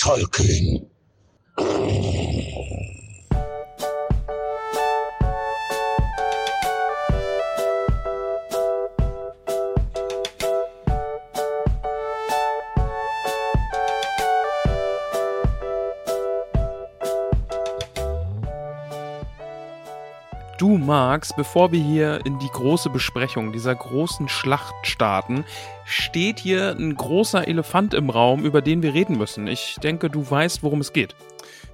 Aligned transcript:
Tolkien. 0.00 0.88
Du 20.60 20.76
Max, 20.76 21.34
bevor 21.34 21.72
wir 21.72 21.82
hier 21.82 22.20
in 22.26 22.38
die 22.38 22.50
große 22.52 22.90
Besprechung 22.90 23.50
dieser 23.50 23.74
großen 23.74 24.28
Schlacht 24.28 24.74
starten, 24.86 25.46
steht 25.86 26.38
hier 26.38 26.76
ein 26.78 26.94
großer 26.94 27.48
Elefant 27.48 27.94
im 27.94 28.10
Raum, 28.10 28.44
über 28.44 28.60
den 28.60 28.82
wir 28.82 28.92
reden 28.92 29.16
müssen. 29.16 29.46
Ich 29.46 29.76
denke, 29.82 30.10
du 30.10 30.30
weißt, 30.30 30.62
worum 30.62 30.82
es 30.82 30.92
geht. 30.92 31.16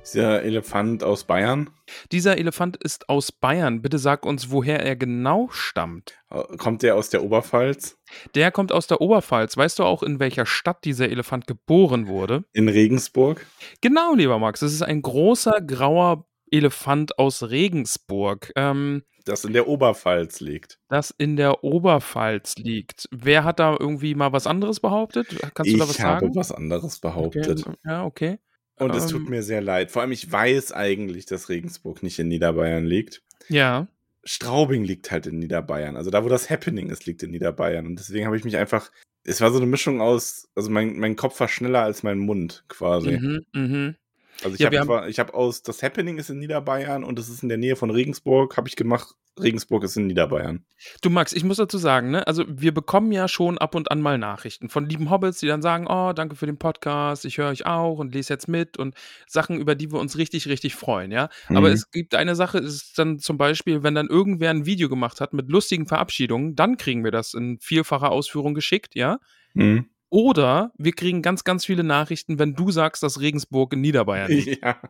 Dieser 0.05 0.45
Elefant 0.45 1.03
aus 1.03 1.25
Bayern. 1.25 1.69
Dieser 2.13 2.39
Elefant 2.39 2.77
ist 2.77 3.09
aus 3.09 3.33
Bayern. 3.33 3.83
Bitte 3.83 3.99
sag 3.99 4.25
uns, 4.25 4.53
woher 4.53 4.81
er 4.87 4.95
genau 4.95 5.49
stammt. 5.51 6.15
Äh, 6.31 6.57
Kommt 6.57 6.85
der 6.85 6.95
aus 6.95 7.11
der 7.11 7.25
Oberpfalz? 7.25 7.99
Der 8.37 8.53
kommt 8.53 8.71
aus 8.71 8.87
der 8.87 9.01
Oberpfalz. 9.01 9.57
Weißt 9.57 9.81
du 9.81 9.83
auch, 9.83 10.05
in 10.05 10.21
welcher 10.21 10.47
Stadt 10.47 10.85
dieser 10.85 11.09
Elefant 11.09 11.49
geboren 11.49 12.07
wurde? 12.07 12.45
In 12.53 12.69
Regensburg? 12.69 13.45
Genau, 13.81 14.15
lieber 14.15 14.39
Max. 14.39 14.63
Es 14.63 14.73
ist 14.73 14.83
ein 14.83 15.03
großer 15.03 15.61
grauer 15.61 16.25
Elefant 16.51 17.19
aus 17.19 17.43
Regensburg. 17.51 18.53
Ähm, 18.57 19.03
Das 19.25 19.45
in 19.45 19.53
der 19.53 19.69
Oberpfalz 19.69 20.41
liegt. 20.41 20.79
das 20.89 21.11
in 21.19 21.37
der 21.37 21.65
Oberpfalz 21.65 22.57
liegt. 22.57 23.09
Wer 23.11 23.45
hat 23.45 23.59
da 23.59 23.77
irgendwie 23.79 24.15
mal 24.15 24.33
was 24.33 24.47
anderes 24.47 24.81
behauptet? 24.81 25.29
Kannst 25.55 25.71
du 25.71 25.75
ich 25.75 25.79
da 25.79 25.89
was 25.89 26.01
habe 26.01 26.21
sagen? 26.27 26.37
was 26.37 26.53
anderes 26.53 26.99
behauptet. 27.01 27.67
Okay. 27.67 27.77
Ja, 27.85 28.05
okay. 28.05 28.39
Und 28.79 28.95
es 28.95 29.07
tut 29.07 29.23
Ähm. 29.23 29.31
mir 29.31 29.43
sehr 29.43 29.61
leid. 29.63 29.91
Vor 29.91 30.03
allem, 30.03 30.13
ich 30.13 30.31
weiß 30.31 30.73
eigentlich, 30.73 31.25
dass 31.27 31.49
Regensburg 31.49 32.03
nicht 32.03 32.19
in 32.19 32.29
Niederbayern 32.29 32.85
liegt. 32.85 33.23
Ja. 33.49 33.89
Straubing 34.23 34.85
liegt 34.85 35.11
halt 35.11 35.27
in 35.27 35.39
Niederbayern. 35.39 35.97
Also 35.97 36.11
da, 36.11 36.25
wo 36.25 36.29
das 36.29 36.51
Happening 36.51 36.91
ist, 36.91 37.07
liegt 37.07 37.23
in 37.23 37.31
Niederbayern. 37.31 37.87
Und 37.87 37.99
deswegen 37.99 38.27
habe 38.27 38.37
ich 38.37 38.45
mich 38.45 38.57
einfach. 38.57 38.91
Es 39.25 39.41
war 39.41 39.51
so 39.51 39.57
eine 39.57 39.67
Mischung 39.67 40.01
aus. 40.01 40.49
Also 40.55 40.71
mein, 40.71 40.99
mein 40.99 41.17
Kopf 41.17 41.41
war 41.41 41.49
schneller 41.49 41.83
als 41.83 42.03
mein 42.03 42.19
Mund 42.19 42.65
quasi. 42.69 43.19
Mhm, 43.19 43.41
mhm. 43.55 43.97
Also 44.43 44.55
ich 44.55 44.61
Ja, 44.61 44.71
habe 44.81 45.11
hab 45.13 45.35
aus. 45.35 45.63
Das 45.63 45.83
Happening 45.83 46.19
ist 46.19 46.31
in 46.31 46.39
Niederbayern 46.39 47.05
und 47.05 47.19
es 47.19 47.29
ist 47.29 47.43
in 47.43 47.49
der 47.49 47.59
Nähe 47.59 47.77
von 47.77 47.91
Regensburg. 47.91 48.57
Habe 48.57 48.69
ich 48.69 48.77
gemacht. 48.77 49.15
Regensburg 49.39 49.85
ist 49.85 49.97
in 49.99 50.07
Niederbayern. 50.07 50.65
Du 51.03 51.11
Max, 51.11 51.35
ich 51.35 51.45
muss 51.45 51.59
dazu 51.59 51.77
sagen, 51.77 52.11
ne, 52.11 52.27
also 52.27 52.45
wir 52.49 52.73
bekommen 52.73 53.13
ja 53.13 53.29
schon 53.29 53.59
ab 53.59 53.75
und 53.75 53.91
an 53.91 54.01
mal 54.01 54.17
Nachrichten 54.17 54.71
von 54.71 54.89
lieben 54.89 55.11
Hobbits, 55.11 55.41
die 55.41 55.47
dann 55.47 55.61
sagen, 55.61 55.87
oh, 55.87 56.15
danke 56.15 56.37
für 56.37 56.47
den 56.47 56.57
Podcast, 56.57 57.27
ich 57.27 57.37
höre 57.37 57.51
euch 57.51 57.67
auch 57.67 57.99
und 57.99 58.15
lese 58.15 58.33
jetzt 58.33 58.49
mit 58.49 58.79
und 58.79 58.95
Sachen, 59.27 59.59
über 59.61 59.75
die 59.75 59.93
wir 59.93 60.01
uns 60.01 60.17
richtig, 60.17 60.49
richtig 60.49 60.75
freuen, 60.75 61.13
ja. 61.13 61.29
Aber 61.51 61.69
Mhm. 61.69 61.75
es 61.75 61.91
gibt 61.91 62.15
eine 62.15 62.35
Sache, 62.35 62.57
ist 62.59 62.99
dann 62.99 63.19
zum 63.19 63.37
Beispiel, 63.37 63.83
wenn 63.83 63.95
dann 63.95 64.07
irgendwer 64.09 64.49
ein 64.49 64.65
Video 64.65 64.89
gemacht 64.89 65.21
hat 65.21 65.35
mit 65.35 65.51
lustigen 65.51 65.87
Verabschiedungen, 65.87 66.55
dann 66.57 66.79
kriegen 66.79 67.05
wir 67.05 67.11
das 67.11 67.35
in 67.35 67.59
vielfacher 67.61 68.11
Ausführung 68.13 68.55
geschickt, 68.55 68.95
ja. 68.95 69.19
Mhm. 69.53 69.91
Oder 70.09 70.73
wir 70.79 70.93
kriegen 70.93 71.23
ganz, 71.23 71.45
ganz 71.45 71.65
viele 71.65 71.83
Nachrichten, 71.83 72.39
wenn 72.39 72.55
du 72.55 72.71
sagst, 72.71 73.03
dass 73.03 73.21
Regensburg 73.21 73.73
in 73.73 73.81
Niederbayern 73.81 74.31
liegt. 74.31 74.63
Ja. 74.63 74.81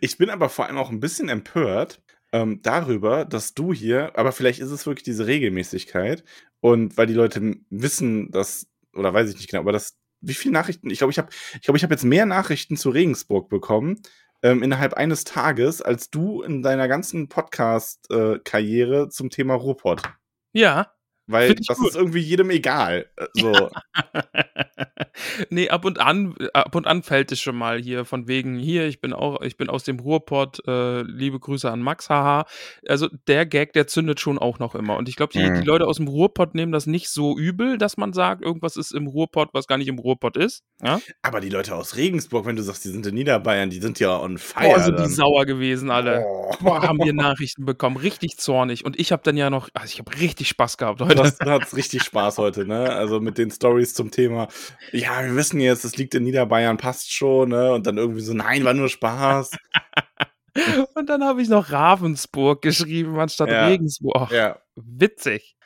Ich 0.00 0.18
bin 0.18 0.30
aber 0.30 0.48
vor 0.48 0.66
allem 0.66 0.78
auch 0.78 0.90
ein 0.90 1.00
bisschen 1.00 1.28
empört 1.28 2.00
ähm, 2.32 2.60
darüber, 2.62 3.24
dass 3.24 3.54
du 3.54 3.72
hier, 3.72 4.16
aber 4.16 4.32
vielleicht 4.32 4.60
ist 4.60 4.70
es 4.70 4.86
wirklich 4.86 5.02
diese 5.02 5.26
Regelmäßigkeit 5.26 6.24
und 6.60 6.96
weil 6.96 7.06
die 7.06 7.14
Leute 7.14 7.56
wissen, 7.70 8.30
dass, 8.30 8.68
oder 8.94 9.12
weiß 9.12 9.30
ich 9.30 9.36
nicht 9.36 9.50
genau, 9.50 9.62
aber 9.62 9.72
das, 9.72 9.98
wie 10.20 10.34
viele 10.34 10.54
Nachrichten, 10.54 10.90
ich 10.90 10.98
glaube, 10.98 11.10
ich 11.10 11.18
habe 11.18 11.28
ich 11.54 11.62
glaube, 11.62 11.76
ich 11.76 11.82
habe 11.82 11.94
jetzt 11.94 12.04
mehr 12.04 12.26
Nachrichten 12.26 12.76
zu 12.76 12.90
Regensburg 12.90 13.48
bekommen 13.48 14.00
ähm, 14.42 14.62
innerhalb 14.62 14.94
eines 14.94 15.24
Tages, 15.24 15.82
als 15.82 16.10
du 16.10 16.42
in 16.42 16.62
deiner 16.62 16.88
ganzen 16.88 17.28
Podcast-Karriere 17.28 19.08
zum 19.08 19.30
Thema 19.30 19.54
Ruhrpott. 19.54 20.02
Ja. 20.52 20.92
Weil 21.30 21.54
das 21.54 21.78
gut. 21.78 21.88
ist 21.88 21.96
irgendwie 21.96 22.20
jedem 22.20 22.50
egal. 22.50 23.06
äh, 23.16 23.26
So. 23.34 23.70
nee, 25.50 25.68
ab 25.68 25.84
und 25.84 25.98
an, 26.00 26.34
ab 26.52 26.74
und 26.74 26.86
an 26.86 27.02
fällt 27.02 27.32
es 27.32 27.40
schon 27.40 27.56
mal 27.56 27.80
hier 27.80 28.04
von 28.04 28.28
wegen, 28.28 28.58
hier, 28.58 28.86
ich 28.86 29.00
bin 29.00 29.12
auch, 29.12 29.40
ich 29.42 29.56
bin 29.56 29.68
aus 29.68 29.84
dem 29.84 29.98
Ruhrpott, 29.98 30.66
äh, 30.66 31.02
liebe 31.02 31.38
Grüße 31.38 31.70
an 31.70 31.80
Max, 31.80 32.08
haha. 32.10 32.46
Also 32.86 33.08
der 33.26 33.46
Gag, 33.46 33.72
der 33.72 33.86
zündet 33.86 34.20
schon 34.20 34.38
auch 34.38 34.58
noch 34.58 34.74
immer. 34.74 34.96
Und 34.96 35.08
ich 35.08 35.16
glaube, 35.16 35.32
die, 35.32 35.40
Mhm. 35.40 35.60
die 35.60 35.66
Leute 35.66 35.86
aus 35.86 35.96
dem 35.96 36.08
Ruhrpott 36.08 36.54
nehmen 36.54 36.72
das 36.72 36.86
nicht 36.86 37.08
so 37.08 37.36
übel, 37.38 37.78
dass 37.78 37.96
man 37.96 38.12
sagt, 38.12 38.42
irgendwas 38.42 38.76
ist 38.76 38.92
im 38.92 39.06
Ruhrpott, 39.06 39.50
was 39.52 39.66
gar 39.66 39.78
nicht 39.78 39.88
im 39.88 39.98
Ruhrpott 39.98 40.36
ist. 40.36 40.62
Ja? 40.82 41.00
aber 41.22 41.40
die 41.40 41.50
Leute 41.50 41.74
aus 41.74 41.96
Regensburg, 41.96 42.46
wenn 42.46 42.56
du 42.56 42.62
sagst, 42.62 42.84
die 42.84 42.88
sind 42.88 43.06
in 43.06 43.14
Niederbayern, 43.14 43.68
die 43.70 43.80
sind 43.80 44.00
ja 44.00 44.18
on 44.18 44.38
fire. 44.38 44.64
Boah, 44.68 44.80
sind 44.80 44.98
die 44.98 45.06
sauer 45.08 45.44
gewesen 45.46 45.90
alle. 45.90 46.24
Oh. 46.26 46.54
Boah, 46.60 46.82
haben 46.82 46.98
wir 46.98 47.12
Nachrichten 47.12 47.64
bekommen, 47.64 47.96
richtig 47.96 48.38
zornig. 48.38 48.84
Und 48.84 48.98
ich 48.98 49.12
habe 49.12 49.22
dann 49.24 49.36
ja 49.36 49.50
noch, 49.50 49.68
also 49.74 49.92
ich 49.92 49.98
habe 49.98 50.18
richtig 50.20 50.48
Spaß 50.48 50.76
gehabt 50.78 51.00
heute. 51.02 51.19
Du 51.22 51.50
hattest 51.50 51.76
richtig 51.76 52.02
Spaß 52.02 52.38
heute, 52.38 52.66
ne? 52.66 52.90
Also 52.90 53.20
mit 53.20 53.38
den 53.38 53.50
Stories 53.50 53.94
zum 53.94 54.10
Thema, 54.10 54.48
ja, 54.92 55.22
wir 55.24 55.34
wissen 55.36 55.60
jetzt, 55.60 55.84
es 55.84 55.96
liegt 55.96 56.14
in 56.14 56.24
Niederbayern, 56.24 56.76
passt 56.76 57.12
schon, 57.12 57.50
ne? 57.50 57.72
Und 57.72 57.86
dann 57.86 57.98
irgendwie 57.98 58.20
so, 58.20 58.32
nein, 58.34 58.64
war 58.64 58.74
nur 58.74 58.88
Spaß. 58.88 59.50
Und 60.94 61.08
dann 61.08 61.22
habe 61.22 61.40
ich 61.42 61.48
noch 61.48 61.70
Ravensburg 61.70 62.60
geschrieben 62.60 63.18
anstatt 63.20 63.50
Ja. 63.50 63.66
Regensburg. 63.68 64.30
Ja. 64.32 64.58
Witzig. 64.74 65.56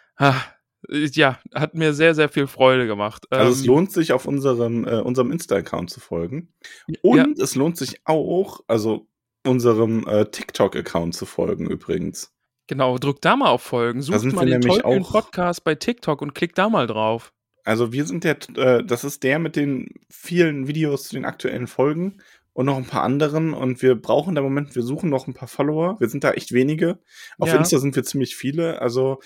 Ja, 0.91 1.39
hat 1.55 1.75
mir 1.75 1.95
sehr, 1.95 2.15
sehr 2.15 2.29
viel 2.29 2.47
Freude 2.47 2.87
gemacht. 2.87 3.25
Also 3.31 3.53
es 3.53 3.61
Ähm, 3.63 3.67
lohnt 3.69 3.93
sich, 3.93 4.13
auf 4.13 4.27
unserem, 4.27 4.87
äh, 4.87 5.01
unserem 5.01 5.33
Insta-Account 5.33 5.89
zu 5.89 6.01
folgen. 6.01 6.53
Und 7.01 7.39
es 7.41 7.55
lohnt 7.55 7.79
sich 7.79 8.03
auch, 8.05 8.61
also 8.69 9.09
unserem 9.47 10.07
äh, 10.07 10.27
TikTok-Account 10.27 11.15
zu 11.15 11.25
folgen 11.25 11.67
übrigens. 11.71 12.34
Genau, 12.67 12.97
drück 12.99 13.21
da 13.21 13.37
mal 13.37 13.51
auf 13.51 13.63
Folgen. 13.63 14.01
Sucht 14.03 14.33
mal 14.33 14.47
den 14.47 14.69
auch- 14.83 15.11
Podcast 15.13 15.65
bei 15.65 15.75
TikTok 15.75 16.23
und 16.23 16.35
klickt 16.35 16.57
da 16.59 16.69
mal 16.69 16.87
drauf. 16.87 17.33
Also 17.65 17.93
wir 17.93 18.05
sind 18.05 18.25
der, 18.25 18.37
äh, 18.57 18.85
das 18.85 19.05
ist 19.05 19.23
der 19.23 19.39
mit 19.39 19.57
den 19.57 19.89
vielen 20.11 20.67
Videos 20.69 21.05
zu 21.05 21.15
den 21.15 21.25
aktuellen 21.25 21.67
Folgen 21.67 22.19
und 22.53 22.67
noch 22.67 22.77
ein 22.77 22.87
paar 22.87 23.03
anderen. 23.03 23.55
Und 23.55 23.83
wir 23.83 23.95
brauchen 23.95 24.35
da 24.35 24.41
im 24.41 24.45
Moment, 24.47 24.75
wir 24.75 24.83
suchen 24.83 25.11
noch 25.11 25.27
ein 25.27 25.35
paar 25.35 25.49
Follower. 25.49 25.99
Wir 25.99 26.09
sind 26.09 26.25
da 26.25 26.33
echt 26.33 26.53
wenige. 26.53 26.99
Auf 27.39 27.49
Ja. 27.49 27.57
Insta 27.57 27.79
sind 27.79 27.97
wir 27.97 28.05
ziemlich 28.05 28.37
viele. 28.37 28.81
Also 28.83 29.21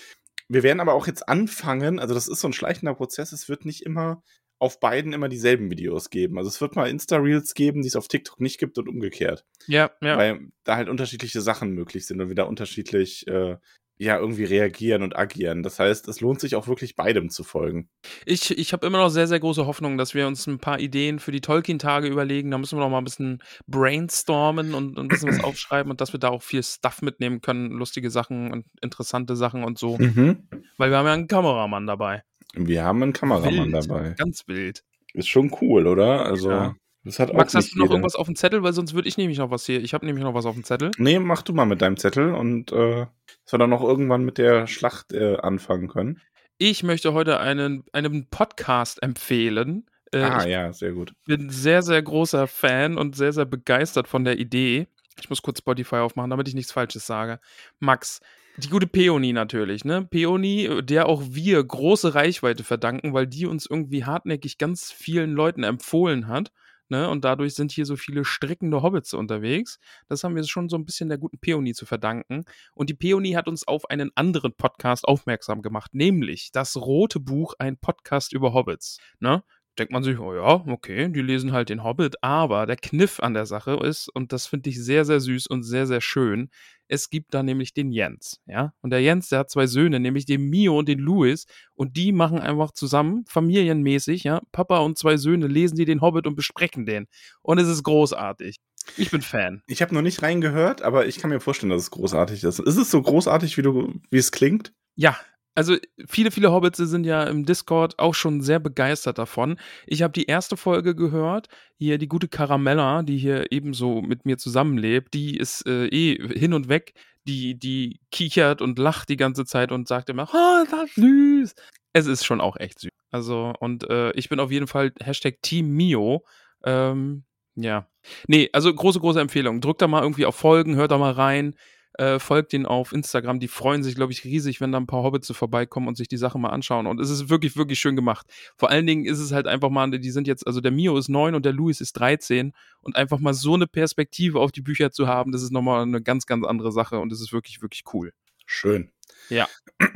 wir 0.47 0.63
werden 0.63 0.79
aber 0.79 0.93
auch 0.93 1.05
jetzt 1.07 1.27
anfangen, 1.29 1.99
also 1.99 2.13
das 2.13 2.27
ist 2.27 2.39
so 2.39 2.47
ein 2.47 2.53
schleichender 2.53 2.95
Prozess, 2.95 3.31
es 3.33 3.49
wird 3.49 3.65
nicht 3.65 3.83
immer 3.85 4.23
auf 4.59 4.79
beiden 4.79 5.13
immer 5.13 5.29
dieselben 5.29 5.71
Videos 5.71 6.09
geben. 6.09 6.37
Also 6.37 6.49
es 6.49 6.59
wird 6.61 6.75
mal 6.75 6.89
Insta-Reels 6.89 7.53
geben, 7.53 7.81
die 7.81 7.87
es 7.87 7.95
auf 7.95 8.07
TikTok 8.07 8.41
nicht 8.41 8.59
gibt 8.59 8.77
und 8.77 8.89
umgekehrt. 8.89 9.45
Ja, 9.67 9.91
ja. 10.01 10.17
Weil 10.17 10.51
da 10.65 10.75
halt 10.75 10.89
unterschiedliche 10.89 11.41
Sachen 11.41 11.71
möglich 11.71 12.05
sind 12.05 12.21
und 12.21 12.27
wir 12.27 12.35
da 12.35 12.43
unterschiedlich 12.43 13.25
äh, 13.27 13.55
ja 13.99 14.17
irgendwie 14.17 14.45
reagieren 14.45 15.03
und 15.03 15.15
agieren. 15.15 15.61
Das 15.61 15.77
heißt, 15.77 16.07
es 16.07 16.21
lohnt 16.21 16.39
sich 16.39 16.55
auch 16.55 16.67
wirklich 16.67 16.95
beidem 16.95 17.29
zu 17.29 17.43
folgen. 17.43 17.89
Ich, 18.25 18.57
ich 18.57 18.71
habe 18.71 18.87
immer 18.87 18.97
noch 18.97 19.09
sehr, 19.09 19.27
sehr 19.27 19.41
große 19.41 19.65
Hoffnung, 19.65 19.97
dass 19.97 20.13
wir 20.13 20.25
uns 20.25 20.47
ein 20.47 20.57
paar 20.57 20.79
Ideen 20.79 21.19
für 21.19 21.33
die 21.33 21.41
Tolkien-Tage 21.41 22.07
überlegen. 22.07 22.49
Da 22.49 22.57
müssen 22.57 22.77
wir 22.77 22.83
noch 22.83 22.89
mal 22.89 22.99
ein 22.99 23.03
bisschen 23.03 23.43
brainstormen 23.67 24.73
und 24.73 24.97
ein 24.97 25.09
bisschen 25.09 25.29
was 25.29 25.39
aufschreiben 25.43 25.91
und 25.91 25.99
dass 25.99 26.13
wir 26.13 26.19
da 26.19 26.29
auch 26.29 26.43
viel 26.43 26.63
Stuff 26.63 27.01
mitnehmen 27.01 27.41
können, 27.41 27.71
lustige 27.71 28.09
Sachen 28.09 28.51
und 28.51 28.65
interessante 28.81 29.35
Sachen 29.35 29.65
und 29.65 29.77
so. 29.77 29.97
Mhm. 29.97 30.47
Weil 30.77 30.91
wir 30.91 30.97
haben 30.97 31.05
ja 31.05 31.13
einen 31.13 31.27
Kameramann 31.27 31.85
dabei. 31.85 32.23
Wir 32.55 32.83
haben 32.83 33.01
einen 33.03 33.13
Kameramann 33.13 33.71
Wild. 33.71 33.89
dabei. 33.89 34.15
Ganz 34.17 34.47
wild. 34.47 34.83
Ist 35.13 35.27
schon 35.29 35.55
cool, 35.61 35.87
oder? 35.87 36.25
Also, 36.25 36.49
Ja. 36.51 36.75
das 37.03 37.19
hat 37.19 37.31
auch 37.31 37.35
Max, 37.35 37.53
hast 37.55 37.73
du 37.73 37.77
noch 37.79 37.85
jeder. 37.85 37.93
irgendwas 37.95 38.15
auf 38.15 38.27
dem 38.27 38.35
Zettel? 38.35 38.63
Weil 38.63 38.73
sonst 38.73 38.93
würde 38.93 39.07
ich 39.07 39.17
nämlich 39.17 39.37
noch 39.37 39.51
was 39.51 39.65
hier. 39.65 39.81
Ich 39.81 39.93
habe 39.93 40.05
nämlich 40.05 40.23
noch 40.23 40.33
was 40.33 40.45
auf 40.45 40.55
dem 40.55 40.63
Zettel. 40.63 40.91
Nee, 40.97 41.19
mach 41.19 41.41
du 41.41 41.53
mal 41.53 41.65
mit 41.65 41.81
deinem 41.81 41.97
Zettel 41.97 42.33
und 42.33 42.71
äh, 42.71 43.05
dass 43.43 43.53
wir 43.53 43.59
dann 43.59 43.69
noch 43.69 43.83
irgendwann 43.83 44.23
mit 44.23 44.37
der 44.37 44.67
Schlacht 44.67 45.13
äh, 45.13 45.37
anfangen 45.37 45.87
können. 45.87 46.21
Ich 46.57 46.83
möchte 46.83 47.13
heute 47.13 47.39
einen, 47.39 47.83
einen 47.93 48.27
Podcast 48.29 49.01
empfehlen. 49.01 49.85
Äh, 50.11 50.23
ah, 50.23 50.43
ich 50.43 50.51
ja, 50.51 50.73
sehr 50.73 50.91
gut. 50.91 51.13
bin 51.25 51.49
sehr, 51.49 51.81
sehr 51.83 52.01
großer 52.01 52.47
Fan 52.47 52.97
und 52.97 53.15
sehr, 53.15 53.31
sehr 53.31 53.45
begeistert 53.45 54.07
von 54.07 54.23
der 54.25 54.39
Idee. 54.39 54.87
Ich 55.21 55.29
muss 55.29 55.41
kurz 55.41 55.59
Spotify 55.59 55.97
aufmachen, 55.97 56.29
damit 56.31 56.47
ich 56.47 56.55
nichts 56.55 56.71
Falsches 56.71 57.05
sage. 57.05 57.39
Max, 57.79 58.19
die 58.59 58.69
gute 58.69 58.87
Peony 58.87 59.33
natürlich, 59.33 59.85
ne? 59.85 60.05
Peony, 60.05 60.81
der 60.83 61.07
auch 61.07 61.23
wir 61.29 61.63
große 61.63 62.13
Reichweite 62.15 62.63
verdanken, 62.63 63.13
weil 63.13 63.27
die 63.27 63.45
uns 63.45 63.65
irgendwie 63.65 64.05
hartnäckig 64.05 64.57
ganz 64.57 64.91
vielen 64.91 65.31
Leuten 65.31 65.63
empfohlen 65.63 66.27
hat. 66.27 66.51
Ne? 66.89 67.07
Und 67.07 67.23
dadurch 67.23 67.53
sind 67.53 67.71
hier 67.71 67.85
so 67.85 67.95
viele 67.95 68.25
strickende 68.25 68.81
Hobbits 68.81 69.13
unterwegs. 69.13 69.79
Das 70.07 70.23
haben 70.23 70.35
wir 70.35 70.43
schon 70.43 70.69
so 70.69 70.75
ein 70.75 70.85
bisschen 70.85 71.07
der 71.07 71.19
guten 71.19 71.37
Peony 71.37 71.73
zu 71.73 71.85
verdanken. 71.85 72.45
Und 72.73 72.89
die 72.89 72.95
Peony 72.95 73.33
hat 73.33 73.47
uns 73.47 73.67
auf 73.67 73.89
einen 73.91 74.11
anderen 74.15 74.53
Podcast 74.55 75.07
aufmerksam 75.07 75.61
gemacht, 75.61 75.93
nämlich 75.93 76.51
das 76.51 76.75
Rote 76.75 77.19
Buch, 77.19 77.53
ein 77.59 77.77
Podcast 77.77 78.33
über 78.33 78.53
Hobbits. 78.53 78.99
Ne? 79.19 79.43
Denkt 79.79 79.93
man 79.93 80.03
sich, 80.03 80.19
oh 80.19 80.33
ja, 80.33 80.63
okay, 80.67 81.09
die 81.09 81.21
lesen 81.21 81.51
halt 81.51 81.69
den 81.69 81.83
Hobbit, 81.83 82.21
aber 82.21 82.65
der 82.65 82.75
Kniff 82.75 83.19
an 83.19 83.33
der 83.33 83.45
Sache 83.45 83.79
ist, 83.83 84.09
und 84.13 84.33
das 84.33 84.47
finde 84.47 84.69
ich 84.69 84.83
sehr, 84.83 85.05
sehr 85.05 85.19
süß 85.19 85.47
und 85.47 85.63
sehr, 85.63 85.87
sehr 85.87 86.01
schön, 86.01 86.49
es 86.87 87.09
gibt 87.09 87.33
da 87.33 87.43
nämlich 87.43 87.73
den 87.73 87.91
Jens, 87.91 88.41
ja, 88.45 88.73
und 88.81 88.89
der 88.91 89.01
Jens, 89.01 89.29
der 89.29 89.39
hat 89.39 89.49
zwei 89.49 89.67
Söhne, 89.67 89.99
nämlich 89.99 90.25
den 90.25 90.49
Mio 90.49 90.77
und 90.77 90.89
den 90.89 90.99
Louis, 90.99 91.45
und 91.73 91.97
die 91.97 92.11
machen 92.11 92.39
einfach 92.39 92.71
zusammen, 92.71 93.25
familienmäßig, 93.27 94.23
ja, 94.23 94.41
Papa 94.51 94.79
und 94.79 94.97
zwei 94.97 95.17
Söhne 95.17 95.47
lesen 95.47 95.77
die 95.77 95.85
den 95.85 96.01
Hobbit 96.01 96.27
und 96.27 96.35
besprechen 96.35 96.85
den, 96.85 97.07
und 97.41 97.59
es 97.59 97.67
ist 97.67 97.83
großartig. 97.83 98.57
Ich 98.97 99.11
bin 99.11 99.21
Fan. 99.21 99.61
Ich 99.67 99.81
habe 99.81 99.93
noch 99.93 100.01
nicht 100.01 100.21
reingehört, 100.23 100.81
aber 100.81 101.05
ich 101.05 101.19
kann 101.19 101.29
mir 101.29 101.39
vorstellen, 101.39 101.69
dass 101.69 101.83
es 101.83 101.91
großartig 101.91 102.43
ist. 102.43 102.59
Ist 102.59 102.77
es 102.77 102.89
so 102.89 103.01
großartig, 103.01 103.57
wie, 103.57 103.61
du, 103.61 103.93
wie 104.09 104.17
es 104.17 104.31
klingt? 104.31 104.73
Ja, 104.95 105.17
also 105.59 105.75
viele, 106.07 106.31
viele 106.31 106.53
Hobbits 106.53 106.77
sind 106.77 107.03
ja 107.05 107.25
im 107.25 107.45
Discord 107.45 107.99
auch 107.99 108.15
schon 108.15 108.39
sehr 108.39 108.59
begeistert 108.59 109.17
davon. 109.17 109.59
Ich 109.87 110.03
habe 110.03 110.13
die 110.13 110.23
erste 110.23 110.55
Folge 110.55 110.95
gehört. 110.95 111.49
Hier 111.77 111.97
die 111.97 112.07
gute 112.07 112.29
Caramella, 112.29 113.03
die 113.03 113.17
hier 113.17 113.51
ebenso 113.51 114.01
mit 114.01 114.25
mir 114.25 114.37
zusammenlebt, 114.37 115.13
die 115.13 115.35
ist 115.35 115.67
äh, 115.67 115.87
eh 115.87 116.15
hin 116.39 116.53
und 116.53 116.69
weg. 116.69 116.93
Die, 117.25 117.59
die 117.59 117.99
kichert 118.09 118.61
und 118.61 118.79
lacht 118.79 119.09
die 119.09 119.17
ganze 119.17 119.43
Zeit 119.43 119.73
und 119.73 119.89
sagt 119.89 120.07
immer, 120.07 120.29
oh, 120.33 120.63
ist 120.63 120.71
das 120.71 120.95
süß. 120.95 121.55
Es 121.91 122.07
ist 122.07 122.23
schon 122.23 122.39
auch 122.39 122.55
echt 122.55 122.79
süß. 122.79 122.91
Also, 123.11 123.51
und 123.59 123.83
äh, 123.89 124.11
ich 124.11 124.29
bin 124.29 124.39
auf 124.39 124.51
jeden 124.51 124.67
Fall 124.67 124.93
Hashtag 125.03 125.41
Team 125.41 125.71
Mio. 125.71 126.23
Ähm, 126.63 127.25
ja. 127.55 127.85
Nee, 128.27 128.49
also 128.53 128.73
große, 128.73 129.01
große 129.01 129.19
Empfehlung. 129.19 129.59
Drückt 129.59 129.81
da 129.81 129.89
mal 129.89 130.03
irgendwie 130.03 130.25
auf 130.25 130.37
Folgen, 130.37 130.77
hört 130.77 130.91
da 130.91 130.97
mal 130.97 131.11
rein. 131.11 131.53
Äh, 131.93 132.19
folgt 132.19 132.53
ihnen 132.53 132.65
auf 132.65 132.93
Instagram. 132.93 133.39
Die 133.39 133.47
freuen 133.47 133.83
sich, 133.83 133.95
glaube 133.95 134.13
ich, 134.13 134.23
riesig, 134.23 134.61
wenn 134.61 134.71
da 134.71 134.79
ein 134.79 134.87
paar 134.87 135.03
Hobbits 135.03 135.31
vorbeikommen 135.31 135.87
und 135.87 135.97
sich 135.97 136.07
die 136.07 136.17
Sache 136.17 136.39
mal 136.39 136.49
anschauen. 136.49 136.87
Und 136.87 136.99
es 136.99 137.09
ist 137.09 137.29
wirklich, 137.29 137.57
wirklich 137.57 137.79
schön 137.79 137.95
gemacht. 137.95 138.27
Vor 138.55 138.69
allen 138.69 138.85
Dingen 138.85 139.05
ist 139.05 139.19
es 139.19 139.31
halt 139.31 139.47
einfach 139.47 139.69
mal, 139.69 139.89
die 139.89 140.11
sind 140.11 140.27
jetzt, 140.27 140.47
also 140.47 140.61
der 140.61 140.71
Mio 140.71 140.97
ist 140.97 141.09
9 141.09 141.35
und 141.35 141.45
der 141.45 141.53
Louis 141.53 141.81
ist 141.81 141.93
13. 141.93 142.53
Und 142.81 142.95
einfach 142.95 143.19
mal 143.19 143.33
so 143.33 143.55
eine 143.55 143.67
Perspektive 143.67 144.39
auf 144.39 144.51
die 144.51 144.61
Bücher 144.61 144.91
zu 144.91 145.07
haben, 145.07 145.31
das 145.31 145.43
ist 145.43 145.51
nochmal 145.51 145.81
eine 145.81 146.01
ganz, 146.01 146.25
ganz 146.25 146.45
andere 146.45 146.71
Sache. 146.71 146.99
Und 146.99 147.11
das 147.11 147.21
ist 147.21 147.33
wirklich, 147.33 147.61
wirklich 147.61 147.83
cool. 147.93 148.13
Schön. 148.45 148.91
Ja. 149.29 149.47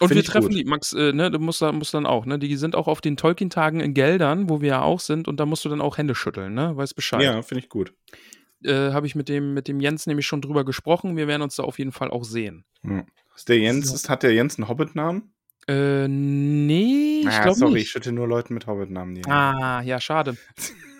Und 0.00 0.08
Find 0.08 0.16
wir 0.16 0.24
treffen 0.24 0.48
gut. 0.48 0.58
die, 0.58 0.64
Max, 0.64 0.92
äh, 0.94 1.12
ne, 1.12 1.30
du 1.30 1.38
musst, 1.38 1.62
da, 1.62 1.70
musst 1.70 1.94
dann 1.94 2.06
auch, 2.06 2.26
ne? 2.26 2.38
Die 2.38 2.56
sind 2.56 2.74
auch 2.74 2.88
auf 2.88 3.00
den 3.00 3.16
Tolkien-Tagen 3.16 3.78
in 3.78 3.94
Geldern, 3.94 4.48
wo 4.48 4.60
wir 4.60 4.68
ja 4.68 4.82
auch 4.82 4.98
sind, 4.98 5.28
und 5.28 5.38
da 5.38 5.46
musst 5.46 5.64
du 5.64 5.68
dann 5.68 5.80
auch 5.80 5.96
Hände 5.96 6.14
schütteln, 6.14 6.54
ne? 6.54 6.76
Weißt 6.76 6.96
Bescheid. 6.96 7.22
Ja, 7.22 7.40
finde 7.42 7.62
ich 7.62 7.68
gut. 7.68 7.92
Äh, 8.64 8.92
Habe 8.92 9.06
ich 9.06 9.14
mit 9.14 9.28
dem, 9.28 9.54
mit 9.54 9.68
dem 9.68 9.80
Jens 9.80 10.06
nämlich 10.06 10.26
schon 10.26 10.40
drüber 10.40 10.64
gesprochen. 10.64 11.16
Wir 11.16 11.26
werden 11.28 11.42
uns 11.42 11.56
da 11.56 11.62
auf 11.64 11.78
jeden 11.78 11.92
Fall 11.92 12.10
auch 12.10 12.24
sehen. 12.24 12.64
Ist 13.34 13.48
der 13.48 13.58
Jens, 13.58 13.92
ist, 13.92 14.08
hat 14.08 14.22
der 14.22 14.32
Jens 14.32 14.58
einen 14.58 14.68
Hobbit-Namen? 14.68 15.34
Äh, 15.68 16.08
nee, 16.08 17.20
ich 17.20 17.28
Ah, 17.28 17.42
glaube 17.44 17.58
sorry, 17.58 17.80
ich 17.80 17.90
schütte 17.90 18.10
nur 18.12 18.26
Leuten 18.26 18.54
mit 18.54 18.66
Hobbit-Namen 18.66 19.14
die. 19.14 19.24
Ah, 19.26 19.80
ja, 19.82 20.00
schade. 20.00 20.36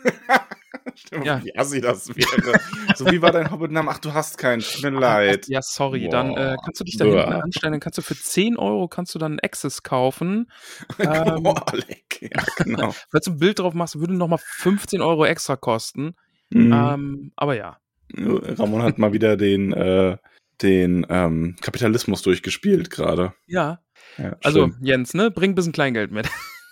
Mal 1.12 1.26
ja. 1.26 1.44
wie 1.44 1.56
assi 1.56 1.80
das 1.80 2.08
wäre. 2.16 2.58
so, 2.96 3.06
wie 3.10 3.20
war 3.20 3.32
dein 3.32 3.50
Hobbit-Name? 3.50 3.90
Ach, 3.90 3.98
du 3.98 4.12
hast 4.14 4.38
keinen. 4.38 4.60
Tut 4.60 4.82
mir 4.82 4.90
leid. 4.98 5.46
Ja, 5.48 5.60
sorry. 5.62 6.08
Dann 6.08 6.30
äh, 6.30 6.34
Boah. 6.34 6.56
kannst 6.64 6.80
du 6.80 6.84
dich 6.84 6.96
da 6.96 7.04
hinten 7.04 7.18
Boah. 7.30 7.42
anstellen. 7.42 7.72
Dann 7.72 7.80
kannst 7.80 7.98
du 7.98 8.02
für 8.02 8.16
10 8.16 8.56
Euro 8.56 8.88
kannst 8.88 9.14
du 9.14 9.18
dann 9.18 9.32
einen 9.32 9.40
Access 9.40 9.82
kaufen. 9.82 10.50
Ähm, 10.98 11.42
Boah, 11.42 11.64
leck. 11.72 12.20
Ja, 12.22 12.42
genau. 12.56 12.92
Falls 13.10 13.24
du 13.24 13.32
ein 13.32 13.38
Bild 13.38 13.58
drauf 13.58 13.74
machst, 13.74 13.98
würde 13.98 14.14
nochmal 14.14 14.38
15 14.42 15.00
Euro 15.02 15.24
extra 15.24 15.56
kosten. 15.56 16.14
Mhm. 16.52 16.72
Ähm, 16.72 17.32
aber 17.36 17.56
ja. 17.56 17.78
Ramon 18.14 18.82
hat 18.82 18.98
mal 18.98 19.12
wieder 19.12 19.36
den, 19.36 19.72
äh, 19.72 20.16
den 20.60 21.06
ähm, 21.08 21.56
Kapitalismus 21.60 22.22
durchgespielt 22.22 22.90
gerade. 22.90 23.32
Ja. 23.46 23.80
Ja, 24.18 24.36
Also. 24.44 24.70
Jens, 24.80 25.14
ne? 25.14 25.30
Bring 25.30 25.52
ein 25.52 25.54
bisschen 25.54 25.72
Kleingeld 25.72 26.10
mit. 26.12 26.28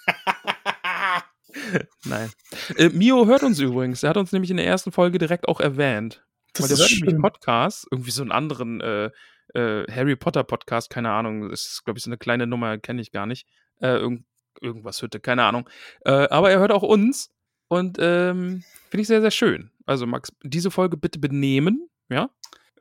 Nein. 2.04 2.30
Äh, 2.76 2.88
Mio 2.90 3.26
hört 3.26 3.42
uns 3.42 3.58
übrigens. 3.58 4.02
Er 4.02 4.10
hat 4.10 4.16
uns 4.16 4.32
nämlich 4.32 4.50
in 4.50 4.56
der 4.56 4.66
ersten 4.66 4.92
Folge 4.92 5.18
direkt 5.18 5.48
auch 5.48 5.60
erwähnt. 5.60 6.24
das 6.52 6.62
Weil 6.62 6.68
der 6.68 6.74
ist 6.74 6.80
hört 6.80 6.90
nämlich 6.92 7.10
schön. 7.12 7.22
Podcasts, 7.22 7.86
irgendwie 7.90 8.10
so 8.10 8.22
einen 8.22 8.32
anderen 8.32 8.80
äh, 8.80 9.10
äh, 9.54 9.84
Harry 9.90 10.16
Potter 10.16 10.44
Podcast, 10.44 10.90
keine 10.90 11.10
Ahnung. 11.10 11.48
Das 11.50 11.62
ist, 11.66 11.84
glaube 11.84 11.98
ich, 11.98 12.04
so 12.04 12.10
eine 12.10 12.18
kleine 12.18 12.46
Nummer, 12.46 12.78
kenne 12.78 13.00
ich 13.00 13.12
gar 13.12 13.26
nicht. 13.26 13.46
Äh, 13.80 13.96
irgend, 13.96 14.24
irgendwas 14.60 15.00
Hütte, 15.02 15.20
keine 15.20 15.44
Ahnung. 15.44 15.68
Äh, 16.04 16.28
aber 16.28 16.50
er 16.50 16.58
hört 16.58 16.72
auch 16.72 16.82
uns 16.82 17.30
und 17.70 17.98
ähm, 18.00 18.64
finde 18.90 19.02
ich 19.02 19.06
sehr, 19.06 19.20
sehr 19.20 19.30
schön. 19.30 19.70
Also, 19.86 20.04
Max, 20.04 20.32
diese 20.42 20.72
Folge 20.72 20.96
bitte 20.96 21.20
benehmen, 21.20 21.88
ja? 22.08 22.28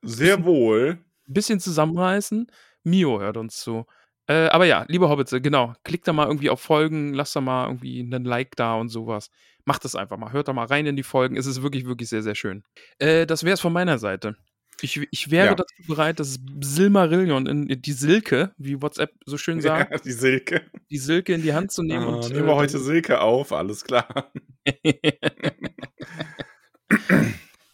Sehr 0.02 0.44
wohl. 0.44 0.98
Ein 1.28 1.34
bisschen 1.34 1.60
zusammenreißen. 1.60 2.48
Mio 2.84 3.20
hört 3.20 3.38
uns 3.38 3.58
zu. 3.58 3.86
Äh, 4.26 4.48
aber 4.48 4.66
ja, 4.66 4.86
liebe 4.88 5.08
Hobbits, 5.08 5.32
genau. 5.32 5.76
Klickt 5.84 6.08
da 6.08 6.14
mal 6.14 6.26
irgendwie 6.26 6.50
auf 6.50 6.60
Folgen, 6.60 7.14
lasst 7.14 7.36
da 7.36 7.42
mal 7.42 7.68
irgendwie 7.68 8.00
einen 8.00 8.26
Like 8.26 8.56
da 8.56 8.76
und 8.76 8.90
sowas. 8.90 9.30
Macht 9.64 9.86
das 9.86 9.96
einfach 9.96 10.18
mal. 10.18 10.32
Hört 10.32 10.48
da 10.48 10.54
mal 10.54 10.66
rein 10.66 10.88
in 10.88 10.96
die 10.96 11.04
Folgen. 11.04 11.38
Es 11.38 11.46
ist 11.46 11.62
wirklich, 11.62 11.86
wirklich 11.86 12.10
sehr, 12.10 12.24
sehr 12.24 12.36
schön. 12.36 12.64
Äh, 12.98 13.28
das 13.28 13.44
wäre 13.44 13.54
es 13.54 13.62
von 13.62 13.74
meiner 13.74 14.00
Seite. 14.00 14.38
Ich, 14.82 15.00
ich 15.12 15.32
wäre 15.32 15.48
Ja. 15.48 15.56
dazu 15.56 15.74
bereit, 15.88 16.20
das 16.20 16.40
Silmarillion, 16.62 17.46
in, 17.48 17.82
die 17.82 17.92
Silke, 17.92 18.54
wie 18.58 18.82
WhatsApp 18.82 19.12
so 19.26 19.38
schön 19.38 19.60
sagt, 19.62 19.92
Ja, 19.92 19.98
die 19.98 20.12
Silke. 20.12 20.62
die 20.90 20.98
Silke 20.98 21.34
in 21.34 21.42
die 21.42 21.54
Hand 21.54 21.72
zu 21.72 21.84
nehmen 21.84 22.06
Ah, 22.06 22.16
und. 22.16 22.30
nehmen 22.32 22.48
wir 22.48 22.56
heute 22.56 22.80
Silke 22.80 23.22
auf, 23.22 23.52
alles 23.52 23.84
klar. 23.84 24.32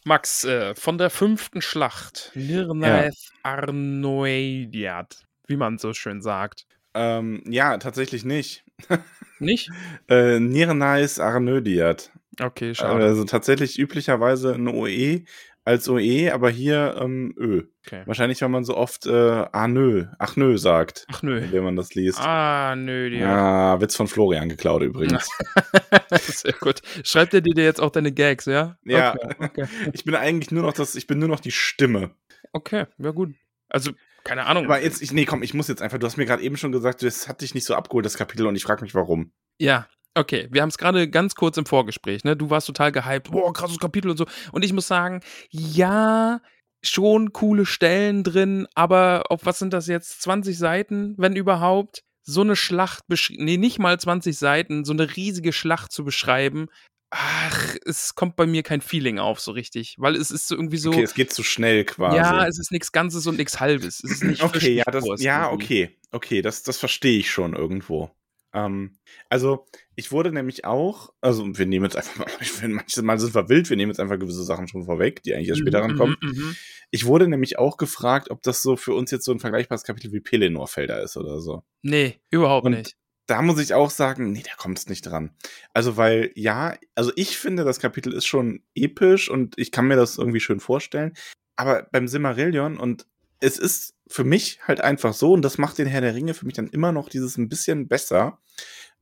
Max, 0.03 0.43
äh, 0.43 0.75
von 0.75 0.97
der 0.97 1.09
fünften 1.09 1.61
Schlacht, 1.61 2.31
Nirnaeth 2.35 3.31
Arnoediad, 3.43 5.23
wie 5.47 5.57
man 5.57 5.77
so 5.79 5.93
schön 5.93 6.21
sagt. 6.21 6.65
Ähm, 6.93 7.43
ja, 7.47 7.77
tatsächlich 7.77 8.23
nicht. 8.23 8.63
Nicht? 9.39 9.69
Äh, 10.07 10.39
Nirnais 10.39 11.19
Arnödiat. 11.19 12.11
Okay, 12.39 12.73
schade. 12.73 13.03
Also 13.03 13.25
tatsächlich 13.25 13.77
üblicherweise 13.77 14.53
ein 14.53 14.67
OE 14.69 15.25
als 15.65 15.89
OE, 15.89 16.31
aber 16.31 16.49
hier 16.49 16.95
ähm, 17.01 17.33
Ö. 17.37 17.63
Okay. 17.85 18.03
Wahrscheinlich, 18.05 18.41
weil 18.41 18.49
man 18.49 18.63
so 18.63 18.77
oft 18.77 19.05
äh, 19.07 19.11
Arnö, 19.51 20.05
ach 20.19 20.35
nö 20.35 20.57
sagt, 20.57 21.05
Ach 21.11 21.21
nö. 21.23 21.43
wenn 21.51 21.63
man 21.63 21.75
das 21.75 21.93
liest. 21.95 22.19
Ah, 22.21 22.75
nö, 22.75 23.09
die 23.09 23.21
Ah, 23.23 23.81
Witz 23.81 23.95
von 23.95 24.07
Florian 24.07 24.47
geklaut 24.49 24.83
übrigens. 24.83 25.27
Sehr 26.11 26.53
gut. 26.53 26.81
Schreibt 27.03 27.33
er 27.33 27.41
dir 27.41 27.63
jetzt 27.63 27.81
auch 27.81 27.91
deine 27.91 28.11
Gags, 28.11 28.45
ja? 28.45 28.77
Ja. 28.85 29.15
Okay, 29.15 29.35
okay. 29.39 29.65
Ich 29.93 30.05
bin 30.05 30.15
eigentlich 30.15 30.51
nur 30.51 30.63
noch 30.63 30.73
das, 30.73 30.95
ich 30.95 31.07
bin 31.07 31.19
nur 31.19 31.29
noch 31.29 31.39
die 31.39 31.51
Stimme. 31.51 32.11
okay 32.53 32.85
ja 32.97 33.11
gut. 33.11 33.33
Also, 33.69 33.91
keine 34.23 34.45
Ahnung. 34.45 34.65
Aber 34.65 34.81
jetzt, 34.81 35.01
ich, 35.01 35.11
nee, 35.11 35.25
komm, 35.25 35.43
ich 35.43 35.53
muss 35.53 35.67
jetzt 35.67 35.81
einfach, 35.81 35.97
du 35.97 36.05
hast 36.05 36.17
mir 36.17 36.25
gerade 36.25 36.43
eben 36.43 36.57
schon 36.57 36.71
gesagt, 36.71 37.01
das 37.03 37.27
hat 37.27 37.41
dich 37.41 37.53
nicht 37.55 37.65
so 37.65 37.75
abgeholt, 37.75 38.05
das 38.05 38.17
Kapitel, 38.17 38.45
und 38.47 38.55
ich 38.55 38.63
frage 38.63 38.83
mich, 38.83 38.93
warum. 38.95 39.31
Ja, 39.59 39.87
okay. 40.15 40.47
Wir 40.51 40.61
haben 40.61 40.69
es 40.69 40.77
gerade 40.77 41.09
ganz 41.09 41.35
kurz 41.35 41.57
im 41.57 41.65
Vorgespräch, 41.65 42.23
ne? 42.23 42.35
Du 42.35 42.49
warst 42.49 42.67
total 42.67 42.91
gehypt. 42.91 43.31
Boah, 43.31 43.53
krasses 43.53 43.79
Kapitel 43.79 44.09
und 44.09 44.17
so. 44.17 44.25
Und 44.51 44.65
ich 44.65 44.73
muss 44.73 44.87
sagen, 44.87 45.21
ja, 45.49 46.41
schon 46.81 47.33
coole 47.33 47.65
Stellen 47.65 48.23
drin, 48.23 48.67
aber 48.75 49.23
auf 49.29 49.45
was 49.45 49.59
sind 49.59 49.73
das 49.73 49.87
jetzt? 49.87 50.21
20 50.21 50.57
Seiten, 50.57 51.15
wenn 51.17 51.35
überhaupt? 51.35 52.03
So 52.27 52.41
eine 52.41 52.55
Schlacht 52.55 53.07
beschrieben, 53.07 53.45
nee, 53.45 53.57
nicht 53.57 53.77
mal 53.77 53.99
20 53.99 54.35
Seiten, 54.35 54.83
so 54.83 54.93
eine 54.93 55.15
riesige 55.15 55.53
Schlacht 55.53 55.91
zu 55.91 56.03
beschreiben. 56.03 56.67
Ach, 57.11 57.75
es 57.85 58.15
kommt 58.15 58.35
bei 58.35 58.47
mir 58.47 58.63
kein 58.63 58.81
Feeling 58.81 59.19
auf 59.19 59.39
so 59.39 59.51
richtig, 59.51 59.95
weil 59.99 60.15
es 60.15 60.31
ist 60.31 60.47
so 60.47 60.55
irgendwie 60.55 60.77
so. 60.77 60.89
Okay, 60.89 61.03
es 61.03 61.13
geht 61.13 61.31
zu 61.31 61.43
schnell 61.43 61.85
quasi. 61.85 62.17
Ja, 62.17 62.47
es 62.47 62.57
ist 62.57 62.71
nichts 62.71 62.91
Ganzes 62.91 63.27
und 63.27 63.37
nichts 63.37 63.59
Halbes. 63.59 64.03
Es 64.03 64.11
ist 64.11 64.23
nicht 64.23 64.41
Okay, 64.41 64.73
ja, 64.73 64.83
das, 64.85 65.05
ja, 65.21 65.45
irgendwie. 65.45 65.63
okay, 65.85 65.97
okay, 66.11 66.41
das, 66.41 66.63
das 66.63 66.77
verstehe 66.77 67.19
ich 67.19 67.29
schon 67.29 67.55
irgendwo. 67.55 68.09
Ähm, 68.55 68.97
also, 69.29 69.65
ich 69.95 70.11
wurde 70.11 70.31
nämlich 70.31 70.65
auch, 70.65 71.13
also 71.21 71.45
wir 71.57 71.65
nehmen 71.65 71.85
jetzt 71.85 71.97
einfach 71.97 72.17
mal, 72.17 72.27
ich 72.39 72.61
manches 72.63 73.03
Mal 73.03 73.19
sind 73.19 73.35
wir 73.35 73.49
wild, 73.49 73.69
wir 73.69 73.77
nehmen 73.77 73.91
jetzt 73.91 73.99
einfach 73.99 74.17
gewisse 74.17 74.43
Sachen 74.43 74.67
schon 74.67 74.85
vorweg, 74.85 75.21
die 75.23 75.35
eigentlich 75.35 75.49
erst 75.49 75.59
später 75.61 75.79
Mhm, 75.79 75.83
rankommen. 75.85 76.15
mhm, 76.21 76.29
mhm. 76.29 76.55
Ich 76.91 77.05
wurde 77.05 77.27
nämlich 77.27 77.59
auch 77.59 77.77
gefragt, 77.77 78.31
ob 78.31 78.41
das 78.43 78.61
so 78.61 78.77
für 78.77 78.93
uns 78.93 79.11
jetzt 79.11 79.25
so 79.25 79.31
ein 79.33 79.39
vergleichbares 79.39 79.83
Kapitel 79.83 80.13
wie 80.13 80.21
Pelennor-Felder 80.21 81.01
ist 81.03 81.17
oder 81.17 81.41
so. 81.41 81.63
Nee, 81.81 82.19
überhaupt 82.31 82.65
Und 82.65 82.71
nicht. 82.73 82.95
Da 83.27 83.41
muss 83.41 83.59
ich 83.59 83.73
auch 83.73 83.89
sagen, 83.89 84.31
nee, 84.31 84.43
da 84.43 84.55
kommt 84.55 84.77
es 84.77 84.87
nicht 84.87 85.01
dran. 85.01 85.35
Also, 85.73 85.97
weil, 85.97 86.31
ja, 86.35 86.77
also 86.93 87.11
ich 87.15 87.37
finde, 87.37 87.63
das 87.63 87.79
Kapitel 87.79 88.13
ist 88.13 88.27
schon 88.27 88.61
episch 88.75 89.29
und 89.29 89.57
ich 89.57 89.71
kann 89.71 89.87
mir 89.87 89.95
das 89.95 90.17
irgendwie 90.17 90.39
schön 90.39 90.59
vorstellen. 90.59 91.13
Aber 91.57 91.87
beim 91.91 92.07
Simmerillion 92.07 92.77
und 92.77 93.07
es 93.45 93.59
ist 93.59 93.93
für 94.07 94.23
mich 94.23 94.59
halt 94.67 94.81
einfach 94.81 95.13
so, 95.13 95.33
und 95.33 95.43
das 95.43 95.57
macht 95.57 95.77
den 95.77 95.87
Herr 95.87 96.01
der 96.01 96.15
Ringe 96.15 96.33
für 96.33 96.45
mich 96.45 96.55
dann 96.55 96.67
immer 96.67 96.91
noch 96.91 97.09
dieses 97.09 97.37
ein 97.37 97.49
bisschen 97.49 97.87
besser. 97.87 98.39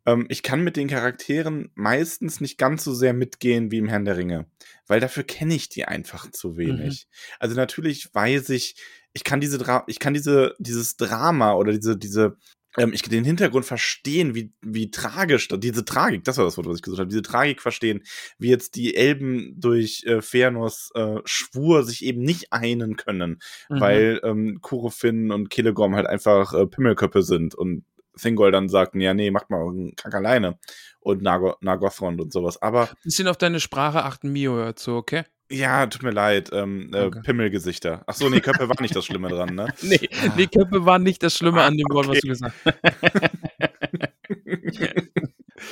ähm, 0.05 0.25
ich 0.29 0.43
kann 0.43 0.63
mit 0.63 0.75
den 0.75 0.89
Charakteren 0.89 1.71
meistens 1.75 2.41
nicht 2.41 2.57
ganz 2.57 2.83
so 2.83 2.93
sehr 2.93 3.13
mitgehen 3.13 3.71
wie 3.71 3.77
im 3.77 3.87
Herrn 3.87 4.05
der 4.05 4.17
Ringe, 4.17 4.47
weil 4.87 4.99
dafür 4.99 5.23
kenne 5.23 5.55
ich 5.55 5.69
die 5.69 5.85
einfach 5.85 6.29
zu 6.31 6.57
wenig. 6.57 7.07
Mhm. 7.07 7.37
Also 7.39 7.55
natürlich 7.55 8.13
weiß 8.13 8.49
ich, 8.49 8.75
ich 9.13 9.23
kann 9.23 9.39
diese 9.41 9.57
Dra 9.57 9.83
ich 9.87 9.99
kann 9.99 10.13
diese 10.13 10.55
dieses 10.59 10.97
Drama 10.97 11.53
oder 11.53 11.71
diese 11.71 11.97
diese 11.97 12.37
ähm, 12.77 12.93
ich 12.93 13.01
den 13.03 13.23
Hintergrund 13.23 13.65
verstehen, 13.65 14.35
wie, 14.35 14.51
wie 14.61 14.91
tragisch, 14.91 15.47
diese 15.47 15.85
Tragik, 15.85 16.23
das 16.23 16.37
war 16.37 16.45
das 16.45 16.57
Wort, 16.57 16.67
was 16.67 16.77
ich 16.77 16.81
gesucht 16.81 16.99
habe, 16.99 17.09
diese 17.09 17.21
Tragik 17.21 17.61
verstehen, 17.61 18.03
wie 18.37 18.49
jetzt 18.49 18.75
die 18.75 18.95
Elben 18.95 19.55
durch 19.57 20.03
äh, 20.05 20.17
Fëanors 20.17 20.93
äh, 20.95 21.21
Schwur 21.25 21.83
sich 21.83 22.03
eben 22.03 22.21
nicht 22.21 22.51
einen 22.51 22.95
können, 22.95 23.41
mhm. 23.69 23.79
weil 23.79 24.21
ähm, 24.23 24.59
Kurofin 24.61 25.31
und 25.31 25.49
Kelegorm 25.49 25.95
halt 25.95 26.07
einfach 26.07 26.53
äh, 26.53 26.65
Pimmelköppe 26.65 27.21
sind 27.21 27.55
und 27.55 27.85
Thingol 28.19 28.51
dann 28.51 28.69
sagten, 28.69 29.01
ja, 29.01 29.13
nee, 29.13 29.31
macht 29.31 29.49
mal 29.49 29.67
einen 29.67 29.95
Kack 29.95 30.13
alleine 30.13 30.59
und 30.99 31.21
Nagothrond 31.21 32.21
und 32.21 32.31
sowas. 32.31 32.61
Aber. 32.61 32.89
Bisschen 33.03 33.27
auf 33.27 33.37
deine 33.37 33.59
Sprache 33.59 34.03
achten, 34.03 34.31
Mio 34.31 34.53
hört 34.53 34.79
so, 34.79 34.95
okay? 34.95 35.23
Ja, 35.49 35.85
tut 35.85 36.03
mir 36.03 36.11
leid. 36.11 36.49
Ähm, 36.53 36.93
äh, 36.93 37.09
Pimmelgesichter. 37.09 38.03
Ach 38.07 38.15
so, 38.15 38.29
nee, 38.29 38.39
Köppe 38.39 38.69
war 38.69 38.81
nicht 38.81 38.95
das 38.95 39.05
Schlimme 39.05 39.29
dran, 39.29 39.55
ne? 39.55 39.73
nee, 39.81 40.09
nee, 40.35 40.47
Köppe 40.47 40.85
war 40.85 40.99
nicht 40.99 41.21
das 41.21 41.37
Schlimme 41.37 41.61
ah, 41.61 41.67
an 41.67 41.77
dem 41.77 41.87
Wort, 41.91 42.07
okay. 42.07 42.21
was 42.29 42.39
du 42.39 42.45
gesagt 42.45 42.55
hast. 42.65 42.77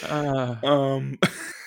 ah. 0.11 0.95
um. 0.95 1.17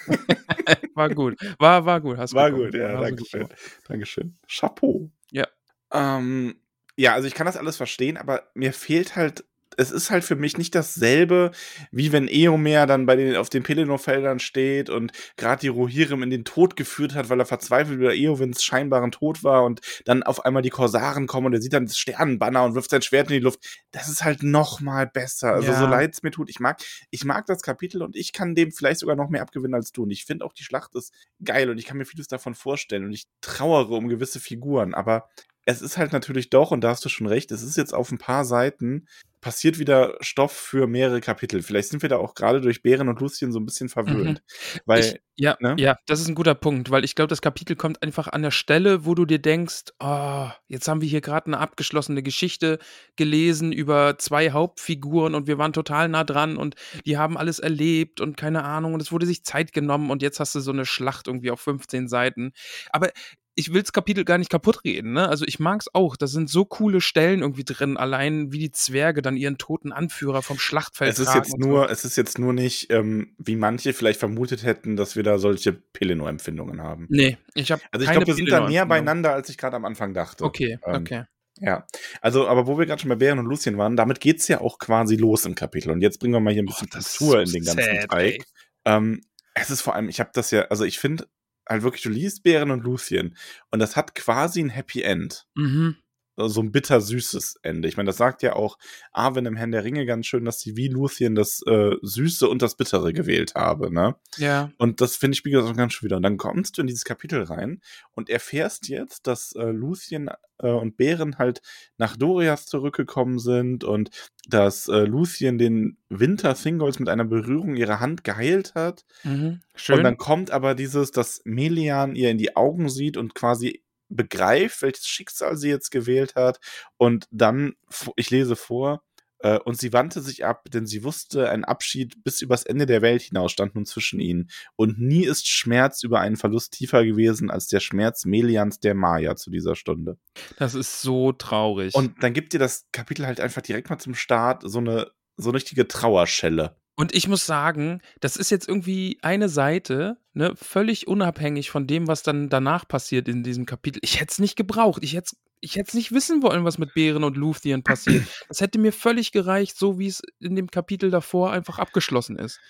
war 0.94 1.08
gut. 1.10 1.36
War, 1.58 1.84
war 1.84 2.00
gut. 2.00 2.18
Hast 2.18 2.34
war 2.34 2.50
bekommen. 2.50 2.70
gut, 2.70 2.80
ja, 2.80 3.00
danke 3.00 3.24
schön. 3.24 3.48
Dankeschön. 3.88 4.36
Chapeau. 4.46 5.10
Ja. 5.30 5.46
Ähm, 5.92 6.56
ja, 6.96 7.14
also 7.14 7.26
ich 7.26 7.34
kann 7.34 7.46
das 7.46 7.56
alles 7.56 7.76
verstehen, 7.76 8.16
aber 8.16 8.44
mir 8.54 8.72
fehlt 8.72 9.16
halt 9.16 9.44
es 9.76 9.90
ist 9.90 10.10
halt 10.10 10.24
für 10.24 10.36
mich 10.36 10.58
nicht 10.58 10.74
dasselbe, 10.74 11.50
wie 11.90 12.12
wenn 12.12 12.28
Eomer 12.28 12.86
dann 12.86 13.06
bei 13.06 13.16
den, 13.16 13.36
auf 13.36 13.48
den 13.48 13.62
Pelennor-Feldern 13.62 14.38
steht 14.38 14.90
und 14.90 15.12
gerade 15.36 15.60
die 15.60 15.68
Rohirrim 15.68 16.22
in 16.22 16.30
den 16.30 16.44
Tod 16.44 16.76
geführt 16.76 17.14
hat, 17.14 17.28
weil 17.28 17.40
er 17.40 17.46
verzweifelt 17.46 17.98
über 17.98 18.14
Eowins 18.14 18.62
scheinbaren 18.62 19.10
Tod 19.10 19.44
war 19.44 19.64
und 19.64 19.80
dann 20.04 20.22
auf 20.22 20.44
einmal 20.44 20.62
die 20.62 20.70
Korsaren 20.70 21.26
kommen 21.26 21.46
und 21.46 21.54
er 21.54 21.62
sieht 21.62 21.72
dann 21.72 21.86
das 21.86 21.98
Sternenbanner 21.98 22.64
und 22.64 22.74
wirft 22.74 22.90
sein 22.90 23.02
Schwert 23.02 23.28
in 23.30 23.34
die 23.34 23.42
Luft. 23.42 23.60
Das 23.90 24.08
ist 24.08 24.24
halt 24.24 24.42
noch 24.42 24.80
mal 24.80 25.06
besser. 25.06 25.52
Also 25.52 25.72
ja. 25.72 25.78
so 25.78 25.86
leid 25.86 26.14
es 26.14 26.22
mir 26.22 26.30
tut, 26.30 26.50
ich 26.50 26.60
mag, 26.60 26.80
ich 27.10 27.24
mag 27.24 27.46
das 27.46 27.62
Kapitel 27.62 28.02
und 28.02 28.16
ich 28.16 28.32
kann 28.32 28.54
dem 28.54 28.72
vielleicht 28.72 29.00
sogar 29.00 29.16
noch 29.16 29.28
mehr 29.28 29.42
abgewinnen 29.42 29.74
als 29.74 29.92
du. 29.92 30.04
Und 30.04 30.10
ich 30.10 30.24
finde 30.24 30.44
auch 30.44 30.52
die 30.52 30.64
Schlacht 30.64 30.94
ist 30.94 31.12
geil 31.44 31.70
und 31.70 31.78
ich 31.78 31.86
kann 31.86 31.96
mir 31.96 32.04
vieles 32.04 32.28
davon 32.28 32.54
vorstellen 32.54 33.04
und 33.04 33.12
ich 33.12 33.26
trauere 33.40 33.90
um 33.90 34.08
gewisse 34.08 34.40
Figuren, 34.40 34.94
aber 34.94 35.28
es 35.64 35.82
ist 35.82 35.96
halt 35.96 36.12
natürlich 36.12 36.50
doch, 36.50 36.70
und 36.70 36.82
da 36.82 36.90
hast 36.90 37.04
du 37.04 37.08
schon 37.08 37.26
recht, 37.26 37.50
es 37.50 37.62
ist 37.62 37.76
jetzt 37.76 37.94
auf 37.94 38.10
ein 38.10 38.18
paar 38.18 38.44
Seiten 38.44 39.06
passiert 39.44 39.78
wieder 39.78 40.16
Stoff 40.20 40.52
für 40.52 40.86
mehrere 40.86 41.20
Kapitel. 41.20 41.62
Vielleicht 41.62 41.90
sind 41.90 42.00
wir 42.00 42.08
da 42.08 42.16
auch 42.16 42.34
gerade 42.34 42.62
durch 42.62 42.82
Bären 42.82 43.10
und 43.10 43.20
Lucien 43.20 43.52
so 43.52 43.60
ein 43.60 43.66
bisschen 43.66 43.90
verwöhnt. 43.90 44.42
Mhm. 44.42 44.80
Weil, 44.86 45.00
ich, 45.00 45.20
ja, 45.36 45.54
ne? 45.60 45.76
ja, 45.78 45.98
das 46.06 46.20
ist 46.20 46.28
ein 46.28 46.34
guter 46.34 46.54
Punkt, 46.54 46.90
weil 46.90 47.04
ich 47.04 47.14
glaube, 47.14 47.28
das 47.28 47.42
Kapitel 47.42 47.76
kommt 47.76 48.02
einfach 48.02 48.28
an 48.28 48.40
der 48.40 48.50
Stelle, 48.50 49.04
wo 49.04 49.14
du 49.14 49.26
dir 49.26 49.38
denkst, 49.38 49.92
oh, 50.00 50.48
jetzt 50.66 50.88
haben 50.88 51.02
wir 51.02 51.08
hier 51.10 51.20
gerade 51.20 51.48
eine 51.48 51.58
abgeschlossene 51.58 52.22
Geschichte 52.22 52.78
gelesen 53.16 53.70
über 53.70 54.16
zwei 54.18 54.50
Hauptfiguren 54.50 55.34
und 55.34 55.46
wir 55.46 55.58
waren 55.58 55.74
total 55.74 56.08
nah 56.08 56.24
dran 56.24 56.56
und 56.56 56.74
die 57.04 57.18
haben 57.18 57.36
alles 57.36 57.58
erlebt 57.58 58.22
und 58.22 58.38
keine 58.38 58.64
Ahnung 58.64 58.94
und 58.94 59.02
es 59.02 59.12
wurde 59.12 59.26
sich 59.26 59.44
Zeit 59.44 59.74
genommen 59.74 60.10
und 60.10 60.22
jetzt 60.22 60.40
hast 60.40 60.54
du 60.54 60.60
so 60.60 60.72
eine 60.72 60.86
Schlacht 60.86 61.26
irgendwie 61.26 61.50
auf 61.50 61.60
15 61.60 62.08
Seiten. 62.08 62.52
Aber 62.88 63.10
ich 63.56 63.72
will 63.72 63.82
das 63.82 63.92
Kapitel 63.92 64.24
gar 64.24 64.38
nicht 64.38 64.50
kaputt 64.50 64.84
reden, 64.84 65.12
ne? 65.12 65.28
Also 65.28 65.44
ich 65.46 65.60
mag 65.60 65.80
es 65.80 65.94
auch. 65.94 66.16
Da 66.16 66.26
sind 66.26 66.50
so 66.50 66.64
coole 66.64 67.00
Stellen 67.00 67.40
irgendwie 67.40 67.64
drin, 67.64 67.96
allein 67.96 68.52
wie 68.52 68.58
die 68.58 68.72
Zwerge 68.72 69.22
dann 69.22 69.36
ihren 69.36 69.58
toten 69.58 69.92
Anführer 69.92 70.42
vom 70.42 70.58
Schlachtfeld 70.58 71.12
es 71.12 71.18
ist 71.18 71.34
jetzt 71.34 71.56
nur, 71.58 71.84
so. 71.84 71.88
Es 71.88 72.04
ist 72.04 72.16
jetzt 72.16 72.38
nur 72.38 72.52
nicht, 72.52 72.90
ähm, 72.90 73.34
wie 73.38 73.56
manche 73.56 73.92
vielleicht 73.92 74.18
vermutet 74.18 74.64
hätten, 74.64 74.96
dass 74.96 75.16
wir 75.16 75.22
da 75.22 75.38
solche 75.38 75.72
Pelennor-Empfindungen 75.72 76.82
haben. 76.82 77.06
Nee, 77.10 77.38
ich 77.54 77.70
habe 77.70 77.82
Also 77.92 78.04
ich 78.04 78.10
glaube, 78.10 78.26
wir 78.26 78.34
sind 78.34 78.50
da 78.50 78.68
näher 78.68 78.86
beieinander, 78.86 79.32
als 79.32 79.48
ich 79.48 79.58
gerade 79.58 79.76
am 79.76 79.84
Anfang 79.84 80.14
dachte. 80.14 80.44
Okay, 80.44 80.78
ähm, 80.84 80.94
okay. 80.94 81.24
Ja, 81.60 81.86
also, 82.20 82.48
aber 82.48 82.66
wo 82.66 82.78
wir 82.78 82.86
gerade 82.86 83.00
schon 83.00 83.10
bei 83.10 83.14
Bären 83.14 83.38
und 83.38 83.46
Lucien 83.46 83.78
waren, 83.78 83.96
damit 83.96 84.20
geht's 84.20 84.48
ja 84.48 84.60
auch 84.60 84.78
quasi 84.78 85.14
los 85.14 85.44
im 85.44 85.54
Kapitel. 85.54 85.90
Und 85.90 86.00
jetzt 86.00 86.18
bringen 86.18 86.34
wir 86.34 86.40
mal 86.40 86.52
hier 86.52 86.64
ein 86.64 86.66
bisschen 86.66 86.88
oh, 86.92 87.00
Struktur 87.00 87.32
so 87.32 87.38
in 87.38 87.52
den 87.52 87.64
ganzen 87.64 88.00
sad, 88.00 88.10
Teig. 88.10 88.44
Ähm, 88.84 89.20
es 89.54 89.70
ist 89.70 89.82
vor 89.82 89.94
allem, 89.94 90.08
ich 90.08 90.18
habe 90.18 90.30
das 90.34 90.50
ja, 90.50 90.62
also 90.62 90.84
ich 90.84 90.98
finde, 90.98 91.28
halt 91.68 91.82
wirklich, 91.82 92.02
du 92.02 92.10
liest 92.10 92.42
Bären 92.42 92.70
und 92.70 92.84
Lucien 92.84 93.36
und 93.70 93.78
das 93.78 93.96
hat 93.96 94.14
quasi 94.14 94.60
ein 94.60 94.70
Happy 94.70 95.02
End. 95.02 95.46
Mhm. 95.54 95.96
So 96.36 96.60
ein 96.60 96.72
bitter-süßes 96.72 97.60
Ende. 97.62 97.88
Ich 97.88 97.96
meine, 97.96 98.08
das 98.08 98.16
sagt 98.16 98.42
ja 98.42 98.54
auch 98.54 98.76
Arwen 99.12 99.46
im 99.46 99.56
Herrn 99.56 99.70
der 99.70 99.84
Ringe 99.84 100.04
ganz 100.04 100.26
schön, 100.26 100.44
dass 100.44 100.60
sie 100.60 100.76
wie 100.76 100.88
Lucien 100.88 101.34
das 101.34 101.62
äh, 101.66 101.92
Süße 102.02 102.48
und 102.48 102.60
das 102.60 102.76
Bittere 102.76 103.12
gewählt 103.12 103.54
habe, 103.54 103.92
ne? 103.92 104.16
Ja. 104.36 104.70
Und 104.78 105.00
das 105.00 105.16
finde 105.16 105.34
ich 105.34 105.38
spiegelt 105.38 105.62
das 105.62 105.70
auch 105.70 105.76
ganz 105.76 105.92
schön 105.92 106.06
wieder. 106.06 106.16
Und 106.16 106.22
dann 106.22 106.38
kommst 106.38 106.76
du 106.76 106.80
in 106.80 106.86
dieses 106.86 107.04
Kapitel 107.04 107.42
rein 107.42 107.82
und 108.12 108.30
erfährst 108.30 108.88
jetzt, 108.88 109.26
dass 109.26 109.52
äh, 109.52 109.66
Lucien 109.66 110.30
äh, 110.58 110.70
und 110.70 110.96
Bären 110.96 111.38
halt 111.38 111.60
nach 111.98 112.16
Dorias 112.16 112.66
zurückgekommen 112.66 113.38
sind 113.38 113.84
und 113.84 114.10
dass 114.48 114.88
äh, 114.88 115.04
Lucien 115.04 115.58
den 115.58 115.98
Winter 116.08 116.54
Thingolls 116.54 116.98
mit 116.98 117.08
einer 117.08 117.24
Berührung 117.24 117.76
ihrer 117.76 118.00
Hand 118.00 118.24
geheilt 118.24 118.74
hat. 118.74 119.04
Mhm, 119.22 119.60
schön. 119.74 119.98
Und 119.98 120.04
dann 120.04 120.16
kommt 120.16 120.50
aber 120.50 120.74
dieses, 120.74 121.10
dass 121.10 121.42
Melian 121.44 122.14
ihr 122.14 122.30
in 122.30 122.38
die 122.38 122.56
Augen 122.56 122.88
sieht 122.88 123.16
und 123.16 123.34
quasi 123.34 123.83
begreift, 124.08 124.82
welches 124.82 125.06
Schicksal 125.06 125.56
sie 125.56 125.68
jetzt 125.68 125.90
gewählt 125.90 126.34
hat. 126.34 126.58
Und 126.96 127.26
dann, 127.30 127.74
ich 128.16 128.30
lese 128.30 128.56
vor, 128.56 129.02
äh, 129.44 129.58
und 129.58 129.78
sie 129.78 129.92
wandte 129.92 130.22
sich 130.22 130.44
ab, 130.44 130.70
denn 130.72 130.86
sie 130.86 131.04
wusste, 131.04 131.50
ein 131.50 131.64
Abschied 131.64 132.24
bis 132.24 132.40
übers 132.40 132.64
Ende 132.64 132.86
der 132.86 133.02
Welt 133.02 133.22
hinaus 133.22 133.52
stand 133.52 133.74
nun 133.74 133.84
zwischen 133.84 134.18
ihnen. 134.18 134.48
Und 134.74 134.98
nie 134.98 135.24
ist 135.24 135.46
Schmerz 135.46 136.02
über 136.02 136.20
einen 136.20 136.36
Verlust 136.36 136.72
tiefer 136.72 137.04
gewesen 137.04 137.50
als 137.50 137.66
der 137.66 137.80
Schmerz 137.80 138.24
Melians 138.24 138.80
der 138.80 138.94
Maya 138.94 139.36
zu 139.36 139.50
dieser 139.50 139.76
Stunde. 139.76 140.18
Das 140.56 140.74
ist 140.74 141.02
so 141.02 141.32
traurig. 141.32 141.94
Und 141.94 142.22
dann 142.22 142.32
gibt 142.32 142.54
dir 142.54 142.58
das 142.58 142.86
Kapitel 142.90 143.26
halt 143.26 143.38
einfach 143.38 143.62
direkt 143.62 143.90
mal 143.90 143.98
zum 143.98 144.14
Start 144.14 144.62
so 144.64 144.78
eine, 144.78 145.10
so 145.36 145.50
eine 145.50 145.56
richtige 145.56 145.86
Trauerschelle. 145.86 146.76
Und 146.96 147.14
ich 147.14 147.26
muss 147.26 147.44
sagen, 147.44 148.00
das 148.20 148.36
ist 148.36 148.50
jetzt 148.50 148.68
irgendwie 148.68 149.18
eine 149.22 149.48
Seite, 149.48 150.16
ne, 150.32 150.54
völlig 150.54 151.08
unabhängig 151.08 151.70
von 151.70 151.86
dem, 151.86 152.06
was 152.06 152.22
dann 152.22 152.48
danach 152.48 152.86
passiert 152.86 153.28
in 153.28 153.42
diesem 153.42 153.66
Kapitel. 153.66 153.98
Ich 154.02 154.20
hätte 154.20 154.32
es 154.32 154.38
nicht 154.38 154.56
gebraucht. 154.56 155.02
Ich 155.02 155.14
hätte 155.14 155.36
ich 155.64 155.76
hätte 155.76 155.96
nicht 155.96 156.12
wissen 156.12 156.42
wollen, 156.42 156.64
was 156.64 156.76
mit 156.76 156.92
Bären 156.92 157.24
und 157.24 157.38
Luthien 157.38 157.82
passiert. 157.82 158.26
Das 158.48 158.60
hätte 158.60 158.78
mir 158.78 158.92
völlig 158.92 159.32
gereicht, 159.32 159.78
so 159.78 159.98
wie 159.98 160.08
es 160.08 160.20
in 160.38 160.54
dem 160.56 160.70
Kapitel 160.70 161.10
davor 161.10 161.52
einfach 161.52 161.78
abgeschlossen 161.78 162.36
ist. 162.36 162.60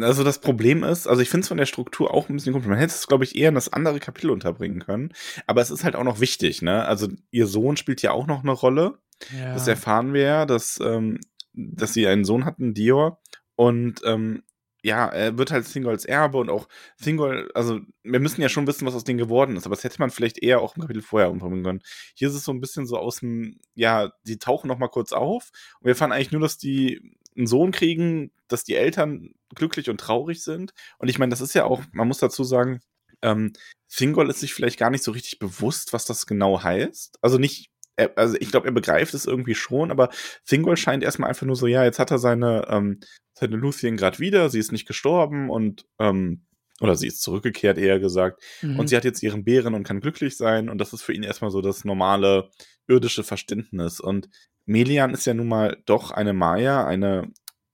Also 0.00 0.24
das 0.24 0.40
Problem 0.40 0.82
ist, 0.82 1.06
also 1.06 1.22
ich 1.22 1.30
finde 1.30 1.42
es 1.42 1.48
von 1.48 1.56
der 1.56 1.66
Struktur 1.66 2.12
auch 2.12 2.28
ein 2.28 2.34
bisschen 2.34 2.52
komisch. 2.52 2.66
Man 2.66 2.78
hätte 2.78 2.94
es, 2.94 3.06
glaube 3.06 3.22
ich, 3.22 3.36
eher 3.36 3.50
in 3.50 3.54
das 3.54 3.72
andere 3.72 4.00
Kapitel 4.00 4.30
unterbringen 4.30 4.80
können. 4.80 5.12
Aber 5.46 5.60
es 5.60 5.70
ist 5.70 5.84
halt 5.84 5.94
auch 5.94 6.02
noch 6.02 6.18
wichtig, 6.18 6.62
ne? 6.62 6.84
Also 6.84 7.08
ihr 7.30 7.46
Sohn 7.46 7.76
spielt 7.76 8.02
ja 8.02 8.10
auch 8.10 8.26
noch 8.26 8.42
eine 8.42 8.52
Rolle. 8.52 8.98
Ja. 9.38 9.54
Das 9.54 9.68
erfahren 9.68 10.12
wir 10.12 10.22
ja, 10.22 10.46
dass, 10.46 10.80
ähm, 10.82 11.20
dass 11.52 11.94
sie 11.94 12.08
einen 12.08 12.24
Sohn 12.24 12.44
hatten, 12.44 12.74
Dior. 12.74 13.21
Und 13.62 14.00
ähm, 14.04 14.42
ja, 14.82 15.06
er 15.06 15.38
wird 15.38 15.52
halt 15.52 15.70
Thingolls 15.70 16.04
Erbe 16.04 16.38
und 16.38 16.50
auch 16.50 16.66
Thingol, 17.00 17.48
also 17.54 17.78
wir 18.02 18.18
müssen 18.18 18.42
ja 18.42 18.48
schon 18.48 18.66
wissen, 18.66 18.84
was 18.84 18.94
aus 18.96 19.04
denen 19.04 19.20
geworden 19.20 19.56
ist, 19.56 19.66
aber 19.66 19.76
das 19.76 19.84
hätte 19.84 20.00
man 20.00 20.10
vielleicht 20.10 20.42
eher 20.42 20.60
auch 20.60 20.74
im 20.74 20.82
Kapitel 20.82 21.00
vorher 21.00 21.30
umbringen 21.30 21.62
können. 21.62 21.82
Hier 22.16 22.26
ist 22.26 22.34
es 22.34 22.42
so 22.42 22.50
ein 22.50 22.60
bisschen 22.60 22.86
so 22.86 22.98
aus 22.98 23.20
dem, 23.20 23.60
ja, 23.76 24.10
die 24.24 24.38
tauchen 24.38 24.66
noch 24.66 24.78
mal 24.78 24.88
kurz 24.88 25.12
auf 25.12 25.50
und 25.78 25.84
wir 25.84 25.90
erfahren 25.90 26.10
eigentlich 26.10 26.32
nur, 26.32 26.40
dass 26.40 26.58
die 26.58 27.16
einen 27.36 27.46
Sohn 27.46 27.70
kriegen, 27.70 28.32
dass 28.48 28.64
die 28.64 28.74
Eltern 28.74 29.30
glücklich 29.54 29.88
und 29.88 30.00
traurig 30.00 30.42
sind. 30.42 30.72
Und 30.98 31.06
ich 31.08 31.20
meine, 31.20 31.30
das 31.30 31.40
ist 31.40 31.54
ja 31.54 31.64
auch, 31.64 31.82
man 31.92 32.08
muss 32.08 32.18
dazu 32.18 32.42
sagen, 32.42 32.80
ähm, 33.22 33.52
Thingol 33.88 34.28
ist 34.28 34.40
sich 34.40 34.54
vielleicht 34.54 34.78
gar 34.80 34.90
nicht 34.90 35.04
so 35.04 35.12
richtig 35.12 35.38
bewusst, 35.38 35.92
was 35.92 36.04
das 36.04 36.26
genau 36.26 36.64
heißt. 36.64 37.18
Also 37.22 37.38
nicht 37.38 37.70
also 38.16 38.36
ich 38.40 38.50
glaube, 38.50 38.66
er 38.66 38.72
begreift 38.72 39.14
es 39.14 39.26
irgendwie 39.26 39.54
schon, 39.54 39.90
aber 39.90 40.10
Thingol 40.46 40.76
scheint 40.76 41.04
erstmal 41.04 41.28
einfach 41.28 41.46
nur 41.46 41.56
so, 41.56 41.66
ja, 41.66 41.84
jetzt 41.84 41.98
hat 41.98 42.10
er 42.10 42.18
seine, 42.18 42.66
ähm, 42.68 43.00
seine 43.34 43.56
Lucien 43.56 43.96
gerade 43.96 44.18
wieder, 44.18 44.48
sie 44.50 44.58
ist 44.58 44.72
nicht 44.72 44.86
gestorben 44.86 45.50
und, 45.50 45.86
ähm, 45.98 46.44
oder 46.80 46.96
sie 46.96 47.06
ist 47.06 47.22
zurückgekehrt, 47.22 47.78
eher 47.78 48.00
gesagt. 48.00 48.42
Mhm. 48.60 48.78
Und 48.78 48.88
sie 48.88 48.96
hat 48.96 49.04
jetzt 49.04 49.22
ihren 49.22 49.44
Bären 49.44 49.74
und 49.74 49.84
kann 49.84 50.00
glücklich 50.00 50.36
sein. 50.36 50.68
Und 50.68 50.78
das 50.78 50.92
ist 50.92 51.02
für 51.02 51.12
ihn 51.12 51.22
erstmal 51.22 51.50
so 51.50 51.60
das 51.60 51.84
normale 51.84 52.50
irdische 52.88 53.22
Verständnis. 53.22 54.00
Und 54.00 54.28
Melian 54.66 55.14
ist 55.14 55.26
ja 55.26 55.34
nun 55.34 55.48
mal 55.48 55.80
doch 55.86 56.10
eine 56.10 56.32
Maya, 56.32 56.84
eine 56.84 57.30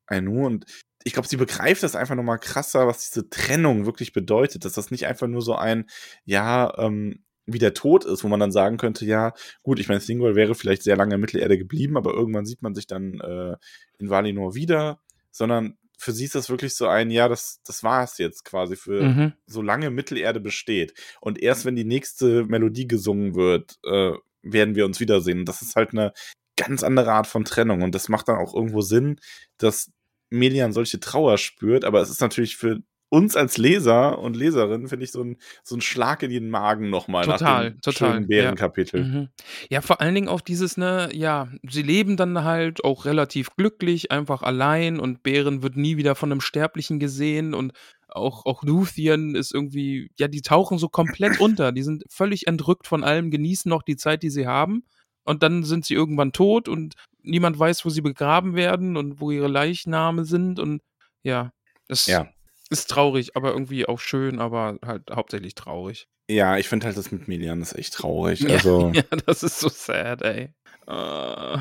Ainu. 0.06 0.46
Und 0.46 0.66
ich 1.04 1.14
glaube, 1.14 1.28
sie 1.28 1.36
begreift 1.36 1.82
das 1.82 1.96
einfach 1.96 2.16
nochmal 2.16 2.38
krasser, 2.38 2.86
was 2.86 3.08
diese 3.08 3.30
Trennung 3.30 3.86
wirklich 3.86 4.12
bedeutet. 4.12 4.64
Dass 4.64 4.74
das 4.74 4.90
nicht 4.90 5.06
einfach 5.06 5.26
nur 5.26 5.42
so 5.42 5.54
ein, 5.54 5.86
ja, 6.24 6.76
ähm, 6.78 7.24
wie 7.46 7.58
der 7.58 7.74
Tod 7.74 8.04
ist, 8.04 8.24
wo 8.24 8.28
man 8.28 8.40
dann 8.40 8.52
sagen 8.52 8.76
könnte, 8.76 9.06
ja, 9.06 9.32
gut, 9.62 9.78
ich 9.78 9.88
meine, 9.88 10.00
Thingol 10.00 10.36
wäre 10.36 10.54
vielleicht 10.54 10.82
sehr 10.82 10.96
lange 10.96 11.14
in 11.14 11.20
Mittelerde 11.20 11.56
geblieben, 11.56 11.96
aber 11.96 12.12
irgendwann 12.12 12.44
sieht 12.44 12.60
man 12.60 12.74
sich 12.74 12.86
dann 12.86 13.20
äh, 13.20 13.56
in 13.98 14.10
Valinor 14.10 14.54
wieder, 14.54 15.00
sondern 15.30 15.76
für 15.98 16.12
sie 16.12 16.24
ist 16.24 16.36
das 16.36 16.48
wirklich 16.48 16.76
so 16.76 16.86
ein, 16.86 17.10
ja, 17.10 17.28
das, 17.28 17.60
das 17.66 17.82
war 17.82 18.04
es 18.04 18.18
jetzt 18.18 18.44
quasi 18.44 18.76
für 18.76 19.02
mhm. 19.02 19.32
solange 19.46 19.90
Mittelerde 19.90 20.38
besteht. 20.38 20.94
Und 21.20 21.42
erst 21.42 21.64
wenn 21.64 21.74
die 21.74 21.84
nächste 21.84 22.44
Melodie 22.44 22.86
gesungen 22.86 23.34
wird, 23.34 23.78
äh, 23.84 24.12
werden 24.42 24.76
wir 24.76 24.86
uns 24.86 25.00
wiedersehen. 25.00 25.44
Das 25.44 25.60
ist 25.60 25.74
halt 25.74 25.90
eine 25.90 26.12
ganz 26.56 26.84
andere 26.84 27.12
Art 27.12 27.26
von 27.26 27.44
Trennung 27.44 27.82
und 27.82 27.94
das 27.94 28.08
macht 28.08 28.28
dann 28.28 28.36
auch 28.36 28.54
irgendwo 28.54 28.80
Sinn, 28.80 29.20
dass 29.58 29.90
Melian 30.30 30.72
solche 30.72 31.00
Trauer 31.00 31.38
spürt, 31.38 31.84
aber 31.84 32.00
es 32.00 32.10
ist 32.10 32.20
natürlich 32.20 32.56
für 32.56 32.80
uns 33.10 33.36
als 33.36 33.56
Leser 33.56 34.18
und 34.18 34.36
Leserin, 34.36 34.88
finde 34.88 35.04
ich, 35.04 35.12
so 35.12 35.22
ein, 35.22 35.36
so 35.62 35.76
ein 35.76 35.80
Schlag 35.80 36.22
in 36.22 36.30
den 36.30 36.50
Magen 36.50 36.90
nochmal 36.90 37.26
nach 37.26 37.38
Total, 37.38 37.70
dem 37.70 37.80
total, 37.80 38.12
schönen 38.12 38.22
ja. 38.24 38.42
Bärenkapitel. 38.42 39.04
Mhm. 39.04 39.28
Ja, 39.70 39.80
vor 39.80 40.00
allen 40.00 40.14
Dingen 40.14 40.28
auch 40.28 40.40
dieses, 40.40 40.76
ne, 40.76 41.08
ja, 41.12 41.48
sie 41.68 41.82
leben 41.82 42.16
dann 42.16 42.44
halt 42.44 42.84
auch 42.84 43.04
relativ 43.06 43.50
glücklich, 43.56 44.12
einfach 44.12 44.42
allein 44.42 45.00
und 45.00 45.22
Bären 45.22 45.62
wird 45.62 45.76
nie 45.76 45.96
wieder 45.96 46.14
von 46.14 46.30
einem 46.30 46.40
Sterblichen 46.40 46.98
gesehen 46.98 47.54
und 47.54 47.72
auch, 48.08 48.46
auch 48.46 48.62
Luthien 48.62 49.34
ist 49.34 49.54
irgendwie, 49.54 50.10
ja, 50.18 50.28
die 50.28 50.42
tauchen 50.42 50.78
so 50.78 50.88
komplett 50.88 51.40
unter. 51.40 51.72
Die 51.72 51.82
sind 51.82 52.04
völlig 52.08 52.46
entrückt 52.46 52.86
von 52.86 53.04
allem, 53.04 53.30
genießen 53.30 53.68
noch 53.68 53.82
die 53.82 53.96
Zeit, 53.96 54.22
die 54.22 54.30
sie 54.30 54.46
haben. 54.46 54.84
Und 55.24 55.42
dann 55.42 55.62
sind 55.62 55.84
sie 55.84 55.94
irgendwann 55.94 56.32
tot 56.32 56.68
und 56.68 56.94
niemand 57.22 57.58
weiß, 57.58 57.84
wo 57.84 57.90
sie 57.90 58.00
begraben 58.00 58.54
werden 58.54 58.96
und 58.96 59.20
wo 59.20 59.30
ihre 59.30 59.48
Leichname 59.48 60.24
sind. 60.24 60.58
Und 60.58 60.80
ja, 61.22 61.52
es 61.86 62.06
Ja. 62.06 62.28
Ist 62.70 62.88
traurig, 62.90 63.36
aber 63.36 63.52
irgendwie 63.52 63.86
auch 63.86 63.98
schön, 64.00 64.38
aber 64.40 64.78
halt 64.84 65.10
hauptsächlich 65.10 65.54
traurig. 65.54 66.08
Ja, 66.30 66.58
ich 66.58 66.68
finde 66.68 66.86
halt 66.86 66.96
das 66.98 67.10
mit 67.10 67.26
Melian 67.28 67.62
ist 67.62 67.74
echt 67.74 67.94
traurig. 67.94 68.40
Ja, 68.40 68.50
Also, 68.50 68.90
ja, 68.94 69.02
das 69.26 69.42
ist 69.42 69.60
so 69.60 69.68
sad, 69.68 70.22
ey. 70.22 70.52
Äh, 70.86 71.58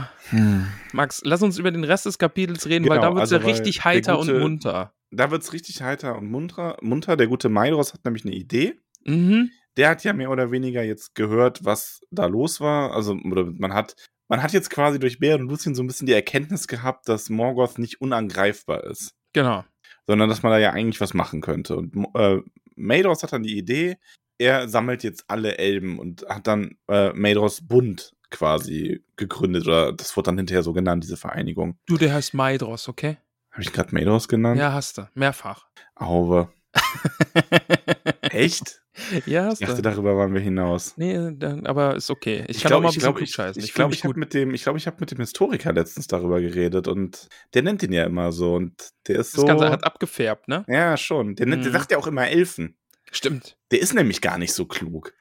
Max, 0.94 1.22
lass 1.24 1.42
uns 1.42 1.58
über 1.58 1.72
den 1.72 1.84
Rest 1.84 2.06
des 2.06 2.18
Kapitels 2.18 2.68
reden, 2.68 2.88
weil 2.90 2.98
Genau, 3.00 3.10
da 3.10 3.16
wird 3.16 3.26
es 3.26 3.32
also 3.34 3.36
ja 3.38 3.44
weil 3.44 3.52
richtig 3.52 3.84
heiter 3.86 4.18
gute- 4.18 4.36
und 4.36 4.42
munter. 4.42 4.94
da 5.12 5.32
wird's 5.32 5.54
richtig 5.54 5.82
heiter 5.82 6.18
und 6.18 6.30
munter. 6.30 6.78
munter. 6.82 7.16
Der 7.18 7.28
gute 7.28 7.50
Maidros 7.50 7.94
hat 7.94 8.04
nämlich 8.06 8.26
eine 8.26 8.36
Idee. 8.36 8.80
Mhm. 9.06 9.50
Der 9.78 9.90
hat 9.90 10.04
ja 10.04 10.14
mehr 10.14 10.32
oder 10.32 10.52
weniger 10.52 10.84
jetzt 10.84 11.14
gehört, 11.16 11.64
was 11.64 12.02
da 12.10 12.26
los 12.26 12.60
war. 12.62 12.94
Also, 12.94 13.14
oder 13.24 13.46
man 13.46 13.74
hat, 13.74 13.96
man 14.28 14.42
hat 14.42 14.52
jetzt 14.54 14.70
quasi 14.70 15.00
durch 15.00 15.20
Bären 15.20 15.42
und 15.44 15.50
Lucien 15.50 15.76
so 15.76 15.84
ein 15.84 15.88
bisschen 15.88 16.08
die 16.08 16.14
Erkenntnis 16.14 16.68
gehabt, 16.68 17.08
dass 17.08 17.30
Morgoth 17.30 17.78
nicht 17.78 18.02
unangreifbar 18.02 18.84
ist. 18.86 19.12
Genau. 19.34 19.64
Sondern 20.08 20.30
dass 20.30 20.42
man 20.42 20.52
da 20.52 20.58
ja 20.58 20.72
eigentlich 20.72 21.02
was 21.02 21.14
machen 21.14 21.42
könnte. 21.42 21.76
Und 21.76 21.94
äh, 22.16 22.40
Maedros 22.76 23.24
hat 23.24 23.34
dann 23.34 23.44
die 23.44 23.58
Idee, 23.58 23.98
er 24.40 24.68
sammelt 24.70 25.04
jetzt 25.04 25.26
alle 25.28 25.58
Elben 25.58 26.00
und 26.00 26.26
hat 26.28 26.48
dann 26.48 26.78
äh, 26.88 27.12
Maedros 27.14 27.68
Bund 27.68 28.14
quasi 28.30 29.04
gegründet 29.16 29.68
oder 29.68 29.94
das 29.94 30.16
wurde 30.16 30.28
dann 30.28 30.38
hinterher 30.38 30.64
so 30.64 30.74
genannt, 30.74 31.04
diese 31.04 31.18
Vereinigung. 31.18 31.78
Du, 31.86 31.98
der 31.98 32.14
heißt 32.14 32.34
Maidros, 32.34 32.88
okay? 32.88 33.18
Habe 33.52 33.64
ich 33.64 33.72
gerade 33.72 33.94
Maedros 33.94 34.28
genannt? 34.28 34.60
Ja, 34.60 34.74
hast 34.74 34.98
du. 34.98 35.10
Mehrfach. 35.14 35.68
Aue. 35.96 36.50
Echt? 38.22 38.82
Ja, 39.26 39.46
Ich 39.46 39.52
hast 39.52 39.62
dachte, 39.62 39.76
du. 39.78 39.82
darüber 39.84 40.18
waren 40.18 40.34
wir 40.34 40.42
hinaus. 40.42 40.94
Nee, 40.98 41.32
dann, 41.36 41.66
aber 41.66 41.96
ist 41.96 42.10
okay. 42.10 42.44
Ich, 42.48 42.62
kann 42.62 42.70
glaub, 42.70 42.80
auch 42.80 42.84
mal 42.84 42.88
ein 42.88 42.90
ich 42.90 42.96
bisschen 42.96 43.02
glaub, 43.14 43.22
ich, 43.22 43.34
klugscheißen. 43.34 43.64
ich 43.64 43.72
fühl 43.74 43.80
glaube, 43.82 43.94
ich 43.94 44.04
habe 44.04 44.20
mit 44.20 44.34
dem, 44.34 44.54
ich 44.54 44.64
glaube, 44.64 44.78
ich 44.78 44.88
habe 44.88 44.98
mit 45.00 45.12
dem 45.12 45.20
Historiker 45.20 45.72
letztens 45.74 46.08
darüber 46.08 46.42
geredet 46.42 46.88
und 46.88 47.28
der 47.54 47.62
nennt 47.64 47.84
ihn 47.84 47.94
ja 47.94 48.04
immer 48.06 48.32
so 48.32 48.56
und 48.56 48.74
der 49.08 49.18
ist 49.20 49.34
Das 49.34 49.42
so. 49.42 49.48
Ganze 49.48 49.70
hat 49.70 49.84
abgefärbt, 49.84 50.48
ne? 50.48 50.64
ja, 50.68 50.98
schon. 50.98 51.36
Der, 51.36 51.46
nennt, 51.46 51.64
der 51.64 51.72
Mhm. 51.72 51.78
sagt 51.78 51.92
ja 51.92 51.98
auch 51.98 52.08
immer 52.08 52.28
Elfen. 52.28 52.76
Stimmt. 53.12 53.58
Der 53.72 53.80
ist 53.82 53.94
nämlich 53.94 54.22
gar 54.22 54.38
nicht 54.38 54.54
so 54.54 54.66
klug. 54.66 55.14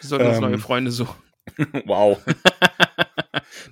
Wir 0.00 0.08
sollten 0.08 0.26
uns 0.28 0.36
Ähm, 0.38 0.42
neue 0.44 0.58
Freunde 0.58 0.90
suchen. 0.90 1.16
wow. 1.86 2.18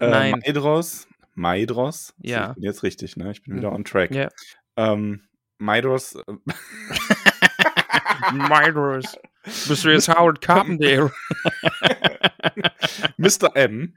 Äh, 0.01 0.11
Nein. 0.11 0.41
Maidros. 0.45 1.07
Maidros. 1.35 2.13
Ja. 2.19 2.51
Ich 2.51 2.55
bin 2.57 2.65
jetzt 2.65 2.83
richtig, 2.83 3.17
ne? 3.17 3.31
Ich 3.31 3.43
bin 3.43 3.57
wieder 3.57 3.71
Mhm. 3.71 3.77
on 3.77 3.85
track. 3.85 4.11
Ja. 4.15 4.29
Ähm, 4.77 5.23
Maidros. 5.59 6.17
Maidros. 8.33 9.17
Bist 9.45 9.85
du 9.85 9.91
jetzt 9.91 10.09
Howard 10.09 10.41
Carpendale? 10.41 11.11
Mr. 13.17 13.57
M. 13.57 13.95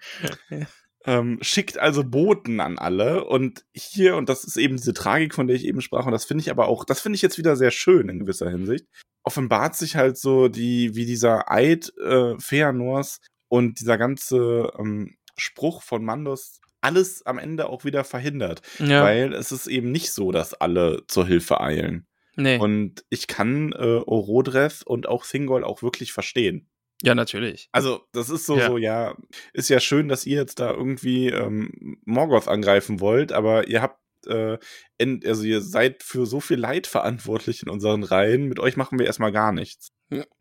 Ähm, 1.05 1.37
schickt 1.41 1.77
also 1.77 2.03
Boten 2.03 2.59
an 2.59 2.79
alle 2.79 3.25
und 3.25 3.63
hier, 3.73 4.15
und 4.15 4.27
das 4.27 4.43
ist 4.43 4.57
eben 4.57 4.77
diese 4.77 4.93
Tragik, 4.93 5.35
von 5.35 5.45
der 5.45 5.55
ich 5.55 5.65
eben 5.65 5.81
sprach, 5.81 6.05
und 6.05 6.11
das 6.11 6.25
finde 6.25 6.41
ich 6.41 6.49
aber 6.49 6.67
auch, 6.67 6.83
das 6.83 6.99
finde 6.99 7.15
ich 7.15 7.21
jetzt 7.21 7.37
wieder 7.37 7.55
sehr 7.55 7.69
schön 7.69 8.09
in 8.09 8.19
gewisser 8.19 8.49
Hinsicht, 8.49 8.87
offenbart 9.23 9.75
sich 9.75 9.95
halt 9.95 10.17
so 10.17 10.47
die, 10.47 10.95
wie 10.95 11.05
dieser 11.05 11.51
Eid 11.51 11.91
äh, 12.03 12.33
Feanors 12.39 13.21
und 13.49 13.79
dieser 13.79 13.99
ganze 13.99 14.71
ähm, 14.79 15.15
Spruch 15.37 15.83
von 15.83 16.03
Mandos 16.03 16.59
alles 16.81 17.25
am 17.25 17.39
Ende 17.39 17.67
auch 17.69 17.83
wieder 17.83 18.03
verhindert. 18.03 18.61
ja. 18.79 19.03
Weil 19.03 19.33
es 19.33 19.51
ist 19.51 19.67
eben 19.67 19.91
nicht 19.91 20.11
so, 20.11 20.31
dass 20.31 20.53
alle 20.53 21.03
zur 21.07 21.25
Hilfe 21.25 21.59
eilen. 21.59 22.07
Nee. 22.35 22.57
Und 22.59 23.03
ich 23.09 23.27
kann 23.27 23.71
äh, 23.73 24.01
Orodreth 24.05 24.83
und 24.85 25.07
auch 25.07 25.25
Thingol 25.25 25.63
auch 25.63 25.81
wirklich 25.81 26.11
verstehen. 26.13 26.69
ja, 27.01 27.13
natürlich. 27.15 27.67
Also, 27.71 28.01
das 28.13 28.29
ist 28.29 28.45
so, 28.45 28.57
Ja. 28.57 28.67
so, 28.67 28.77
ja, 28.77 29.15
ist 29.53 29.69
ja 29.69 29.79
schön, 29.79 30.07
dass 30.07 30.25
ihr 30.25 30.37
jetzt 30.37 30.59
da 30.59 30.71
irgendwie 30.71 31.27
ähm, 31.29 31.97
Morgoth 32.05 32.47
angreifen 32.47 32.99
wollt, 33.01 33.31
aber 33.33 33.67
ihr 33.67 33.81
habt, 33.81 33.99
äh, 34.27 34.57
in, 34.97 35.21
also 35.25 35.43
ihr 35.43 35.61
seid 35.61 36.01
für 36.03 36.25
so 36.25 36.39
viel 36.39 36.57
Leid 36.57 36.87
verantwortlich 36.87 37.61
in 37.63 37.69
unseren 37.69 38.03
Reihen. 38.03 38.47
Mit 38.47 38.59
euch 38.59 38.75
machen 38.77 38.97
wir 38.97 39.05
erstmal 39.05 39.31
gar 39.31 39.51
nichts. 39.51 39.89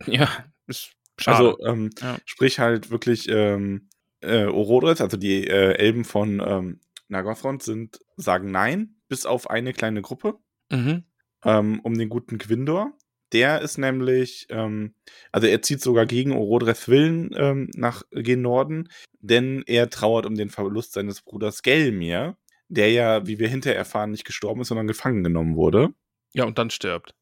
Ja, 0.07 0.29
ist 0.67 0.91
schade. 1.19 1.37
Also, 1.37 1.59
ähm, 1.65 1.89
Ja. 2.01 2.17
sprich 2.25 2.59
halt 2.59 2.89
wirklich, 2.89 3.27
ähm, 3.29 3.89
äh, 4.21 4.45
Orodreth, 4.45 5.01
also 5.01 5.17
die 5.17 5.45
äh, 5.45 5.73
Elben 5.73 6.03
von 6.05 6.41
ähm, 6.45 6.79
Nagothrond 7.09 7.61
sind, 7.61 7.99
sagen 8.17 8.49
nein, 8.49 8.95
bis 9.07 9.25
auf 9.27 9.49
eine 9.51 9.73
kleine 9.73 10.01
Gruppe 10.01 10.39
mhm. 10.71 11.03
Ähm, 11.45 11.79
um 11.81 11.97
den 11.97 12.09
guten 12.09 12.37
Gwindor. 12.37 12.93
Der 13.31 13.61
ist 13.61 13.77
nämlich, 13.77 14.47
ähm, 14.49 14.93
also 15.31 15.47
er 15.47 15.61
zieht 15.61 15.81
sogar 15.81 16.05
gegen 16.05 16.31
Orodreth 16.31 16.87
Willen 16.87 17.31
ähm, 17.35 17.69
nach 17.75 18.03
gen 18.11 18.41
Norden, 18.41 18.89
denn 19.19 19.63
er 19.65 19.89
trauert 19.89 20.25
um 20.25 20.35
den 20.35 20.49
Verlust 20.49 20.93
seines 20.93 21.21
Bruders 21.21 21.61
Gelmir, 21.61 22.37
der 22.67 22.91
ja, 22.91 23.25
wie 23.27 23.39
wir 23.39 23.47
hinterher 23.47 23.77
erfahren, 23.77 24.11
nicht 24.11 24.25
gestorben 24.25 24.61
ist, 24.61 24.67
sondern 24.67 24.87
gefangen 24.87 25.23
genommen 25.23 25.55
wurde. 25.55 25.89
Ja, 26.33 26.45
und 26.45 26.57
dann 26.57 26.69
stirbt. 26.69 27.15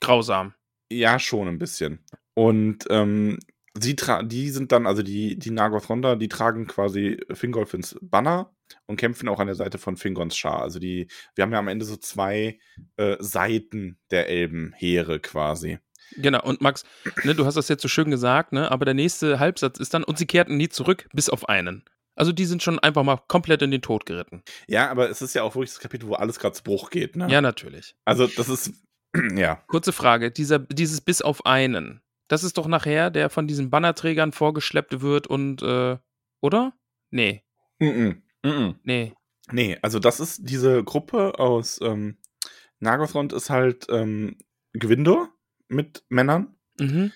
Grausam. 0.00 0.54
Ja, 0.90 1.18
schon 1.18 1.48
ein 1.48 1.58
bisschen. 1.58 2.04
Und 2.34 2.86
ähm, 2.88 3.38
sie 3.80 3.96
tra 3.96 4.22
die 4.22 4.50
sind 4.50 4.72
dann, 4.72 4.86
also 4.86 5.02
die, 5.02 5.38
die 5.38 5.50
Nagothronda, 5.50 6.16
die 6.16 6.28
tragen 6.28 6.66
quasi 6.66 7.20
Fingolfins 7.32 7.96
Banner 8.00 8.52
und 8.86 8.96
kämpfen 8.96 9.28
auch 9.28 9.40
an 9.40 9.46
der 9.46 9.56
Seite 9.56 9.78
von 9.78 9.96
Fingons 9.96 10.36
Schar. 10.36 10.62
Also 10.62 10.78
die, 10.78 11.08
wir 11.34 11.42
haben 11.42 11.52
ja 11.52 11.58
am 11.58 11.68
Ende 11.68 11.84
so 11.84 11.96
zwei 11.96 12.58
äh, 12.96 13.16
Seiten 13.20 13.98
der 14.10 14.28
Elbenheere 14.28 15.20
quasi. 15.20 15.78
Genau, 16.16 16.42
und 16.42 16.60
Max, 16.60 16.84
ne, 17.24 17.34
du 17.34 17.44
hast 17.44 17.56
das 17.56 17.68
jetzt 17.68 17.82
so 17.82 17.88
schön 17.88 18.10
gesagt, 18.10 18.52
ne, 18.52 18.70
aber 18.70 18.84
der 18.84 18.94
nächste 18.94 19.38
Halbsatz 19.38 19.78
ist 19.78 19.92
dann, 19.92 20.04
und 20.04 20.18
sie 20.18 20.26
kehrten 20.26 20.56
nie 20.56 20.68
zurück, 20.68 21.08
bis 21.12 21.28
auf 21.28 21.48
einen. 21.48 21.84
Also 22.14 22.32
die 22.32 22.46
sind 22.46 22.62
schon 22.62 22.78
einfach 22.78 23.04
mal 23.04 23.18
komplett 23.28 23.62
in 23.62 23.70
den 23.70 23.82
Tod 23.82 24.04
geritten. 24.04 24.42
Ja, 24.66 24.90
aber 24.90 25.08
es 25.08 25.22
ist 25.22 25.34
ja 25.34 25.42
auch 25.42 25.54
wirklich 25.54 25.70
das 25.70 25.80
Kapitel, 25.80 26.08
wo 26.08 26.14
alles 26.14 26.38
gerade 26.38 26.54
zu 26.54 26.64
Bruch 26.64 26.90
geht. 26.90 27.14
Ne? 27.14 27.28
Ja, 27.30 27.40
natürlich. 27.40 27.94
Also 28.04 28.26
das 28.26 28.48
ist, 28.48 28.72
ja. 29.36 29.62
Kurze 29.68 29.92
Frage, 29.92 30.30
dieser, 30.30 30.58
dieses 30.58 31.00
bis 31.00 31.22
auf 31.22 31.46
einen, 31.46 32.00
das 32.28 32.44
ist 32.44 32.58
doch 32.58 32.66
nachher, 32.66 33.10
der 33.10 33.30
von 33.30 33.46
diesen 33.46 33.70
Bannerträgern 33.70 34.32
vorgeschleppt 34.32 35.00
wird 35.00 35.26
und, 35.26 35.62
äh, 35.62 35.96
oder? 36.40 36.72
Nee, 37.10 37.42
Mhm. 37.80 38.22
Mhm. 38.44 38.74
nee. 38.82 39.14
Nee, 39.50 39.78
also 39.82 39.98
das 39.98 40.20
ist 40.20 40.40
diese 40.48 40.84
Gruppe 40.84 41.38
aus 41.38 41.80
ähm, 41.82 42.18
Nagothrond 42.80 43.32
ist 43.32 43.50
halt 43.50 43.86
ähm, 43.90 44.36
Gwindor 44.74 45.30
mit 45.68 46.04
Männern 46.08 46.54
Mhm. 46.78 47.12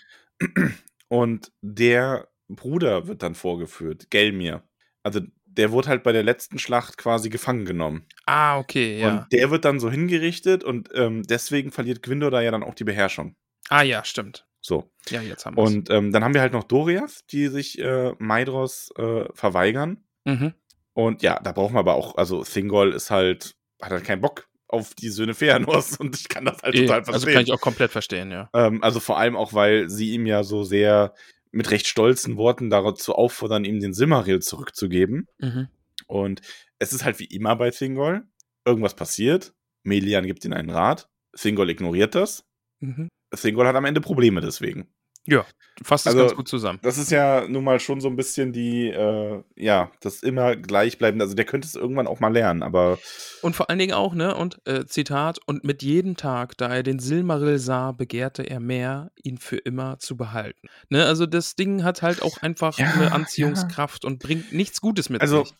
und 1.09 1.53
der 1.61 2.29
Bruder 2.49 3.07
wird 3.07 3.23
dann 3.23 3.35
vorgeführt, 3.35 4.11
Gelmir. 4.11 4.63
Also 5.03 5.21
der 5.45 5.71
wurde 5.73 5.89
halt 5.89 6.03
bei 6.03 6.13
der 6.13 6.23
letzten 6.23 6.59
Schlacht 6.59 6.97
quasi 6.97 7.29
gefangen 7.29 7.65
genommen. 7.65 8.07
Ah, 8.27 8.59
okay, 8.59 9.01
ja. 9.01 9.09
Und 9.19 9.33
der 9.33 9.51
wird 9.51 9.65
dann 9.65 9.81
so 9.81 9.91
hingerichtet 9.91 10.65
und 10.65 10.89
ähm, 10.95 11.23
deswegen 11.25 11.71
verliert 11.71 12.03
Gwindor 12.03 12.31
da 12.31 12.41
ja 12.41 12.51
dann 12.51 12.63
auch 12.63 12.75
die 12.75 12.85
Beherrschung. 12.85 13.37
ah, 13.69 13.83
ja, 13.83 14.05
stimmt. 14.05 14.47
So. 14.63 14.91
Ja, 15.11 15.21
jetzt 15.21 15.45
haben 15.45 15.57
wir 15.57 15.63
Und 15.63 15.91
ähm, 15.91 16.13
dann 16.13 16.25
haben 16.25 16.35
wir 16.35 16.41
halt 16.41 16.53
noch 16.53 16.65
Doriath, 16.65 17.25
die 17.33 17.49
sich 17.49 17.79
äh, 17.81 18.13
Maidros 18.19 18.91
äh, 18.97 19.25
verweigern. 19.35 20.05
Mhm. 20.25 20.55
Und 20.95 21.23
ja, 21.23 21.41
da 21.41 21.53
brauchen 21.53 21.75
wir 21.75 21.81
aber 21.81 21.95
auch, 21.95 22.17
also 22.17 22.45
Thingol 22.45 22.93
ist 22.93 23.11
halt, 23.11 23.57
hat 23.81 23.91
halt 23.91 24.05
keinen 24.05 24.21
Bock 24.21 24.49
auf 24.69 24.95
die 24.95 25.09
Söhne 25.09 25.35
Feanors 25.35 25.97
und 26.01 26.15
ich 26.17 26.29
kann 26.29 26.45
das 26.45 26.63
halt 26.63 26.75
Eh, 26.75 26.83
total 26.83 26.99
Also 27.01 27.11
verstehen. 27.13 27.35
kann 27.35 27.43
ich 27.43 27.53
auch 27.53 27.61
komplett 27.61 27.91
verstehen, 27.91 28.31
ja. 28.31 28.49
ähm, 28.55 28.83
also 28.83 29.01
vor 29.01 29.19
allem 29.19 29.37
auch, 29.37 29.53
weil 29.53 29.91
sie 29.91 30.13
ihm 30.13 30.27
ja 30.27 30.45
so 30.45 30.63
sehr 30.65 31.15
mit 31.51 31.71
recht 31.71 31.87
stolzen 31.87 32.37
Worten 32.37 32.71
dazu 32.71 33.15
auffordern, 33.15 33.65
ihm 33.65 33.81
den 33.81 33.93
Silmaril 33.93 34.41
zurückzugeben. 34.41 35.27
Mhm. 35.39 35.69
Und 36.07 36.41
es 36.79 36.93
ist 36.93 37.05
halt 37.05 37.19
wie 37.19 37.27
immer 37.27 37.57
bei 37.57 37.71
Thingol. 37.71 38.23
Irgendwas 38.65 38.95
passiert, 38.95 39.53
Melian 39.83 40.27
gibt 40.27 40.45
ihm 40.45 40.53
einen 40.53 40.71
Rat, 40.71 41.09
Thingol 41.37 41.69
ignoriert 41.69 42.15
das. 42.15 42.45
Mhm. 42.81 43.09
Thingol 43.35 43.67
hat 43.67 43.77
am 43.77 43.85
Ende 43.85 44.01
Probleme 44.01 44.41
deswegen. 44.41 44.89
Ja, 45.25 45.47
fasst 45.85 46.07
es 46.07 46.13
Also, 46.13 46.27
ganz 46.27 46.37
gut 46.37 46.49
zusammen. 46.49 46.81
Das 46.83 46.99
ist 46.99 47.13
ja 47.13 47.47
nun 47.47 47.63
mal 47.63 47.79
schon 47.79 48.01
so 48.01 48.09
ein 48.09 48.17
bisschen 48.17 48.53
die, 48.53 48.89
äh, 48.89 49.43
ja, 49.57 49.93
das 50.01 50.23
immer 50.25 50.57
gleichbleibende. 50.57 51.25
Also 51.25 51.37
der 51.37 51.45
könnte 51.45 51.69
es 51.69 51.77
irgendwann 51.77 52.09
auch 52.09 52.19
mal 52.19 52.33
lernen, 52.33 52.65
aber 52.65 52.99
Und 53.41 53.55
vor 53.55 53.71
allen 53.71 53.79
Dingen 53.79 53.93
auch, 53.95 54.15
ne, 54.15 54.35
und 54.35 54.61
äh, 54.67 54.85
Zitat, 54.85 55.39
und 55.47 55.63
mit 55.63 55.83
jedem 55.83 56.17
Tag, 56.17 56.57
da 56.57 56.75
er 56.75 56.83
den 56.83 56.99
Silmaril 56.99 57.59
sah, 57.59 57.93
begehrte 57.93 58.43
er 58.43 58.59
mehr, 58.59 59.13
ihn 59.23 59.39
für 59.39 59.59
immer 59.59 60.01
zu 60.01 60.17
behalten. 60.17 60.69
Ne, 60.89 61.07
also 61.07 61.27
das 61.27 61.55
Ding 61.55 61.85
hat 61.85 62.03
halt 62.03 62.21
auch 62.23 62.43
einfach 62.43 62.77
Ja, 62.79 62.93
eine 62.93 63.13
Anziehungskraft 63.13 64.05
und 64.05 64.19
bringt 64.19 64.53
nichts 64.53 64.81
Gutes 64.81 65.09
mit 65.09 65.21
also 65.21 65.45
sich. 65.45 65.55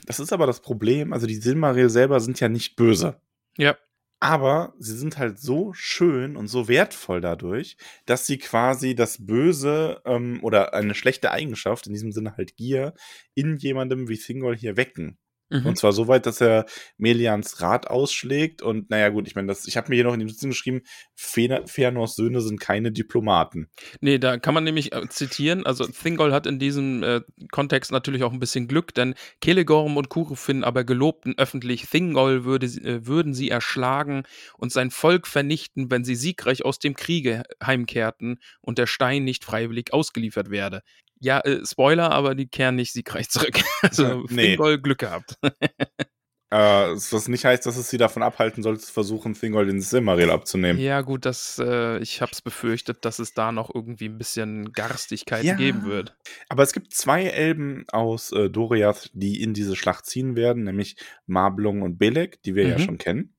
das 0.06 0.18
ist 0.18 0.32
aber 0.32 0.46
das 0.46 0.60
Problem. 0.60 1.12
Also 1.12 1.26
die 1.26 1.36
Silmaril 1.36 1.90
selber 1.90 2.20
sind 2.20 2.40
ja 2.40 2.48
nicht 2.48 2.74
böse. 2.76 3.20
Ja. 3.58 3.76
Aber 4.24 4.72
sie 4.78 4.96
sind 4.96 5.18
halt 5.18 5.38
so 5.38 5.74
schön 5.74 6.36
und 6.36 6.48
so 6.48 6.66
wertvoll 6.66 7.20
dadurch, 7.20 7.76
dass 8.06 8.24
sie 8.24 8.38
quasi 8.38 8.94
das 8.94 9.26
Böse 9.26 10.00
ähm, 10.06 10.38
oder 10.42 10.72
eine 10.72 10.94
schlechte 10.94 11.30
Eigenschaft, 11.30 11.86
in 11.86 11.92
diesem 11.92 12.10
Sinne 12.10 12.34
halt 12.38 12.56
Gier, 12.56 12.94
in 13.34 13.58
jemandem 13.58 14.08
wie 14.08 14.16
Thingol 14.16 14.56
hier 14.56 14.78
wecken. 14.78 15.18
Mhm. 15.54 15.66
Und 15.66 15.78
zwar 15.78 15.92
so 15.92 16.08
weit, 16.08 16.26
dass 16.26 16.40
er 16.40 16.66
Melians 16.98 17.60
Rat 17.60 17.86
ausschlägt. 17.86 18.60
Und 18.60 18.90
naja, 18.90 19.08
gut, 19.10 19.28
ich 19.28 19.36
meine, 19.36 19.46
das, 19.46 19.68
ich 19.68 19.76
habe 19.76 19.88
mir 19.88 19.94
hier 19.94 20.04
noch 20.04 20.12
in 20.12 20.18
die 20.18 20.26
Notizen 20.26 20.50
geschrieben, 20.50 20.82
Fëanors 21.16 22.16
Söhne 22.16 22.40
sind 22.40 22.60
keine 22.60 22.90
Diplomaten. 22.90 23.68
Nee, 24.00 24.18
da 24.18 24.36
kann 24.36 24.52
man 24.52 24.64
nämlich 24.64 24.92
äh, 24.92 25.08
zitieren, 25.08 25.64
also 25.64 25.86
Thingol 25.86 26.32
hat 26.32 26.46
in 26.46 26.58
diesem 26.58 27.02
äh, 27.04 27.20
Kontext 27.52 27.92
natürlich 27.92 28.24
auch 28.24 28.32
ein 28.32 28.40
bisschen 28.40 28.66
Glück, 28.66 28.94
denn 28.94 29.14
Kelegorm 29.40 29.96
und 29.96 30.08
Kurufin 30.08 30.64
aber 30.64 30.82
gelobten 30.82 31.34
öffentlich, 31.38 31.86
Thingol 31.88 32.44
würde, 32.44 32.66
äh, 32.66 33.06
würden 33.06 33.32
sie 33.32 33.50
erschlagen 33.50 34.24
und 34.58 34.72
sein 34.72 34.90
Volk 34.90 35.28
vernichten, 35.28 35.90
wenn 35.90 36.04
sie 36.04 36.16
siegreich 36.16 36.64
aus 36.64 36.80
dem 36.80 36.96
Kriege 36.96 37.44
heimkehrten 37.64 38.40
und 38.60 38.78
der 38.78 38.86
Stein 38.86 39.22
nicht 39.22 39.44
freiwillig 39.44 39.92
ausgeliefert 39.92 40.50
werde. 40.50 40.82
Ja, 41.20 41.40
äh, 41.40 41.64
Spoiler, 41.64 42.10
aber 42.10 42.34
die 42.34 42.46
kehren 42.48 42.76
nicht 42.76 42.92
siegreich 42.92 43.28
zurück. 43.30 43.60
Also 43.82 44.24
Nee. 44.28 44.50
Thingol 44.56 44.78
Glück 44.80 44.98
gehabt. 44.98 45.38
Äh, 46.50 46.56
was 46.56 47.26
nicht 47.26 47.44
heißt, 47.44 47.66
dass 47.66 47.76
es 47.76 47.90
sie 47.90 47.96
davon 47.96 48.22
abhalten 48.22 48.62
soll, 48.62 48.78
zu 48.78 48.92
versuchen, 48.92 49.34
Thingol 49.34 49.66
den 49.66 49.80
Silmaril 49.80 50.30
abzunehmen. 50.30 50.80
ja, 50.80 51.00
gut, 51.00 51.24
das, 51.26 51.58
äh, 51.58 51.98
ich 51.98 52.20
hab's 52.22 52.42
befürchtet, 52.42 53.04
dass 53.04 53.18
es 53.18 53.34
da 53.34 53.50
noch 53.50 53.74
irgendwie 53.74 54.08
ein 54.08 54.18
bisschen 54.18 54.72
Garstigkeit 54.72 55.42
Ja. 55.44 55.54
geben 55.54 55.82
wird. 55.84 56.16
Aber 56.48 56.62
es 56.62 56.72
gibt 56.72 56.94
zwei 56.94 57.24
Elben 57.24 57.84
aus 57.90 58.30
äh, 58.30 58.50
Doriath, 58.50 59.10
die 59.14 59.42
in 59.42 59.52
diese 59.52 59.74
Schlacht 59.74 60.06
ziehen 60.06 60.36
werden, 60.36 60.62
nämlich 60.62 60.96
Marblung 61.26 61.82
und 61.82 61.98
Belek, 61.98 62.40
die 62.42 62.54
wir 62.54 62.68
ja 62.68 62.76
Mhm. 62.78 62.82
schon 62.82 62.98
kennen, 62.98 63.34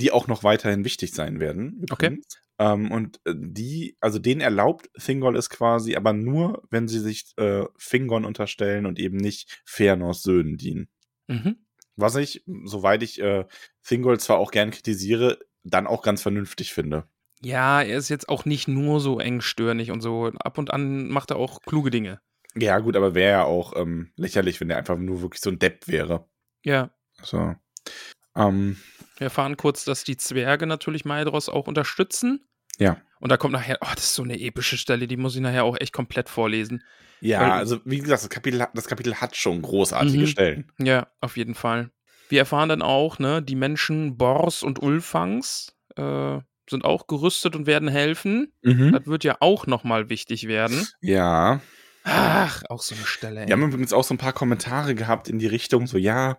die 0.00 0.10
auch 0.10 0.26
noch 0.26 0.42
weiterhin 0.42 0.84
wichtig 0.84 1.12
sein 1.12 1.40
werden. 1.40 1.84
Okay. 1.90 2.20
Ähm, 2.58 2.90
und 2.90 3.20
äh, 3.24 3.34
die, 3.36 3.96
also 4.00 4.18
denen 4.18 4.40
erlaubt 4.40 4.90
Thingol 4.98 5.36
es 5.36 5.48
quasi, 5.48 5.96
aber 5.96 6.12
nur, 6.12 6.62
wenn 6.70 6.88
sie 6.88 7.00
sich 7.00 7.32
äh, 7.36 7.64
Fingon 7.76 8.24
unterstellen 8.24 8.86
und 8.86 8.98
eben 8.98 9.16
nicht 9.16 9.62
Fëanors 9.66 10.22
Söhnen 10.22 10.56
dienen. 10.56 10.88
Mhm. 11.28 11.56
Was 11.96 12.16
ich, 12.16 12.44
soweit 12.64 13.02
ich 13.02 13.20
äh, 13.20 13.46
Thingol 13.82 14.18
zwar 14.20 14.38
auch 14.38 14.50
gern 14.50 14.70
kritisiere, 14.70 15.38
dann 15.62 15.86
auch 15.86 16.02
ganz 16.02 16.22
vernünftig 16.22 16.72
finde. 16.72 17.04
Ja, 17.42 17.82
er 17.82 17.96
ist 17.96 18.10
jetzt 18.10 18.28
auch 18.28 18.44
nicht 18.44 18.68
nur 18.68 19.00
so 19.00 19.18
engstirnig 19.18 19.90
und 19.90 20.00
so. 20.00 20.26
Ab 20.26 20.58
und 20.58 20.70
an 20.70 21.08
macht 21.08 21.30
er 21.30 21.36
auch 21.36 21.60
kluge 21.62 21.90
Dinge. 21.90 22.20
Ja, 22.54 22.78
gut, 22.80 22.96
aber 22.96 23.14
wäre 23.14 23.30
ja 23.30 23.44
auch 23.44 23.74
ähm, 23.76 24.12
lächerlich, 24.16 24.60
wenn 24.60 24.68
der 24.68 24.76
einfach 24.76 24.98
nur 24.98 25.22
wirklich 25.22 25.40
so 25.40 25.50
ein 25.50 25.58
Depp 25.58 25.88
wäre. 25.88 26.28
Ja. 26.64 26.90
So. 27.22 27.54
Ähm, 28.48 28.76
Wir 29.18 29.26
erfahren 29.26 29.56
kurz, 29.56 29.84
dass 29.84 30.04
die 30.04 30.16
Zwerge 30.16 30.66
natürlich 30.66 31.04
Maedros 31.04 31.48
auch 31.48 31.66
unterstützen. 31.66 32.40
Ja. 32.78 32.96
Und 33.20 33.30
da 33.30 33.36
kommt 33.36 33.52
nachher, 33.52 33.78
oh, 33.82 33.86
das 33.94 34.04
ist 34.04 34.14
so 34.14 34.22
eine 34.22 34.40
epische 34.40 34.78
Stelle, 34.78 35.06
die 35.06 35.16
muss 35.18 35.34
ich 35.34 35.42
nachher 35.42 35.64
auch 35.64 35.76
echt 35.78 35.92
komplett 35.92 36.28
vorlesen. 36.30 36.82
ja, 37.20 37.40
Weil- 37.42 37.50
also 37.52 37.80
wie 37.84 37.98
gesagt, 37.98 38.22
das 38.22 38.30
Kapitel, 38.30 38.62
hat- 38.62 38.70
das 38.74 38.86
Kapitel 38.86 39.14
hat 39.16 39.36
schon 39.36 39.60
großartige 39.60 40.22
Mhm. 40.22 40.26
Stellen. 40.26 40.72
Ja, 40.78 41.08
auf 41.20 41.36
jeden 41.36 41.54
Fall. 41.54 41.90
Wir 42.30 42.38
erfahren 42.38 42.70
dann 42.70 42.80
auch, 42.80 43.18
ne, 43.18 43.42
die 43.42 43.56
Menschen 43.56 44.16
Bors 44.16 44.62
und 44.62 44.80
Ulfangs 44.82 45.76
äh, 45.96 46.38
sind 46.70 46.84
auch 46.84 47.08
gerüstet 47.08 47.56
und 47.56 47.66
werden 47.66 47.88
helfen. 47.88 48.52
Mhm. 48.62 48.92
Das 48.92 49.06
wird 49.06 49.24
ja 49.24 49.36
auch 49.40 49.66
nochmal 49.66 50.08
wichtig 50.08 50.46
werden. 50.48 50.86
Ja. 51.02 51.60
Ach, 52.04 52.62
auch 52.68 52.82
so 52.82 52.94
eine 52.94 53.04
Stelle. 53.04 53.42
Ey. 53.42 53.48
Wir 53.48 53.52
haben 53.54 53.64
übrigens 53.64 53.92
auch 53.92 54.04
so 54.04 54.14
ein 54.14 54.18
paar 54.18 54.32
Kommentare 54.32 54.94
gehabt 54.94 55.28
in 55.28 55.38
die 55.38 55.46
Richtung, 55.46 55.86
so 55.86 55.98
ja, 55.98 56.38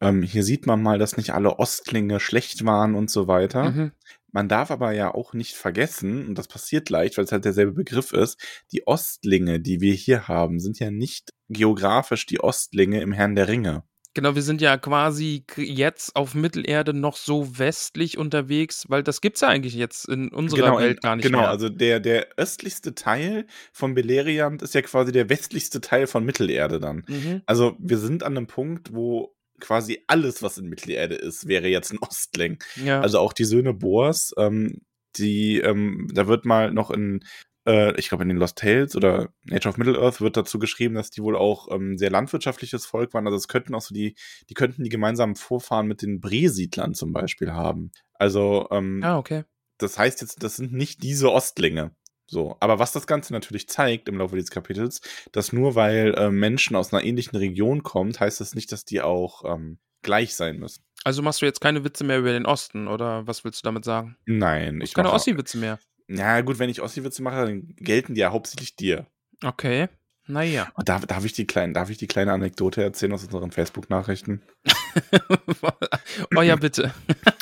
ähm, 0.00 0.22
hier 0.22 0.42
sieht 0.42 0.66
man 0.66 0.82
mal, 0.82 0.98
dass 0.98 1.16
nicht 1.16 1.32
alle 1.32 1.58
Ostlinge 1.58 2.20
schlecht 2.20 2.64
waren 2.64 2.94
und 2.94 3.10
so 3.10 3.26
weiter. 3.26 3.70
Mhm. 3.70 3.92
Man 4.30 4.48
darf 4.48 4.70
aber 4.70 4.92
ja 4.92 5.14
auch 5.14 5.32
nicht 5.32 5.54
vergessen, 5.56 6.28
und 6.28 6.34
das 6.36 6.48
passiert 6.48 6.90
leicht, 6.90 7.16
weil 7.16 7.24
es 7.24 7.32
halt 7.32 7.46
derselbe 7.46 7.72
Begriff 7.72 8.12
ist, 8.12 8.38
die 8.72 8.86
Ostlinge, 8.86 9.58
die 9.58 9.80
wir 9.80 9.94
hier 9.94 10.28
haben, 10.28 10.60
sind 10.60 10.78
ja 10.78 10.90
nicht 10.90 11.32
geografisch 11.48 12.26
die 12.26 12.40
Ostlinge 12.40 13.00
im 13.00 13.12
Herrn 13.12 13.34
der 13.34 13.48
Ringe. 13.48 13.84
Genau, 14.18 14.34
wir 14.34 14.42
sind 14.42 14.60
ja 14.60 14.76
quasi 14.76 15.44
jetzt 15.56 16.16
auf 16.16 16.34
Mittelerde 16.34 16.92
noch 16.92 17.16
so 17.16 17.56
westlich 17.56 18.18
unterwegs, 18.18 18.84
weil 18.88 19.04
das 19.04 19.20
gibt's 19.20 19.42
ja 19.42 19.48
eigentlich 19.48 19.74
jetzt 19.74 20.08
in 20.08 20.28
unserer 20.30 20.72
in- 20.72 20.84
Welt 20.84 21.02
gar 21.02 21.14
nicht 21.14 21.24
genau, 21.24 21.38
mehr. 21.38 21.50
also 21.50 21.68
der, 21.68 22.00
der 22.00 22.26
östlichste 22.36 22.96
Teil 22.96 23.46
von 23.72 23.94
Beleriand 23.94 24.60
ist 24.62 24.74
ja 24.74 24.82
quasi 24.82 25.12
der 25.12 25.28
westlichste 25.30 25.80
Teil 25.80 26.08
von 26.08 26.24
Mittelerde 26.24 26.80
dann. 26.80 27.04
mhm. 27.06 27.42
Also 27.46 27.76
wir 27.78 27.98
sind 27.98 28.24
an 28.24 28.36
einem 28.36 28.48
Punkt, 28.48 28.92
wo 28.92 29.36
quasi 29.60 30.02
alles, 30.08 30.42
was 30.42 30.58
in 30.58 30.68
Mittelerde 30.68 31.14
ist, 31.14 31.46
wäre 31.46 31.68
jetzt 31.68 31.92
ein 31.92 31.98
Ostling. 32.02 32.58
Ja. 32.84 33.00
Also 33.00 33.20
auch 33.20 33.32
die 33.32 33.44
Söhne 33.44 33.72
Boas, 33.72 34.34
ähm, 34.36 34.80
die, 35.16 35.58
ähm, 35.60 36.08
da 36.12 36.26
wird 36.26 36.44
mal 36.44 36.72
noch 36.72 36.90
in, 36.90 37.20
äh, 37.68 37.94
ich 37.98 38.08
glaube 38.08 38.22
in 38.22 38.28
den 38.28 38.38
Lost 38.38 38.58
Tales 38.58 38.96
oder 38.96 39.28
Nature 39.44 39.70
of 39.70 39.76
Middle-earth 39.76 40.20
wird 40.20 40.36
dazu 40.36 40.58
geschrieben, 40.58 40.94
dass 40.94 41.10
die 41.10 41.22
wohl 41.22 41.36
auch 41.36 41.68
ähm, 41.70 41.98
sehr 41.98 42.10
landwirtschaftliches 42.10 42.86
Volk 42.86 43.12
waren. 43.14 43.26
Also 43.26 43.36
es 43.36 43.46
könnten 43.46 43.74
auch 43.74 43.82
so 43.82 43.94
die, 43.94 44.16
die 44.48 44.54
könnten 44.54 44.82
die 44.82 44.90
gemeinsamen 44.90 45.36
Vorfahren 45.36 45.86
mit 45.86 46.02
den 46.02 46.20
Bresiedlern 46.20 46.94
zum 46.94 47.12
Beispiel 47.12 47.52
haben. 47.52 47.92
Also 48.14 48.66
ähm, 48.70 49.02
ah, 49.04 49.18
okay. 49.18 49.44
das 49.76 49.98
heißt 49.98 50.22
jetzt, 50.22 50.42
das 50.42 50.56
sind 50.56 50.72
nicht 50.72 51.02
diese 51.02 51.30
Ostlinge. 51.30 51.92
So, 52.30 52.56
aber 52.60 52.78
was 52.78 52.92
das 52.92 53.06
Ganze 53.06 53.32
natürlich 53.32 53.68
zeigt 53.68 54.08
im 54.08 54.18
Laufe 54.18 54.34
dieses 54.34 54.50
Kapitels, 54.50 55.00
dass 55.32 55.52
nur 55.52 55.74
weil 55.74 56.14
äh, 56.14 56.30
Menschen 56.30 56.76
aus 56.76 56.92
einer 56.92 57.02
ähnlichen 57.02 57.38
Region 57.38 57.82
kommen, 57.82 58.12
heißt 58.18 58.40
das 58.40 58.54
nicht, 58.54 58.70
dass 58.70 58.84
die 58.84 59.00
auch 59.00 59.44
ähm, 59.46 59.78
gleich 60.02 60.34
sein 60.34 60.58
müssen. 60.58 60.84
Also 61.04 61.22
machst 61.22 61.40
du 61.40 61.46
jetzt 61.46 61.60
keine 61.60 61.84
Witze 61.84 62.04
mehr 62.04 62.18
über 62.18 62.32
den 62.32 62.44
Osten, 62.44 62.86
oder 62.86 63.26
was 63.26 63.44
willst 63.44 63.62
du 63.62 63.64
damit 63.64 63.84
sagen? 63.84 64.16
Nein, 64.26 64.80
ich 64.82 64.92
Keine 64.92 65.12
Ossi-Witze 65.12 65.56
mehr. 65.56 65.78
Ja, 66.08 66.40
gut, 66.40 66.58
wenn 66.58 66.70
ich 66.70 66.80
Ossi-Witze 66.80 67.22
mache, 67.22 67.46
dann 67.46 67.74
gelten 67.76 68.14
die 68.14 68.20
ja 68.20 68.32
hauptsächlich 68.32 68.76
dir. 68.76 69.06
Okay. 69.44 69.88
Naja. 70.26 70.68
Und 70.74 70.88
darf, 70.90 71.06
darf, 71.06 71.24
ich 71.24 71.32
die 71.32 71.46
kleinen, 71.46 71.72
darf 71.72 71.88
ich 71.88 71.96
die 71.96 72.06
kleine 72.06 72.32
Anekdote 72.32 72.82
erzählen 72.82 73.12
aus 73.12 73.24
unseren 73.24 73.50
Facebook-Nachrichten? 73.50 74.42
oh 76.36 76.42
ja, 76.42 76.56
bitte. 76.56 76.92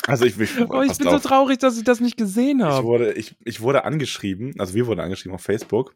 Also 0.07 0.25
ich, 0.25 0.39
ich, 0.39 0.57
Oh, 0.59 0.81
ich 0.81 0.97
bin 0.97 1.09
so 1.09 1.15
auf. 1.17 1.23
traurig, 1.23 1.57
dass 1.57 1.77
ich 1.77 1.83
das 1.83 1.99
nicht 1.99 2.15
gesehen 2.17 2.59
ich 2.59 2.65
habe. 2.65 2.87
wurde, 2.87 3.13
ich, 3.13 3.35
ich 3.43 3.59
wurde 3.59 3.83
angeschrieben, 3.83 4.53
also 4.57 4.73
wir 4.73 4.87
wurden 4.87 5.01
angeschrieben 5.01 5.35
auf 5.35 5.41
Facebook 5.43 5.95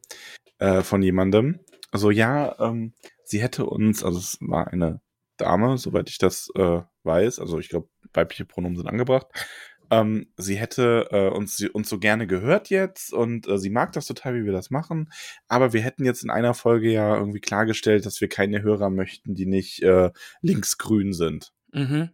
äh, 0.59 0.81
von 0.81 1.01
jemandem. 1.01 1.59
Also 1.91 2.11
ja, 2.11 2.57
ähm, 2.59 2.93
sie 3.23 3.41
hätte 3.41 3.65
uns, 3.65 4.03
also 4.03 4.19
es 4.19 4.37
war 4.41 4.67
eine 4.67 4.99
Dame, 5.37 5.77
soweit 5.77 6.09
ich 6.09 6.17
das 6.17 6.49
äh, 6.55 6.81
weiß, 7.03 7.39
also 7.39 7.57
ich 7.59 7.69
glaube, 7.69 7.87
weibliche 8.13 8.45
Pronomen 8.45 8.75
sind 8.77 8.87
angebracht. 8.87 9.27
Ähm, 9.91 10.27
sie 10.37 10.55
hätte 10.55 11.09
äh, 11.11 11.27
uns, 11.27 11.57
sie, 11.57 11.69
uns 11.69 11.89
so 11.89 11.99
gerne 11.99 12.25
gehört 12.25 12.69
jetzt 12.69 13.13
und 13.13 13.47
äh, 13.47 13.57
sie 13.57 13.69
mag 13.69 13.91
das 13.91 14.07
total, 14.07 14.35
wie 14.35 14.45
wir 14.45 14.53
das 14.53 14.71
machen. 14.71 15.11
Aber 15.49 15.73
wir 15.73 15.81
hätten 15.81 16.05
jetzt 16.05 16.23
in 16.23 16.29
einer 16.29 16.53
Folge 16.53 16.89
ja 16.89 17.17
irgendwie 17.17 17.41
klargestellt, 17.41 18.05
dass 18.05 18.21
wir 18.21 18.29
keine 18.29 18.63
Hörer 18.63 18.89
möchten, 18.89 19.35
die 19.35 19.45
nicht 19.45 19.83
äh, 19.83 20.09
linksgrün 20.41 21.11
sind. 21.11 21.51
Mhm. 21.73 22.09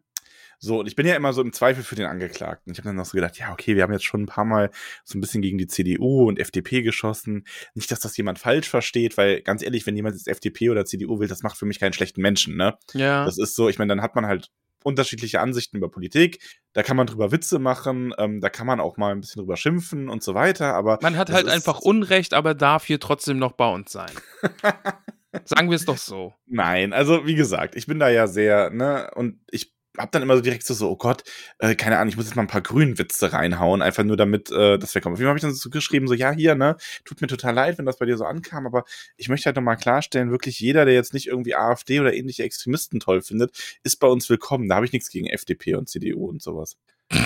So, 0.60 0.80
und 0.80 0.88
ich 0.88 0.96
bin 0.96 1.06
ja 1.06 1.16
immer 1.16 1.34
so 1.34 1.42
im 1.42 1.54
Zweifel 1.54 1.84
für 1.84 1.96
den 1.96 2.08
Angeklagten. 2.08 2.72
Ich 2.72 2.80
habe 2.80 2.90
dann 2.90 2.96
noch 2.96 3.06
so 3.06 3.16
gedacht, 3.16 3.38
ja, 3.38 3.52
okay, 3.52 3.76
wir 3.76 3.84
haben 3.84 3.94
jetzt 3.94 4.06
schon 4.06 4.24
ein 4.24 4.28
paar 4.28 4.46
Mal 4.46 4.72
so 5.04 5.18
ein 5.18 5.22
bisschen 5.22 5.44
gegen 5.44 5.60
die 5.60 5.68
CDU 5.68 6.28
und 6.28 6.40
FDP 6.40 6.82
geschossen. 6.82 7.46
Nicht, 7.76 7.92
dass 7.92 8.00
das 8.00 8.18
jemand 8.18 8.40
falsch 8.40 8.68
versteht, 8.68 9.18
weil 9.18 9.42
ganz 9.44 9.62
ehrlich, 9.62 9.86
wenn 9.86 9.96
jemand 9.96 10.16
jetzt 10.16 10.28
FDP 10.28 10.72
oder 10.72 10.86
CDU 10.86 11.20
will, 11.20 11.28
das 11.28 11.44
macht 11.44 11.58
für 11.58 11.68
mich 11.68 11.80
keinen 11.80 11.94
schlechten 11.94 12.22
Menschen, 12.22 12.58
ne? 12.58 12.76
Ja. 12.94 13.24
Das 13.24 13.38
ist 13.38 13.56
so, 13.56 13.70
ich 13.70 13.78
meine, 13.78 13.90
dann 13.90 14.02
hat 14.02 14.16
man 14.16 14.26
halt 14.26 14.50
unterschiedliche 14.84 15.42
Ansichten 15.42 15.78
über 15.78 15.90
Politik. 15.90 16.40
Da 16.74 16.84
kann 16.84 16.98
man 16.98 17.08
drüber 17.08 17.32
Witze 17.32 17.60
machen, 17.60 18.14
ähm, 18.18 18.40
da 18.40 18.50
kann 18.50 18.68
man 18.68 18.80
auch 18.80 18.98
mal 18.98 19.12
ein 19.12 19.22
bisschen 19.22 19.42
drüber 19.42 19.58
schimpfen 19.58 20.10
und 20.10 20.24
so 20.24 20.34
weiter, 20.34 20.74
aber 20.74 21.00
Man 21.02 21.18
hat 21.18 21.32
halt 21.32 21.48
einfach 21.48 21.80
Unrecht, 21.80 22.34
aber 22.34 22.54
darf 22.54 22.86
hier 22.86 23.00
trotzdem 23.00 23.40
noch 23.40 23.54
bei 23.54 23.72
uns 23.72 23.92
sein. 23.92 24.12
Sagen 25.46 25.70
wir 25.70 25.76
es 25.76 25.86
doch 25.86 25.98
so. 25.98 26.34
Nein, 26.46 26.94
also 26.94 27.26
wie 27.26 27.36
gesagt, 27.36 27.76
ich 27.76 27.86
bin 27.86 28.00
da 28.00 28.10
ja 28.10 28.28
sehr, 28.28 28.70
ne, 28.70 29.12
und 29.16 29.40
ich 29.52 29.77
hab 29.98 30.12
dann 30.12 30.22
immer 30.22 30.36
so 30.36 30.42
direkt 30.42 30.66
so, 30.66 30.74
so 30.74 30.90
oh 30.90 30.96
Gott, 30.96 31.24
äh, 31.60 31.76
keine 31.76 31.98
Ahnung, 31.98 32.10
ich 32.10 32.18
muss 32.18 32.26
jetzt 32.26 32.36
mal 32.36 32.44
ein 32.44 32.48
paar 32.48 32.62
Grünwitze 32.62 33.34
reinhauen, 33.34 33.82
einfach 33.82 34.04
nur 34.04 34.18
damit 34.18 34.52
äh, 34.52 34.78
das 34.78 34.94
wegkommt. 34.96 35.14
Auf 35.14 35.20
jeden 35.20 35.26
Fall 35.26 35.30
habe 35.30 35.40
ich 35.40 35.44
dann 35.44 35.54
so 35.54 35.70
geschrieben, 35.70 36.08
so 36.08 36.14
ja, 36.14 36.32
hier, 36.32 36.56
ne, 36.56 36.78
tut 37.06 37.22
mir 37.22 37.28
total 37.28 37.54
leid, 37.54 37.78
wenn 37.78 37.86
das 37.86 37.98
bei 37.98 38.06
dir 38.06 38.18
so 38.18 38.26
ankam, 38.26 38.66
aber 38.66 38.84
ich 39.18 39.30
möchte 39.30 39.46
halt 39.48 39.56
nochmal 39.56 39.78
klarstellen, 39.78 40.32
wirklich 40.32 40.60
jeder, 40.60 40.86
der 40.86 40.94
jetzt 40.94 41.14
nicht 41.14 41.28
irgendwie 41.28 41.56
AfD 41.56 42.00
oder 42.00 42.14
ähnliche 42.14 42.44
Extremisten 42.44 43.00
toll 43.00 43.22
findet, 43.22 43.78
ist 43.84 43.98
bei 43.98 44.08
uns 44.08 44.30
willkommen. 44.30 44.70
Da 44.70 44.76
habe 44.76 44.86
ich 44.86 44.94
nichts 44.94 45.10
gegen 45.10 45.28
FDP 45.28 45.76
und 45.76 45.90
CDU 45.90 46.28
und 46.28 46.42
sowas. 46.42 46.78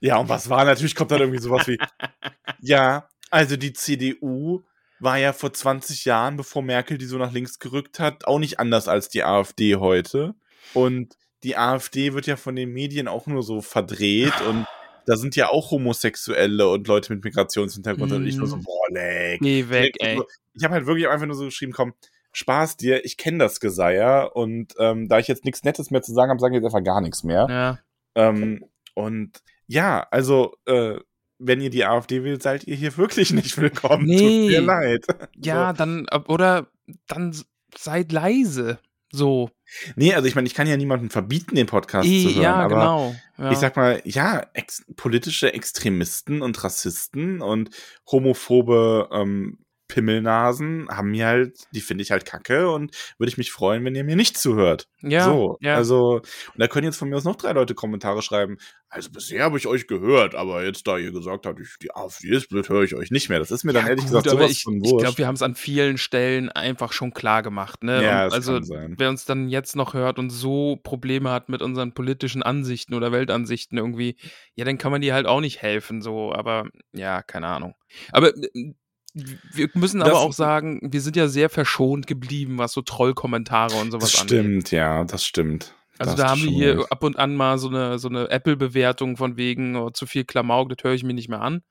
Ja, 0.00 0.18
und 0.18 0.28
was 0.28 0.50
war? 0.50 0.66
Natürlich 0.66 0.94
kommt 0.94 1.12
dann 1.12 1.20
irgendwie 1.20 1.40
sowas 1.40 1.66
wie, 1.66 1.78
ja, 2.60 3.08
also 3.30 3.56
die 3.56 3.72
CDU 3.72 4.62
war 5.00 5.18
ja 5.18 5.32
vor 5.32 5.52
20 5.52 6.04
Jahren, 6.04 6.36
bevor 6.36 6.62
Merkel 6.62 6.98
die 6.98 7.06
so 7.06 7.16
nach 7.16 7.32
links 7.32 7.58
gerückt 7.58 8.00
hat, 8.00 8.26
auch 8.26 8.38
nicht 8.38 8.60
anders 8.60 8.86
als 8.86 9.08
die 9.08 9.24
AfD 9.24 9.76
heute. 9.76 10.34
Und 10.74 11.16
die 11.44 11.56
AfD 11.56 12.12
wird 12.14 12.26
ja 12.26 12.36
von 12.36 12.56
den 12.56 12.72
Medien 12.72 13.06
auch 13.06 13.26
nur 13.26 13.42
so 13.42 13.60
verdreht 13.60 14.32
und 14.48 14.66
da 15.06 15.16
sind 15.16 15.36
ja 15.36 15.50
auch 15.50 15.70
Homosexuelle 15.70 16.68
und 16.68 16.88
Leute 16.88 17.12
mit 17.12 17.22
Migrationshintergrund 17.24 18.10
und 18.12 18.26
ich 18.26 18.36
nur 18.36 18.46
so, 18.46 18.56
Mm. 18.56 18.62
boah, 18.62 18.86
leck. 18.90 19.40
Geh 19.42 19.68
weg, 19.68 19.94
ey. 20.00 20.16
so- 20.16 20.24
Ich 20.54 20.64
habe 20.64 20.74
halt 20.74 20.86
wirklich 20.86 21.08
einfach 21.08 21.26
nur 21.26 21.36
so 21.36 21.44
geschrieben, 21.44 21.72
komm, 21.72 21.92
Spaß 22.32 22.76
dir, 22.78 23.04
ich 23.04 23.16
kenne 23.16 23.38
das 23.38 23.60
Geseier 23.60 24.32
und 24.34 24.74
ähm, 24.78 25.08
da 25.08 25.18
ich 25.20 25.28
jetzt 25.28 25.44
nichts 25.44 25.62
Nettes 25.62 25.90
mehr 25.90 26.02
zu 26.02 26.12
sagen 26.14 26.30
habe, 26.30 26.40
sage 26.40 26.56
ich 26.56 26.62
jetzt 26.62 26.72
einfach 26.74 26.84
gar 26.84 27.00
nichts 27.00 27.22
mehr. 27.22 27.46
Ja. 27.48 27.78
Ähm, 28.16 28.64
und 28.94 29.40
ja, 29.66 30.06
also, 30.10 30.54
äh, 30.66 30.98
wenn 31.38 31.60
ihr 31.60 31.70
die 31.70 31.84
AfD 31.84 32.24
wählt, 32.24 32.42
seid 32.42 32.64
ihr 32.64 32.74
hier 32.76 32.96
wirklich 32.96 33.30
nicht 33.32 33.56
willkommen. 33.58 34.06
Nee. 34.06 34.18
Tut 34.18 34.50
mir 34.50 34.60
leid. 34.62 35.04
Ja, 35.36 35.72
dann, 35.72 36.06
äh, 36.10 36.18
oder 36.28 36.66
dann 37.06 37.36
seid 37.76 38.10
leise. 38.12 38.78
So. 39.12 39.50
Nee, 39.96 40.14
also 40.14 40.26
ich 40.28 40.34
meine, 40.34 40.46
ich 40.46 40.54
kann 40.54 40.66
ja 40.66 40.76
niemandem 40.76 41.10
verbieten, 41.10 41.54
den 41.54 41.66
Podcast 41.66 42.08
Eh, 42.08 42.22
zu 42.22 42.34
hören, 42.34 42.42
ja, 42.42 42.54
aber 42.54 42.74
genau. 42.74 43.14
Ja. 43.38 43.50
ich 43.50 43.58
sag 43.58 43.76
mal, 43.76 44.00
ja, 44.04 44.46
ex 44.52 44.84
politische 44.96 45.52
Extremisten 45.52 46.42
und 46.42 46.62
Rassisten 46.62 47.40
und 47.40 47.70
homophobe 48.10 49.08
ähm, 49.12 49.58
Pimmelnasen 49.94 50.88
haben 50.90 51.12
mir 51.12 51.26
halt, 51.26 51.56
die 51.72 51.80
finde 51.80 52.02
ich 52.02 52.10
halt 52.10 52.24
kacke 52.24 52.68
und 52.68 52.90
würde 53.18 53.28
ich 53.30 53.38
mich 53.38 53.52
freuen, 53.52 53.84
wenn 53.84 53.94
ihr 53.94 54.02
mir 54.02 54.16
nicht 54.16 54.36
zuhört. 54.36 54.88
ja, 55.02 55.24
so, 55.24 55.56
ja. 55.60 55.76
also, 55.76 56.16
und 56.16 56.58
da 56.58 56.66
können 56.66 56.84
jetzt 56.86 56.96
von 56.96 57.08
mir 57.08 57.16
aus 57.16 57.22
noch 57.24 57.36
drei 57.36 57.52
Leute 57.52 57.74
Kommentare 57.76 58.22
schreiben. 58.22 58.56
Also 58.88 59.10
bisher 59.10 59.44
habe 59.44 59.56
ich 59.58 59.66
euch 59.66 59.86
gehört, 59.86 60.34
aber 60.34 60.64
jetzt, 60.64 60.86
da 60.86 60.98
ihr 60.98 61.12
gesagt 61.12 61.46
habt, 61.46 61.60
ich, 61.60 61.76
die 61.80 61.94
AfD 61.94 62.28
ist 62.28 62.48
blöd, 62.48 62.68
höre 62.68 62.82
ich 62.82 62.94
euch 62.94 63.10
nicht 63.10 63.28
mehr. 63.28 63.38
Das 63.38 63.50
ist 63.50 63.64
mir 63.64 63.72
dann 63.72 63.84
Ja, 63.84 63.90
ehrlich 63.90 64.04
gut, 64.04 64.12
gesagt 64.12 64.30
sowas 64.30 64.50
ich, 64.50 64.62
von 64.62 64.76
ich 64.76 64.90
wurscht. 64.90 65.04
glaube, 65.04 65.18
wir 65.18 65.26
haben 65.26 65.34
es 65.34 65.42
an 65.42 65.54
vielen 65.54 65.98
Stellen 65.98 66.48
einfach 66.48 66.92
schon 66.92 67.12
klar 67.12 67.42
gemacht. 67.42 67.82
Ne? 67.84 68.02
Ja, 68.02 68.26
also, 68.28 68.60
wer 68.62 69.08
uns 69.08 69.24
dann 69.24 69.48
jetzt 69.48 69.76
noch 69.76 69.94
hört 69.94 70.18
und 70.18 70.30
so 70.30 70.76
Probleme 70.82 71.30
hat 71.30 71.48
mit 71.48 71.62
unseren 71.62 71.92
politischen 71.92 72.42
Ansichten 72.42 72.94
oder 72.94 73.12
Weltansichten 73.12 73.78
irgendwie, 73.78 74.16
ja, 74.54 74.64
dann 74.64 74.78
kann 74.78 74.92
man 74.92 75.00
die 75.00 75.12
halt 75.12 75.26
auch 75.26 75.40
nicht 75.40 75.60
helfen. 75.62 76.00
So, 76.02 76.32
aber 76.32 76.68
ja, 76.92 77.22
keine 77.22 77.48
Ahnung. 77.48 77.74
Aber 78.12 78.28
äh, 78.36 78.74
wir 79.14 79.70
müssen 79.74 80.02
aber 80.02 80.10
Das- 80.10 80.18
auch 80.18 80.32
sagen, 80.32 80.80
wir 80.82 81.00
sind 81.00 81.16
ja 81.16 81.28
sehr 81.28 81.48
verschont 81.48 82.06
geblieben, 82.06 82.58
was 82.58 82.72
so 82.72 82.82
Trollkommentare 82.82 83.76
und 83.76 83.90
sowas 83.92 84.12
das 84.12 84.20
angeht. 84.22 84.38
stimmt, 84.40 84.70
ja, 84.72 85.04
das 85.04 85.24
stimmt. 85.24 85.74
Also 85.98 86.16
Da 86.16 86.24
da 86.24 86.30
haben 86.30 86.42
wir 86.42 86.50
hier 86.50 86.86
ab 86.90 87.04
und 87.04 87.16
an 87.18 87.36
mal 87.36 87.56
so 87.58 87.68
eine, 87.68 87.98
so 88.00 88.08
eine 88.08 88.28
Apple-Bewertung 88.28 89.16
von 89.16 89.36
wegen 89.36 89.76
oh, 89.76 89.90
zu 89.90 90.06
viel 90.06 90.24
Klamauk, 90.24 90.68
das 90.70 90.82
höre 90.82 90.94
ich 90.94 91.04
mir 91.04 91.14
nicht 91.14 91.28
mehr 91.28 91.40
an. 91.40 91.62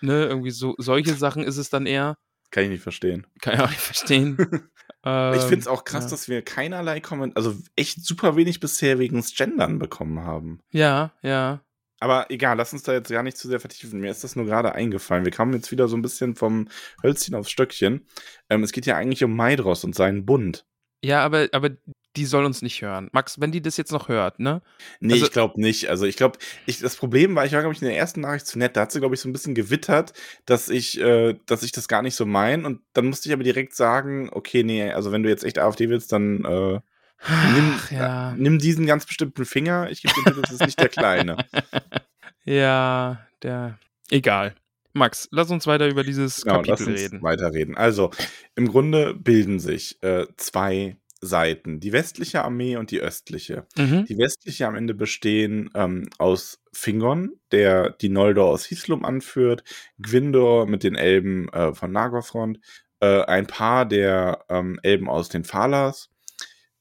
Ne, 0.00 0.24
irgendwie 0.26 0.50
so, 0.52 0.74
solche 0.78 1.14
Sachen 1.14 1.42
ist 1.42 1.56
es 1.56 1.70
dann 1.70 1.86
eher. 1.86 2.16
Kann 2.52 2.64
ich 2.64 2.70
nicht 2.70 2.82
verstehen. 2.82 3.26
Kann 3.40 3.54
ich 3.54 3.60
auch 3.60 3.68
nicht 3.70 3.80
verstehen. 3.80 4.36
ich 4.48 4.60
Ähm, 5.06 5.40
finde 5.40 5.58
es 5.58 5.66
auch 5.66 5.84
krass, 5.84 6.04
ja. 6.04 6.10
dass 6.10 6.28
wir 6.28 6.42
keinerlei 6.42 7.00
Komment, 7.00 7.36
also 7.36 7.54
echt 7.74 8.04
super 8.06 8.36
wenig 8.36 8.60
bisher 8.60 8.98
wegen 9.00 9.16
des 9.16 9.34
Gendern 9.34 9.78
bekommen 9.80 10.20
haben. 10.20 10.60
Ja, 10.70 11.12
ja. 11.22 11.60
Aber 12.04 12.26
egal, 12.30 12.58
lass 12.58 12.74
uns 12.74 12.82
da 12.82 12.92
jetzt 12.92 13.10
gar 13.10 13.22
nicht 13.22 13.38
zu 13.38 13.48
sehr 13.48 13.60
vertiefen. 13.60 13.98
Mir 13.98 14.10
ist 14.10 14.22
das 14.24 14.36
nur 14.36 14.44
gerade 14.44 14.74
eingefallen. 14.74 15.24
Wir 15.24 15.32
kamen 15.32 15.54
jetzt 15.54 15.70
wieder 15.70 15.88
so 15.88 15.96
ein 15.96 16.02
bisschen 16.02 16.36
vom 16.36 16.68
Hölzchen 17.02 17.34
aufs 17.34 17.50
Stöckchen. 17.50 18.06
Ähm, 18.50 18.62
es 18.62 18.72
geht 18.72 18.84
ja 18.84 18.94
eigentlich 18.96 19.24
um 19.24 19.34
Maidros 19.34 19.84
und 19.84 19.94
seinen 19.94 20.26
Bund. 20.26 20.66
Ja, 21.02 21.24
aber, 21.24 21.48
aber 21.52 21.70
die 22.16 22.26
soll 22.26 22.44
uns 22.44 22.60
nicht 22.60 22.82
hören. 22.82 23.08
Max, 23.12 23.40
wenn 23.40 23.52
die 23.52 23.62
das 23.62 23.78
jetzt 23.78 23.90
noch 23.90 24.08
hört, 24.08 24.38
ne? 24.38 24.60
Nee, 25.00 25.14
Also- 25.14 25.24
ich 25.24 25.32
glaube 25.32 25.58
nicht. 25.58 25.88
Also 25.88 26.04
ich 26.04 26.18
glaube, 26.18 26.38
ich, 26.66 26.78
das 26.80 26.94
Problem 26.96 27.34
war, 27.36 27.46
ich 27.46 27.52
war, 27.52 27.60
glaube 27.60 27.74
ich, 27.74 27.80
in 27.80 27.88
der 27.88 27.96
ersten 27.96 28.20
Nachricht 28.20 28.46
zu 28.48 28.58
nett. 28.58 28.76
Da 28.76 28.82
hat 28.82 28.92
sie, 28.92 29.00
glaube 29.00 29.14
ich, 29.14 29.22
so 29.22 29.28
ein 29.30 29.32
bisschen 29.32 29.54
gewittert, 29.54 30.12
dass 30.44 30.68
ich, 30.68 31.00
äh, 31.00 31.36
dass 31.46 31.62
ich 31.62 31.72
das 31.72 31.88
gar 31.88 32.02
nicht 32.02 32.16
so 32.16 32.26
mein. 32.26 32.66
Und 32.66 32.82
dann 32.92 33.06
musste 33.06 33.30
ich 33.30 33.32
aber 33.32 33.44
direkt 33.44 33.74
sagen, 33.74 34.28
okay, 34.30 34.62
nee, 34.62 34.90
also 34.92 35.10
wenn 35.10 35.22
du 35.22 35.30
jetzt 35.30 35.44
echt 35.44 35.58
AfD 35.58 35.88
willst, 35.88 36.12
dann 36.12 36.44
äh, 36.44 36.80
nimm, 37.28 37.74
Ach, 37.76 37.90
ja. 37.90 38.34
nimm 38.36 38.58
diesen 38.58 38.86
ganz 38.86 39.06
bestimmten 39.06 39.44
Finger. 39.44 39.90
Ich 39.90 40.02
gebe 40.02 40.14
dir 40.24 40.40
das 40.42 40.52
ist 40.52 40.64
nicht 40.64 40.78
der 40.80 40.88
kleine. 40.88 41.36
Ja, 42.46 43.26
der. 43.42 43.78
Egal. 44.10 44.54
Max, 44.92 45.28
lass 45.32 45.50
uns 45.50 45.66
weiter 45.66 45.88
über 45.88 46.04
dieses 46.04 46.42
Genau, 46.42 46.56
lass 46.60 46.66
Kapitel 46.80 46.92
uns 46.92 47.00
reden. 47.00 47.22
weiterreden. 47.22 47.74
Also, 47.76 48.10
im 48.54 48.68
Grunde 48.68 49.14
bilden 49.14 49.58
sich 49.58 49.96
äh, 50.02 50.26
zwei 50.36 50.98
Seiten, 51.22 51.80
die 51.80 51.92
westliche 51.92 52.44
Armee 52.44 52.76
und 52.76 52.90
die 52.90 53.00
östliche. 53.00 53.66
Mhm. 53.76 54.04
Die 54.04 54.18
westliche 54.18 54.66
am 54.66 54.74
Ende 54.76 54.92
bestehen 54.94 55.70
ähm, 55.74 56.08
aus 56.18 56.60
Fingon, 56.72 57.32
der 57.50 57.90
die 57.90 58.10
Noldor 58.10 58.50
aus 58.50 58.66
Hislum 58.66 59.04
anführt, 59.06 59.64
Gwindor 59.98 60.66
mit 60.66 60.84
den 60.84 60.96
Elben 60.96 61.48
äh, 61.48 61.72
von 61.72 61.90
Nagothrond, 61.92 62.60
äh, 63.00 63.22
ein 63.22 63.46
paar 63.46 63.86
der 63.86 64.44
ähm, 64.50 64.78
Elben 64.82 65.08
aus 65.08 65.30
den 65.30 65.44
Falas, 65.44 66.10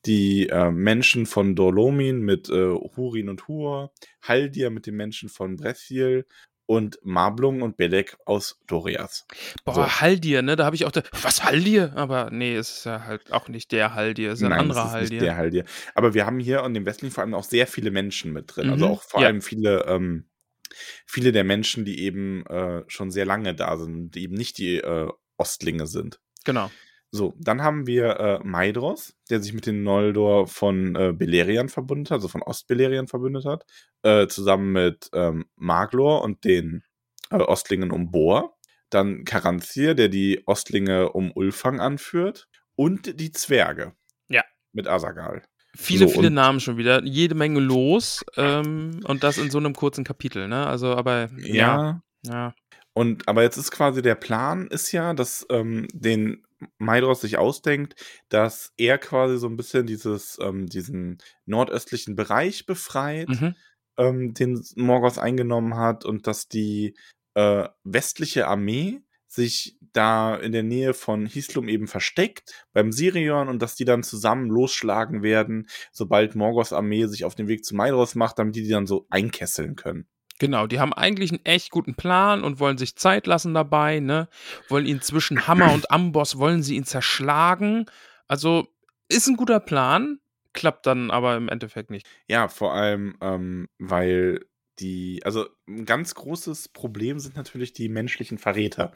die 0.06 0.50
äh, 0.50 0.72
Menschen 0.72 1.26
von 1.26 1.56
Dolomin 1.56 2.20
mit 2.22 2.50
äh, 2.50 2.74
Hurin 2.96 3.30
und 3.30 3.48
Hur, 3.48 3.92
Haldir 4.22 4.70
mit 4.70 4.86
den 4.86 4.96
Menschen 4.96 5.30
von 5.30 5.56
Brethiel 5.58 6.26
und 6.66 6.98
Mablung 7.04 7.62
und 7.62 7.76
Belek 7.78 8.16
aus 8.26 8.60
Doriath. 8.68 9.26
Boah, 9.66 9.76
So. 9.76 9.88
Haldir, 10.02 10.42
ne? 10.42 10.56
Da 10.56 10.64
habe 10.66 10.76
ich 10.78 10.86
auch 10.86 10.92
da, 10.92 11.04
was 11.22 11.44
Haldir? 11.44 11.92
Aber 11.96 12.30
nee, 12.32 12.56
es 12.56 12.78
ist 12.78 12.86
ja 12.86 13.04
halt 13.06 13.32
auch 13.34 13.50
nicht 13.50 13.72
der 13.74 13.94
Haldir, 13.96 14.32
es 14.32 14.40
ist 14.40 14.44
ein 14.46 14.52
Nein, 14.52 14.60
anderer 14.62 14.82
es 14.82 14.86
ist 14.88 14.92
Haldir. 14.94 15.10
nicht 15.12 15.22
der 15.24 15.36
Haldir. 15.36 15.66
Aber 15.94 16.14
wir 16.14 16.26
haben 16.26 16.40
hier 16.40 16.64
an 16.64 16.74
dem 16.74 16.86
westlichen 16.86 17.14
vor 17.14 17.24
allem 17.24 17.34
auch 17.34 17.44
sehr 17.44 17.68
viele 17.68 17.92
Menschen 17.92 18.32
mit 18.32 18.56
drin. 18.56 18.70
Also 18.70 18.86
Mhm, 18.86 18.92
auch 18.92 19.02
vor 19.04 19.22
ja. 19.22 19.28
allem 19.28 19.42
viele, 19.42 19.86
ähm, 19.88 20.26
viele 21.06 21.32
der 21.34 21.44
Menschen, 21.44 21.84
die 21.86 22.00
eben 22.02 22.46
äh, 22.48 22.84
schon 22.88 23.12
sehr 23.12 23.26
lange 23.26 23.54
da 23.56 23.78
sind, 23.78 24.12
die 24.16 24.24
eben 24.24 24.36
nicht 24.36 24.58
die 24.58 24.78
äh, 24.78 25.10
Ostlinge 25.38 25.86
sind. 25.88 26.22
Genau. 26.46 26.72
So, 27.16 27.36
dann 27.38 27.62
haben 27.62 27.86
wir 27.86 28.20
äh, 28.20 28.40
Maidros, 28.44 29.16
der 29.30 29.40
sich 29.40 29.54
mit 29.54 29.68
den 29.68 29.84
Noldor 29.84 30.48
von 30.48 30.96
äh, 30.96 31.14
Beleriand 31.14 31.70
verbündet 31.70 32.10
hat, 32.10 32.16
also 32.16 32.28
von 32.28 32.42
Ostbeleriand 32.42 33.08
verbündet 33.08 33.46
hat, 33.46 33.68
äh, 34.02 34.26
zusammen 34.26 34.72
mit 34.72 35.12
ähm, 35.14 35.46
Maglor 35.56 36.24
und 36.24 36.44
den 36.44 36.84
äh, 37.30 37.36
Ostlingen 37.36 37.92
um 37.92 38.10
Bor. 38.10 38.58
Dann 38.90 39.26
Karanthir, 39.26 39.94
der 39.94 40.10
die 40.10 40.42
Ostlinge 40.48 41.12
um 41.12 41.32
Ulfang 41.36 41.80
anführt. 41.80 42.48
Und 42.76 43.20
die 43.20 43.32
Zwerge. 43.32 43.94
Ja. 44.28 44.42
Mit 44.72 44.88
Asagal. 44.88 45.44
Viele, 45.76 46.08
So, 46.08 46.16
viele 46.16 46.32
Namen 46.32 46.60
schon 46.60 46.78
wieder, 46.78 47.04
jede 47.04 47.36
Menge 47.36 47.60
los 47.60 48.26
ähm, 48.38 49.02
und 49.04 49.24
das 49.24 49.38
in 49.38 49.52
so 49.52 49.60
einem 49.60 49.76
kurzen 49.76 50.04
Kapitel, 50.04 50.48
ne? 50.48 50.66
Also, 50.66 50.96
aber 50.96 51.30
ja, 51.38 52.02
ja. 52.26 52.56
Und 52.94 53.28
aber 53.28 53.42
jetzt 53.42 53.58
ist 53.58 53.72
quasi 53.72 54.02
der 54.02 54.16
Plan 54.16 54.68
ist 54.68 54.92
ja, 54.92 55.14
dass 55.14 55.46
ähm, 55.50 55.88
den 55.94 56.44
Maidros 56.78 57.22
sich 57.22 57.38
ausdenkt, 57.38 57.96
dass 58.30 58.74
er 58.78 58.98
quasi 58.98 59.38
so 59.38 59.48
ein 59.48 59.58
bisschen 59.58 59.86
dieses, 59.86 60.38
ähm, 60.42 60.68
diesen 60.68 61.18
nordöstlichen 61.46 62.16
Bereich 62.16 62.66
befreit, 62.66 63.30
Mhm. 63.30 63.56
ähm, 63.98 64.34
den 64.34 64.64
Morgoth 64.76 65.20
eingenommen 65.20 65.76
hat 65.78 66.06
und 66.06 66.28
dass 66.28 66.48
die 66.48 66.96
äh, 67.36 67.68
westliche 67.84 68.48
Armee 68.48 69.02
sich 69.28 69.78
da 69.94 70.36
in 70.36 70.52
der 70.52 70.62
Nähe 70.64 70.94
von 70.94 71.26
Hislum 71.26 71.68
eben 71.68 71.88
versteckt 71.88 72.66
beim 72.74 72.92
Sirion 72.92 73.50
und 73.50 73.62
dass 73.62 73.76
die 73.76 73.86
dann 73.86 74.04
zusammen 74.04 74.50
losschlagen 74.50 75.24
werden, 75.24 75.68
sobald 75.92 76.36
Morgoths 76.36 76.74
Armee 76.74 77.08
sich 77.08 77.26
auf 77.26 77.34
den 77.36 77.48
Weg 77.48 77.66
zu 77.66 77.76
Maidros 77.76 78.14
macht, 78.16 78.38
damit 78.40 78.56
die 78.56 78.64
die 78.64 78.70
dann 78.70 78.86
so 78.88 79.08
einkesseln 79.10 79.76
können. 79.76 80.08
Genau, 80.44 80.68
die 80.68 80.80
haben 80.80 80.94
eigentlich 80.94 81.32
einen 81.32 81.46
echt 81.46 81.72
guten 81.72 81.96
Plan 81.96 82.44
und 82.44 82.60
wollen 82.60 82.78
sich 82.78 82.96
Zeit 82.96 83.28
lassen 83.28 83.54
dabei, 83.54 84.00
ne? 84.00 84.28
Wollen 84.70 84.86
ihn 84.86 85.02
zwischen 85.02 85.48
Hammer 85.48 85.74
und 85.74 85.92
Amboss, 85.92 86.38
wollen 86.38 86.64
sie 86.64 86.76
ihn 86.76 86.86
zerschlagen. 86.86 87.86
Also 88.28 88.68
ist 89.10 89.28
ein 89.28 89.38
guter 89.38 89.60
Plan, 89.60 90.20
klappt 90.54 90.86
dann 90.86 91.12
aber 91.12 91.36
im 91.36 91.50
Endeffekt 91.50 91.90
nicht. 91.90 92.08
Ja, 92.28 92.48
vor 92.48 92.74
allem, 92.74 93.18
ähm, 93.22 93.68
weil 93.80 94.46
die, 94.80 95.22
also 95.24 95.48
ein 95.68 95.86
ganz 95.86 96.16
großes 96.16 96.70
Problem 96.70 97.20
sind 97.20 97.36
natürlich 97.36 97.74
die 97.74 97.90
menschlichen 97.90 98.38
Verräter 98.38 98.94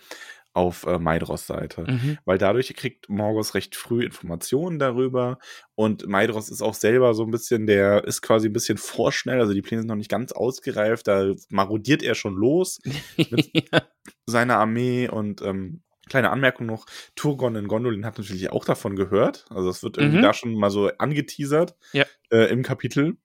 auf 0.57 0.85
äh, 0.87 0.97
Maidros 0.97 1.45
Seite. 1.45 1.85
Mhm. 1.87 2.17
Weil 2.25 2.39
dadurch 2.39 2.73
kriegt 2.75 3.09
Morgos 3.09 3.53
recht 3.53 3.75
früh 3.75 4.03
Informationen 4.03 4.79
darüber 4.79 5.37
und 5.75 6.07
Maidros 6.07 6.49
ist 6.49 6.63
auch 6.63 6.73
selber 6.73 7.13
so 7.13 7.23
ein 7.23 7.29
bisschen, 7.31 7.67
der 7.67 8.03
ist 8.05 8.21
quasi 8.23 8.49
ein 8.49 8.53
bisschen 8.53 8.79
vorschnell, 8.79 9.39
also 9.39 9.53
die 9.53 9.61
Pläne 9.61 9.81
sind 9.83 9.87
noch 9.89 9.95
nicht 9.95 10.09
ganz 10.09 10.31
ausgereift, 10.31 11.07
da 11.07 11.33
marodiert 11.49 12.01
er 12.01 12.15
schon 12.15 12.35
los, 12.35 12.79
ja. 13.17 13.81
seine 14.25 14.55
Armee 14.57 15.07
und 15.07 15.41
ähm, 15.43 15.83
kleine 16.09 16.31
Anmerkung 16.31 16.65
noch, 16.65 16.85
Turgon 17.15 17.55
in 17.55 17.67
Gondolin 17.67 18.05
hat 18.05 18.17
natürlich 18.17 18.49
auch 18.51 18.65
davon 18.65 18.95
gehört, 18.95 19.45
also 19.51 19.69
es 19.69 19.83
wird 19.83 19.97
irgendwie 19.97 20.17
Mhm. 20.17 20.23
da 20.23 20.33
schon 20.33 20.55
mal 20.55 20.71
so 20.71 20.89
angeteasert 20.97 21.75
Ja. 21.93 22.05
äh, 22.31 22.49
im 22.51 22.63
Kapitel 22.63 23.17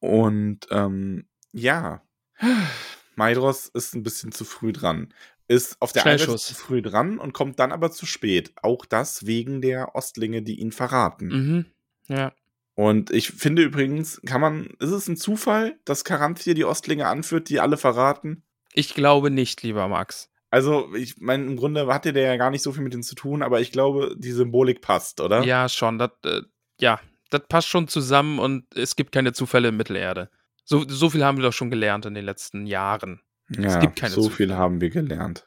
und 0.00 0.66
ähm, 0.70 1.28
ja, 1.52 2.02
Maidros 3.16 3.66
ist 3.68 3.94
ein 3.94 4.02
bisschen 4.02 4.32
zu 4.32 4.44
früh 4.44 4.72
dran. 4.72 5.12
Ist 5.50 5.78
auf 5.80 5.90
der 5.92 6.06
einen 6.06 6.16
Seite 6.16 6.36
zu 6.36 6.54
früh 6.54 6.80
dran 6.80 7.18
und 7.18 7.32
kommt 7.32 7.58
dann 7.58 7.72
aber 7.72 7.90
zu 7.90 8.06
spät. 8.06 8.52
Auch 8.62 8.84
das 8.86 9.26
wegen 9.26 9.60
der 9.60 9.96
Ostlinge, 9.96 10.42
die 10.42 10.60
ihn 10.60 10.70
verraten. 10.70 11.26
Mhm. 11.26 11.66
Ja. 12.06 12.32
Und 12.76 13.10
ich 13.10 13.32
finde 13.32 13.62
übrigens, 13.62 14.20
kann 14.24 14.40
man, 14.40 14.66
ist 14.78 14.92
es 14.92 15.08
ein 15.08 15.16
Zufall, 15.16 15.76
dass 15.84 16.04
Karanthir 16.04 16.54
die 16.54 16.64
Ostlinge 16.64 17.08
anführt, 17.08 17.48
die 17.48 17.58
alle 17.58 17.78
verraten? 17.78 18.44
Ich 18.74 18.94
glaube 18.94 19.32
nicht, 19.32 19.60
lieber 19.64 19.88
Max. 19.88 20.30
Also, 20.50 20.94
ich 20.94 21.16
meine, 21.18 21.46
im 21.46 21.56
Grunde 21.56 21.84
hatte 21.88 22.12
der 22.12 22.26
ja 22.26 22.36
gar 22.36 22.50
nicht 22.50 22.62
so 22.62 22.70
viel 22.70 22.84
mit 22.84 22.92
denen 22.92 23.02
zu 23.02 23.16
tun, 23.16 23.42
aber 23.42 23.60
ich 23.60 23.72
glaube, 23.72 24.14
die 24.16 24.30
Symbolik 24.30 24.80
passt, 24.82 25.20
oder? 25.20 25.42
Ja, 25.42 25.68
schon. 25.68 25.98
Das, 25.98 26.12
äh, 26.24 26.42
ja, 26.78 27.00
das 27.30 27.42
passt 27.48 27.66
schon 27.66 27.88
zusammen 27.88 28.38
und 28.38 28.66
es 28.76 28.94
gibt 28.94 29.10
keine 29.10 29.32
Zufälle 29.32 29.70
in 29.70 29.76
Mittelerde. 29.76 30.30
So, 30.64 30.84
so 30.86 31.10
viel 31.10 31.24
haben 31.24 31.38
wir 31.38 31.42
doch 31.42 31.52
schon 31.52 31.70
gelernt 31.70 32.06
in 32.06 32.14
den 32.14 32.24
letzten 32.24 32.66
Jahren. 32.66 33.20
Ja, 33.58 33.80
gibt 33.80 33.96
keine 33.96 34.14
so 34.14 34.22
Zufälle. 34.22 34.48
viel 34.50 34.56
haben 34.56 34.80
wir 34.80 34.90
gelernt. 34.90 35.46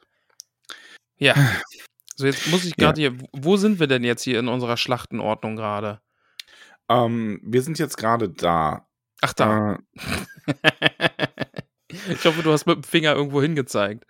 Ja. 1.18 1.34
So, 2.16 2.26
jetzt 2.26 2.46
muss 2.46 2.64
ich 2.64 2.76
gerade 2.76 3.00
hier. 3.00 3.18
Wo 3.32 3.56
sind 3.56 3.80
wir 3.80 3.88
denn 3.88 4.04
jetzt 4.04 4.22
hier 4.22 4.38
in 4.38 4.46
unserer 4.46 4.76
Schlachtenordnung 4.76 5.56
gerade? 5.56 6.00
Ähm, 6.88 7.40
wir 7.42 7.60
sind 7.60 7.80
jetzt 7.80 7.96
gerade 7.96 8.28
da. 8.28 8.86
Ach, 9.20 9.32
da. 9.32 9.80
Äh, 9.96 10.54
ich 12.12 12.24
hoffe, 12.24 12.44
du 12.44 12.52
hast 12.52 12.66
mit 12.66 12.76
dem 12.76 12.82
Finger 12.84 13.16
irgendwo 13.16 13.42
hingezeigt. 13.42 14.06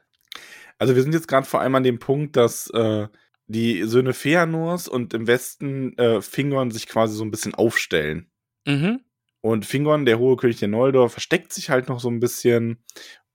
also, 0.78 0.94
wir 0.94 1.02
sind 1.02 1.14
jetzt 1.14 1.28
gerade 1.28 1.46
vor 1.46 1.62
allem 1.62 1.74
an 1.76 1.83
dem 1.83 1.98
Punkt, 1.98 2.37
dass 2.37 2.68
äh, 2.74 3.09
die 3.46 3.85
Söhne 3.85 4.12
Feanors 4.12 4.87
und 4.87 5.14
im 5.14 5.26
Westen 5.26 5.96
äh, 5.96 6.20
Fingorn 6.20 6.70
sich 6.72 6.87
quasi 6.87 7.16
so 7.16 7.24
ein 7.24 7.30
bisschen 7.30 7.54
aufstellen. 7.54 8.30
Mhm. 8.66 9.00
Und 9.40 9.64
Fingorn, 9.64 10.04
der 10.04 10.18
hohe 10.18 10.37
König 10.37 10.59
der 10.59 10.68
Noldor, 10.68 11.09
versteckt 11.09 11.54
sich 11.54 11.70
halt 11.70 11.88
noch 11.88 12.00
so 12.00 12.11
ein 12.11 12.20
bisschen. 12.20 12.85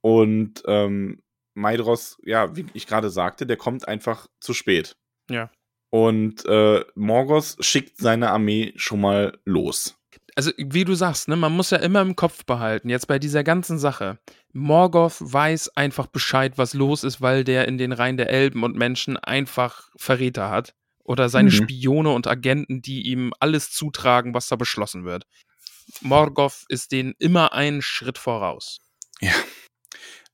Und 0.02 0.64
ähm, 0.66 1.22
Maedros, 1.56 2.18
ja, 2.24 2.56
wie 2.56 2.66
ich 2.74 2.88
gerade 2.88 3.10
sagte, 3.10 3.46
der 3.46 3.58
kommt 3.58 3.88
einfach 3.88 4.28
zu 4.40 4.54
spät. 4.54 4.96
Ja. 5.30 5.52
Und 5.92 6.46
äh, 6.46 6.84
Morgos 6.96 7.58
schickt 7.62 7.98
seine 7.98 8.30
Armee 8.30 8.74
schon 8.76 9.02
mal 9.02 9.40
los. 9.46 9.96
Also, 10.36 10.52
wie 10.58 10.86
du 10.86 10.94
sagst, 10.96 11.28
ne, 11.28 11.36
man 11.36 11.52
muss 11.52 11.72
ja 11.72 11.80
immer 11.80 12.02
im 12.02 12.16
Kopf 12.16 12.46
behalten, 12.46 12.90
jetzt 12.90 13.08
bei 13.08 13.20
dieser 13.20 13.44
ganzen 13.44 13.78
Sache. 13.78 14.20
Morgoth 14.54 15.18
weiß 15.20 15.76
einfach 15.76 16.08
Bescheid, 16.08 16.58
was 16.58 16.74
los 16.74 17.04
ist, 17.04 17.20
weil 17.22 17.44
der 17.44 17.68
in 17.68 17.78
den 17.78 17.92
Reihen 17.92 18.18
der 18.18 18.30
Elben 18.30 18.64
und 18.64 18.78
Menschen 18.78 19.18
einfach 19.18 19.90
Verräter 19.98 20.50
hat. 20.50 20.74
Oder 21.04 21.28
seine 21.28 21.50
Mhm. 21.50 21.54
Spione 21.56 22.12
und 22.12 22.28
Agenten, 22.28 22.82
die 22.82 23.02
ihm 23.08 23.34
alles 23.40 23.72
zutragen, 23.72 24.34
was 24.36 24.48
da 24.48 24.56
beschlossen 24.56 25.06
wird. 25.06 25.26
Morgoth 26.02 26.66
ist 26.70 26.92
denen 26.92 27.16
immer 27.18 27.52
einen 27.54 27.82
Schritt 27.82 28.20
voraus. 28.20 28.80
Ja. 29.20 29.34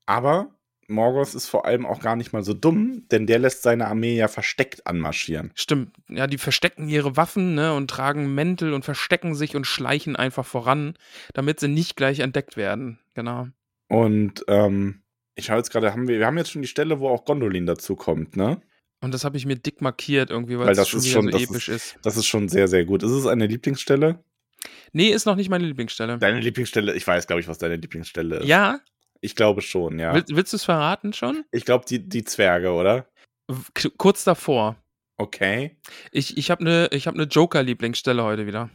Aber 0.06 0.52
Morgoth 0.88 1.34
ist 1.34 1.48
vor 1.48 1.66
allem 1.66 1.86
auch 1.86 2.00
gar 2.00 2.16
nicht 2.16 2.32
mal 2.32 2.44
so 2.44 2.54
dumm, 2.54 3.08
denn 3.10 3.26
der 3.26 3.40
lässt 3.40 3.64
seine 3.64 3.88
Armee 3.88 4.16
ja 4.16 4.28
versteckt 4.28 4.86
anmarschieren. 4.86 5.52
Stimmt, 5.56 5.96
ja, 6.10 6.28
die 6.28 6.38
verstecken 6.38 6.88
ihre 6.90 7.18
Waffen, 7.18 7.56
ne, 7.56 7.74
und 7.74 7.90
tragen 7.90 8.36
Mäntel 8.36 8.72
und 8.74 8.86
verstecken 8.86 9.34
sich 9.34 9.56
und 9.56 9.66
schleichen 9.66 10.16
einfach 10.16 10.46
voran, 10.46 10.96
damit 11.34 11.60
sie 11.60 11.68
nicht 11.70 11.96
gleich 11.96 12.20
entdeckt 12.20 12.56
werden. 12.56 13.00
Genau. 13.16 13.48
Und 13.88 14.46
ähm, 14.48 15.02
ich 15.36 15.46
schaue 15.46 15.58
jetzt 15.58 15.72
gerade, 15.72 15.92
haben 15.92 16.08
wir, 16.08 16.20
wir 16.20 16.26
haben 16.28 16.38
jetzt 16.38 16.52
schon 16.52 16.62
die 16.62 16.68
Stelle, 16.68 17.00
wo 17.00 17.10
auch 17.10 17.26
Gondolin 17.26 17.66
dazu 17.66 17.96
kommt, 17.96 18.36
ne? 18.36 18.62
Und 19.02 19.14
das 19.14 19.26
habe 19.26 19.38
ich 19.38 19.46
mir 19.46 19.56
dick 19.56 19.82
markiert 19.82 20.30
irgendwie, 20.30 20.58
weil 20.58 20.66
Weil 20.68 20.72
es 20.74 20.78
das 20.78 20.90
schon 20.90 21.00
ist 21.00 21.10
schon- 21.10 21.26
so 21.26 21.30
das 21.32 21.44
episch 21.44 21.70
ist. 21.70 21.98
Das 22.04 22.16
ist 22.18 22.26
schon 22.28 22.48
sehr, 22.48 22.68
sehr 22.68 22.86
gut. 22.86 23.04
Ist 23.04 23.12
es 23.12 23.26
eine 23.28 23.46
Lieblingsstelle? 23.46 24.24
Nee, 24.94 25.10
ist 25.10 25.26
noch 25.26 25.36
nicht 25.36 25.50
meine 25.50 25.66
Lieblingsstelle. 25.66 26.18
Deine 26.18 26.40
Lieblingsstelle, 26.40 26.94
ich 26.96 27.06
weiß, 27.06 27.28
glaube 27.28 27.40
ich, 27.42 27.48
was 27.48 27.58
deine 27.58 27.76
Lieblingsstelle 27.76 28.38
ist. 28.38 28.48
Ja? 28.48 28.80
Ich 29.26 29.36
glaube 29.36 29.62
schon, 29.62 29.98
ja. 30.00 30.14
Will, 30.14 30.24
willst 30.30 30.54
du 30.54 30.58
es 30.58 30.64
verraten 30.64 31.12
schon? 31.14 31.44
Ich 31.52 31.66
glaube, 31.66 31.86
die, 31.90 32.08
die 32.08 32.24
Zwerge, 32.24 32.72
oder? 32.72 33.08
K 33.74 33.90
kurz 33.98 34.24
davor. 34.24 34.76
Okay. 35.18 35.78
Ich, 36.12 36.38
ich 36.38 36.52
habe 36.52 36.62
eine 36.62 36.90
hab 36.92 37.16
ne 37.16 37.24
Joker-Lieblingsstelle 37.24 38.24
heute 38.24 38.46
wieder. 38.46 38.70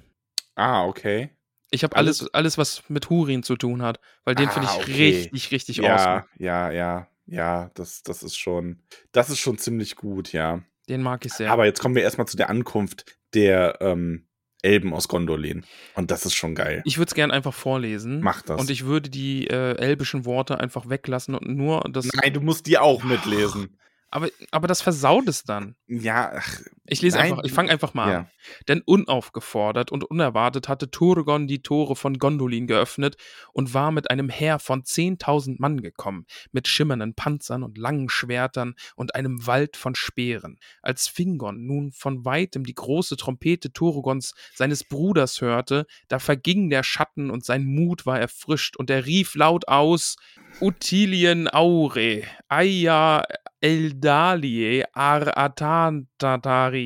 Ah, 0.56 0.84
okay. 0.86 1.30
Ich 1.70 1.84
habe 1.84 1.94
Alles- 1.94 2.20
alles, 2.20 2.34
alles, 2.34 2.58
was 2.58 2.82
mit 2.88 3.08
Hurin 3.10 3.42
zu 3.44 3.56
tun 3.56 3.80
hat, 3.82 4.00
weil 4.24 4.34
den 4.34 4.48
Ah, 4.48 4.50
finde 4.52 4.68
ich 4.72 4.76
okay. 4.82 4.92
richtig, 4.92 5.50
richtig 5.52 5.76
ja, 5.76 5.94
awesome. 5.94 6.24
ja, 6.38 6.70
ja, 6.72 7.06
ja, 7.26 7.70
das, 7.74 8.02
das 8.02 8.24
ist 8.24 8.36
schon, 8.36 8.82
das 9.12 9.30
ist 9.30 9.38
schon 9.38 9.56
ziemlich 9.56 9.94
gut, 9.94 10.32
ja. 10.32 10.62
Den 10.88 11.02
mag 11.02 11.24
ich 11.24 11.32
sehr. 11.32 11.52
Aber 11.52 11.66
jetzt 11.66 11.80
kommen 11.80 11.94
wir 11.94 12.02
erstmal 12.02 12.26
zu 12.26 12.36
der 12.36 12.50
Ankunft 12.50 13.04
der 13.34 13.78
ähm, 13.80 14.26
Elben 14.62 14.92
aus 14.92 15.08
Gondolin. 15.08 15.64
Und 15.94 16.10
das 16.10 16.26
ist 16.26 16.34
schon 16.34 16.54
geil. 16.54 16.82
ich 16.84 16.98
würde 16.98 17.08
es 17.08 17.14
gern 17.14 17.30
einfach 17.30 17.54
vorlesen. 17.54 18.20
Mach 18.20 18.42
das. 18.42 18.60
Und 18.60 18.70
ich 18.70 18.84
würde 18.84 19.10
die 19.10 19.46
äh, 19.46 19.76
elbischen 19.76 20.24
Worte 20.24 20.58
einfach 20.58 20.88
weglassen 20.88 21.34
und 21.34 21.48
nur 21.48 21.84
das. 21.90 22.08
Nein, 22.12 22.32
du 22.32 22.40
musst 22.40 22.66
die 22.66 22.78
auch 22.78 23.02
mitlesen. 23.02 23.76
Aber, 24.10 24.28
aber 24.50 24.66
das 24.66 24.82
versaut 24.82 25.28
es 25.28 25.44
dann. 25.44 25.76
Ja, 25.86 26.32
ach, 26.34 26.60
Ich 26.92 27.02
lese 27.02 27.18
Nein, 27.18 27.30
einfach, 27.32 27.44
ich 27.44 27.52
fange 27.52 27.70
einfach 27.70 27.94
mal 27.94 28.10
ja. 28.10 28.18
an. 28.18 28.30
Denn 28.66 28.82
unaufgefordert 28.84 29.92
und 29.92 30.02
unerwartet 30.02 30.68
hatte 30.68 30.90
Turgon 30.90 31.46
die 31.46 31.62
Tore 31.62 31.94
von 31.94 32.18
Gondolin 32.18 32.66
geöffnet 32.66 33.16
und 33.52 33.74
war 33.74 33.92
mit 33.92 34.10
einem 34.10 34.28
Heer 34.28 34.58
von 34.58 34.82
10.000 34.82 35.56
Mann 35.60 35.82
gekommen, 35.82 36.26
mit 36.50 36.66
schimmernden 36.66 37.14
Panzern 37.14 37.62
und 37.62 37.78
langen 37.78 38.08
Schwertern 38.08 38.74
und 38.96 39.14
einem 39.14 39.46
Wald 39.46 39.76
von 39.76 39.94
Speeren. 39.94 40.58
Als 40.82 41.06
Fingon 41.06 41.64
nun 41.64 41.92
von 41.92 42.24
weitem 42.24 42.64
die 42.64 42.74
große 42.74 43.16
Trompete 43.16 43.72
Turgons 43.72 44.34
seines 44.54 44.82
Bruders 44.82 45.40
hörte, 45.40 45.86
da 46.08 46.18
verging 46.18 46.70
der 46.70 46.82
Schatten 46.82 47.30
und 47.30 47.44
sein 47.44 47.64
Mut 47.64 48.04
war 48.04 48.18
erfrischt 48.18 48.76
und 48.76 48.90
er 48.90 49.06
rief 49.06 49.36
laut 49.36 49.68
aus, 49.68 50.16
Utilien 50.60 51.46
aure, 51.46 52.24
aia 52.48 53.22
eldalie 53.60 54.84
ar 54.94 55.36
atantatari, 55.36 56.79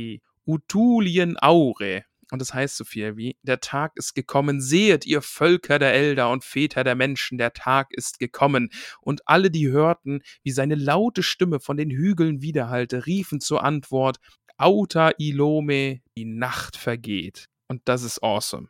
utulien 0.46 1.36
aure. 1.38 2.04
Und 2.30 2.40
das 2.40 2.54
heißt 2.54 2.76
so 2.76 2.84
viel 2.84 3.16
wie, 3.16 3.36
der 3.42 3.60
Tag 3.60 3.92
ist 3.96 4.14
gekommen, 4.14 4.60
sehet 4.60 5.06
ihr 5.06 5.22
Völker 5.22 5.78
der 5.78 5.92
Elder 5.92 6.30
und 6.30 6.44
Väter 6.44 6.82
der 6.82 6.94
Menschen, 6.94 7.38
der 7.38 7.52
Tag 7.52 7.92
ist 7.92 8.18
gekommen. 8.18 8.70
Und 9.00 9.22
alle, 9.26 9.50
die 9.50 9.68
hörten, 9.68 10.22
wie 10.42 10.50
seine 10.50 10.74
laute 10.74 11.22
Stimme 11.22 11.60
von 11.60 11.76
den 11.76 11.90
Hügeln 11.90 12.40
widerhallte, 12.40 13.06
riefen 13.06 13.40
zur 13.40 13.62
Antwort, 13.62 14.18
Auta 14.56 15.12
Ilome, 15.18 16.00
die 16.16 16.24
Nacht 16.24 16.76
vergeht. 16.76 17.48
Und 17.68 17.82
das 17.84 18.02
ist 18.02 18.22
awesome. 18.22 18.68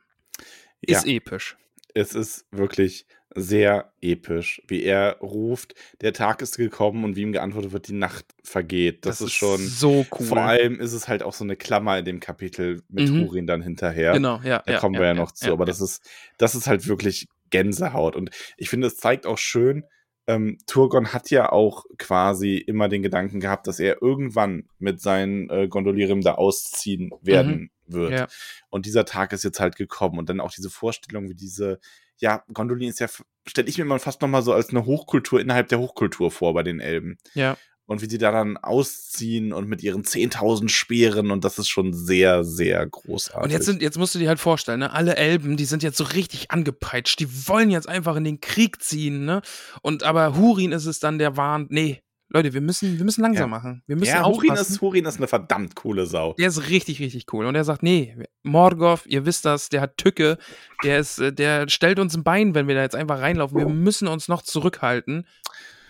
ja. 0.87 0.98
Ist 0.98 1.06
episch. 1.06 1.56
es 1.94 2.14
ist 2.14 2.46
wirklich 2.50 3.06
sehr 3.35 3.92
episch, 4.01 4.62
wie 4.68 4.83
er 4.83 5.18
ruft, 5.20 5.75
der 6.01 6.12
Tag 6.12 6.42
ist 6.42 6.57
gekommen 6.57 7.05
und 7.05 7.16
wie 7.16 7.23
ihm 7.23 7.33
geantwortet 7.33 7.73
wird, 7.73 7.88
die 7.88 7.94
Nacht 7.94 8.27
vergeht. 8.42 9.07
Das, 9.07 9.20
ist 9.20 9.33
schon. 9.33 9.59
so 9.59 10.07
cool. 10.12 10.27
Vor 10.27 10.42
allem 10.42 10.81
ist 10.81 10.92
es 10.92 11.09
halt 11.09 11.23
auch 11.23 11.33
so 11.33 11.44
eine 11.44 11.57
Klammer 11.57 11.99
in 11.99 12.05
dem 12.05 12.20
Kapitel 12.20 12.83
mit 12.88 13.11
Mhm. 13.11 13.23
Hurin 13.23 13.47
dann 13.47 13.62
hinterher. 13.62 14.12
Genau, 14.12 14.40
ja. 14.44 14.62
Da 14.64 14.79
kommen 14.79 14.99
wir 14.99 15.07
ja, 15.07 15.14
noch 15.14 15.33
zu, 15.33 15.53
aber 15.53 15.64
das 15.64 15.81
ist, 15.81 16.03
das 16.38 16.55
ist 16.55 16.66
halt 16.66 16.87
wirklich 16.87 17.29
Gänsehaut. 17.51 18.16
Und 18.16 18.31
ich 18.57 18.68
finde, 18.68 18.87
es 18.87 18.97
zeigt 18.97 19.27
auch 19.27 19.38
schön, 19.38 19.85
ähm, 20.27 20.59
Turgon 20.66 21.12
hat 21.12 21.31
ja 21.31 21.53
auch 21.53 21.85
quasi 21.99 22.57
immer 22.57 22.88
den 22.88 23.03
Gedanken 23.03 23.40
gehabt, 23.40 23.66
dass 23.66 23.79
er 23.79 24.01
irgendwann 24.01 24.68
mit 24.79 25.01
seinen 25.01 25.51
äh, 25.51 25.68
Gondolieren 25.68 26.23
da 26.23 26.35
ausziehen 26.35 27.11
werden 27.20 27.70
wird. 27.87 28.11
Mhm. 28.11 28.16
Ja. 28.16 28.27
Und 28.70 28.87
dieser 28.87 29.05
Tag 29.05 29.33
ist 29.33 29.44
jetzt 29.44 29.61
halt 29.61 29.77
gekommen. 29.77 30.18
Und 30.18 30.31
dann 30.31 30.40
auch 30.40 30.53
diese 30.53 30.70
Vorstellung, 30.70 31.29
wie 31.29 31.35
diese, 31.35 31.79
ja, 32.18 32.44
Gondolin 32.53 32.88
ist 32.88 33.00
ja, 33.00 33.09
stelle 33.46 33.68
ich 33.68 33.79
mir 33.79 33.85
immer 33.85 33.98
fast 33.98 34.22
nochmal 34.22 34.42
so 34.42 34.53
als 34.53 34.70
eine 34.70 34.87
Hochkultur 34.87 35.40
innerhalb 35.40 35.68
der 35.68 35.79
Hochkultur 35.79 36.31
vor 36.31 36.55
bei 36.55 36.62
den 36.62 36.81
Elben. 36.81 37.18
Ja. 37.35 37.57
Und 37.87 38.00
wie 38.00 38.09
sie 38.09 38.16
da 38.16 38.31
dann 38.31 38.57
ausziehen 38.57 39.53
und 39.53 39.68
mit 39.68 39.83
ihren 39.83 40.05
10.000 40.05 40.70
Speeren 40.70 41.31
und 41.31 41.44
das 41.44 41.59
ist 41.59 41.68
schon 41.68 41.92
sehr, 41.92 42.42
sehr 42.42 42.87
großartig. 42.87 43.44
Und 43.44 43.50
jetzt, 43.50 43.66
sind, 43.66 43.83
jetzt 43.83 43.98
musst 43.98 44.14
du 44.14 44.18
dir 44.18 44.29
halt 44.29 44.40
vorstellen, 44.40 44.81
ne? 44.81 44.92
alle 44.92 45.16
Elben, 45.16 45.59
die 45.59 45.66
sind 45.66 45.83
jetzt 45.83 45.98
so 45.98 46.05
richtig 46.05 46.50
angepeitscht, 46.50 47.20
die 47.20 47.46
wollen 47.46 47.70
jetzt 47.70 47.88
einfach 47.88 48.16
in 48.16 48.24
den 48.24 48.40
Krieg 48.40 48.81
ziehen, 48.83 49.27
ne? 49.27 49.42
Und 49.83 50.03
aber 50.03 50.35
Hurin 50.35 50.72
ist 50.72 50.87
es 50.87 50.98
dann, 50.98 51.18
der 51.18 51.37
warnt, 51.37 51.70
nee, 51.70 52.04
Leute, 52.35 52.53
wir 52.53 52.61
müssen, 52.61 52.99
wir 52.99 53.05
müssen 53.05 53.23
langsam 53.23 53.42
Ja. 53.51 53.57
machen. 53.57 53.83
Wir 53.87 53.94
müssen 53.97 54.11
ja, 54.11 54.27
Hurin 54.27 54.53
ist, 54.55 54.81
Hurin 54.81 55.05
ist 55.07 55.18
eine 55.18 55.29
verdammt 55.29 55.77
coole 55.77 56.05
Sau. 56.05 56.35
der 56.35 56.49
ist 56.49 56.68
richtig, 56.68 56.99
richtig 57.01 57.33
cool. 57.33 57.47
Und 57.47 57.55
er 57.55 57.62
sagt, 57.64 57.83
nee, 57.83 58.16
Morgoth, 58.42 59.07
ihr 59.07 59.25
wisst 59.25 59.44
das, 59.44 59.68
der 59.68 59.81
hat 59.81 59.97
Tücke, 59.97 60.37
der 60.83 60.99
ist, 60.99 61.18
äh, 61.20 61.33
der 61.33 61.68
stellt 61.68 61.99
uns 62.01 62.16
ein 62.16 62.25
Bein, 62.25 62.55
wenn 62.55 62.66
wir 62.68 62.75
da 62.75 62.83
jetzt 62.83 62.97
einfach 62.97 63.20
reinlaufen. 63.20 63.57
Wir 63.57 63.68
müssen 63.68 64.09
uns 64.09 64.27
noch 64.29 64.42
zurückhalten. 64.42 65.27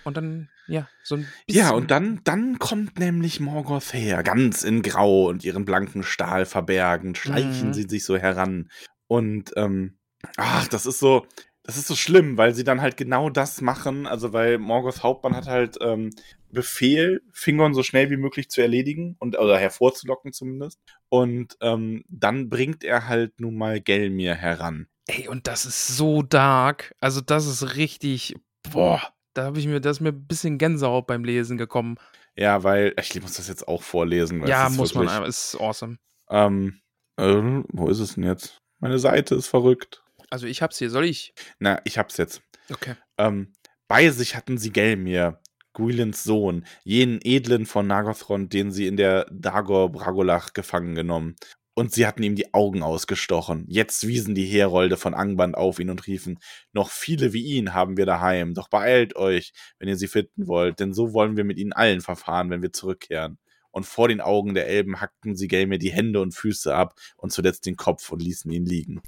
Und 0.05 0.19
dann, 0.19 0.51
ja, 0.69 0.87
so 1.03 1.15
ein 1.17 1.27
bisschen. 1.47 1.63
Ja, 1.63 1.71
und 1.71 1.91
dann, 1.91 2.21
dann 2.25 2.59
kommt 2.59 2.99
nämlich 2.99 3.41
Morgoth 3.41 3.95
her, 3.95 4.23
ganz 4.23 4.63
in 4.63 4.83
Grau 4.83 5.29
und 5.29 5.45
ihren 5.45 5.65
blanken 5.65 6.03
Stahl 6.03 6.45
verbergend, 6.45 7.17
schleichen 7.17 7.69
Mhm. 7.69 7.73
sie 7.73 7.87
sich 7.89 8.05
so 8.05 8.19
heran. 8.19 8.69
Und, 9.07 9.53
ähm, 9.57 9.97
ach, 10.37 10.69
das 10.69 10.85
ist 10.85 10.99
so, 10.99 11.27
das 11.65 11.77
ist 11.79 11.87
so 11.89 11.97
schlimm, 11.97 12.37
weil 12.37 12.55
sie 12.55 12.63
dann 12.63 12.81
halt 12.83 12.97
genau 12.99 13.31
das 13.31 13.61
machen, 13.63 14.07
also 14.07 14.33
weil 14.33 14.59
Morgoths 14.59 15.03
Hauptmann 15.03 15.35
hat 15.35 15.47
halt 15.47 15.79
ähm, 15.81 16.11
Befehl, 16.51 17.23
Fingern 17.33 17.75
so 17.75 17.83
schnell 17.83 18.11
wie 18.11 18.17
möglich 18.19 18.49
zu 18.51 18.61
erledigen 18.61 19.17
und 19.19 19.37
oder 19.39 19.59
hervorzulocken 19.59 20.33
zumindest. 20.33 20.79
Und 21.09 21.57
ähm, 21.63 22.05
dann 22.09 22.49
bringt 22.49 22.85
er 22.85 23.09
halt 23.09 23.41
nun 23.41 23.57
mal 23.57 23.81
Gelmir 23.81 24.35
heran. 24.35 24.87
Ey, 25.07 25.27
und 25.29 25.47
das 25.47 25.65
ist 25.67 25.89
so 25.97 26.23
dark. 26.23 26.95
Also, 27.01 27.21
das 27.21 27.47
ist 27.47 27.77
richtig, 27.77 28.37
boah, 28.71 29.03
da 29.35 29.45
habe 29.45 29.59
ich 29.59 29.67
mir, 29.67 29.81
da 29.81 29.91
ist 29.91 30.01
mir 30.01 30.11
ein 30.11 30.27
bisschen 30.27 30.59
Gänsehaut 30.59 31.07
beim 31.07 31.25
Lesen 31.25 31.57
gekommen. 31.59 31.97
Ja, 32.37 32.63
weil, 32.63 32.95
ich 33.01 33.21
muss 33.23 33.35
das 33.35 33.49
jetzt 33.49 33.67
auch 33.67 33.83
vorlesen. 33.83 34.47
Ja, 34.47 34.69
muss 34.69 34.95
man, 34.95 35.05
wirklich- 35.05 35.17
aber 35.17 35.27
ist 35.27 35.57
awesome. 35.61 35.99
Ähm, 36.31 36.81
äh, 37.17 37.63
wo 37.73 37.89
ist 37.89 38.01
es 38.01 38.15
denn 38.15 38.25
jetzt? 38.25 38.61
Meine 38.81 38.99
Seite 38.99 39.35
ist 39.35 39.47
verrückt. 39.49 40.04
Also, 40.35 40.49
ich 40.49 40.63
hab's 40.63 40.79
hier, 40.81 40.91
soll 40.91 41.05
ich? 41.05 41.33
Na, 41.61 41.81
ich 41.85 41.97
hab's 41.97 42.17
jetzt. 42.17 42.43
Okay. 42.69 42.97
Ähm, 43.19 43.53
bei 43.87 44.11
sich 44.11 44.35
hatten 44.35 44.59
sie 44.59 44.73
Gelmir, 44.73 45.41
Gwylins 45.75 46.25
Sohn, 46.25 46.67
jenen 46.83 47.21
Edlen 47.23 47.67
von 47.67 47.87
Nagothron, 47.87 48.49
den 48.49 48.73
sie 48.73 48.89
in 48.89 48.97
der 48.97 49.29
Dagor 49.31 49.93
Bragolach 49.93 50.53
gefangen 50.53 50.97
genommen. 50.97 51.37
Und 51.75 51.93
sie 51.93 52.05
hatten 52.05 52.25
ihm 52.25 52.35
die 52.35 52.53
Augen 52.53 52.83
ausgestochen. 52.83 53.65
Jetzt 53.69 54.09
wiesen 54.09 54.35
die 54.35 54.47
Herolde 54.47 54.97
von 54.97 55.15
Angband 55.15 55.57
auf 55.57 55.79
ihn 55.79 55.89
und 55.89 56.05
riefen, 56.09 56.41
noch 56.73 56.91
viele 56.91 57.33
wie 57.33 57.45
ihn 57.45 57.73
haben 57.73 57.97
wir 57.97 58.05
daheim, 58.05 58.55
doch 58.55 58.69
beeilt 58.69 59.15
euch, 59.15 59.53
wenn 59.79 59.89
ihr 59.89 59.97
sie 59.97 60.09
finden 60.09 60.49
wollt, 60.49 60.81
denn 60.81 60.93
so 60.95 61.13
wollen 61.13 61.37
wir 61.37 61.45
mit 61.45 61.59
ihnen 61.59 61.73
allen 61.73 62.01
verfahren, 62.01 62.51
wenn 62.51 62.61
wir 62.61 62.73
zurückkehren. 62.73 63.39
Und 63.71 63.87
vor 63.87 64.09
den 64.09 64.21
Augen 64.21 64.55
der 64.55 64.67
Elben 64.67 65.01
hackten 65.01 65.37
sie 65.37 65.47
Gelmir 65.47 65.79
die 65.79 65.93
Hände 65.93 66.21
und 66.21 66.35
Füße 66.35 66.75
ab 66.75 66.99
und 67.17 67.31
zuletzt 67.31 67.67
den 67.67 67.77
Kopf 67.77 68.11
und 68.11 68.21
ließen 68.21 68.51
ihn 68.51 68.67
liegen. 68.67 69.01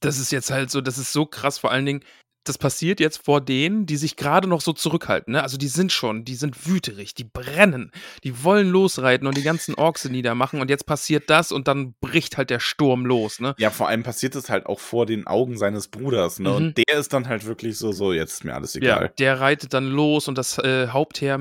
Das 0.00 0.18
ist 0.18 0.30
jetzt 0.32 0.50
halt 0.50 0.70
so, 0.70 0.80
das 0.80 0.98
ist 0.98 1.12
so 1.12 1.26
krass, 1.26 1.58
vor 1.58 1.70
allen 1.70 1.86
Dingen, 1.86 2.04
das 2.44 2.56
passiert 2.56 2.98
jetzt 2.98 3.24
vor 3.24 3.42
denen, 3.42 3.84
die 3.84 3.96
sich 3.98 4.16
gerade 4.16 4.48
noch 4.48 4.62
so 4.62 4.72
zurückhalten. 4.72 5.32
Ne? 5.32 5.42
Also 5.42 5.58
die 5.58 5.68
sind 5.68 5.92
schon, 5.92 6.24
die 6.24 6.34
sind 6.34 6.66
wüterig, 6.66 7.14
die 7.14 7.24
brennen, 7.24 7.92
die 8.24 8.42
wollen 8.42 8.70
losreiten 8.70 9.26
und 9.26 9.36
die 9.36 9.42
ganzen 9.42 9.74
Orks 9.74 10.08
niedermachen 10.08 10.60
und 10.60 10.70
jetzt 10.70 10.86
passiert 10.86 11.28
das 11.28 11.52
und 11.52 11.68
dann 11.68 11.94
bricht 12.00 12.38
halt 12.38 12.48
der 12.48 12.60
Sturm 12.60 13.04
los. 13.04 13.38
Ne? 13.40 13.54
Ja, 13.58 13.70
vor 13.70 13.88
allem 13.88 14.02
passiert 14.02 14.34
es 14.34 14.48
halt 14.48 14.64
auch 14.64 14.80
vor 14.80 15.04
den 15.04 15.26
Augen 15.26 15.58
seines 15.58 15.88
Bruders. 15.88 16.38
Ne? 16.38 16.48
Mhm. 16.48 16.56
Und 16.56 16.78
der 16.78 16.98
ist 16.98 17.12
dann 17.12 17.28
halt 17.28 17.44
wirklich 17.44 17.76
so, 17.76 17.92
so, 17.92 18.12
jetzt 18.14 18.32
ist 18.34 18.44
mir 18.44 18.54
alles 18.54 18.72
Ja, 18.74 18.80
egal. 18.80 19.12
der 19.18 19.40
reitet 19.40 19.74
dann 19.74 19.86
los 19.86 20.26
und 20.26 20.38
das 20.38 20.56
äh, 20.58 20.88
Hauptheer 20.88 21.38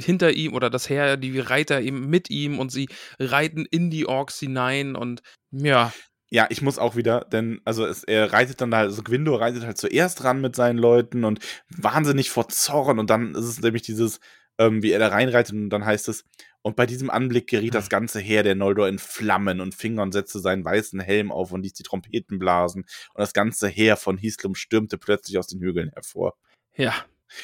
hinter 0.00 0.32
ihm 0.32 0.54
oder 0.54 0.70
das 0.70 0.88
Heer, 0.88 1.16
die 1.16 1.38
Reiter 1.38 1.80
eben 1.80 2.08
mit 2.08 2.30
ihm 2.30 2.58
und 2.58 2.70
sie 2.72 2.88
reiten 3.20 3.64
in 3.64 3.90
die 3.90 4.06
Orks 4.06 4.38
hinein 4.40 4.96
und 4.96 5.22
ja, 5.52 5.92
Ja, 6.30 6.46
ich 6.50 6.60
muss 6.60 6.78
auch 6.78 6.94
wieder, 6.94 7.26
denn 7.32 7.60
also 7.64 7.86
es, 7.86 8.04
er 8.04 8.32
reitet 8.32 8.60
dann 8.60 8.70
da, 8.70 8.78
also 8.80 9.02
Gwindo 9.02 9.34
reitet 9.34 9.64
halt 9.64 9.78
zuerst 9.78 10.24
ran 10.24 10.40
mit 10.40 10.54
seinen 10.54 10.78
Leuten 10.78 11.24
und 11.24 11.38
wahnsinnig 11.70 12.30
vor 12.30 12.48
Zorn 12.48 12.98
und 12.98 13.08
dann 13.08 13.34
ist 13.34 13.46
es 13.46 13.60
nämlich 13.60 13.82
dieses, 13.82 14.20
ähm, 14.58 14.82
wie 14.82 14.92
er 14.92 14.98
da 14.98 15.08
reinreitet 15.08 15.54
und 15.54 15.70
dann 15.70 15.86
heißt 15.86 16.08
es, 16.08 16.24
und 16.60 16.76
bei 16.76 16.84
diesem 16.84 17.08
Anblick 17.08 17.46
geriet 17.46 17.74
das 17.74 17.88
ganze 17.88 18.20
Heer 18.20 18.42
der 18.42 18.56
Noldor 18.56 18.88
in 18.88 18.98
Flammen 18.98 19.60
und 19.60 19.74
Fingern 19.74 20.12
setzte 20.12 20.40
seinen 20.40 20.64
weißen 20.64 21.00
Helm 21.00 21.32
auf 21.32 21.52
und 21.52 21.62
ließ 21.62 21.72
die 21.72 21.82
Trompeten 21.82 22.38
blasen 22.38 22.82
und 22.82 23.20
das 23.20 23.32
ganze 23.32 23.68
Heer 23.68 23.96
von 23.96 24.18
Hislum 24.18 24.54
stürmte 24.54 24.98
plötzlich 24.98 25.38
aus 25.38 25.46
den 25.46 25.60
Hügeln 25.60 25.90
hervor. 25.94 26.34
ja. 26.76 26.94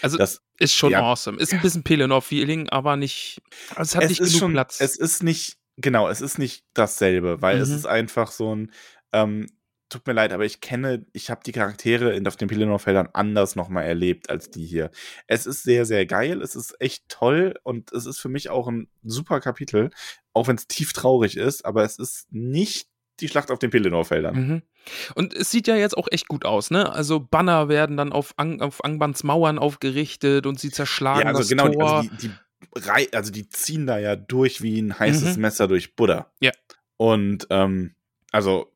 Also 0.00 0.16
Das, 0.16 0.40
ist 0.58 0.74
schon 0.74 0.92
ja. 0.92 1.00
awesome. 1.02 1.38
Ist 1.38 1.52
ein 1.52 1.60
bisschen 1.60 1.82
Pelennor-Feeling, 1.82 2.68
aber 2.68 2.96
nicht, 2.96 3.42
also 3.74 3.82
es 3.82 3.96
hat 3.96 4.04
es 4.04 4.08
nicht 4.10 4.20
ist 4.20 4.28
genug 4.28 4.40
schon, 4.40 4.52
Platz. 4.52 4.80
es 4.80 4.96
ist 4.96 5.22
nicht, 5.22 5.58
genau, 5.76 6.08
es 6.08 6.20
ist 6.20 6.38
nicht 6.38 6.64
dasselbe, 6.74 7.42
weil 7.42 7.58
es 7.58 7.68
Mhm. 7.70 7.74
ist 7.76 7.86
einfach 7.86 8.30
so 8.30 8.54
ein, 8.54 8.72
ähm, 9.12 9.46
tut 9.90 10.06
mir 10.06 10.12
leid, 10.12 10.32
aber 10.32 10.44
ich 10.44 10.60
kenne, 10.60 11.06
ich 11.12 11.30
habe 11.30 11.42
die 11.46 11.52
Charaktere 11.52 12.14
in, 12.16 12.26
auf 12.26 12.36
den 12.36 12.48
Pelennor-Feldern 12.48 13.10
anders 13.12 13.54
nochmal 13.54 13.84
erlebt 13.84 14.28
als 14.30 14.50
die 14.50 14.64
hier. 14.66 14.90
Es 15.28 15.46
ist 15.46 15.62
sehr, 15.62 15.84
sehr 15.84 16.04
geil, 16.06 16.42
es 16.42 16.56
ist 16.56 16.74
echt 16.80 17.08
toll 17.08 17.54
und 17.62 17.92
es 17.92 18.06
ist 18.06 18.18
für 18.18 18.28
mich 18.28 18.50
auch 18.50 18.66
ein 18.66 18.88
super 19.02 19.40
Kapitel, 19.40 19.90
auch 20.32 20.48
wenn 20.48 20.56
es 20.56 20.66
tief 20.66 20.92
traurig 20.92 21.36
ist, 21.36 21.64
aber 21.64 21.84
es 21.84 21.98
ist 21.98 22.26
nicht 22.30 22.88
die 23.20 23.28
Schlacht 23.28 23.52
auf 23.52 23.60
den 23.60 23.70
Pelennor-Feldern. 23.70 24.34
Mhm. 24.34 24.62
Und 25.14 25.32
es 25.32 25.50
sieht 25.52 25.68
ja 25.68 25.76
jetzt 25.76 25.96
auch 25.96 26.08
echt 26.10 26.26
gut 26.26 26.44
aus, 26.44 26.70
ne? 26.72 26.92
Also 26.92 27.20
Banner 27.20 27.68
werden 27.68 27.96
dann 27.96 28.12
auf, 28.12 28.34
Ang 28.36 28.60
auf 28.60 28.82
Angbans 28.84 29.22
Mauern 29.22 29.58
aufgerichtet 29.60 30.46
und 30.46 30.58
sie 30.58 30.70
zerschlagen 30.70 31.20
Ja, 31.20 31.26
also 31.28 31.40
das 31.40 31.48
genau, 31.48 31.68
Tor. 31.68 31.98
also 31.98 32.08
die, 32.10 32.16
die, 32.28 32.30
also 33.12 33.30
die 33.32 33.48
ziehen 33.48 33.86
da 33.86 33.98
ja 33.98 34.16
durch 34.16 34.62
wie 34.62 34.80
ein 34.80 34.98
heißes 34.98 35.36
Mhm. 35.36 35.42
Messer 35.42 35.68
durch 35.68 35.96
Buddha. 35.96 36.30
Ja. 36.40 36.52
Und, 36.96 37.46
ähm, 37.50 37.94
also 38.32 38.70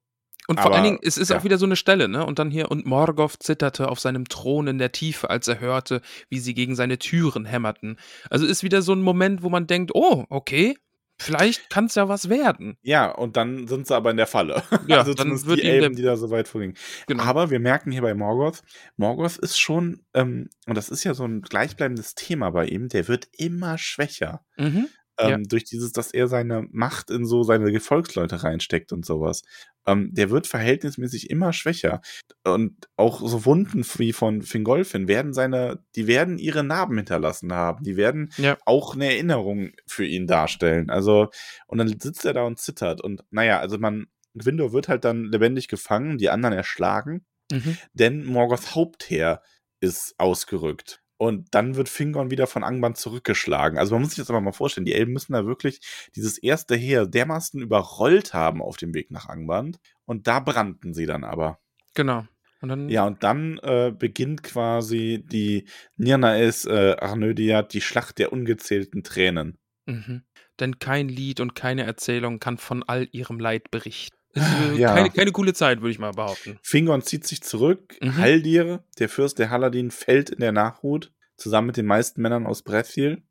Und 0.48 0.56
vor 0.58 0.66
aber, 0.66 0.76
allen 0.76 0.84
Dingen, 0.84 0.98
es 1.02 1.18
ist 1.18 1.30
ja. 1.30 1.38
auch 1.38 1.44
wieder 1.44 1.58
so 1.58 1.66
eine 1.66 1.76
Stelle, 1.76 2.08
ne? 2.08 2.24
Und 2.24 2.38
dann 2.38 2.50
hier, 2.50 2.70
und 2.70 2.86
Morgoth 2.86 3.42
zitterte 3.42 3.88
auf 3.88 4.00
seinem 4.00 4.28
Thron 4.28 4.66
in 4.66 4.78
der 4.78 4.92
Tiefe, 4.92 5.28
als 5.30 5.46
er 5.46 5.60
hörte, 5.60 6.00
wie 6.30 6.38
sie 6.38 6.54
gegen 6.54 6.74
seine 6.74 6.98
Türen 6.98 7.44
hämmerten. 7.44 7.96
Also 8.30 8.46
ist 8.46 8.62
wieder 8.62 8.80
so 8.82 8.92
ein 8.94 9.02
Moment, 9.02 9.42
wo 9.42 9.50
man 9.50 9.66
denkt, 9.66 9.90
oh, 9.94 10.24
okay, 10.30 10.76
vielleicht 11.18 11.70
kann 11.70 11.86
es 11.86 11.94
ja 11.94 12.08
was 12.08 12.28
werden. 12.28 12.76
Ja, 12.82 13.10
und 13.10 13.36
dann 13.36 13.66
sind 13.66 13.86
sie 13.86 13.94
aber 13.94 14.10
in 14.10 14.16
der 14.16 14.26
Falle. 14.26 14.62
Ja, 14.86 14.98
also 14.98 15.14
dann 15.14 15.30
wird 15.46 15.60
die 15.60 15.64
Elben, 15.64 15.96
die 15.96 16.02
da 16.02 16.16
so 16.16 16.30
weit 16.30 16.48
vorgingen. 16.48 16.76
Genau. 17.06 17.22
Aber 17.24 17.50
wir 17.50 17.60
merken 17.60 17.90
hier 17.90 18.02
bei 18.02 18.14
Morgoth, 18.14 18.62
Morgoth 18.96 19.36
ist 19.36 19.58
schon, 19.58 20.02
ähm, 20.14 20.48
und 20.66 20.76
das 20.76 20.88
ist 20.88 21.04
ja 21.04 21.14
so 21.14 21.24
ein 21.24 21.42
gleichbleibendes 21.42 22.14
Thema 22.14 22.50
bei 22.50 22.66
ihm, 22.66 22.88
der 22.88 23.08
wird 23.08 23.28
immer 23.32 23.78
schwächer. 23.78 24.44
Mhm. 24.56 24.88
Ähm, 25.18 25.30
Ja. 25.30 25.36
Durch 25.48 25.64
dieses, 25.64 25.92
dass 25.92 26.12
er 26.12 26.28
seine 26.28 26.66
Macht 26.70 27.10
in 27.10 27.26
so 27.26 27.42
seine 27.42 27.72
Gefolgsleute 27.72 28.42
reinsteckt 28.44 28.92
und 28.92 29.04
sowas. 29.04 29.42
Ähm, 29.86 30.10
der 30.12 30.30
wird 30.30 30.46
verhältnismäßig 30.46 31.30
immer 31.30 31.52
schwächer. 31.52 32.00
Und 32.44 32.86
auch 32.96 33.20
so 33.26 33.44
Wunden 33.44 33.84
wie 33.96 34.12
von 34.12 34.42
Fingolfin 34.42 35.08
werden 35.08 35.32
seine, 35.34 35.82
die 35.96 36.06
werden 36.06 36.38
ihre 36.38 36.62
Narben 36.64 36.96
hinterlassen 36.98 37.52
haben. 37.52 37.82
Die 37.84 37.96
werden 37.96 38.30
Ja. 38.36 38.56
auch 38.66 38.94
eine 38.94 39.06
Erinnerung 39.06 39.72
für 39.86 40.04
ihn 40.04 40.26
darstellen. 40.26 40.90
Also, 40.90 41.28
und 41.66 41.78
dann 41.78 41.88
sitzt 41.88 42.24
er 42.24 42.34
da 42.34 42.42
und 42.44 42.58
zittert. 42.60 43.00
Und 43.00 43.24
naja, 43.30 43.58
also 43.60 43.78
man, 43.78 44.06
Gwyndor 44.34 44.72
wird 44.72 44.88
halt 44.88 45.04
dann 45.04 45.24
lebendig 45.24 45.68
gefangen, 45.68 46.18
die 46.18 46.30
anderen 46.30 46.54
erschlagen, 46.54 47.24
Mhm. 47.50 47.76
denn 47.94 48.24
Morgoths 48.26 48.74
Hauptheer 48.74 49.42
ist 49.80 50.14
ausgerückt. 50.18 51.02
Und 51.18 51.52
dann 51.54 51.74
wird 51.74 51.88
Fingorn 51.88 52.30
wieder 52.30 52.46
von 52.46 52.62
Angband 52.62 52.96
zurückgeschlagen. 52.96 53.76
Also 53.76 53.94
man 53.94 54.02
muss 54.02 54.12
sich 54.12 54.18
das 54.18 54.30
aber 54.30 54.40
mal 54.40 54.52
vorstellen, 54.52 54.84
die 54.84 54.94
Elben 54.94 55.12
müssen 55.12 55.32
da 55.32 55.46
wirklich 55.46 55.80
dieses 56.14 56.38
erste 56.38 56.76
Heer 56.76 57.06
dermaßen 57.06 57.60
überrollt 57.60 58.34
haben 58.34 58.62
auf 58.62 58.76
dem 58.76 58.94
Weg 58.94 59.10
nach 59.10 59.28
Angband. 59.28 59.80
Und 60.04 60.28
da 60.28 60.38
brannten 60.38 60.94
sie 60.94 61.06
dann 61.06 61.24
aber. 61.24 61.58
Genau. 61.94 62.24
Und 62.60 62.68
dann, 62.68 62.88
Ja, 62.88 63.04
und 63.06 63.22
dann 63.22 63.58
äh, 63.58 63.92
beginnt 63.96 64.42
quasi 64.42 65.24
die 65.24 65.66
Nirnaes 65.96 66.64
äh, 66.64 66.96
Arnödiat, 66.98 67.72
die 67.72 67.80
Schlacht 67.80 68.18
der 68.18 68.32
ungezählten 68.32 69.02
Tränen. 69.02 69.58
Mhm. 69.86 70.22
Denn 70.60 70.78
kein 70.78 71.08
Lied 71.08 71.40
und 71.40 71.54
keine 71.54 71.84
Erzählung 71.84 72.40
kann 72.40 72.58
von 72.58 72.82
all 72.82 73.08
ihrem 73.12 73.38
Leid 73.40 73.70
berichten. 73.70 74.17
Ist, 74.38 74.46
äh, 74.74 74.74
Ja. 74.80 74.94
keine, 74.94 75.10
keine 75.10 75.32
coole 75.32 75.52
Zeit, 75.54 75.80
würde 75.80 75.90
ich 75.90 75.98
mal 75.98 76.12
behaupten. 76.12 76.58
Fingorn 76.62 77.02
zieht 77.02 77.26
sich 77.26 77.42
zurück. 77.42 77.96
Mhm. 78.00 78.16
Haldir, 78.16 78.84
der 78.98 79.08
Fürst 79.08 79.38
der 79.38 79.50
Haladin, 79.50 79.90
fällt 79.90 80.30
in 80.30 80.40
der 80.40 80.52
Nachhut, 80.52 81.12
zusammen 81.36 81.68
mit 81.68 81.76
den 81.76 81.86
meisten 81.86 82.20
Männern 82.22 82.46
aus 82.46 82.62
Brethil. 82.62 83.22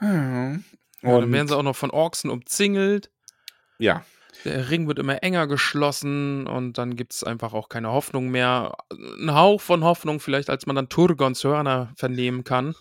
Und 0.00 0.64
Ja, 1.02 1.20
dann 1.20 1.32
werden 1.32 1.48
sie 1.48 1.56
auch 1.56 1.62
noch 1.62 1.76
von 1.76 1.90
Orksen 1.90 2.30
umzingelt. 2.30 3.10
ja, 3.78 4.04
Der 4.44 4.68
Ring 4.70 4.86
wird 4.86 4.98
immer 4.98 5.22
enger 5.22 5.46
geschlossen 5.46 6.46
und 6.46 6.76
dann 6.78 6.96
gibt 6.96 7.14
es 7.14 7.24
einfach 7.24 7.52
auch 7.54 7.68
keine 7.68 7.90
Hoffnung 7.90 8.28
mehr. 8.30 8.76
Ein 8.90 9.34
Hauch 9.34 9.60
von 9.60 9.82
Hoffnung, 9.84 10.20
vielleicht 10.20 10.50
als 10.50 10.66
man 10.66 10.76
dann 10.76 10.88
Turgons 10.88 11.42
Hörner 11.44 11.92
vernehmen 11.96 12.44
kann. 12.44 12.74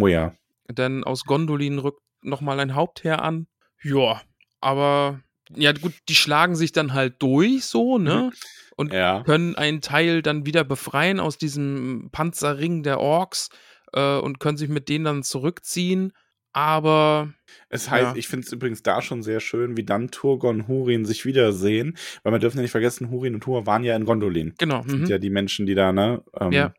oh 0.00 0.06
ja. 0.06 0.34
Denn 0.70 1.02
aus 1.02 1.24
Gondolin 1.24 1.78
rückt 1.80 2.00
nochmal 2.22 2.60
ein 2.60 2.76
Hauptheer 2.76 3.22
an. 3.22 3.48
Ja, 3.82 4.20
aber 4.60 5.20
ja 5.56 5.72
gut, 5.72 5.92
die 6.08 6.14
schlagen 6.14 6.54
sich 6.56 6.72
dann 6.72 6.92
halt 6.94 7.20
durch 7.22 7.64
so, 7.64 7.98
ne? 7.98 8.30
Und 8.76 8.92
Ja. 8.92 9.22
können 9.24 9.56
einen 9.56 9.80
Teil 9.80 10.22
dann 10.22 10.46
wieder 10.46 10.64
befreien 10.64 11.20
aus 11.20 11.36
diesem 11.38 12.08
Panzerring 12.12 12.82
der 12.82 13.00
Orks 13.00 13.50
äh, 13.92 14.16
und 14.18 14.40
können 14.40 14.56
sich 14.56 14.68
mit 14.68 14.88
denen 14.88 15.04
dann 15.04 15.22
zurückziehen. 15.22 16.12
Aber 16.52 17.32
Es 17.68 17.90
heißt, 17.90 18.12
Ja. 18.12 18.16
ich 18.16 18.26
finde 18.28 18.46
es 18.46 18.52
übrigens 18.52 18.82
da 18.82 19.02
schon 19.02 19.22
sehr 19.22 19.38
schön, 19.40 19.76
wie 19.76 19.84
dann 19.84 20.10
Turgon 20.10 20.62
und 20.62 20.68
Hurin 20.68 21.04
sich 21.04 21.24
wiedersehen, 21.24 21.96
weil 22.22 22.32
wir 22.32 22.38
dürfen 22.40 22.56
ja 22.58 22.62
nicht 22.62 22.72
vergessen, 22.72 23.10
Hurin 23.10 23.34
und 23.34 23.46
Hur 23.46 23.66
waren 23.66 23.84
ja 23.84 23.94
in 23.94 24.04
Gondolin. 24.04 24.54
genau. 24.58 24.82
Das 24.82 24.90
sind 24.90 25.02
Mhm. 25.02 25.06
ja 25.06 25.18
die 25.18 25.30
Menschen, 25.30 25.66
die 25.66 25.74
da, 25.74 25.92
ne? 25.92 26.22
Ähm, 26.38 26.52
Ja. 26.52 26.74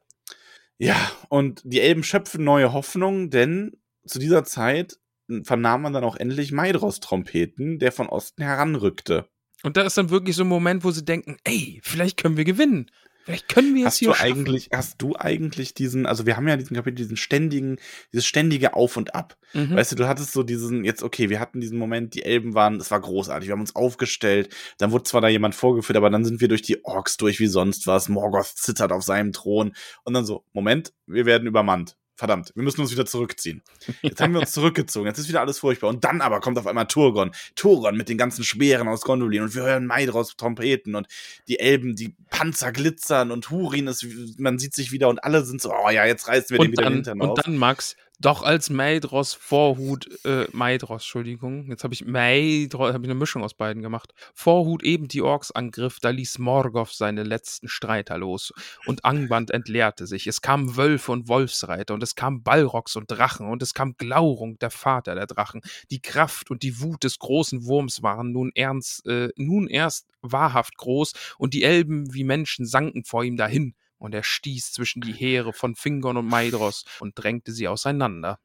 Ja, 0.78 0.96
und 1.30 1.62
die 1.64 1.80
Elben 1.80 2.04
schöpfen 2.04 2.44
neue 2.44 2.74
Hoffnung, 2.74 3.30
denn 3.30 3.78
zu 4.06 4.18
dieser 4.18 4.44
Zeit 4.44 4.98
vernahm 5.44 5.82
man 5.82 5.94
dann 5.94 6.04
auch 6.04 6.16
endlich 6.16 6.52
Maidros-Trompeten, 6.52 7.80
der 7.80 7.92
von 7.92 8.10
Osten 8.10 8.44
heranrückte. 8.44 9.28
Und 9.64 9.78
da 9.78 9.84
ist 9.84 9.98
dann 9.98 10.10
wirklich 10.10 10.36
so 10.36 10.44
ein 10.44 10.48
Moment, 10.48 10.84
wo 10.84 10.92
sie 10.92 11.06
denken, 11.06 11.38
ey, 11.44 11.80
vielleicht 11.84 12.18
können 12.18 12.38
wir 12.38 12.46
gewinnen. 12.46 12.90
Vielleicht 13.24 13.50
können 13.50 13.76
wir 13.76 13.82
es 13.82 13.88
Hast 13.88 13.98
hier 14.00 14.08
du 14.10 14.14
schaffen. 14.16 14.32
eigentlich, 14.32 14.70
hast 14.74 15.02
du 15.02 15.16
eigentlich 15.16 15.76
diesen, 15.76 16.08
also 16.08 16.26
wir 16.26 16.38
haben 16.38 16.48
ja 16.48 16.56
in 16.56 16.60
diesem 16.60 16.76
Kapitel 16.76 16.96
diesen 16.96 17.18
ständigen, 17.18 17.78
dieses 18.12 18.26
ständige 18.26 18.74
Auf 18.74 18.98
und 18.98 19.14
Ab. 19.14 19.38
Mhm. 19.54 19.76
Weißt 19.76 19.92
du, 19.92 19.96
du 19.96 20.08
hattest 20.08 20.34
so 20.34 20.42
diesen, 20.42 20.84
jetzt, 20.84 21.04
okay, 21.04 21.30
wir 21.30 21.40
hatten 21.40 21.62
diesen 21.62 21.78
Moment, 21.78 22.16
die 22.16 22.24
Elben 22.24 22.56
waren, 22.56 22.78
es 22.78 22.90
war 22.90 23.00
großartig, 23.00 23.48
wir 23.48 23.54
haben 23.54 23.62
uns 23.62 23.76
aufgestellt, 23.76 24.50
dann 24.80 24.92
wurde 24.92 25.04
zwar 25.04 25.22
da 25.22 25.28
jemand 25.28 25.54
vorgeführt, 25.54 25.98
aber 25.98 26.10
dann 26.10 26.26
sind 26.26 26.42
wir 26.42 26.48
durch 26.48 26.64
die 26.64 26.84
Orks 26.84 27.18
durch 27.18 27.40
wie 27.40 27.48
sonst 27.48 27.86
was, 27.86 28.10
Morgoth 28.10 28.54
zittert 28.56 28.92
auf 28.92 29.04
seinem 29.04 29.34
Thron 29.34 29.74
und 30.04 30.14
dann 30.16 30.26
so, 30.26 30.44
Moment, 30.52 30.94
wir 31.06 31.28
werden 31.28 31.48
übermannt. 31.48 31.98
Verdammt, 32.16 32.52
wir 32.56 32.64
müssen 32.64 32.82
uns 32.82 32.92
wieder 32.92 33.06
zurückziehen. 33.06 33.64
Jetzt 34.02 34.22
haben 34.22 34.34
wir 34.34 34.42
uns 34.42 34.52
zurückgezogen, 34.52 35.08
jetzt 35.08 35.18
ist 35.18 35.28
wieder 35.28 35.42
alles 35.42 35.60
furchtbar. 35.60 35.90
Und 35.90 36.04
dann 36.04 36.22
aber 36.22 36.40
kommt 36.40 36.58
auf 36.60 36.68
einmal 36.68 36.86
Turgon. 36.86 37.32
Turgon 37.56 37.98
mit 37.98 38.10
den 38.10 38.18
ganzen 38.18 38.44
Speeren 38.44 38.88
aus 38.88 39.02
Gondolin 39.02 39.44
und 39.44 39.56
wir 39.56 39.64
hören 39.64 39.88
Maidros 39.88 40.36
Trompeten 40.36 40.96
und 40.96 41.08
die 41.48 41.60
Elben, 41.60 41.96
die 41.96 42.16
Panzer 42.30 42.72
glitzern 42.72 43.32
und 43.32 43.50
Hurin 43.50 43.88
ist, 43.88 44.06
man 44.38 44.60
sieht 44.60 44.76
sich 44.76 44.92
wieder 44.92 45.10
und 45.10 45.24
alle 45.24 45.44
sind 45.44 45.62
so, 45.62 45.74
oh 45.74 45.90
ja, 45.90 46.06
jetzt 46.06 46.28
reißen 46.28 46.52
wir 46.52 46.60
den 46.60 46.68
und 46.68 46.72
wieder 46.74 46.84
den 46.84 46.86
dann, 46.86 46.94
Hintern 46.94 47.22
und 47.22 47.30
auf. 47.30 47.40
dann, 47.42 47.58
Max, 47.58 47.96
Doch 48.22 48.44
als 48.44 48.70
Maedros 48.70 49.34
Vorhut, 49.34 50.08
äh, 50.26 50.46
Maedros, 50.52 51.02
Entschuldigung, 51.02 51.66
jetzt 51.70 51.84
habe 51.84 51.96
ich 51.96 52.06
Maedros, 52.06 52.94
habe 52.94 53.04
ich 53.04 53.10
eine 53.10 53.20
Mischung 53.20 53.44
aus 53.44 53.56
beiden 53.56 53.82
gemacht. 53.82 54.14
Vorhut 54.36 54.84
eben 54.84 55.08
die 55.08 55.24
Orks 55.24 55.50
angriff, 55.50 56.00
da 56.00 56.12
ließ 56.12 56.38
Morgoth 56.38 56.94
seine 56.94 57.24
letzten 57.24 57.68
Streiter 57.68 58.20
los 58.20 58.54
und 58.86 59.06
Angband 59.06 59.50
entleerte 59.50 60.06
sich. 60.06 60.28
Es 60.28 60.42
kamen 60.42 60.78
Wölfe 60.78 61.12
und 61.12 61.30
Wolfsreiter 61.30 61.96
und 61.96 62.04
es 62.04 62.14
kamen 62.14 62.44
Balrogs 62.44 62.96
und 62.96 63.10
Drachen 63.10 63.50
und 63.50 63.64
es 63.64 63.74
kam 63.74 63.96
Glaurung, 63.98 64.60
der 64.60 64.70
Vater 64.70 65.16
der 65.16 65.26
Drachen. 65.26 65.62
Die 65.90 66.00
Kraft 66.00 66.52
und 66.52 66.62
die 66.62 66.80
Wut 66.80 67.04
des 67.04 67.18
großen 67.18 67.66
Wurms 67.66 68.04
waren 68.04 68.34
nun 68.34 68.52
ernst, 68.54 69.04
äh, 69.08 69.30
nun 69.36 69.68
erst 69.68 70.06
wahrhaft 70.22 70.78
groß 70.78 71.14
und 71.40 71.56
die 71.56 71.64
Elben 71.64 72.14
wie 72.14 72.24
Menschen 72.24 72.68
sanken 72.68 73.04
vor 73.04 73.24
ihm 73.24 73.36
dahin 73.36 73.74
und 74.02 74.16
er 74.16 74.24
stieß 74.24 74.74
zwischen 74.74 75.02
die 75.02 75.14
Heere 75.14 75.54
von 75.54 75.76
Fingon 75.76 76.18
und 76.18 76.26
Maedros 76.26 76.86
und 77.00 77.14
drängte 77.16 77.52
sie 77.52 77.68
auseinander. 77.68 78.40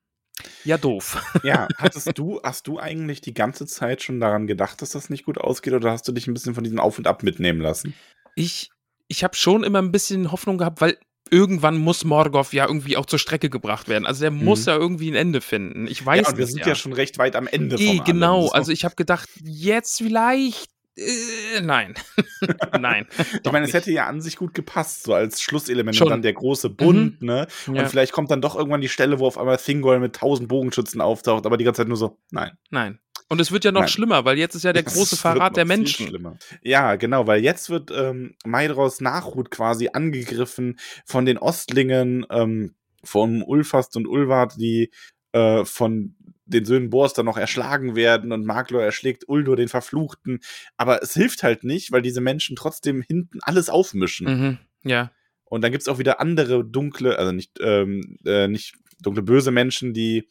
Ja, 0.65 0.77
doof. 0.77 1.23
Ja, 1.43 1.67
hattest 1.79 2.17
du, 2.19 2.41
hast 2.43 2.67
du 2.67 2.79
eigentlich 2.79 3.23
die 3.23 3.33
ganze 3.33 3.67
Zeit 3.67 4.03
schon 4.03 4.21
daran 4.21 4.47
gedacht, 4.47 4.83
dass 4.83 4.91
das 4.91 5.09
nicht 5.09 5.25
gut 5.25 5.39
ausgeht, 5.39 5.73
oder 5.73 5.91
hast 5.91 6.07
du 6.07 6.13
dich 6.13 6.27
ein 6.27 6.35
bisschen 6.35 6.55
von 6.55 6.63
diesem 6.63 6.79
Auf 6.79 6.99
und 6.99 7.07
Ab 7.07 7.23
mitnehmen 7.23 7.61
lassen? 7.61 7.95
Ich, 8.35 8.71
ich 9.09 9.25
habe 9.25 9.35
schon 9.35 9.65
immer 9.65 9.81
ein 9.81 9.93
bisschen 9.93 10.31
Hoffnung 10.31 10.59
gehabt, 10.59 10.83
weil 10.83 10.99
irgendwann 11.31 11.79
muss 11.79 12.05
Morgoth 12.05 12.53
ja 12.53 12.67
irgendwie 12.67 12.99
auch 12.99 13.07
zur 13.07 13.19
Strecke 13.19 13.49
gebracht 13.49 13.89
werden. 13.89 14.05
Also 14.05 14.21
der 14.21 14.31
muss 14.31 14.67
ja 14.67 14.77
irgendwie 14.77 15.11
ein 15.11 15.15
Ende 15.15 15.41
finden. 15.41 15.87
Ich 15.89 16.05
weiß 16.05 16.19
Mhm. 16.19 16.25
ja, 16.25 16.31
und 16.31 16.39
wir 16.39 16.47
sind 16.47 16.67
ja. 16.67 16.75
schon 16.75 16.93
recht 16.93 17.17
weit 17.17 17.35
am 17.35 17.47
Ende 17.47 17.79
von 17.79 18.05
genau, 18.05 18.41
allem. 18.41 18.47
So. 18.49 18.53
also 18.53 18.73
ich 18.73 18.85
habe 18.85 18.95
gedacht, 18.95 19.29
jetzt 19.43 19.99
vielleicht. 19.99 20.76
Äh, 20.97 21.61
nein. 21.61 21.95
nein. 22.81 23.07
Ich 23.45 23.53
meine, 23.53 23.67
es 23.67 23.73
hätte 23.75 23.93
ja 23.93 24.07
an 24.07 24.21
sich 24.21 24.37
gut 24.37 24.55
gepasst, 24.55 25.05
so 25.05 25.15
als 25.15 25.41
Schlusselement 25.41 25.97
Schon. 25.97 26.07
und 26.07 26.11
dann 26.11 26.23
der 26.23 26.33
große 26.33 26.71
Bund, 26.71 27.23
ne? 27.23 27.47
Ja. 27.67 27.83
Und 27.83 27.89
vielleicht 27.89 28.13
kommt 28.13 28.31
dann 28.31 28.41
doch 28.41 28.57
irgendwann 28.57 28.81
die 28.81 28.89
Stelle, 28.89 29.19
wo 29.19 29.27
auf 29.27 29.39
einmal 29.39 29.57
Thingol 29.57 30.01
mit 30.01 30.17
tausend 30.17 30.49
Bogenschützen 30.49 31.01
auftaucht, 31.01 31.47
aber 31.47 31.57
die 31.57 31.65
ganze 31.65 31.83
Zeit 31.83 31.89
nur 31.89 31.97
so, 31.97 32.19
nein. 32.31 32.53
Nein. 32.71 32.99
Und 33.29 33.41
es 33.41 33.51
wird 33.51 33.65
ja 33.65 33.73
noch 33.73 33.81
Nein. 33.81 33.89
schlimmer, 33.89 34.25
weil 34.25 34.39
jetzt 34.39 34.55
ist 34.55 34.63
ja 34.65 34.73
der 34.73 34.83
Das 34.85 34.95
große 34.95 35.17
Verrat 35.17 35.57
der 35.57 35.65
Menschen. 35.65 36.07
schlimmer. 36.07 36.39
Ja, 36.63 36.97
genau, 36.97 37.27
weil 37.27 37.43
jetzt 37.43 37.71
wird 37.71 37.91
ähm, 37.91 38.37
Maedros 38.45 39.01
Nachhut 39.01 39.51
quasi 39.51 39.91
angegriffen 39.93 40.79
von 41.05 41.27
den 41.27 41.39
Ostlingen, 41.39 42.25
ähm, 42.31 42.75
von 43.03 43.43
Ulfast 43.43 43.97
und 43.97 44.07
Ulvard, 44.07 44.57
die 44.57 44.91
äh, 45.33 45.65
von 45.65 46.16
den 46.47 46.65
Söhnen 46.65 46.91
Bors 46.91 47.13
dann 47.13 47.27
noch 47.27 47.37
erschlagen 47.37 47.97
werden 47.97 48.33
und 48.33 48.47
Maglor 48.47 48.83
erschlägt 48.83 49.29
Uldur, 49.29 49.57
den 49.57 49.69
Verfluchten. 49.69 50.41
Aber 50.77 51.03
es 51.03 51.13
hilft 51.15 51.43
halt 51.43 51.65
nicht, 51.65 51.93
weil 51.93 52.03
diese 52.03 52.21
Menschen 52.21 52.57
trotzdem 52.57 53.03
hinten 53.03 53.41
alles 53.43 53.69
aufmischen. 53.69 54.27
Mhm. 54.27 54.59
Ja. 54.85 55.11
Und 55.45 55.63
dann 55.63 55.73
gibt's 55.73 55.89
auch 55.89 55.99
wieder 55.99 56.21
andere 56.21 56.65
dunkle, 56.65 57.19
also 57.19 57.33
nicht, 57.33 57.59
ähm, 57.61 58.19
äh, 58.25 58.49
nicht 58.49 58.75
dunkle 59.01 59.23
böse 59.23 59.51
Menschen, 59.51 59.93
die 59.93 60.29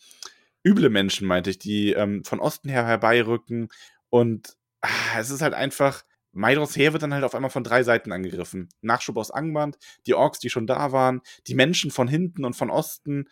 üble 0.65 0.89
Menschen, 0.89 1.27
meinte 1.27 1.49
ich, 1.51 1.59
die 1.59 1.93
ähm, 1.93 2.23
von 2.23 2.39
Osten 2.39 2.69
her 2.69 2.85
herbeirücken. 2.85 3.69
Und 4.09 4.57
ah, 4.81 5.19
es 5.19 5.29
ist 5.29 5.41
halt 5.41 5.53
einfach, 5.53 6.03
Maedros 6.31 6.75
Heer 6.75 6.91
wird 6.91 7.03
dann 7.03 7.13
halt 7.13 7.23
auf 7.23 7.33
einmal 7.33 7.49
von 7.49 7.63
drei 7.63 7.83
Seiten 7.83 8.11
angegriffen. 8.11 8.67
Nachschub 8.81 9.15
aus 9.15 9.31
Angband, 9.31 9.77
die 10.05 10.15
Orks, 10.15 10.39
die 10.39 10.49
schon 10.49 10.67
da 10.67 10.91
waren, 10.91 11.21
die 11.47 11.55
Menschen 11.55 11.91
von 11.91 12.09
hinten 12.09 12.43
und 12.43 12.55
von 12.55 12.69
Osten. 12.69 13.29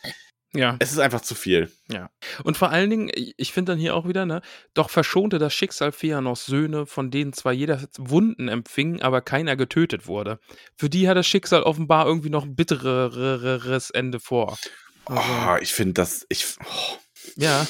Ja. 0.56 0.76
Es 0.80 0.92
ist 0.92 1.00
einfach 1.00 1.22
zu 1.22 1.34
viel. 1.36 1.72
Und 2.44 2.58
vor 2.58 2.70
allen 2.70 2.90
Dingen, 2.90 3.12
ich 3.14 3.54
finde 3.54 3.72
dann 3.72 3.80
hier 3.80 3.96
auch 3.96 4.08
wieder, 4.08 4.26
ne, 4.26 4.42
doch 4.74 4.90
verschonte 4.90 5.40
das 5.40 5.54
Schicksal 5.54 5.92
Feanos 5.92 6.46
Söhne, 6.46 6.86
von 6.86 7.10
denen 7.10 7.34
zwar 7.34 7.54
jeder 7.54 7.82
Wunden 7.98 8.48
empfing, 8.48 9.02
aber 9.02 9.22
keiner 9.22 9.56
getötet 9.56 10.08
wurde. 10.08 10.40
Für 10.76 10.90
die 10.90 11.10
hat 11.10 11.18
das 11.18 11.28
Schicksal 11.28 11.64
offenbar 11.64 12.06
irgendwie 12.06 12.30
noch 12.30 12.44
ein 12.44 12.56
bittereres 12.56 13.90
Ende 13.90 14.20
vor. 14.20 14.52
Also, 14.52 14.70
Oh, 15.06 15.58
ich 15.60 15.74
finde 15.74 15.94
das, 15.94 16.26
ich, 16.30 16.46
oh. 16.64 16.98
Ja. 17.36 17.66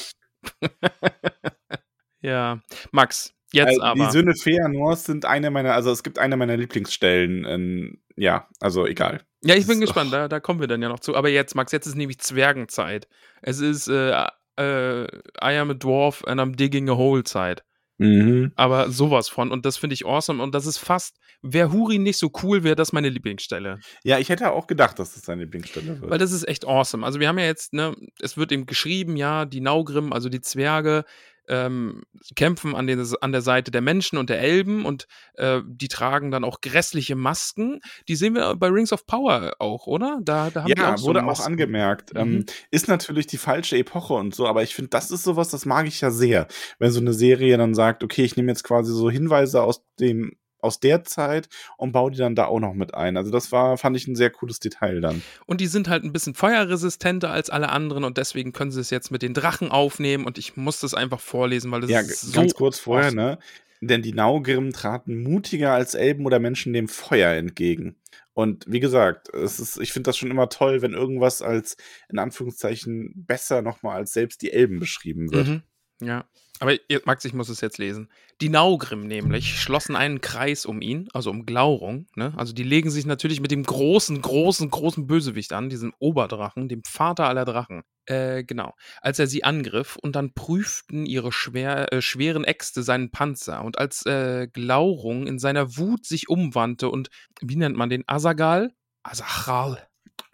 ja. 2.22 2.60
Max, 2.92 3.34
jetzt 3.54 3.78
Äh, 3.80 3.82
aber. 3.82 4.06
Die 4.06 4.12
Söhne 4.12 4.36
Feanors 4.36 5.06
sind 5.06 5.26
eine 5.26 5.52
meiner, 5.52 5.74
also 5.74 5.92
es 5.92 6.04
gibt 6.04 6.20
eine 6.20 6.38
meiner 6.38 6.58
Lieblingsstellen. 6.58 7.46
Ähm, 7.48 7.98
ja, 8.16 8.48
also 8.60 8.86
egal. 8.86 9.22
Ja, 9.44 9.56
ich 9.56 9.68
bin 9.68 9.80
Das- 9.80 9.88
gespannt, 9.90 10.14
da, 10.14 10.28
da 10.28 10.40
kommen 10.40 10.60
wir 10.60 10.68
dann 10.68 10.82
ja 10.82 10.90
noch 10.90 11.00
zu. 11.00 11.16
Aber 11.16 11.30
jetzt, 11.30 11.56
Max, 11.56 11.72
jetzt 11.72 11.88
ist 11.88 11.96
nämlich 11.96 12.20
Zwergenzeit. 12.20 13.08
Es 13.42 13.60
ist 13.60 13.88
äh, 13.88 14.12
äh, 14.58 15.04
I 15.06 15.58
am 15.58 15.72
a 15.72 15.74
dwarf 15.74 16.24
and 16.26 16.40
I'm 16.40 16.56
digging 16.56 16.90
a 16.90 16.96
hole 16.96 17.24
Zeit. 17.24 17.64
Mhm. 17.98 18.52
Aber 18.56 18.90
sowas 18.90 19.30
von. 19.30 19.52
Und 19.52 19.66
das 19.66 19.78
finde 19.78 19.94
ich 19.94 20.06
awesome. 20.06 20.42
Und 20.42 20.56
das 20.56 20.66
ist 20.66 20.78
fast, 20.80 21.18
wäre 21.42 21.72
Huri 21.72 22.00
nicht 22.00 22.18
so 22.18 22.32
cool, 22.42 22.64
wäre 22.64 22.76
das 22.76 22.92
meine 22.92 23.10
Lieblingsstelle. 23.10 23.80
Ja, 24.04 24.18
ich 24.18 24.30
hätte 24.30 24.52
auch 24.52 24.66
gedacht, 24.68 24.98
dass 24.98 25.14
das 25.14 25.24
seine 25.24 25.44
Lieblingsstelle 25.44 26.02
wird. 26.02 26.10
Weil 26.12 26.18
das 26.18 26.32
ist 26.32 26.48
echt 26.48 26.66
awesome. 26.66 27.06
Also 27.06 27.20
wir 27.20 27.28
haben 27.28 27.38
ja 27.38 27.46
jetzt, 27.46 27.74
ne, 27.74 27.96
es 28.20 28.36
wird 28.38 28.52
eben 28.52 28.66
geschrieben, 28.66 29.16
ja, 29.16 29.46
die 29.46 29.62
Naugrim, 29.62 30.12
also 30.12 30.30
die 30.30 30.42
Zwerge, 30.42 31.06
ähm, 31.48 32.04
kämpfen 32.36 32.76
an, 32.76 32.88
den, 32.88 33.06
an 33.22 33.32
der 33.32 33.42
Seite 33.42 33.72
der 33.72 33.82
Menschen 33.82 34.18
und 34.18 34.30
der 34.30 34.40
Elben 34.40 34.86
und 34.86 35.08
äh, 35.36 35.62
die 35.66 35.88
tragen 35.88 36.32
dann 36.32 36.44
auch 36.44 36.62
grässliche 36.62 37.16
Masken. 37.16 37.82
Die 38.08 38.16
sehen 38.16 38.36
wir 38.36 38.56
bei 38.56 38.68
Rings 38.68 38.94
of 38.94 39.06
Power 39.06 39.54
auch, 39.60 39.88
oder? 39.88 40.20
Da, 40.22 40.50
da 40.50 40.64
haben 40.64 40.74
ja, 40.76 40.94
auch 40.94 40.98
so 40.98 41.08
wurde 41.08 41.22
auch 41.22 41.28
Masken. 41.28 41.54
angemerkt. 41.54 42.14
Mhm. 42.14 42.20
Ähm, 42.20 42.46
ist 42.72 42.88
natürlich 42.88 43.28
die 43.28 43.38
falsche 43.38 43.78
Epoche 43.78 44.14
und 44.14 44.34
so, 44.34 44.48
aber 44.48 44.64
ich 44.64 44.76
finde, 44.76 44.90
das 44.90 45.12
ist 45.12 45.24
sowas, 45.24 45.50
das 45.50 45.66
mag 45.66 45.88
ich 45.88 46.02
ja 46.02 46.12
sehr. 46.12 46.48
Wenn 46.80 46.92
so 46.92 47.00
eine 47.00 47.14
Serie 47.14 47.58
dann 47.58 47.74
sagt, 47.74 48.04
okay, 48.04 48.24
ich 48.24 48.38
nehme 48.38 48.52
jetzt 48.52 48.64
quasi 48.64 48.94
so 48.94 49.10
Hinweise 49.10 49.64
aus 49.64 49.84
dem 50.00 50.36
aus 50.64 50.80
der 50.80 51.04
Zeit 51.04 51.50
und 51.78 51.92
baue 51.92 52.12
die 52.12 52.18
dann 52.18 52.36
da 52.36 52.46
auch 52.46 52.60
noch 52.60 52.74
mit 52.74 52.94
ein. 52.94 53.18
Also 53.18 53.32
das 53.32 53.52
war, 53.52 53.78
fand 53.78 53.98
ich 53.98 54.08
ein 54.08 54.16
sehr 54.16 54.30
cooles 54.30 54.60
Detail 54.60 55.02
dann. 55.02 55.22
Und 55.46 55.62
die 55.62 55.68
sind 55.68 55.90
halt 55.90 56.04
ein 56.04 56.14
bisschen 56.14 56.34
feuerresistenter 56.34 57.30
als 57.30 57.50
alle 57.50 57.70
anderen 57.70 58.04
und 58.04 58.18
deswegen 58.18 58.54
können 58.54 58.72
sie 58.72 58.82
es 58.82 58.90
jetzt 58.90 59.12
mit 59.12 59.22
den 59.22 59.34
Drachen 59.34 59.72
aufnehmen 59.72 60.26
und 60.26 60.38
ich 60.38 60.56
muss 60.56 60.80
das 60.80 60.94
einfach 60.94 61.20
vorlesen, 61.20 61.72
weil 61.72 61.82
das 61.82 61.90
ja, 61.90 62.00
ist 62.00 62.22
so 62.22 62.40
ganz 62.40 62.54
kurz 62.54 62.80
vorher, 62.80 63.08
awesome. 63.08 63.22
ne? 63.22 63.40
Denn 63.82 64.02
die 64.02 64.14
Naugrim 64.14 64.72
traten 64.72 65.24
mutiger 65.24 65.74
als 65.74 65.94
Elben 65.94 66.26
oder 66.26 66.40
Menschen 66.40 66.72
dem 66.72 66.88
Feuer 66.88 67.34
entgegen. 67.34 67.98
Und 68.34 68.66
wie 68.68 68.80
gesagt, 68.80 69.30
es 69.34 69.60
ist, 69.60 69.78
ich 69.80 69.92
finde 69.92 70.08
das 70.08 70.18
schon 70.18 70.32
immer 70.32 70.50
toll, 70.50 70.82
wenn 70.82 70.94
irgendwas 70.94 71.42
als, 71.42 71.76
in 72.10 72.18
Anführungszeichen, 72.18 73.26
besser 73.28 73.62
nochmal 73.62 73.98
als 73.98 74.14
selbst 74.14 74.42
die 74.42 74.52
Elben 74.52 74.80
beschrieben 74.80 75.32
wird. 75.32 75.48
Mhm. 75.48 75.64
Ja. 76.02 76.26
Aber 76.64 76.78
Max, 77.04 77.26
ich 77.26 77.34
muss 77.34 77.50
es 77.50 77.60
jetzt 77.60 77.78
lesen. 77.78 78.10
Die 78.40 78.48
Naugrim 78.48 79.06
nämlich 79.06 79.60
schlossen 79.60 79.98
einen 79.98 80.22
Kreis 80.22 80.66
um 80.66 80.80
ihn, 80.80 81.10
also 81.12 81.30
um 81.30 81.46
Glaurung. 81.46 82.08
Ne? 82.16 82.34
Also 82.38 82.54
die 82.54 82.64
legen 82.64 82.90
sich 82.90 83.06
natürlich 83.06 83.42
mit 83.42 83.52
dem 83.52 83.64
großen, 83.64 84.22
großen, 84.22 84.70
großen 84.70 85.06
Bösewicht 85.06 85.52
an, 85.52 85.68
diesem 85.68 85.94
Oberdrachen, 86.00 86.70
dem 86.70 86.82
Vater 86.86 87.28
aller 87.28 87.44
Drachen. 87.44 87.84
Äh, 88.06 88.46
genau. 88.46 88.74
Als 89.02 89.20
er 89.20 89.28
sie 89.28 89.44
angriff 89.44 89.98
und 89.98 90.16
dann 90.16 90.34
prüften 90.34 91.06
ihre 91.06 91.34
schwer, 91.34 91.92
äh, 91.92 92.02
schweren 92.02 92.46
Äxte 92.46 92.82
seinen 92.82 93.12
Panzer. 93.12 93.62
Und 93.66 93.78
als 93.78 94.06
äh, 94.06 94.48
Glaurung 94.48 95.28
in 95.28 95.40
seiner 95.40 95.76
Wut 95.76 96.06
sich 96.06 96.30
umwandte 96.30 96.88
und, 96.88 97.10
wie 97.42 97.58
nennt 97.58 97.76
man 97.76 97.90
den, 97.90 98.06
Asagal? 98.08 98.72
Asachal. 99.04 99.86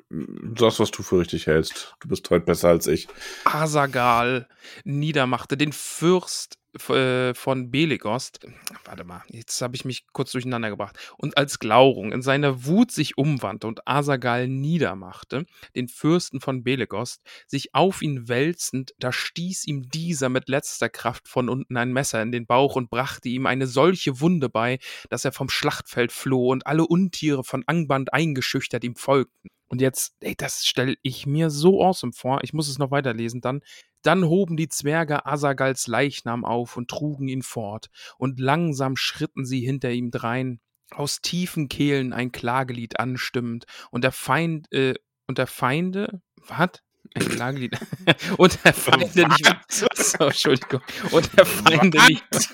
Das, 0.10 0.80
was 0.80 0.90
du 0.90 1.04
für 1.04 1.20
richtig 1.20 1.46
hältst. 1.46 1.96
Du 2.00 2.08
bist 2.08 2.28
heute 2.32 2.46
besser 2.46 2.70
als 2.70 2.88
ich. 2.88 3.08
Asagal 3.46 4.48
niedermachte, 4.84 5.56
den 5.56 5.72
Fürst 5.72 6.58
äh, 6.90 7.34
von 7.36 7.70
Belegost. 7.70 8.40
Warte 8.86 9.04
mal, 9.04 9.24
jetzt 9.28 9.62
habe 9.62 9.76
ich 9.76 9.86
mich 9.86 10.08
kurz 10.12 10.32
durcheinander 10.32 10.72
gebracht. 10.72 10.98
Und 11.18 11.38
als 11.38 11.60
Glaurung 11.60 12.12
in 12.12 12.24
seiner 12.24 12.66
Wut 12.66 12.92
sich 12.92 13.20
umwandte 13.20 13.68
und 13.68 13.88
Asagal 13.88 14.48
niedermachte, 14.48 15.46
den 15.76 15.88
Fürsten 15.88 16.42
von 16.42 16.64
Belegost, 16.64 17.22
sich 17.46 17.76
auf 17.76 18.02
ihn 18.02 18.28
wälzend, 18.28 18.96
da 18.98 19.12
stieß 19.12 19.68
ihm 19.68 19.90
dieser 19.90 20.30
mit 20.30 20.50
letzter 20.50 20.90
Kraft 20.90 21.28
von 21.28 21.50
unten 21.50 21.78
ein 21.78 21.94
Messer 21.94 22.22
in 22.22 22.32
den 22.32 22.48
Bauch 22.48 22.76
und 22.76 22.90
brachte 22.90 23.30
ihm 23.30 23.46
eine 23.46 23.68
solche 23.68 24.20
Wunde 24.22 24.50
bei, 24.50 24.80
dass 25.10 25.26
er 25.26 25.32
vom 25.32 25.50
Schlachtfeld 25.50 26.12
floh 26.12 26.50
und 26.50 26.66
alle 26.66 26.86
Untiere 26.88 27.44
von 27.44 27.64
Angband 27.68 28.12
eingeschüchtert 28.12 28.84
ihm 28.84 28.96
folgten. 28.96 29.50
Und 29.70 29.82
jetzt, 29.82 30.16
ey, 30.20 30.36
das 30.36 30.66
stelle 30.66 30.96
ich 31.04 31.26
mir 31.26 31.50
so 31.50 31.84
awesome 31.84 32.12
vor. 32.14 32.40
Ich 32.44 32.54
muss 32.54 32.68
es 32.68 32.80
noch 32.80 32.92
weiterlesen 32.92 33.40
dann. 33.42 33.62
Dann 34.02 34.26
hoben 34.26 34.58
die 34.58 34.70
Zwerge 34.70 35.26
Asagals 35.26 35.88
Leichnam 35.88 36.46
auf 36.46 36.78
und 36.78 36.90
trugen 36.90 37.28
ihn 37.28 37.44
fort, 37.44 37.90
und 38.18 38.40
langsam 38.40 38.96
schritten 38.96 39.46
sie 39.46 39.60
hinter 39.60 39.92
ihm 39.92 40.10
drein, 40.10 40.60
aus 40.92 41.22
tiefen 41.22 41.70
Kehlen 41.70 42.14
ein 42.14 42.32
Klagelied 42.32 43.00
anstimmend, 43.00 43.66
und 43.92 44.04
der 44.04 44.12
Feind, 44.12 44.72
äh, 44.72 44.96
und 45.28 45.38
der 45.38 45.48
Feinde, 45.48 46.22
was? 46.36 46.82
Ein 47.16 47.28
Klagelied. 47.28 47.78
und 48.38 48.64
der 48.64 48.74
Feinde 48.74 49.28
nicht. 49.28 49.56
So, 49.70 50.26
Entschuldigung. 50.26 50.82
Und 51.12 51.38
der 51.38 51.46
Feinde 51.46 52.00
nicht. 52.08 52.50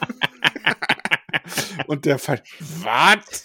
Und 1.88 2.06
der. 2.06 2.16
Was? 2.16 3.44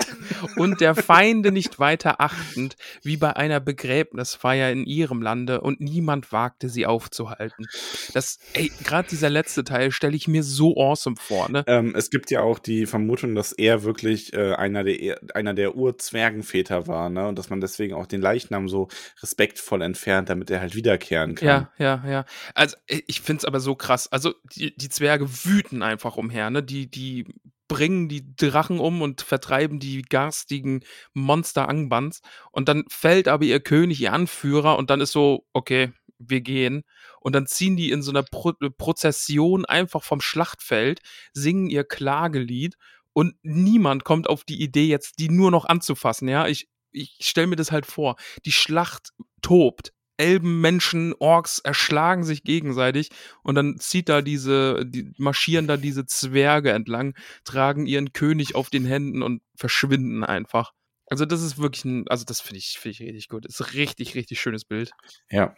und 0.56 0.80
der 0.80 0.94
Feinde 0.94 1.52
nicht 1.52 1.78
weiter 1.78 2.20
achtend, 2.20 2.76
wie 3.02 3.16
bei 3.16 3.36
einer 3.36 3.60
Begräbnisfeier 3.60 4.70
in 4.70 4.84
ihrem 4.84 5.22
Lande, 5.22 5.60
und 5.60 5.80
niemand 5.80 6.32
wagte 6.32 6.68
sie 6.68 6.86
aufzuhalten. 6.86 7.66
Das, 8.14 8.38
ey, 8.54 8.70
gerade 8.84 9.08
dieser 9.08 9.30
letzte 9.30 9.64
Teil 9.64 9.90
stelle 9.90 10.16
ich 10.16 10.28
mir 10.28 10.42
so 10.42 10.76
awesome 10.76 11.16
vor, 11.16 11.50
ne? 11.50 11.64
Ähm, 11.66 11.94
es 11.96 12.10
gibt 12.10 12.30
ja 12.30 12.40
auch 12.42 12.58
die 12.58 12.86
Vermutung, 12.86 13.34
dass 13.34 13.52
er 13.52 13.82
wirklich 13.84 14.32
äh, 14.32 14.54
einer 14.54 14.84
der, 14.84 15.20
einer 15.34 15.54
der 15.54 15.76
Urzwergenväter 15.76 16.86
war, 16.86 17.10
ne? 17.10 17.28
Und 17.28 17.38
dass 17.38 17.50
man 17.50 17.60
deswegen 17.60 17.94
auch 17.94 18.06
den 18.06 18.20
Leichnam 18.20 18.68
so 18.68 18.88
respektvoll 19.22 19.82
entfernt, 19.82 20.28
damit 20.28 20.50
er 20.50 20.60
halt 20.60 20.74
wiederkehren 20.74 21.34
kann. 21.34 21.68
Ja, 21.78 22.02
ja, 22.04 22.10
ja. 22.10 22.24
Also 22.54 22.76
ich 22.86 23.20
finde 23.20 23.40
es 23.40 23.44
aber 23.44 23.60
so 23.60 23.74
krass. 23.74 24.10
Also 24.10 24.34
die, 24.54 24.74
die 24.76 24.88
Zwerge 24.88 25.28
wüten 25.44 25.82
einfach 25.82 26.16
umher, 26.16 26.50
ne? 26.50 26.62
Die, 26.62 26.90
die 26.90 27.26
bringen 27.70 28.08
die 28.08 28.34
Drachen 28.34 28.80
um 28.80 29.00
und 29.00 29.20
vertreiben 29.20 29.78
die 29.78 30.02
garstigen 30.02 30.82
Monster 31.14 31.68
Angbans. 31.68 32.20
Und 32.50 32.68
dann 32.68 32.82
fällt 32.88 33.28
aber 33.28 33.44
ihr 33.44 33.60
König, 33.60 34.00
ihr 34.00 34.12
Anführer, 34.12 34.76
und 34.76 34.90
dann 34.90 35.00
ist 35.00 35.12
so, 35.12 35.46
okay, 35.52 35.92
wir 36.18 36.40
gehen. 36.40 36.82
Und 37.20 37.32
dann 37.36 37.46
ziehen 37.46 37.76
die 37.76 37.92
in 37.92 38.02
so 38.02 38.10
einer 38.10 38.24
Pro 38.24 38.54
Prozession 38.76 39.64
einfach 39.66 40.02
vom 40.02 40.20
Schlachtfeld, 40.20 41.00
singen 41.32 41.70
ihr 41.70 41.84
Klagelied 41.84 42.74
und 43.12 43.36
niemand 43.42 44.02
kommt 44.02 44.28
auf 44.28 44.42
die 44.42 44.60
Idee, 44.60 44.88
jetzt 44.88 45.20
die 45.20 45.28
nur 45.28 45.52
noch 45.52 45.64
anzufassen. 45.64 46.26
Ja, 46.28 46.48
ich, 46.48 46.68
ich 46.90 47.18
stelle 47.20 47.46
mir 47.46 47.56
das 47.56 47.70
halt 47.70 47.86
vor. 47.86 48.16
Die 48.44 48.52
Schlacht 48.52 49.12
tobt. 49.42 49.92
Elben, 50.20 50.60
Menschen, 50.60 51.14
Orks 51.18 51.58
erschlagen 51.58 52.22
sich 52.22 52.44
gegenseitig 52.44 53.08
und 53.42 53.54
dann 53.54 53.78
zieht 53.78 54.08
da 54.08 54.22
diese, 54.22 54.84
die 54.86 55.12
marschieren 55.16 55.66
da 55.66 55.76
diese 55.76 56.06
Zwerge 56.06 56.70
entlang, 56.72 57.14
tragen 57.44 57.86
ihren 57.86 58.12
König 58.12 58.54
auf 58.54 58.70
den 58.70 58.84
Händen 58.84 59.22
und 59.22 59.42
verschwinden 59.56 60.22
einfach. 60.22 60.72
Also 61.06 61.24
das 61.24 61.42
ist 61.42 61.58
wirklich 61.58 61.84
ein, 61.84 62.06
also 62.08 62.24
das 62.24 62.40
finde 62.40 62.58
ich, 62.58 62.78
finde 62.78 62.92
ich 62.92 63.00
richtig 63.00 63.28
gut. 63.28 63.44
Das 63.44 63.58
ist 63.58 63.66
ein 63.66 63.72
richtig, 63.72 64.14
richtig 64.14 64.40
schönes 64.40 64.64
Bild. 64.64 64.92
Ja, 65.30 65.56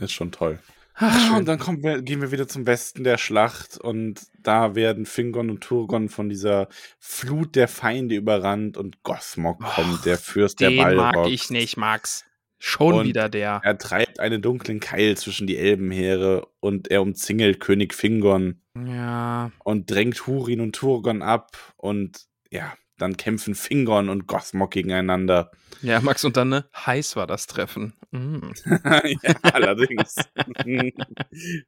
ist 0.00 0.12
schon 0.12 0.32
toll. 0.32 0.58
Ach, 0.96 1.32
Ah, 1.32 1.36
und 1.36 1.46
dann 1.46 1.58
kommen 1.58 1.82
wir, 1.82 2.02
gehen 2.02 2.20
wir 2.20 2.30
wieder 2.30 2.46
zum 2.46 2.66
Westen 2.68 3.02
der 3.02 3.18
Schlacht 3.18 3.76
und 3.76 4.22
da 4.38 4.76
werden 4.76 5.06
Fingon 5.06 5.50
und 5.50 5.60
Turgon 5.60 6.08
von 6.08 6.28
dieser 6.28 6.68
Flut 7.00 7.56
der 7.56 7.66
Feinde 7.66 8.14
überrannt 8.14 8.76
und 8.76 9.02
Gothmog 9.02 9.60
kommt, 9.60 10.04
der 10.04 10.18
Fürst 10.18 10.60
der 10.60 10.70
Den 10.70 10.78
Balrogs. 10.78 11.16
mag 11.16 11.26
ich 11.28 11.50
nicht, 11.50 11.76
Max. 11.76 12.24
Schon 12.58 12.94
Und 12.94 13.06
wieder 13.06 13.28
der. 13.28 13.60
Er 13.62 13.78
treibt 13.78 14.20
einen 14.20 14.40
dunklen 14.40 14.80
Keil 14.80 15.16
zwischen 15.16 15.46
die 15.46 15.58
Elbenheere 15.58 16.46
und 16.60 16.90
er 16.90 17.02
umzingelt 17.02 17.60
König 17.60 17.94
Fingon 17.94 18.62
Ja. 18.76 19.52
und 19.64 19.90
drängt 19.90 20.26
Hurin 20.26 20.60
und 20.60 20.74
Turgon 20.74 21.22
ab 21.22 21.74
und 21.76 22.26
ja, 22.50 22.72
dann 22.96 23.16
kämpfen 23.16 23.54
Fingon 23.54 24.08
und 24.08 24.26
Gothmog 24.26 24.70
gegeneinander. 24.70 25.50
Ja, 25.82 26.00
Max, 26.00 26.24
und 26.24 26.36
dann, 26.36 26.48
ne? 26.48 26.64
Heiß 26.74 27.16
war 27.16 27.26
das 27.26 27.46
Treffen. 27.46 27.94
Mm. 28.12 28.38
ja, 28.64 29.34
allerdings. 29.42 30.14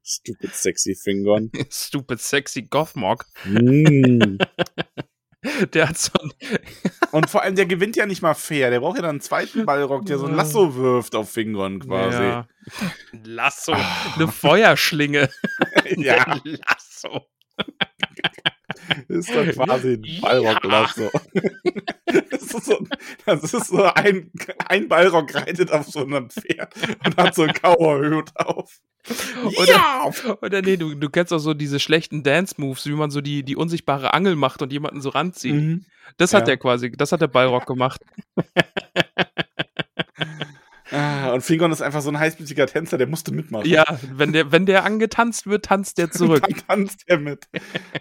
Stupid 0.03 0.55
sexy 0.55 0.95
Fingon. 0.95 1.51
Stupid 1.71 2.21
sexy 2.21 2.63
Gothmog. 2.63 3.27
Mm. 3.45 4.39
Der 5.73 5.89
hat 5.89 5.99
so 5.99 6.13
ein, 6.21 6.33
Und 7.13 7.31
vor 7.31 7.43
allem, 7.43 7.57
der 7.57 7.67
gewinnt 7.67 7.97
ja 7.97 8.07
nicht 8.07 8.23
mal 8.23 8.35
fair. 8.35 8.71
Der 8.71 8.81
braucht 8.81 8.97
ja 8.97 9.03
dann 9.03 9.11
einen 9.11 9.21
zweiten 9.21 9.65
Ballrock, 9.65 10.07
der 10.07 10.19
so 10.19 10.27
ein 10.27 10.35
Lasso 10.35 10.75
wirft 10.77 11.15
auf 11.15 11.31
Fingon 11.31 11.81
quasi. 11.81 12.23
Ja. 12.23 12.49
Lasso. 13.25 13.75
Eine 14.17 14.29
Feuerschlinge. 14.29 15.29
Ja, 15.97 16.41
Lasso. 16.43 17.27
ist 19.09 19.31
doch 19.31 19.47
quasi 19.53 19.95
ein 19.95 20.21
Ballrock-Lasso. 20.21 21.11
Das 22.31 22.43
ist 22.43 22.65
so, 22.65 22.87
das 23.25 23.55
ist 23.55 23.67
so 23.69 23.85
ein, 23.85 24.33
ein 24.69 24.89
Ballrock 24.89 25.33
reitet 25.35 25.71
auf 25.71 25.87
so 25.87 26.01
einem 26.01 26.29
Pferd 26.29 26.75
und 27.05 27.17
hat 27.17 27.35
so 27.37 27.43
einen 27.43 27.53
Cowboy-Hut 27.53 28.31
auf. 28.35 28.81
Oder, 29.59 30.13
oder 30.43 30.63
nee, 30.63 30.77
du, 30.77 30.95
du 30.95 31.09
kennst 31.11 31.33
auch 31.33 31.39
so 31.39 31.55
diese 31.55 31.79
schlechten 31.79 32.23
Dance-Moves, 32.23 32.87
wie 32.87 32.93
man 32.93 33.11
so 33.11 33.21
die, 33.21 33.43
die 33.43 33.57
unsichtbare 33.57 34.13
Angel 34.15 34.35
macht 34.37 34.63
und 34.63 34.73
jemanden 34.73 35.01
so 35.01 35.11
ranzieht. 35.11 35.55
Mhm. 35.55 35.85
Das 36.17 36.35
hat 36.35 36.43
Ja. 36.43 36.47
der 36.47 36.57
quasi, 36.57 36.91
das 36.93 37.13
hat 37.13 37.21
der 37.21 37.27
Ballrock 37.29 37.67
gemacht. 37.67 38.01
Ah, 40.93 41.33
und 41.33 41.43
Fingon 41.43 41.73
ist 41.73 41.83
einfach 41.83 42.01
so 42.01 42.11
ein 42.11 42.19
heißblütiger 42.19 42.67
Tänzer, 42.69 42.97
der 42.97 43.09
musste 43.09 43.33
mitmachen. 43.35 43.69
Ja, 43.69 43.85
wenn 44.15 44.33
der, 44.33 44.53
wenn 44.53 44.67
der 44.67 44.85
angetanzt 44.85 45.47
wird, 45.49 45.65
tanzt 45.65 45.99
der 45.99 46.13
zurück. 46.13 46.47
Dann 46.49 46.67
tanzt 46.87 47.03
er 47.07 47.19
mit. 47.19 47.49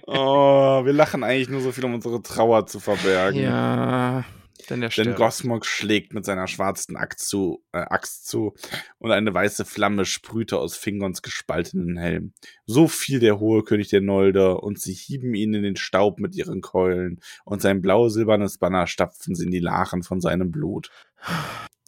Oh, 0.05 0.85
wir 0.85 0.93
lachen 0.93 1.23
eigentlich 1.23 1.49
nur 1.49 1.61
so 1.61 1.71
viel, 1.71 1.83
um 1.85 1.95
unsere 1.95 2.21
Trauer 2.21 2.67
zu 2.67 2.79
verbergen. 2.79 3.41
ja, 3.41 4.23
denn 4.65 4.81
der 4.81 4.89
Denn. 4.89 5.15
Gosmog 5.15 5.65
schlägt 5.65 6.13
mit 6.13 6.25
seiner 6.25 6.47
schwarzen 6.47 6.95
Axt 6.95 7.27
zu, 7.27 7.63
äh, 7.71 7.79
Axt 7.79 8.27
zu 8.27 8.53
und 8.97 9.11
eine 9.11 9.33
weiße 9.33 9.65
Flamme 9.65 10.05
sprühte 10.05 10.57
aus 10.57 10.75
Fingons 10.75 11.21
gespaltenen 11.21 11.97
Helm. 11.97 12.33
So 12.65 12.87
fiel 12.87 13.19
der 13.19 13.39
hohe 13.39 13.63
König 13.63 13.89
der 13.89 14.01
Nolder 14.01 14.63
und 14.63 14.79
sie 14.79 14.93
hieben 14.93 15.33
ihn 15.33 15.53
in 15.53 15.63
den 15.63 15.75
Staub 15.75 16.19
mit 16.19 16.35
ihren 16.35 16.61
Keulen 16.61 17.19
und 17.43 17.61
sein 17.61 17.81
blau-silbernes 17.81 18.57
Banner 18.57 18.87
stapften 18.87 19.35
sie 19.35 19.45
in 19.45 19.51
die 19.51 19.59
Lachen 19.59 20.03
von 20.03 20.21
seinem 20.21 20.51
Blut. 20.51 20.89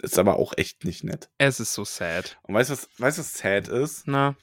Ist 0.01 0.19
aber 0.19 0.37
auch 0.37 0.53
echt 0.57 0.85
nicht 0.85 1.03
nett. 1.03 1.29
Es 1.37 1.59
ist 1.59 1.73
so 1.73 1.83
sad. 1.83 2.37
Und 2.43 2.53
weißt 2.53 2.69
du, 2.69 2.73
was, 2.73 2.89
weißt, 2.97 3.19
was 3.19 3.33
sad 3.37 3.67
ist? 3.67 4.03
Na, 4.05 4.35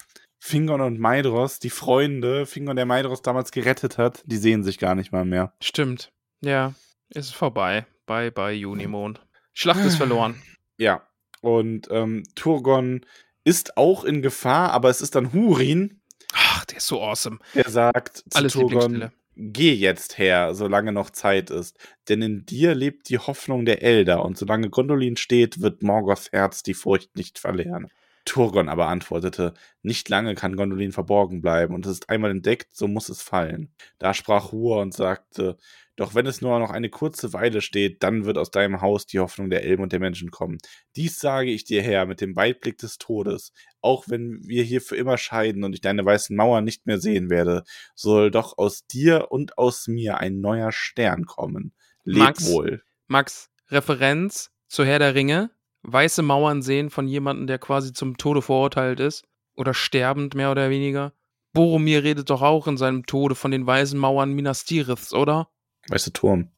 Fingon 0.47 0.83
und 0.83 0.99
Maidros, 0.99 1.59
die 1.59 1.71
Freunde, 1.71 2.45
Fingon, 2.45 2.77
der 2.77 2.85
Maidros 2.85 3.23
damals 3.23 3.51
gerettet 3.51 3.97
hat, 3.97 4.23
die 4.27 4.37
sehen 4.37 4.63
sich 4.63 4.79
gar 4.79 4.95
nicht 4.95 5.11
mal 5.11 5.25
mehr. 5.25 5.55
stimmt. 5.63 6.13
Ja, 6.43 6.75
ist 7.09 7.35
vorbei. 7.35 7.87
Bye, 8.07 8.31
bye, 8.31 8.53
Junimond. 8.53 9.21
Schlacht 9.55 9.85
ist 9.85 9.97
verloren. 9.97 10.41
Ja. 10.79 11.03
Und 11.41 11.89
ähm, 11.91 12.23
Turgon 12.35 13.05
ist 13.45 13.77
auch 13.77 14.05
in 14.05 14.23
Gefahr, 14.23 14.73
aber 14.73 14.89
es 14.89 15.01
ist 15.01 15.15
dann 15.15 15.33
Hurin, 15.33 16.01
Ach, 16.33 16.65
der 16.65 16.79
ist 16.79 16.87
so 16.87 17.03
awesome. 17.03 17.39
der 17.55 17.69
sagt 17.71 18.17
zu 18.19 18.25
Alles 18.35 18.55
Turgon, 18.55 18.93
Lieblingsstelle. 18.95 19.13
geh 19.37 19.73
jetzt 19.75 20.19
her, 20.19 20.55
solange 20.55 20.93
noch 20.93 21.11
Zeit 21.11 21.51
ist. 21.51 21.79
Denn 22.09 22.23
in 22.23 22.47
dir 22.47 22.75
lebt 22.75 23.09
die 23.11 23.19
Hoffnung 23.19 23.65
der 23.67 23.83
Elder 23.83 24.25
und 24.25 24.39
solange 24.39 24.71
Gondolin 24.71 25.17
steht, 25.17 25.61
wird 25.61 25.83
Morgoths 25.83 26.33
Herz 26.33 26.63
die 26.63 26.75
Furcht 26.75 27.15
nicht 27.17 27.39
verlieren. 27.39 27.89
Turgon 28.25 28.71
aber 28.71 28.87
antwortete, 28.89 29.53
nicht 29.83 30.09
lange 30.09 30.35
kann 30.35 30.57
Gondolin 30.57 30.93
verborgen 30.93 31.43
bleiben 31.43 31.75
und 31.75 31.85
es 31.85 31.93
ist 31.93 32.09
einmal 32.09 32.31
entdeckt, 32.31 32.69
so 32.75 32.89
muss 32.89 33.11
es 33.11 33.21
fallen. 33.21 33.71
Da 33.99 34.15
sprach 34.15 34.51
Hur 34.51 34.81
und 34.81 34.95
sagte, 34.95 35.59
doch 35.97 36.15
wenn 36.15 36.27
es 36.27 36.41
nur 36.41 36.59
noch 36.59 36.71
eine 36.71 36.91
kurze 36.91 37.33
Weile 37.33 37.61
steht, 37.61 38.03
dann 38.03 38.25
wird 38.25 38.37
aus 38.37 38.51
deinem 38.51 38.81
Haus 38.81 39.07
die 39.07 39.21
Hoffnung 39.21 39.51
der 39.51 39.65
Elben 39.65 39.83
und 39.83 39.93
der 39.93 40.01
Menschen 40.01 40.31
kommen. 40.31 40.59
Dies 40.97 41.19
sage 41.19 41.51
ich 41.51 41.65
dir 41.65 41.83
her 41.83 42.07
mit 42.07 42.21
dem 42.21 42.35
Weitblick 42.35 42.79
des 42.79 42.99
Todes. 42.99 43.53
Auch 43.81 44.05
wenn 44.09 44.41
wir 44.45 44.65
hier 44.65 44.81
für 44.81 44.97
immer 44.97 45.19
scheiden 45.19 45.63
und 45.63 45.75
ich 45.75 45.81
deine 45.81 46.05
weißen 46.05 46.35
Mauern 46.35 46.65
nicht 46.65 46.87
mehr 46.87 46.99
sehen 46.99 47.31
werde, 47.31 47.63
soll 47.95 48.31
doch 48.31 48.59
aus 48.59 48.87
dir 48.87 49.31
und 49.31 49.57
aus 49.59 49.87
mir 49.87 50.19
ein 50.19 50.41
neuer 50.41 50.73
Stern 50.73 51.27
kommen. 51.27 51.73
Leb 52.05 52.25
Max? 52.25 52.47
wohl. 52.47 52.83
Max, 53.07 53.51
Referenz 53.69 54.51
zu 54.69 54.85
Herr 54.85 54.99
der 54.99 55.15
Ringe. 55.15 55.51
Weiße 55.83 56.23
Mauern 56.23 56.63
sehen 56.63 56.91
von 56.91 57.07
jemandem, 57.07 57.47
der 57.47 57.59
quasi 57.59 57.93
zum 57.93 58.17
Tode 58.17 58.43
verurteilt 58.43 59.01
ist. 59.01 59.25
Oder 59.55 59.75
sterbend, 59.75 60.35
mehr 60.35 60.51
oder 60.51 60.71
weniger. 60.71 61.13
Boromir 61.53 62.03
redet 62.03 62.31
doch 62.31 62.43
auch 62.43 62.67
in 62.67 62.77
seinem 62.77 63.07
Tode 63.07 63.37
von 63.37 63.53
den 63.53 63.67
weißen 63.67 63.99
Mauern 63.99 64.33
Minas 64.33 64.65
Tiriths, 64.65 65.15
oder? 65.15 65.49
Weißt 65.89 66.07
du, 66.07 66.11
Turm. 66.13 66.49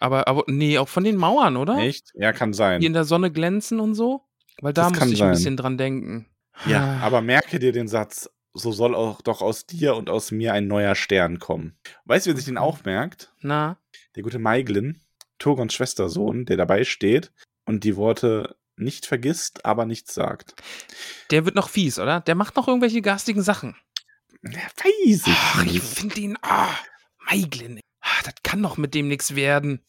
Aber, 0.00 0.28
aber, 0.28 0.44
nee, 0.46 0.78
auch 0.78 0.88
von 0.88 1.04
den 1.04 1.16
Mauern, 1.16 1.56
oder? 1.56 1.78
Echt? 1.78 2.12
Ja, 2.14 2.32
kann 2.32 2.52
sein. 2.52 2.80
Die 2.80 2.86
in 2.86 2.92
der 2.92 3.04
Sonne 3.04 3.30
glänzen 3.30 3.80
und 3.80 3.94
so? 3.94 4.22
Weil 4.60 4.72
da 4.72 4.88
muss 4.90 4.98
kann 4.98 5.10
ich 5.10 5.18
sein. 5.18 5.28
ein 5.28 5.32
bisschen 5.34 5.56
dran 5.56 5.78
denken. 5.78 6.26
Ja, 6.66 6.98
Ah. 7.00 7.06
aber 7.06 7.20
merke 7.22 7.58
dir 7.58 7.72
den 7.72 7.88
Satz, 7.88 8.30
so 8.54 8.72
soll 8.72 8.94
auch 8.94 9.20
doch 9.20 9.42
aus 9.42 9.66
dir 9.66 9.94
und 9.96 10.08
aus 10.08 10.30
mir 10.30 10.52
ein 10.54 10.66
neuer 10.66 10.94
Stern 10.94 11.38
kommen. 11.38 11.78
Weißt 12.06 12.26
du, 12.26 12.30
wer 12.30 12.36
sich 12.36 12.46
den 12.46 12.56
auch 12.58 12.84
merkt? 12.84 13.32
Na, 13.40 13.78
Der 14.14 14.22
gute 14.22 14.38
Maiglin, 14.38 15.00
Turgons 15.38 15.74
Schwestersohn, 15.74 16.46
der 16.46 16.56
dabei 16.56 16.84
steht 16.84 17.32
und 17.66 17.84
die 17.84 17.96
Worte 17.96 18.56
nicht 18.78 19.04
vergisst, 19.06 19.64
aber 19.66 19.84
nichts 19.86 20.14
sagt. 20.14 20.54
der 21.30 21.44
wird 21.44 21.54
noch 21.54 21.68
fies, 21.68 21.98
oder? 21.98 22.20
Der 22.20 22.34
macht 22.34 22.56
noch 22.56 22.68
irgendwelche 22.68 23.02
garstigen 23.02 23.42
Sachen. 23.42 23.76
Ja, 24.42 24.60
weiß 24.60 25.26
ich 25.26 25.34
Ach, 25.34 25.64
ich 25.66 25.80
finde 25.82 26.20
ihn. 26.20 26.38
Ah, 26.42 26.68
Maiglin. 27.30 27.80
Ah, 28.08 28.22
das 28.24 28.34
kann 28.44 28.62
doch 28.62 28.76
mit 28.76 28.94
dem 28.94 29.08
nichts 29.08 29.34
werden. 29.34 29.80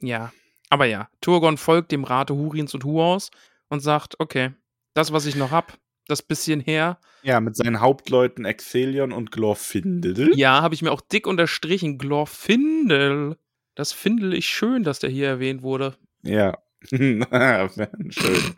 Ja. 0.00 0.32
Aber 0.68 0.86
ja, 0.86 1.08
Turgon 1.20 1.56
folgt 1.56 1.92
dem 1.92 2.02
Rate 2.02 2.34
Hurins 2.34 2.74
und 2.74 2.82
Huaus 2.84 3.30
und 3.68 3.80
sagt: 3.80 4.16
Okay, 4.18 4.50
das, 4.94 5.12
was 5.12 5.24
ich 5.26 5.36
noch 5.36 5.52
hab, 5.52 5.78
das 6.08 6.22
bisschen 6.22 6.58
her, 6.60 6.98
Ja, 7.22 7.40
mit 7.40 7.56
seinen 7.56 7.80
Hauptleuten 7.80 8.44
Exelion 8.44 9.12
und 9.12 9.30
Glorfindel. 9.30 10.36
ja, 10.36 10.62
habe 10.62 10.74
ich 10.74 10.82
mir 10.82 10.90
auch 10.90 11.00
dick 11.00 11.26
unterstrichen. 11.26 11.98
Glorfindel. 11.98 13.36
Das 13.76 13.92
finde 13.92 14.36
ich 14.36 14.48
schön, 14.48 14.82
dass 14.82 14.98
der 14.98 15.10
hier 15.10 15.28
erwähnt 15.28 15.62
wurde. 15.62 15.96
Ja. 16.22 16.58
schön. 16.90 18.54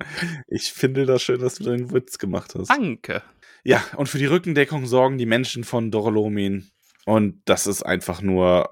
Ich 0.48 0.72
finde 0.72 1.06
das 1.06 1.22
schön, 1.22 1.40
dass 1.40 1.56
du 1.56 1.64
den 1.64 1.92
Witz 1.92 2.18
gemacht 2.18 2.54
hast. 2.54 2.68
Danke. 2.68 3.22
Ja, 3.64 3.82
und 3.96 4.08
für 4.08 4.18
die 4.18 4.26
Rückendeckung 4.26 4.86
sorgen 4.86 5.18
die 5.18 5.26
Menschen 5.26 5.64
von 5.64 5.90
Dorolomin. 5.90 6.70
Und 7.08 7.40
das 7.46 7.66
ist 7.66 7.82
einfach 7.82 8.20
nur 8.20 8.68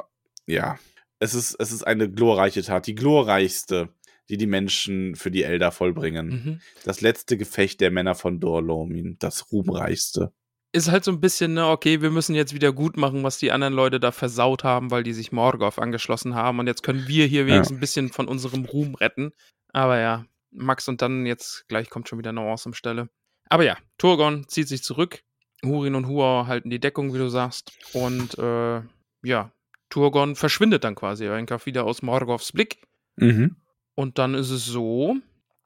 ja, 0.47 0.79
es 1.19 1.35
ist, 1.35 1.55
es 1.59 1.73
ist 1.73 1.87
eine 1.87 2.11
glorreiche 2.11 2.63
Tat, 2.63 2.87
die 2.87 2.95
glorreichste, 2.95 3.89
die 4.29 4.37
die 4.37 4.47
Menschen 4.47 5.15
für 5.17 5.31
die 5.31 5.43
Elder 5.43 5.73
vollbringen. 5.73 6.29
Mhm. 6.29 6.61
Das 6.85 7.01
letzte 7.01 7.37
Gefecht 7.37 7.81
der 7.81 7.91
Männer 7.91 8.15
von 8.15 8.41
Dorlomin, 8.41 9.17
das 9.19 9.53
ruhmreichste. 9.53 10.33
Ist 10.73 10.91
halt 10.91 11.05
so 11.05 11.13
ein 11.13 11.21
bisschen, 11.21 11.55
ne, 11.55 11.69
okay, 11.69 12.03
wir 12.03 12.11
müssen 12.11 12.35
jetzt 12.35 12.53
wieder 12.53 12.73
gut 12.73 12.97
machen, 12.97 13.23
was 13.23 13.39
die 13.39 13.53
anderen 13.53 13.73
Leute 13.73 13.99
da 13.99 14.13
versaut 14.13 14.65
haben, 14.65 14.91
weil 14.91 15.05
die 15.05 15.15
sich 15.15 15.33
Morgoth 15.33 15.79
angeschlossen 15.79 16.35
haben. 16.35 16.59
Und 16.59 16.67
jetzt 16.67 16.83
können 16.83 17.09
wir 17.09 17.27
hier 17.27 17.47
wenigstens 17.47 17.77
ein 17.77 17.81
bisschen 17.81 18.11
von 18.11 18.29
unserem 18.29 18.65
Ruhm 18.67 18.95
retten. 18.95 19.31
Aber 19.73 19.99
ja, 19.99 20.27
Max 20.51 20.87
und 20.89 21.01
dann 21.01 21.25
jetzt 21.25 21.67
gleich 21.69 21.89
kommt 21.89 22.09
schon 22.09 22.19
wieder 22.19 22.31
eine 22.31 22.41
Awesome-Stelle. 22.41 23.09
Aber 23.49 23.65
ja, 23.65 23.79
Turgon 23.97 24.47
zieht 24.49 24.69
sich 24.69 24.83
zurück. 24.83 25.23
Hurin 25.67 25.95
und 25.95 26.07
Huor 26.07 26.47
halten 26.47 26.71
die 26.71 26.81
Deckung, 26.81 27.13
wie 27.13 27.19
du 27.19 27.29
sagst. 27.29 27.73
Und 27.93 28.39
äh, 28.39 28.81
ja, 29.23 29.53
Turgon 29.91 30.37
verschwindet 30.37 30.85
dann 30.85 30.95
quasi 30.95 31.29
einfach 31.29 31.67
wieder 31.67 31.85
aus 31.85 32.03
Morgoths 32.03 32.53
Blick. 32.53 32.79
Mhm. 33.17 33.57
Und 33.95 34.19
dann 34.19 34.35
ist 34.35 34.51
es 34.51 34.65
so. 34.65 35.17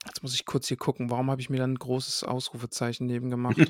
Jetzt 0.05 0.23
muss 0.23 0.33
ich 0.33 0.45
kurz 0.45 0.67
hier 0.67 0.77
gucken, 0.77 1.11
warum 1.11 1.29
habe 1.29 1.41
ich 1.41 1.49
mir 1.49 1.57
dann 1.57 1.73
ein 1.73 1.79
großes 1.79 2.23
Ausrufezeichen 2.23 3.05
neben 3.05 3.29
gemacht? 3.29 3.57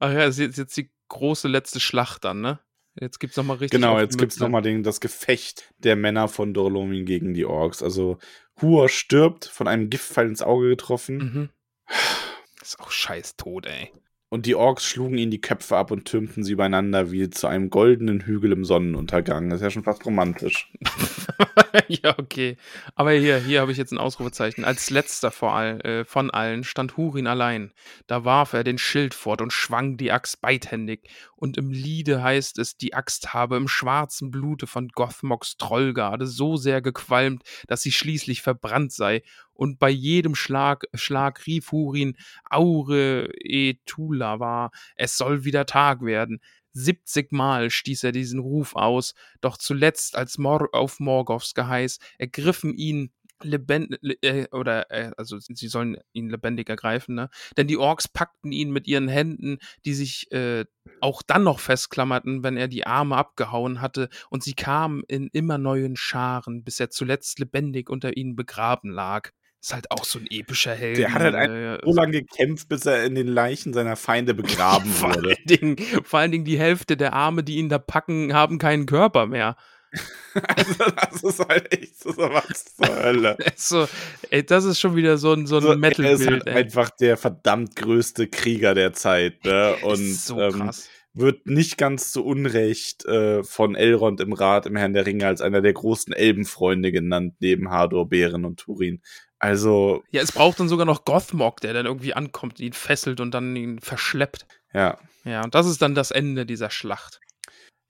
Ach 0.00 0.12
ja, 0.12 0.24
es 0.24 0.38
ist 0.38 0.40
jetzt, 0.40 0.58
jetzt 0.58 0.76
die 0.76 0.90
große 1.08 1.48
letzte 1.48 1.80
Schlacht 1.80 2.24
dann, 2.24 2.40
ne? 2.40 2.60
Jetzt 3.00 3.20
gibt's 3.20 3.36
nochmal 3.36 3.58
richtig. 3.58 3.80
Genau, 3.80 3.98
jetzt 4.00 4.18
gibt 4.18 4.32
es 4.32 4.40
nochmal 4.40 4.82
das 4.82 5.00
Gefecht 5.00 5.72
der 5.78 5.94
Männer 5.94 6.26
von 6.26 6.52
Dorlomin 6.52 7.04
gegen 7.04 7.34
die 7.34 7.44
Orks. 7.44 7.82
Also 7.82 8.18
Huor 8.60 8.88
stirbt, 8.88 9.44
von 9.44 9.68
einem 9.68 9.88
Giftpfeil 9.90 10.26
ins 10.26 10.42
Auge 10.42 10.68
getroffen. 10.68 11.16
Mhm. 11.16 11.48
Ist 12.68 12.80
auch 12.80 12.90
scheiß 12.90 13.36
tot, 13.36 13.64
ey. 13.64 13.90
Und 14.28 14.44
die 14.44 14.54
Orks 14.54 14.84
schlugen 14.84 15.16
ihnen 15.16 15.30
die 15.30 15.40
Köpfe 15.40 15.74
ab 15.74 15.90
und 15.90 16.04
türmten 16.04 16.44
sie 16.44 16.52
übereinander 16.52 17.10
wie 17.10 17.30
zu 17.30 17.46
einem 17.46 17.70
goldenen 17.70 18.20
Hügel 18.20 18.52
im 18.52 18.62
Sonnenuntergang. 18.62 19.48
Das 19.48 19.60
ist 19.60 19.64
ja 19.64 19.70
schon 19.70 19.84
fast 19.84 20.04
romantisch. 20.04 20.70
ja, 21.88 22.18
okay. 22.18 22.58
Aber 22.94 23.12
hier, 23.12 23.38
hier 23.38 23.62
habe 23.62 23.72
ich 23.72 23.78
jetzt 23.78 23.92
ein 23.92 23.96
Ausrufezeichen. 23.96 24.66
Als 24.66 24.90
letzter 24.90 25.32
all, 25.40 25.80
äh, 25.80 26.04
von 26.04 26.30
allen 26.30 26.62
stand 26.62 26.98
Hurin 26.98 27.26
allein. 27.26 27.72
Da 28.06 28.26
warf 28.26 28.52
er 28.52 28.64
den 28.64 28.76
Schild 28.76 29.14
fort 29.14 29.40
und 29.40 29.54
schwang 29.54 29.96
die 29.96 30.12
Axt 30.12 30.42
beidhändig. 30.42 31.08
Und 31.34 31.56
im 31.56 31.70
Liede 31.70 32.22
heißt 32.22 32.58
es, 32.58 32.76
die 32.76 32.92
Axt 32.92 33.32
habe 33.32 33.56
im 33.56 33.66
schwarzen 33.66 34.30
Blute 34.30 34.66
von 34.66 34.88
Gothmoks 34.88 35.56
Trollgarde 35.56 36.26
so 36.26 36.58
sehr 36.58 36.82
gequalmt, 36.82 37.44
dass 37.66 37.80
sie 37.80 37.92
schließlich 37.92 38.42
verbrannt 38.42 38.92
sei. 38.92 39.22
Und 39.58 39.78
bei 39.78 39.90
jedem 39.90 40.34
Schlag, 40.34 40.84
Schlag 40.94 41.46
rief 41.46 41.72
Hurin, 41.72 42.16
Aure 42.48 43.28
e 43.44 43.74
Tula 43.86 44.40
war, 44.40 44.70
es 44.96 45.16
soll 45.18 45.44
wieder 45.44 45.66
Tag 45.66 46.02
werden. 46.02 46.40
70 46.72 47.32
Mal 47.32 47.70
stieß 47.70 48.04
er 48.04 48.12
diesen 48.12 48.40
Ruf 48.40 48.76
aus, 48.76 49.14
doch 49.40 49.56
zuletzt, 49.58 50.16
als 50.16 50.38
Mor 50.38 50.68
auf 50.72 51.00
Morgoths 51.00 51.54
Geheiß, 51.54 51.98
ergriffen 52.18 52.74
ihn 52.74 53.10
lebend 53.42 53.96
le- 54.00 54.16
äh, 54.22 54.48
oder 54.52 54.90
äh, 54.90 55.12
also 55.16 55.38
sie 55.38 55.68
sollen 55.68 55.96
ihn 56.12 56.28
lebendig 56.28 56.68
ergreifen, 56.68 57.14
ne? 57.14 57.30
Denn 57.56 57.68
die 57.68 57.76
Orks 57.76 58.08
packten 58.08 58.50
ihn 58.52 58.70
mit 58.72 58.88
ihren 58.88 59.08
Händen, 59.08 59.58
die 59.84 59.94
sich 59.94 60.30
äh, 60.32 60.64
auch 61.00 61.22
dann 61.22 61.44
noch 61.44 61.60
festklammerten, 61.60 62.42
wenn 62.42 62.56
er 62.56 62.66
die 62.68 62.86
Arme 62.86 63.16
abgehauen 63.16 63.80
hatte, 63.80 64.08
und 64.30 64.42
sie 64.42 64.54
kamen 64.54 65.02
in 65.08 65.28
immer 65.32 65.58
neuen 65.58 65.96
Scharen, 65.96 66.64
bis 66.64 66.80
er 66.80 66.90
zuletzt 66.90 67.38
lebendig 67.38 67.90
unter 67.90 68.16
ihnen 68.16 68.34
begraben 68.36 68.90
lag. 68.90 69.30
Ist 69.60 69.74
halt 69.74 69.90
auch 69.90 70.04
so 70.04 70.18
ein 70.20 70.26
epischer 70.30 70.74
Held. 70.74 70.98
Der 70.98 71.12
hat 71.12 71.22
halt 71.22 71.34
ein- 71.34 71.78
So 71.84 71.92
lange 71.94 72.22
gekämpft, 72.22 72.68
bis 72.68 72.86
er 72.86 73.04
in 73.04 73.14
den 73.16 73.26
Leichen 73.26 73.72
seiner 73.72 73.96
Feinde 73.96 74.34
begraben 74.34 74.88
vor, 74.90 75.14
wurde. 75.14 75.30
allen 75.30 75.46
Dingen, 75.46 75.76
vor 76.04 76.20
allen 76.20 76.30
Dingen 76.32 76.44
die 76.44 76.58
Hälfte 76.58 76.96
der 76.96 77.12
Arme, 77.12 77.42
die 77.42 77.56
ihn 77.56 77.68
da 77.68 77.78
packen, 77.78 78.32
haben 78.34 78.58
keinen 78.58 78.86
Körper 78.86 79.26
mehr. 79.26 79.56
Also, 80.34 80.84
das 81.10 81.22
ist 81.24 81.48
halt 81.48 81.72
echt 81.76 81.98
so 82.00 82.10
was 82.16 82.76
zur 82.76 82.94
Hölle. 83.02 83.36
So, 83.56 83.88
ey, 84.30 84.44
das 84.44 84.64
ist 84.64 84.78
schon 84.78 84.94
wieder 84.94 85.16
so 85.18 85.32
ein, 85.32 85.46
so 85.46 85.56
ein 85.56 85.62
So, 85.62 85.72
er 85.72 86.10
ist 86.12 86.26
halt 86.26 86.46
ey. 86.46 86.52
einfach 86.54 86.90
der 86.90 87.16
verdammt 87.16 87.74
größte 87.74 88.28
Krieger 88.28 88.74
der 88.74 88.92
Zeit. 88.92 89.44
Ne? 89.44 89.74
Und 89.82 89.94
ist 90.00 90.26
so 90.26 90.40
ähm, 90.40 90.52
krass. 90.52 90.88
wird 91.14 91.46
nicht 91.46 91.78
ganz 91.78 92.12
zu 92.12 92.24
Unrecht 92.24 93.04
äh, 93.06 93.42
von 93.42 93.74
Elrond 93.74 94.20
im 94.20 94.32
Rat 94.32 94.66
im 94.66 94.76
Herrn 94.76 94.92
der 94.92 95.06
Ringe 95.06 95.26
als 95.26 95.40
einer 95.40 95.62
der 95.62 95.72
großen 95.72 96.12
Elbenfreunde 96.12 96.92
genannt, 96.92 97.34
neben 97.40 97.70
Hador, 97.70 98.08
Beren 98.08 98.44
und 98.44 98.60
Turin. 98.60 99.00
Also, 99.38 100.02
Ja, 100.10 100.22
es 100.22 100.32
braucht 100.32 100.58
dann 100.60 100.68
sogar 100.68 100.86
noch 100.86 101.04
Gothmog, 101.04 101.60
der 101.60 101.72
dann 101.72 101.86
irgendwie 101.86 102.14
ankommt, 102.14 102.58
ihn 102.60 102.72
fesselt 102.72 103.20
und 103.20 103.32
dann 103.32 103.54
ihn 103.56 103.78
verschleppt. 103.80 104.46
ja. 104.72 104.98
Ja, 105.24 105.42
und 105.44 105.54
das 105.54 105.66
ist 105.66 105.82
dann 105.82 105.94
das 105.94 106.10
Ende 106.10 106.46
dieser 106.46 106.70
Schlacht. 106.70 107.20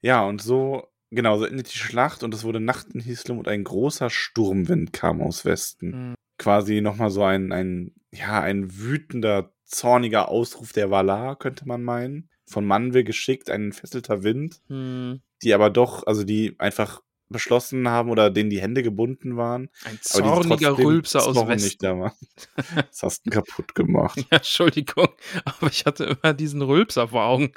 Ja, 0.01 0.25
und 0.25 0.41
so, 0.41 0.87
genau, 1.09 1.37
so 1.37 1.45
endet 1.45 1.73
die 1.73 1.77
Schlacht 1.77 2.21
und 2.23 2.33
es 2.33 2.43
wurde 2.43 2.59
Nacht 2.59 2.87
in 2.93 2.99
Hislum 2.99 3.37
und 3.37 3.47
ein 3.47 3.63
großer 3.63 4.09
Sturmwind 4.09 4.91
kam 4.91 5.21
aus 5.21 5.45
Westen. 5.45 6.09
Mhm. 6.09 6.15
Quasi 6.37 6.81
nochmal 6.81 7.11
so 7.11 7.23
ein, 7.23 7.53
ein, 7.53 7.93
ja, 8.11 8.41
ein 8.41 8.77
wütender, 8.77 9.53
zorniger 9.65 10.27
Ausruf 10.29 10.73
der 10.73 10.91
Valar, 10.91 11.37
könnte 11.37 11.65
man 11.65 11.83
meinen. 11.83 12.29
Von 12.45 12.65
Manwe 12.65 13.03
geschickt, 13.05 13.49
ein 13.49 13.65
entfesselter 13.65 14.23
Wind, 14.23 14.59
Hm, 14.67 15.21
die 15.43 15.53
aber 15.53 15.69
doch, 15.69 16.05
also 16.07 16.23
die 16.25 16.55
einfach 16.59 17.01
beschlossen 17.29 17.87
haben 17.87 18.09
oder 18.09 18.29
denen 18.29 18.49
die 18.49 18.61
Hände 18.61 18.83
gebunden 18.83 19.37
waren. 19.37 19.69
ein 19.85 19.99
zorniger 20.01 20.77
Rülpser 20.77 21.25
aus 21.25 21.35
Westen. 21.47 21.77
da 21.79 21.99
waren. 21.99 22.13
Das 22.89 23.03
hast 23.03 23.25
du 23.25 23.29
kaputt 23.29 23.75
gemacht. 23.75 24.17
Ja, 24.31 24.37
Entschuldigung, 24.37 25.09
aber 25.45 25.67
ich 25.67 25.85
hatte 25.85 26.17
immer 26.21 26.33
diesen 26.33 26.61
Rülpser 26.61 27.07
vor 27.09 27.23
Augen. 27.25 27.53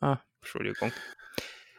Ah, 0.00 0.18
Entschuldigung. 0.40 0.92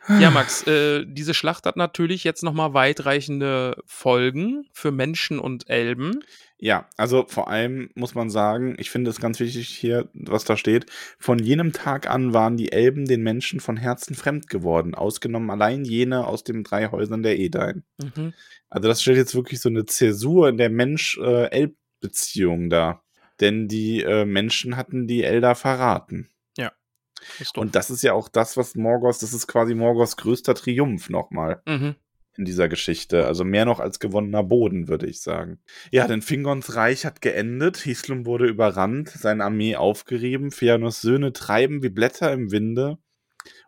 Ja, 0.10 0.32
Max, 0.32 0.66
äh, 0.66 1.06
diese 1.06 1.36
Schlacht 1.36 1.66
hat 1.66 1.78
natürlich 1.78 2.24
jetzt 2.24 2.42
nochmal 2.42 2.74
weitreichende 2.74 3.78
Folgen 3.86 4.66
für 4.74 4.92
Menschen 4.92 5.40
und 5.40 5.70
Elben. 5.70 6.24
Ja, 6.58 6.90
also 6.98 7.26
vor 7.28 7.50
allem 7.50 7.90
muss 7.96 8.16
man 8.16 8.30
sagen, 8.30 8.76
ich 8.80 8.90
finde 8.90 9.12
es 9.12 9.22
ganz 9.22 9.40
wichtig 9.40 9.70
hier, 9.70 10.10
was 10.14 10.44
da 10.44 10.58
steht. 10.58 10.88
Von 11.20 11.40
jenem 11.40 11.74
Tag 11.74 12.10
an 12.10 12.34
waren 12.34 12.58
die 12.58 12.72
Elben 12.72 13.06
den 13.06 13.22
Menschen 13.22 13.60
von 13.60 13.78
Herzen 13.78 14.16
fremd 14.16 14.50
geworden, 14.50 14.96
ausgenommen 14.96 15.52
allein 15.52 15.86
jene 15.86 16.28
aus 16.28 16.44
den 16.44 16.64
drei 16.64 16.88
Häusern 16.88 17.24
der 17.24 17.40
Edain. 17.40 17.84
Mhm. 17.98 18.34
Also 18.70 18.90
das 18.90 19.02
stellt 19.02 19.18
jetzt 19.18 19.36
wirklich 19.36 19.62
so 19.62 19.70
eine 19.70 19.86
Zäsur 19.86 20.50
in 20.50 20.58
der 20.58 20.70
Mensch-Elb-Beziehung 20.70 22.70
dar. 22.70 23.04
Denn 23.40 23.70
die 23.70 24.02
äh, 24.02 24.26
Menschen 24.26 24.76
hatten 24.76 25.08
die 25.08 25.24
Elder 25.24 25.56
verraten. 25.56 26.30
Und 27.56 27.76
das 27.76 27.90
ist 27.90 28.02
ja 28.02 28.14
auch 28.14 28.30
das, 28.30 28.58
was 28.58 28.76
Morgoth, 28.76 29.22
das 29.22 29.34
ist 29.34 29.48
quasi 29.48 29.76
Morgoths 29.76 30.18
größter 30.18 30.56
Triumph 30.56 31.10
nochmal 31.10 31.62
mhm. 31.66 31.96
in 32.38 32.46
dieser 32.46 32.68
Geschichte. 32.70 33.26
Also 33.26 33.44
mehr 33.44 33.66
noch 33.66 33.80
als 33.80 34.00
gewonnener 34.00 34.44
Boden, 34.44 34.88
würde 34.88 35.08
ich 35.08 35.22
sagen. 35.22 35.60
Ja, 35.92 36.08
denn 36.08 36.22
Fingons 36.22 36.76
Reich 36.76 37.06
hat 37.06 37.22
geendet, 37.22 37.78
Hislum 37.78 38.26
wurde 38.26 38.48
überrannt, 38.48 39.10
seine 39.10 39.44
Armee 39.44 39.76
aufgerieben, 39.76 40.50
Fëanors 40.50 41.02
Söhne 41.02 41.34
treiben 41.34 41.84
wie 41.84 41.90
Blätter 41.90 42.32
im 42.32 42.52
Winde 42.52 42.98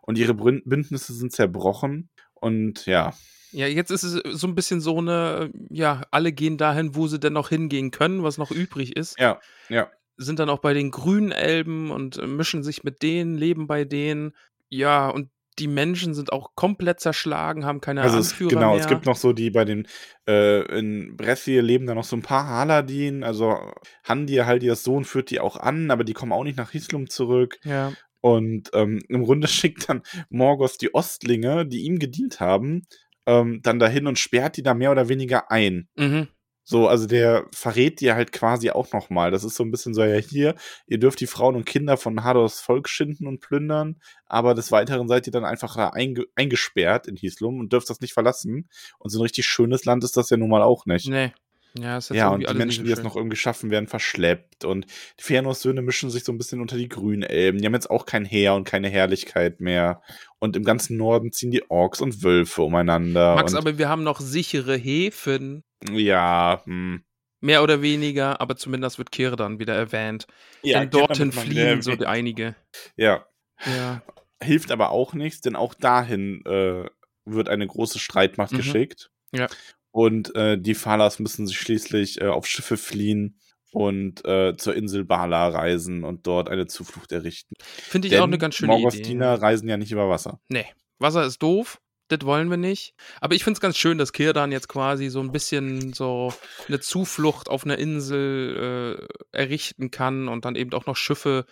und 0.02 0.18
ihre 0.18 0.34
Bündnisse 0.34 1.12
sind 1.12 1.32
zerbrochen. 1.32 2.10
Und 2.34 2.86
ja, 2.86 3.14
Ja, 3.52 3.66
jetzt 3.66 3.90
ist 3.90 4.02
es 4.02 4.40
so 4.40 4.46
ein 4.46 4.54
bisschen 4.54 4.80
so 4.80 4.98
eine, 4.98 5.50
ja, 5.68 6.02
alle 6.10 6.32
gehen 6.32 6.56
dahin, 6.56 6.94
wo 6.94 7.06
sie 7.06 7.20
denn 7.20 7.34
noch 7.34 7.50
hingehen 7.50 7.90
können, 7.90 8.22
was 8.22 8.38
noch 8.38 8.50
übrig 8.50 8.96
ist. 8.96 9.18
ja, 9.18 9.40
ja. 9.68 9.90
Sind 10.22 10.38
dann 10.38 10.48
auch 10.50 10.60
bei 10.60 10.74
den 10.74 10.90
grünen 10.90 11.32
Elben 11.32 11.90
und 11.90 12.18
äh, 12.18 12.26
mischen 12.26 12.62
sich 12.62 12.84
mit 12.84 13.02
denen, 13.02 13.36
leben 13.36 13.66
bei 13.66 13.84
denen. 13.84 14.32
Ja, 14.68 15.08
und 15.08 15.28
die 15.58 15.68
Menschen 15.68 16.14
sind 16.14 16.32
auch 16.32 16.54
komplett 16.54 17.00
zerschlagen, 17.00 17.66
haben 17.66 17.80
keine 17.80 18.00
Also 18.02 18.18
es, 18.18 18.30
Anführer 18.32 18.50
genau, 18.50 18.70
mehr. 18.72 18.80
es 18.80 18.86
gibt 18.88 19.04
noch 19.04 19.16
so 19.16 19.32
die 19.32 19.50
bei 19.50 19.64
den, 19.64 19.86
äh, 20.26 20.62
in 20.78 21.14
Bressie 21.16 21.60
leben 21.60 21.86
da 21.86 21.94
noch 21.94 22.04
so 22.04 22.16
ein 22.16 22.22
paar 22.22 22.46
Haladin, 22.46 23.22
also 23.22 23.58
Handir, 24.04 24.46
Haldirs 24.46 24.82
Sohn 24.82 25.04
führt 25.04 25.30
die 25.30 25.40
auch 25.40 25.56
an, 25.56 25.90
aber 25.90 26.04
die 26.04 26.14
kommen 26.14 26.32
auch 26.32 26.44
nicht 26.44 26.56
nach 26.56 26.70
Hislum 26.70 27.08
zurück. 27.08 27.58
ja. 27.64 27.92
Und 28.24 28.70
ähm, 28.72 29.00
im 29.08 29.24
Grunde 29.24 29.48
schickt 29.48 29.88
dann 29.88 30.02
Morgoth 30.30 30.80
die 30.80 30.94
Ostlinge, 30.94 31.66
die 31.66 31.82
ihm 31.82 31.98
gedient 31.98 32.38
haben, 32.38 32.86
ähm, 33.26 33.60
dann 33.62 33.80
dahin 33.80 34.06
und 34.06 34.18
sperrt 34.18 34.56
die 34.56 34.62
da 34.62 34.74
mehr 34.74 34.92
oder 34.92 35.08
weniger 35.08 35.50
ein. 35.50 35.88
Mhm. 35.96 36.28
So, 36.64 36.86
also 36.86 37.06
der 37.06 37.46
verrät 37.52 38.00
die 38.00 38.12
halt 38.12 38.32
quasi 38.32 38.70
auch 38.70 38.92
nochmal. 38.92 39.30
Das 39.30 39.42
ist 39.44 39.56
so 39.56 39.64
ein 39.64 39.70
bisschen 39.70 39.94
so, 39.94 40.04
ja, 40.04 40.16
hier, 40.16 40.54
ihr 40.86 40.98
dürft 40.98 41.20
die 41.20 41.26
Frauen 41.26 41.56
und 41.56 41.66
Kinder 41.66 41.96
von 41.96 42.22
Hadors 42.22 42.60
Volk 42.60 42.88
schinden 42.88 43.26
und 43.26 43.40
plündern, 43.40 44.00
aber 44.26 44.54
des 44.54 44.70
Weiteren 44.70 45.08
seid 45.08 45.26
ihr 45.26 45.32
dann 45.32 45.44
einfach 45.44 45.76
einge 45.76 46.24
eingesperrt 46.36 47.08
in 47.08 47.16
Hislum 47.16 47.58
und 47.58 47.72
dürft 47.72 47.90
das 47.90 48.00
nicht 48.00 48.12
verlassen. 48.12 48.68
Und 48.98 49.10
so 49.10 49.18
ein 49.18 49.22
richtig 49.22 49.46
schönes 49.46 49.84
Land 49.84 50.04
ist 50.04 50.16
das 50.16 50.30
ja 50.30 50.36
nun 50.36 50.50
mal 50.50 50.62
auch 50.62 50.86
nicht. 50.86 51.08
Nee. 51.08 51.32
Ja, 51.78 51.96
ist 51.98 52.10
jetzt 52.10 52.18
Ja, 52.18 52.28
und 52.28 52.46
die 52.48 52.54
Menschen, 52.54 52.84
die 52.84 52.94
schön. 52.94 53.02
noch 53.04 53.16
irgendwie 53.16 53.36
schaffen, 53.36 53.70
werden 53.70 53.86
verschleppt. 53.86 54.64
Und 54.64 54.86
die 55.18 55.22
Fëanors 55.24 55.54
Söhne 55.62 55.80
mischen 55.82 56.10
sich 56.10 56.24
so 56.24 56.32
ein 56.32 56.38
bisschen 56.38 56.60
unter 56.60 56.76
die 56.76 56.88
Grünelben. 56.88 57.60
Die 57.60 57.66
haben 57.66 57.74
jetzt 57.74 57.90
auch 57.90 58.04
kein 58.06 58.24
Heer 58.24 58.54
und 58.54 58.64
keine 58.64 58.88
Herrlichkeit 58.88 59.60
mehr. 59.60 60.02
Und 60.38 60.56
im 60.56 60.64
ganzen 60.64 60.96
Norden 60.96 61.32
ziehen 61.32 61.50
die 61.50 61.68
Orks 61.70 62.00
und 62.00 62.22
Wölfe 62.22 62.62
umeinander. 62.62 63.34
Max, 63.36 63.54
aber 63.54 63.78
wir 63.78 63.88
haben 63.88 64.02
noch 64.02 64.20
sichere 64.20 64.76
Häfen, 64.76 65.64
ja, 65.90 66.60
hm. 66.64 67.02
mehr 67.40 67.62
oder 67.62 67.80
weniger, 67.82 68.40
aber 68.40 68.56
zumindest 68.56 68.98
wird 68.98 69.10
Kirdan 69.10 69.58
wieder 69.58 69.74
erwähnt. 69.74 70.26
ja 70.62 70.80
Denn 70.80 70.90
dorthin 70.90 71.32
fliehen 71.32 71.80
so 71.82 71.92
einige. 72.04 72.54
Ja, 72.96 73.24
Ja. 73.64 74.02
hilft 74.42 74.70
aber 74.72 74.90
auch 74.90 75.14
nichts, 75.14 75.40
denn 75.40 75.56
auch 75.56 75.74
dahin 75.74 76.44
äh, 76.44 76.84
wird 77.24 77.48
eine 77.48 77.66
große 77.66 77.98
Streitmacht 77.98 78.52
Mhm. 78.52 78.56
geschickt. 78.58 79.10
Ja. 79.32 79.46
Und 79.92 80.34
äh, 80.34 80.58
die 80.58 80.74
Falas 80.74 81.18
müssen 81.18 81.46
sich 81.46 81.58
schließlich 81.58 82.20
äh, 82.20 82.26
auf 82.26 82.46
Schiffe 82.46 82.76
fliehen 82.76 83.38
und 83.72 84.24
äh, 84.24 84.56
zur 84.56 84.74
Insel 84.74 85.04
Bala 85.04 85.48
reisen 85.48 86.04
und 86.04 86.26
dort 86.26 86.48
eine 86.48 86.66
Zuflucht 86.66 87.12
errichten. 87.12 87.54
Finde 87.60 88.08
ich 88.08 88.12
Denn 88.12 88.20
auch 88.20 88.26
eine 88.26 88.38
ganz 88.38 88.54
schöne 88.54 88.72
Morgos 88.72 88.94
Idee. 88.94 89.18
Reisen 89.22 89.68
ja 89.68 89.76
nicht 89.76 89.92
über 89.92 90.08
Wasser. 90.08 90.40
Nee, 90.48 90.66
Wasser 90.98 91.24
ist 91.24 91.42
doof. 91.42 91.78
Das 92.08 92.26
wollen 92.26 92.50
wir 92.50 92.58
nicht. 92.58 92.94
Aber 93.20 93.34
ich 93.34 93.44
finde 93.44 93.56
es 93.56 93.60
ganz 93.60 93.78
schön, 93.78 93.96
dass 93.96 94.12
Kirdan 94.12 94.52
jetzt 94.52 94.68
quasi 94.68 95.08
so 95.08 95.20
ein 95.20 95.32
bisschen 95.32 95.94
so 95.94 96.34
eine 96.68 96.80
Zuflucht 96.80 97.48
auf 97.48 97.64
einer 97.64 97.78
Insel 97.78 98.98
äh, 99.32 99.36
errichten 99.36 99.90
kann 99.90 100.28
und 100.28 100.44
dann 100.44 100.56
eben 100.56 100.72
auch 100.74 100.84
noch 100.84 100.96
Schiffe. 100.96 101.46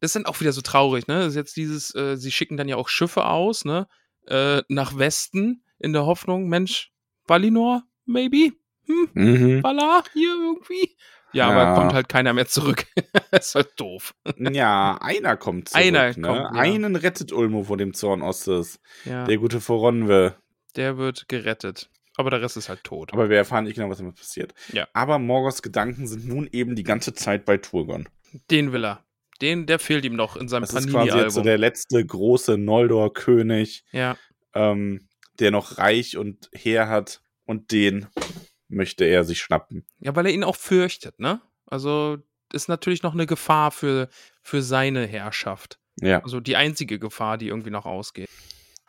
Das 0.00 0.10
ist 0.10 0.16
dann 0.16 0.26
auch 0.26 0.40
wieder 0.40 0.52
so 0.52 0.60
traurig, 0.60 1.08
ne? 1.08 1.20
Das 1.20 1.28
ist 1.28 1.36
jetzt 1.36 1.56
dieses, 1.56 1.94
äh, 1.96 2.16
sie 2.16 2.30
schicken 2.30 2.56
dann 2.56 2.68
ja 2.68 2.76
auch 2.76 2.88
Schiffe 2.88 3.26
aus, 3.26 3.64
ne? 3.64 3.88
Äh, 4.28 4.62
nach 4.68 4.96
Westen 4.96 5.64
in 5.78 5.92
der 5.92 6.06
Hoffnung, 6.06 6.48
Mensch, 6.48 6.92
Valinor, 7.26 7.82
maybe? 8.04 8.52
Hm, 8.86 9.08
Mhm. 9.14 9.62
Valar, 9.62 10.04
hier 10.12 10.30
irgendwie? 10.34 10.96
Ja, 11.32 11.50
Ja. 11.50 11.56
aber 11.56 11.80
kommt 11.80 11.92
halt 11.92 12.08
keiner 12.08 12.32
mehr 12.32 12.46
zurück. 12.46 12.86
ist 13.32 13.54
halt 13.54 13.72
doof. 13.76 14.14
ja, 14.38 14.96
einer 15.00 15.36
kommt 15.36 15.68
zurück. 15.70 15.84
Einer 15.84 16.06
ne? 16.08 16.14
kommt, 16.22 16.38
ja. 16.38 16.50
Einen 16.52 16.96
rettet 16.96 17.32
Ulmo 17.32 17.64
vor 17.64 17.76
dem 17.76 17.94
Zorn 17.94 18.22
Ostes. 18.22 18.78
Ja, 19.04 19.24
Der 19.24 19.36
gute 19.38 19.60
Voronwe. 19.60 20.36
der 20.76 20.96
wird 20.98 21.28
gerettet. 21.28 21.90
Aber 22.18 22.30
der 22.30 22.40
Rest 22.40 22.56
ist 22.56 22.70
halt 22.70 22.82
tot. 22.84 23.12
Aber 23.12 23.28
wir 23.28 23.36
erfahren 23.36 23.64
nicht 23.64 23.74
genau, 23.74 23.90
was 23.90 23.98
damit 23.98 24.14
passiert. 24.16 24.54
Ja. 24.72 24.88
Aber 24.94 25.18
Morgos 25.18 25.60
Gedanken 25.60 26.06
sind 26.06 26.26
nun 26.26 26.48
eben 26.50 26.74
die 26.74 26.82
ganze 26.84 27.12
Zeit 27.12 27.44
bei 27.44 27.58
Turgon. 27.58 28.08
Den 28.50 28.72
will 28.72 28.84
er. 28.86 29.04
Den, 29.42 29.66
der 29.66 29.78
fehlt 29.78 30.02
ihm 30.06 30.16
noch 30.16 30.36
in 30.36 30.48
seinem 30.48 30.62
Das 30.62 30.72
ist 30.72 30.88
quasi 30.90 31.08
jetzt 31.08 31.34
so 31.34 31.40
Panini-Album. 31.42 31.42
der 31.44 31.58
letzte 31.58 32.06
große 32.06 32.56
Noldor-König, 32.56 33.84
Ja, 33.92 34.16
ähm, 34.54 35.08
der 35.40 35.50
noch 35.50 35.78
Reich 35.78 36.16
und 36.16 36.50
Heer 36.52 36.88
hat. 36.88 37.22
Und 37.44 37.70
den 37.70 38.06
möchte 38.68 39.04
er 39.04 39.24
sich 39.24 39.40
schnappen. 39.40 39.84
ja, 40.00 40.14
weil 40.16 40.26
er 40.26 40.32
ihn 40.32 40.44
auch 40.44 40.56
fürchtet, 40.56 41.20
ne? 41.20 41.40
Also 41.66 42.18
ist 42.52 42.68
natürlich 42.68 43.02
noch 43.02 43.14
eine 43.14 43.26
Gefahr 43.26 43.70
für, 43.70 44.08
für 44.42 44.62
seine 44.62 45.06
Herrschaft. 45.06 45.78
Ja. 46.00 46.22
Also 46.22 46.40
die 46.40 46.56
einzige 46.56 46.98
Gefahr, 46.98 47.38
die 47.38 47.48
irgendwie 47.48 47.70
noch 47.70 47.86
ausgeht. 47.86 48.28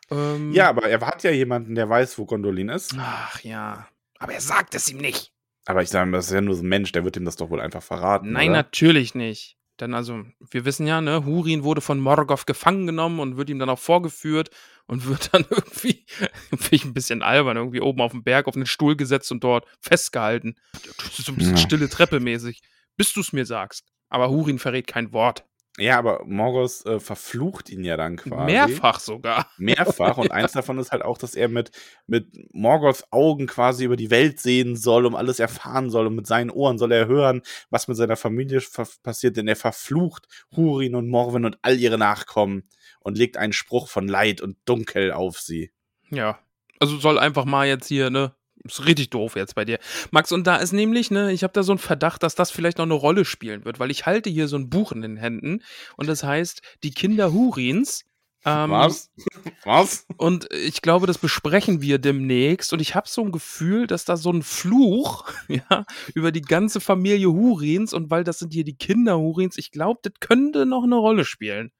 Ähm, 0.09 0.51
Ja, 0.53 0.69
aber 0.69 0.89
er 0.89 1.01
hat 1.01 1.23
ja 1.23 1.31
jemanden, 1.31 1.75
der 1.75 1.89
weiß, 1.89 2.17
wo 2.17 2.25
Gondolin 2.25 2.69
ist. 2.69 2.95
Ach 2.97 3.39
ja. 3.41 3.87
Aber 4.19 4.33
er 4.33 4.41
sagt 4.41 4.73
es 4.75 4.89
ihm 4.89 4.97
nicht. 4.97 5.31
Aber 5.65 5.81
ich 5.81 5.89
sage, 5.89 6.11
das 6.11 6.27
ist 6.27 6.33
ja 6.33 6.41
nur 6.41 6.55
so 6.55 6.63
ein 6.63 6.69
Mensch, 6.69 6.91
der 6.91 7.03
wird 7.03 7.17
ihm 7.17 7.25
das 7.25 7.35
doch 7.35 7.49
wohl 7.49 7.59
einfach 7.59 7.83
verraten. 7.83 8.31
Nein, 8.31 8.49
oder? 8.49 8.57
natürlich 8.57 9.15
nicht. 9.15 9.57
Denn 9.79 9.93
also, 9.93 10.23
wir 10.51 10.65
wissen 10.65 10.87
ja, 10.87 11.01
ne, 11.01 11.25
Hurin 11.25 11.63
wurde 11.63 11.81
von 11.81 11.99
Morgoth 11.99 12.47
gefangen 12.47 12.87
genommen 12.87 13.19
und 13.19 13.37
wird 13.37 13.49
ihm 13.49 13.59
dann 13.59 13.69
auch 13.69 13.79
vorgeführt 13.79 14.49
und 14.87 15.05
wird 15.07 15.33
dann 15.33 15.45
irgendwie, 15.49 16.05
finde 16.07 16.67
ich 16.75 16.85
ein 16.85 16.93
bisschen 16.93 17.21
albern, 17.21 17.57
irgendwie 17.57 17.81
oben 17.81 18.01
auf 18.01 18.11
dem 18.11 18.23
Berg 18.23 18.47
auf 18.47 18.55
einen 18.55 18.65
Stuhl 18.65 18.95
gesetzt 18.95 19.31
und 19.31 19.43
dort 19.43 19.65
festgehalten. 19.81 20.55
Das 20.97 21.19
ist 21.19 21.25
so 21.25 21.31
ein 21.31 21.35
bisschen 21.35 21.55
Ja. 21.55 21.61
stille 21.61 21.89
Treppe 21.89 22.19
mäßig, 22.19 22.61
bis 22.95 23.13
du 23.13 23.19
es 23.21 23.33
mir 23.33 23.45
sagst. 23.45 23.85
Aber 24.09 24.29
Hurin 24.29 24.57
verrät 24.59 24.87
kein 24.87 25.11
Wort. 25.11 25.43
Ja, 25.79 25.99
aber 25.99 26.23
Morgos 26.25 26.83
äh, 26.85 26.99
verflucht 26.99 27.69
ihn 27.69 27.83
ja 27.83 27.97
dann 27.97 28.15
quasi. 28.15 28.51
Mehrfach 28.51 28.99
sogar. 28.99 29.47
Mehrfach. 29.57 30.17
Und 30.17 30.31
eins 30.31 30.53
davon 30.53 30.79
ist 30.79 30.91
halt 30.91 31.03
auch, 31.03 31.19
dass 31.19 31.35
er 31.35 31.49
mit, 31.49 31.71
mit 32.07 32.27
Morgoths 32.51 33.05
Augen 33.11 33.45
quasi 33.45 33.85
über 33.85 33.95
die 33.95 34.09
Welt 34.09 34.39
sehen 34.39 34.75
soll, 34.75 35.05
um 35.05 35.15
alles 35.15 35.39
erfahren 35.39 35.91
soll. 35.91 36.07
Und 36.07 36.15
mit 36.15 36.25
seinen 36.25 36.49
Ohren 36.49 36.79
soll 36.79 36.91
er 36.91 37.07
hören, 37.07 37.43
was 37.69 37.87
mit 37.87 37.95
seiner 37.95 38.15
Familie 38.15 38.59
passiert. 39.03 39.37
Denn 39.37 39.47
er 39.47 39.55
verflucht 39.55 40.27
Hurin 40.55 40.95
und 40.95 41.09
Morwen 41.09 41.45
und 41.45 41.59
all 41.61 41.77
ihre 41.77 41.99
Nachkommen 41.99 42.63
und 43.01 43.15
legt 43.17 43.37
einen 43.37 43.53
Spruch 43.53 43.87
von 43.87 44.07
Leid 44.07 44.41
und 44.41 44.57
Dunkel 44.65 45.11
auf 45.11 45.39
sie. 45.39 45.71
Ja. 46.09 46.39
Also 46.79 46.97
soll 46.97 47.19
einfach 47.19 47.45
mal 47.45 47.67
jetzt 47.67 47.87
hier, 47.87 48.09
ne? 48.09 48.33
Ist 48.67 48.85
richtig 48.85 49.09
doof 49.09 49.35
jetzt 49.35 49.55
bei 49.55 49.65
dir. 49.65 49.79
Max, 50.11 50.31
und 50.31 50.45
da 50.45 50.57
ist 50.57 50.73
nämlich, 50.73 51.11
ne, 51.11 51.31
ich 51.31 51.43
habe 51.43 51.53
da 51.53 51.63
so 51.63 51.71
einen 51.71 51.79
Verdacht, 51.79 52.23
dass 52.23 52.35
das 52.35 52.51
vielleicht 52.51 52.77
noch 52.77 52.85
eine 52.85 52.93
Rolle 52.93 53.25
spielen 53.25 53.65
wird, 53.65 53.79
weil 53.79 53.91
ich 53.91 54.05
halte 54.05 54.29
hier 54.29 54.47
so 54.47 54.57
ein 54.57 54.69
Buch 54.69 54.91
in 54.91 55.01
den 55.01 55.17
Händen 55.17 55.63
und 55.95 56.07
das 56.07 56.23
heißt 56.23 56.61
Die 56.83 56.91
Kinder 56.91 57.31
Hurins. 57.31 58.05
Ähm, 58.45 58.69
was? 58.69 59.11
Was? 59.65 60.05
Und 60.15 60.47
ich 60.53 60.81
glaube, 60.81 61.07
das 61.07 61.17
besprechen 61.17 61.81
wir 61.81 61.97
demnächst. 61.97 62.71
Und 62.71 62.79
ich 62.79 62.95
habe 62.95 63.09
so 63.09 63.21
ein 63.21 63.33
Gefühl, 63.33 63.87
dass 63.87 64.05
da 64.05 64.15
so 64.15 64.31
ein 64.31 64.41
Fluch 64.41 65.25
ja, 65.49 65.85
über 66.13 66.31
die 66.31 66.41
ganze 66.41 66.79
Familie 66.79 67.27
Hurins 67.27 67.93
und 67.93 68.09
weil 68.09 68.23
das 68.23 68.39
sind 68.39 68.53
hier 68.53 68.63
die 68.63 68.77
Kinder 68.77 69.17
Hurins, 69.17 69.57
ich 69.57 69.71
glaube, 69.71 69.99
das 70.03 70.13
könnte 70.19 70.65
noch 70.65 70.83
eine 70.83 70.95
Rolle 70.95 71.25
spielen. 71.25 71.71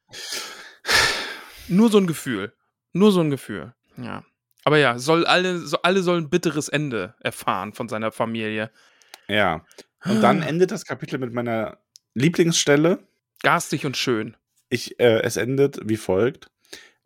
Nur 1.70 1.90
so 1.90 2.00
ein 2.00 2.08
Gefühl. 2.08 2.54
Nur 2.92 3.12
so 3.12 3.22
ein 3.22 3.30
Gefühl. 3.30 3.74
Ja. 3.98 4.24
Aber 4.68 4.80
ja, 4.80 5.00
soll 5.00 5.26
alle, 5.26 5.60
so, 5.60 5.78
alle 5.82 6.02
sollen 6.04 6.26
ein 6.26 6.30
bitteres 6.30 6.68
Ende 6.68 7.16
erfahren 7.22 7.72
von 7.72 7.88
seiner 7.88 8.12
Familie. 8.12 8.70
Ja. 9.30 9.66
Und 10.04 10.20
dann 10.20 10.42
endet 10.44 10.72
das 10.72 10.84
Kapitel 10.84 11.20
mit 11.20 11.32
meiner 11.32 11.78
Lieblingsstelle. 12.16 13.00
Garstig 13.44 13.86
und 13.86 13.96
schön. 13.96 14.36
Ich, 14.68 15.00
äh, 15.00 15.22
es 15.22 15.38
endet 15.38 15.80
wie 15.86 15.96
folgt. 15.96 16.52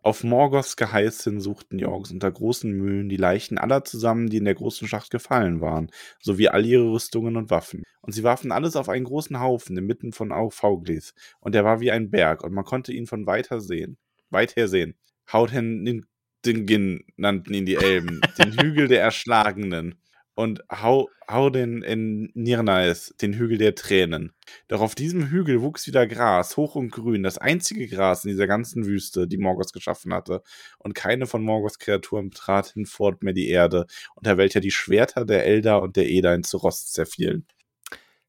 Auf 0.00 0.24
Morgoths 0.24 0.76
Geheiß 0.76 1.22
hin 1.22 1.40
suchten 1.40 1.78
die 1.78 1.86
Orks 1.86 2.10
unter 2.10 2.32
großen 2.32 2.68
Mühen 2.72 3.08
die 3.08 3.16
Leichen 3.16 3.58
aller 3.58 3.84
zusammen, 3.84 4.28
die 4.28 4.38
in 4.38 4.44
der 4.44 4.56
großen 4.56 4.88
Schacht 4.88 5.12
gefallen 5.12 5.60
waren, 5.60 5.88
sowie 6.20 6.48
all 6.48 6.66
ihre 6.66 6.90
Rüstungen 6.90 7.36
und 7.36 7.50
Waffen. 7.50 7.84
Und 8.00 8.12
sie 8.12 8.24
warfen 8.24 8.50
alles 8.50 8.74
auf 8.74 8.88
einen 8.88 9.04
großen 9.04 9.38
Haufen 9.38 9.76
inmitten 9.76 10.12
von 10.12 10.32
Fauglis. 10.50 11.14
Und 11.38 11.54
er 11.54 11.62
war 11.62 11.78
wie 11.78 11.92
ein 11.92 12.10
Berg, 12.10 12.42
und 12.42 12.52
man 12.52 12.64
konnte 12.64 12.92
ihn 12.92 13.06
von 13.06 13.24
weiter 13.24 13.60
sehen, 13.60 13.98
weit 14.30 14.56
her 14.56 14.66
sehen. 14.66 14.96
Den, 15.32 15.84
den 15.84 16.06
Gin 16.44 17.04
nannten 17.16 17.54
ihn 17.54 17.66
die 17.66 17.76
Elben, 17.76 18.20
den 18.38 18.52
Hügel 18.60 18.88
der 18.88 19.02
Erschlagenen. 19.02 19.96
Und 20.34 20.62
hau, 20.70 21.10
hau 21.28 21.50
den 21.50 21.82
in 21.82 22.30
Nirnais, 22.32 23.14
den 23.20 23.34
Hügel 23.34 23.58
der 23.58 23.74
Tränen. 23.74 24.32
Doch 24.66 24.80
auf 24.80 24.94
diesem 24.94 25.28
Hügel 25.28 25.60
wuchs 25.60 25.86
wieder 25.86 26.06
Gras, 26.06 26.56
hoch 26.56 26.74
und 26.74 26.90
grün, 26.90 27.22
das 27.22 27.36
einzige 27.36 27.86
Gras 27.86 28.24
in 28.24 28.30
dieser 28.30 28.46
ganzen 28.46 28.86
Wüste, 28.86 29.28
die 29.28 29.36
Morgoth 29.36 29.74
geschaffen 29.74 30.14
hatte. 30.14 30.42
Und 30.78 30.94
keine 30.94 31.26
von 31.26 31.42
Morgoths 31.42 31.78
Kreaturen 31.78 32.30
betrat 32.30 32.68
hinfort 32.68 33.22
mehr 33.22 33.34
die 33.34 33.50
Erde, 33.50 33.86
unter 34.14 34.38
welcher 34.38 34.60
die 34.60 34.70
Schwerter 34.70 35.26
der 35.26 35.44
Elder 35.44 35.82
und 35.82 35.96
der 35.96 36.08
Edain 36.08 36.44
zu 36.44 36.56
Rost 36.56 36.94
zerfielen. 36.94 37.46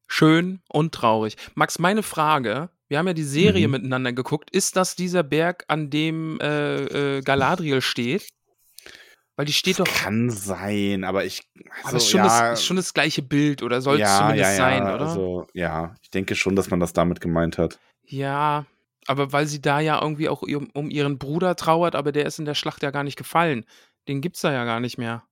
Schön 0.06 0.60
und 0.68 0.92
traurig. 0.94 1.36
Max, 1.54 1.78
meine 1.78 2.02
Frage, 2.02 2.68
wir 2.88 2.98
haben 2.98 3.06
ja 3.06 3.14
die 3.14 3.22
Serie 3.24 3.66
Mhm. 3.68 3.72
miteinander 3.72 4.12
geguckt, 4.12 4.50
ist 4.50 4.76
das 4.76 4.96
dieser 4.96 5.22
Berg, 5.22 5.64
an 5.68 5.90
dem 5.90 6.38
äh, 6.40 7.16
äh, 7.18 7.20
Galadriel 7.22 7.80
steht? 7.80 8.28
Weil 9.36 9.46
die 9.46 9.52
steht 9.52 9.80
doch. 9.80 9.84
Kann 9.86 10.30
sein, 10.30 11.02
aber 11.02 11.24
ich. 11.24 11.42
aber 11.82 11.96
ist 11.96 12.08
schon, 12.08 12.22
das, 12.22 12.60
ist 12.60 12.64
schon 12.64 12.76
das 12.76 12.94
gleiche 12.94 13.20
Bild 13.22 13.62
oder 13.64 13.80
soll 13.80 13.96
es 13.96 14.02
ja, 14.02 14.18
zumindest 14.18 14.42
ja, 14.42 14.50
ja, 14.50 14.56
sein, 14.56 14.82
oder? 14.82 15.08
Also, 15.08 15.46
ja, 15.54 15.94
ich 16.02 16.10
denke 16.10 16.36
schon, 16.36 16.54
dass 16.54 16.70
man 16.70 16.78
das 16.78 16.92
damit 16.92 17.20
gemeint 17.20 17.58
hat. 17.58 17.80
Ja, 18.06 18.66
aber 19.06 19.32
weil 19.32 19.46
sie 19.46 19.60
da 19.60 19.80
ja 19.80 20.00
irgendwie 20.00 20.28
auch 20.28 20.42
um, 20.42 20.70
um 20.72 20.88
ihren 20.88 21.18
Bruder 21.18 21.56
trauert, 21.56 21.96
aber 21.96 22.12
der 22.12 22.26
ist 22.26 22.38
in 22.38 22.44
der 22.44 22.54
Schlacht 22.54 22.82
ja 22.84 22.90
gar 22.92 23.02
nicht 23.02 23.16
gefallen. 23.16 23.64
Den 24.06 24.20
gibt's 24.20 24.40
da 24.42 24.52
ja 24.52 24.64
gar 24.64 24.78
nicht 24.78 24.98
mehr. 24.98 25.24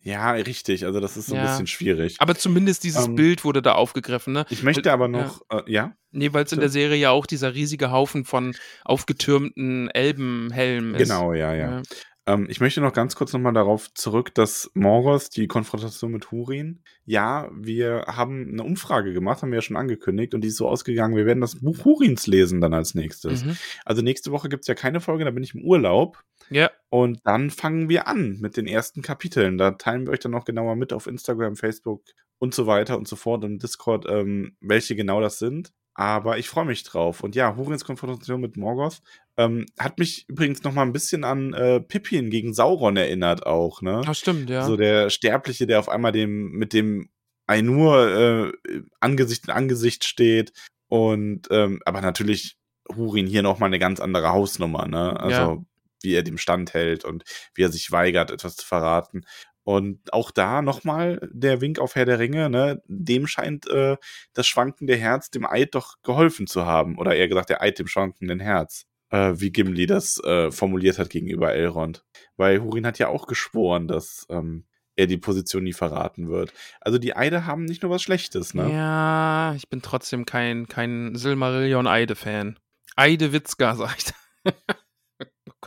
Ja, 0.00 0.30
richtig. 0.32 0.84
Also, 0.86 1.00
das 1.00 1.16
ist 1.16 1.26
so 1.26 1.34
ein 1.34 1.42
Ja. 1.44 1.50
bisschen 1.50 1.66
schwierig. 1.66 2.16
Aber 2.20 2.34
zumindest 2.34 2.84
dieses 2.84 3.06
Ähm, 3.06 3.16
Bild 3.16 3.44
wurde 3.44 3.62
da 3.62 3.72
aufgegriffen, 3.72 4.32
ne? 4.32 4.46
Ich 4.48 4.62
möchte 4.62 4.92
aber 4.92 5.08
noch, 5.08 5.42
ja, 5.50 5.58
äh, 5.58 5.62
ja? 5.72 5.92
Nee, 6.12 6.32
weil 6.32 6.44
es 6.44 6.52
in 6.52 6.60
der 6.60 6.68
Serie 6.70 6.96
ja 6.96 7.10
auch 7.10 7.26
dieser 7.26 7.54
riesige 7.54 7.90
Haufen 7.90 8.24
von 8.24 8.54
aufgetürmten 8.84 9.88
Elbenhelmen 9.90 10.94
ist. 10.94 11.08
genau, 11.08 11.32
ja, 11.32 11.54
ja. 11.54 11.82
Ähm, 12.26 12.46
ich 12.50 12.60
möchte 12.60 12.80
noch 12.82 12.92
ganz 12.92 13.16
kurz 13.16 13.32
nochmal 13.32 13.54
darauf 13.54 13.92
zurück, 13.94 14.34
dass 14.34 14.70
Morgoth, 14.74 15.34
die 15.36 15.46
Konfrontation 15.46 16.12
mit 16.12 16.30
Hurin, 16.30 16.82
ja, 17.06 17.48
wir 17.54 18.04
haben 18.06 18.48
eine 18.52 18.62
Umfrage 18.64 19.14
gemacht, 19.14 19.40
haben 19.42 19.50
wir 19.50 19.56
ja 19.58 19.62
schon 19.62 19.76
angekündigt, 19.78 20.34
und 20.34 20.42
die 20.42 20.48
ist 20.48 20.56
so 20.58 20.68
ausgegangen, 20.68 21.16
wir 21.16 21.24
werden 21.24 21.40
das 21.40 21.60
Buch 21.60 21.84
Hurins 21.86 22.26
lesen 22.26 22.60
dann 22.60 22.74
als 22.74 22.94
nächstes. 22.94 23.44
Mhm. 23.44 23.56
Also 23.86 24.02
nächste 24.02 24.30
Woche 24.30 24.48
gibt 24.50 24.64
es 24.64 24.68
ja 24.68 24.74
keine 24.74 25.00
Folge, 25.00 25.24
da 25.24 25.30
bin 25.30 25.42
ich 25.42 25.54
im 25.54 25.62
Urlaub. 25.62 26.22
Ja, 26.50 26.70
Und 26.90 27.20
dann 27.24 27.50
fangen 27.50 27.88
wir 27.88 28.08
an 28.08 28.38
mit 28.40 28.56
den 28.56 28.66
ersten 28.66 29.02
Kapiteln. 29.02 29.58
Da 29.58 29.72
teilen 29.72 30.06
wir 30.06 30.12
euch 30.12 30.20
dann 30.20 30.32
noch 30.32 30.44
genauer 30.44 30.76
mit 30.76 30.92
auf 30.92 31.06
Instagram, 31.06 31.56
Facebook 31.56 32.02
und 32.38 32.54
so 32.54 32.66
weiter 32.66 32.96
und 32.96 33.06
so 33.08 33.16
fort 33.16 33.44
im 33.44 33.58
Discord, 33.58 34.06
ähm, 34.08 34.56
welche 34.60 34.96
genau 34.96 35.20
das 35.20 35.38
sind. 35.38 35.72
Aber 35.94 36.38
ich 36.38 36.48
freue 36.48 36.64
mich 36.64 36.84
drauf. 36.84 37.24
Und 37.24 37.34
ja, 37.34 37.56
Hurins 37.56 37.84
Konfrontation 37.84 38.40
mit 38.40 38.56
Morgoth 38.56 39.00
ähm, 39.36 39.66
hat 39.78 39.98
mich 39.98 40.26
übrigens 40.28 40.62
noch 40.62 40.72
mal 40.72 40.82
ein 40.82 40.92
bisschen 40.92 41.24
an 41.24 41.52
äh, 41.54 41.80
Pippin 41.80 42.30
gegen 42.30 42.54
Sauron 42.54 42.96
erinnert 42.96 43.44
auch, 43.44 43.82
ne? 43.82 44.02
das 44.06 44.18
stimmt, 44.18 44.48
ja. 44.48 44.64
So 44.64 44.76
der 44.76 45.10
Sterbliche, 45.10 45.66
der 45.66 45.80
auf 45.80 45.88
einmal 45.88 46.12
dem, 46.12 46.52
mit 46.52 46.72
dem 46.72 47.10
Ainur 47.48 48.52
äh, 48.66 48.82
Angesicht 49.00 49.46
in 49.46 49.50
Angesicht 49.50 50.04
steht. 50.04 50.52
Und 50.86 51.48
ähm, 51.50 51.80
aber 51.84 52.00
natürlich 52.00 52.56
Hurin 52.94 53.26
hier 53.26 53.42
noch 53.42 53.58
mal 53.58 53.66
eine 53.66 53.80
ganz 53.80 53.98
andere 54.00 54.30
Hausnummer, 54.30 54.86
ne? 54.86 55.18
Also 55.18 55.32
Ja. 55.32 55.58
Wie 56.02 56.14
er 56.14 56.22
dem 56.22 56.38
Stand 56.38 56.74
hält 56.74 57.04
und 57.04 57.24
wie 57.54 57.62
er 57.62 57.70
sich 57.72 57.90
weigert, 57.92 58.30
etwas 58.30 58.56
zu 58.56 58.66
verraten. 58.66 59.22
Und 59.64 60.12
auch 60.14 60.30
da 60.30 60.62
nochmal 60.62 61.20
der 61.30 61.60
Wink 61.60 61.78
auf 61.78 61.94
Herr 61.94 62.06
der 62.06 62.18
Ringe, 62.18 62.48
ne? 62.48 62.80
Dem 62.86 63.26
scheint 63.26 63.68
äh, 63.68 63.96
das 64.32 64.46
schwankende 64.46 64.96
Herz 64.96 65.30
dem 65.30 65.44
Eid 65.44 65.74
doch 65.74 65.96
geholfen 66.02 66.46
zu 66.46 66.64
haben. 66.64 66.96
Oder 66.98 67.14
eher 67.16 67.28
gesagt, 67.28 67.50
der 67.50 67.60
Eid 67.60 67.78
dem 67.78 67.86
schwankenden 67.86 68.40
Herz. 68.40 68.86
äh, 69.10 69.32
wie 69.36 69.50
Gimli 69.50 69.86
das 69.86 70.22
äh, 70.24 70.50
formuliert 70.50 70.98
hat 70.98 71.10
gegenüber 71.10 71.52
Elrond. 71.54 72.04
Weil 72.36 72.62
Hurin 72.62 72.86
hat 72.86 72.98
ja 72.98 73.08
auch 73.08 73.26
geschworen, 73.26 73.88
dass 73.88 74.26
ähm, 74.30 74.64
er 74.96 75.06
die 75.06 75.16
Position 75.18 75.64
nie 75.64 75.72
verraten 75.72 76.28
wird. 76.28 76.52
Also 76.80 76.98
die 76.98 77.14
Eide 77.16 77.46
haben 77.46 77.64
nicht 77.64 77.82
nur 77.82 77.90
was 77.92 78.02
Schlechtes, 78.02 78.54
ne? 78.54 78.72
Ja, 78.72 79.54
ich 79.54 79.68
bin 79.68 79.80
trotzdem 79.82 80.24
kein, 80.26 80.66
kein 80.66 81.14
Silmarillion-Eide-Fan. 81.14 82.58
Eide-Witzka, 82.96 83.74
sag 83.76 83.96
ich. 83.98 84.52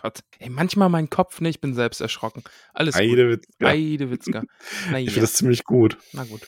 Gott. 0.01 0.19
Ey, 0.39 0.49
manchmal 0.49 0.89
mein 0.89 1.09
Kopf, 1.09 1.41
ne, 1.41 1.49
ich 1.49 1.61
bin 1.61 1.73
selbst 1.73 2.01
erschrocken. 2.01 2.43
Alles 2.73 2.95
gut. 2.95 3.03
Eidewitzka. 3.03 3.67
Eide-Witzka. 3.67 4.43
Na 4.91 4.99
Ich 4.99 5.05
ja, 5.05 5.11
finde 5.11 5.21
das 5.21 5.33
ziemlich 5.33 5.63
gut. 5.63 5.97
na 6.13 6.23
gut. 6.23 6.47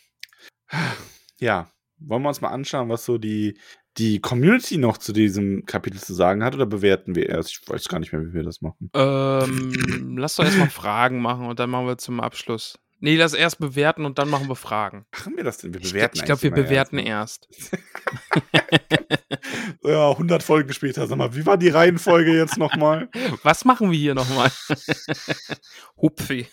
Ja, 1.39 1.69
wollen 1.99 2.23
wir 2.23 2.29
uns 2.29 2.41
mal 2.41 2.49
anschauen, 2.49 2.89
was 2.89 3.05
so 3.05 3.17
die, 3.17 3.57
die 3.97 4.19
Community 4.19 4.77
noch 4.77 4.97
zu 4.97 5.13
diesem 5.13 5.65
Kapitel 5.65 5.99
zu 5.99 6.13
sagen 6.13 6.43
hat 6.43 6.55
oder 6.55 6.65
bewerten 6.65 7.15
wir 7.15 7.29
erst? 7.29 7.51
Ich 7.51 7.69
weiß 7.69 7.87
gar 7.89 7.99
nicht 7.99 8.11
mehr, 8.11 8.21
wie 8.25 8.33
wir 8.33 8.43
das 8.43 8.61
machen. 8.61 8.89
Ähm, 8.93 10.17
lass 10.17 10.35
doch 10.35 10.45
erstmal 10.45 10.69
Fragen 10.69 11.21
machen 11.21 11.45
und 11.45 11.59
dann 11.59 11.69
machen 11.69 11.85
wir 11.87 11.97
zum 11.97 12.19
Abschluss. 12.19 12.79
Nee, 13.03 13.17
lass 13.17 13.33
erst 13.33 13.59
bewerten 13.59 14.05
und 14.05 14.17
dann 14.17 14.29
machen 14.29 14.47
wir 14.47 14.55
Fragen. 14.55 15.05
Machen 15.11 15.35
wir 15.35 15.43
das 15.43 15.57
denn? 15.57 15.73
Wir 15.73 15.81
bewerten 15.81 16.15
ich 16.15 16.23
glaube, 16.23 16.41
wir 16.41 16.51
bewerten 16.51 16.97
erst, 16.97 17.49
erst. 17.51 17.73
ne? 19.83 19.83
Ja, 19.83 20.11
100 20.11 20.41
Folgen 20.41 20.71
später. 20.71 21.05
Sag 21.05 21.17
mal, 21.17 21.35
wie 21.35 21.45
war 21.45 21.57
die 21.57 21.67
Reihenfolge 21.67 22.33
jetzt 22.33 22.57
nochmal? 22.57 23.09
Was 23.43 23.65
machen 23.65 23.91
wir 23.91 23.97
hier 23.97 24.15
nochmal? 24.15 24.49
Hupfi. 26.01 26.47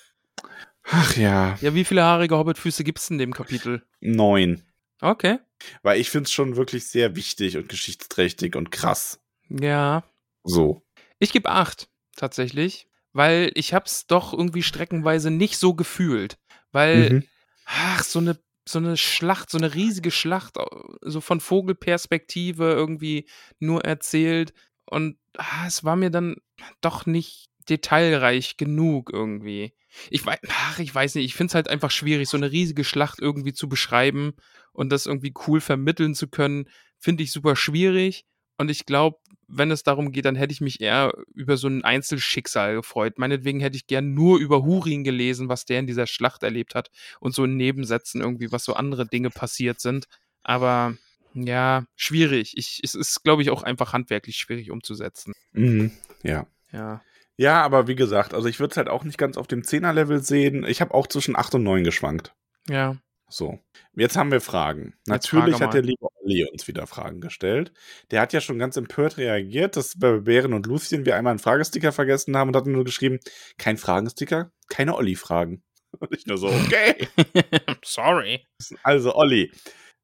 Ach 0.82 1.16
ja, 1.16 1.56
Ja, 1.60 1.72
wie 1.72 1.84
viele 1.84 2.02
haarige 2.02 2.36
Hobbitfüße 2.36 2.82
gibt's 2.82 3.08
in 3.10 3.18
dem 3.18 3.32
Kapitel? 3.32 3.86
neun. 4.00 4.64
Okay. 5.00 5.38
Weil 5.84 6.00
ich 6.00 6.10
finde 6.10 6.24
es 6.24 6.32
schon 6.32 6.56
wirklich 6.56 6.88
sehr 6.88 7.14
wichtig 7.14 7.58
und 7.58 7.68
geschichtsträchtig 7.68 8.56
und 8.56 8.72
krass. 8.72 9.20
Ja. 9.48 10.02
So. 10.42 10.82
Ich 11.20 11.30
gebe 11.30 11.48
acht, 11.48 11.88
tatsächlich. 12.16 12.88
Weil 13.12 13.50
ich 13.54 13.74
hab's 13.74 14.06
doch 14.06 14.32
irgendwie 14.32 14.62
streckenweise 14.62 15.30
nicht 15.30 15.58
so 15.58 15.74
gefühlt. 15.74 16.38
Weil, 16.72 17.10
Mhm. 17.10 17.24
ach, 17.64 18.04
so 18.04 18.18
eine, 18.20 18.38
so 18.68 18.78
eine 18.78 18.96
Schlacht, 18.96 19.50
so 19.50 19.58
eine 19.58 19.74
riesige 19.74 20.10
Schlacht, 20.10 20.56
so 21.00 21.20
von 21.20 21.40
Vogelperspektive 21.40 22.72
irgendwie 22.72 23.28
nur 23.58 23.84
erzählt. 23.84 24.52
Und 24.86 25.18
ah, 25.36 25.66
es 25.66 25.82
war 25.84 25.96
mir 25.96 26.10
dann 26.10 26.36
doch 26.80 27.06
nicht 27.06 27.48
detailreich 27.68 28.56
genug 28.56 29.10
irgendwie. 29.12 29.74
Ich 30.10 30.24
weiß, 30.24 30.38
ach, 30.48 30.78
ich 30.78 30.94
weiß 30.94 31.16
nicht, 31.16 31.24
ich 31.24 31.34
finde 31.34 31.50
es 31.50 31.54
halt 31.54 31.68
einfach 31.68 31.90
schwierig, 31.90 32.28
so 32.28 32.36
eine 32.36 32.52
riesige 32.52 32.84
Schlacht 32.84 33.18
irgendwie 33.20 33.52
zu 33.52 33.68
beschreiben 33.68 34.32
und 34.72 34.90
das 34.90 35.06
irgendwie 35.06 35.34
cool 35.46 35.60
vermitteln 35.60 36.14
zu 36.14 36.28
können, 36.28 36.68
finde 36.98 37.24
ich 37.24 37.32
super 37.32 37.56
schwierig. 37.56 38.24
Und 38.56 38.70
ich 38.70 38.86
glaube, 38.86 39.18
wenn 39.52 39.70
es 39.70 39.82
darum 39.82 40.12
geht, 40.12 40.24
dann 40.24 40.36
hätte 40.36 40.52
ich 40.52 40.60
mich 40.60 40.80
eher 40.80 41.12
über 41.34 41.56
so 41.56 41.68
ein 41.68 41.84
Einzelschicksal 41.84 42.74
gefreut. 42.76 43.18
Meinetwegen 43.18 43.60
hätte 43.60 43.76
ich 43.76 43.86
gern 43.86 44.14
nur 44.14 44.38
über 44.38 44.62
Hurin 44.62 45.04
gelesen, 45.04 45.48
was 45.48 45.64
der 45.64 45.80
in 45.80 45.86
dieser 45.86 46.06
Schlacht 46.06 46.42
erlebt 46.42 46.74
hat 46.74 46.90
und 47.18 47.34
so 47.34 47.44
in 47.44 47.56
Nebensätzen 47.56 48.20
irgendwie, 48.20 48.52
was 48.52 48.64
so 48.64 48.74
andere 48.74 49.06
Dinge 49.06 49.30
passiert 49.30 49.80
sind. 49.80 50.06
Aber 50.42 50.94
ja, 51.34 51.84
schwierig. 51.96 52.56
Ich, 52.56 52.80
es 52.82 52.94
ist, 52.94 53.22
glaube 53.22 53.42
ich, 53.42 53.50
auch 53.50 53.62
einfach 53.62 53.92
handwerklich 53.92 54.36
schwierig 54.36 54.70
umzusetzen. 54.70 55.34
Mhm. 55.52 55.90
Ja. 56.22 56.46
Ja. 56.72 57.02
Ja, 57.36 57.62
aber 57.62 57.88
wie 57.88 57.96
gesagt, 57.96 58.34
also 58.34 58.48
ich 58.48 58.60
würde 58.60 58.72
es 58.72 58.76
halt 58.76 58.88
auch 58.88 59.02
nicht 59.02 59.16
ganz 59.16 59.38
auf 59.38 59.46
dem 59.46 59.62
10er-Level 59.62 60.22
sehen. 60.22 60.64
Ich 60.64 60.80
habe 60.82 60.92
auch 60.92 61.06
zwischen 61.06 61.36
8 61.36 61.54
und 61.54 61.62
9 61.62 61.84
geschwankt. 61.84 62.34
Ja. 62.68 62.96
So. 63.30 63.58
Jetzt 63.94 64.16
haben 64.16 64.30
wir 64.30 64.40
Fragen. 64.40 64.94
Jetzt 65.06 65.32
Natürlich 65.32 65.56
frage 65.56 65.64
hat 65.64 65.74
der 65.74 65.82
liebe 65.82 66.06
Olli 66.22 66.44
uns 66.44 66.66
wieder 66.68 66.86
Fragen 66.86 67.20
gestellt. 67.20 67.72
Der 68.10 68.20
hat 68.20 68.32
ja 68.32 68.40
schon 68.40 68.58
ganz 68.58 68.76
empört 68.76 69.16
reagiert, 69.16 69.76
dass 69.76 69.98
bei 69.98 70.18
Bären 70.18 70.52
und 70.52 70.66
Lucien 70.66 71.06
wir 71.06 71.16
einmal 71.16 71.32
einen 71.32 71.38
Fragesticker 71.38 71.92
vergessen 71.92 72.36
haben 72.36 72.48
und 72.48 72.56
hat 72.56 72.66
nur 72.66 72.84
geschrieben, 72.84 73.20
kein 73.56 73.76
Fragensticker, 73.76 74.52
keine 74.68 74.96
Olli-Fragen. 74.96 75.62
Und 75.98 76.14
ich 76.14 76.24
nur 76.24 76.38
so, 76.38 76.46
okay. 76.46 77.08
Sorry. 77.84 78.46
Also, 78.84 79.16
Olli. 79.16 79.50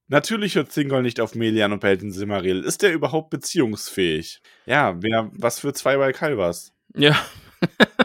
Natürlich 0.09 0.57
hört 0.57 0.73
Zingol 0.73 1.03
nicht 1.03 1.21
auf 1.21 1.35
Melian 1.37 1.73
und 1.73 1.81
behält 1.81 2.03
den 2.03 2.13
Silmaril. 2.13 2.65
Ist 2.65 2.83
der 2.83 2.93
überhaupt 2.93 3.31
beziehungsfähig? 3.31 4.41
Ja, 4.65 5.01
wer, 5.01 5.31
was 5.33 5.61
für 5.61 5.73
zwei 5.73 5.97
bei 5.97 6.13
Kalvas? 6.13 6.73
Ja. 6.95 7.17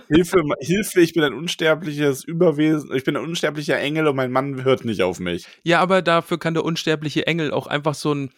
Hilfe, 0.08 0.44
Hilfe, 0.60 1.02
ich 1.02 1.14
bin 1.14 1.24
ein 1.24 1.34
unsterbliches 1.34 2.24
Überwesen, 2.24 2.94
ich 2.94 3.04
bin 3.04 3.16
ein 3.16 3.24
unsterblicher 3.24 3.80
Engel 3.80 4.08
und 4.08 4.16
mein 4.16 4.32
Mann 4.32 4.64
hört 4.64 4.86
nicht 4.86 5.02
auf 5.02 5.20
mich. 5.20 5.48
Ja, 5.64 5.80
aber 5.80 6.02
dafür 6.02 6.38
kann 6.38 6.54
der 6.54 6.66
unsterbliche 6.66 7.28
Engel 7.28 7.52
auch 7.52 7.68
einfach 7.68 7.94
so 7.94 8.14
ein, 8.14 8.32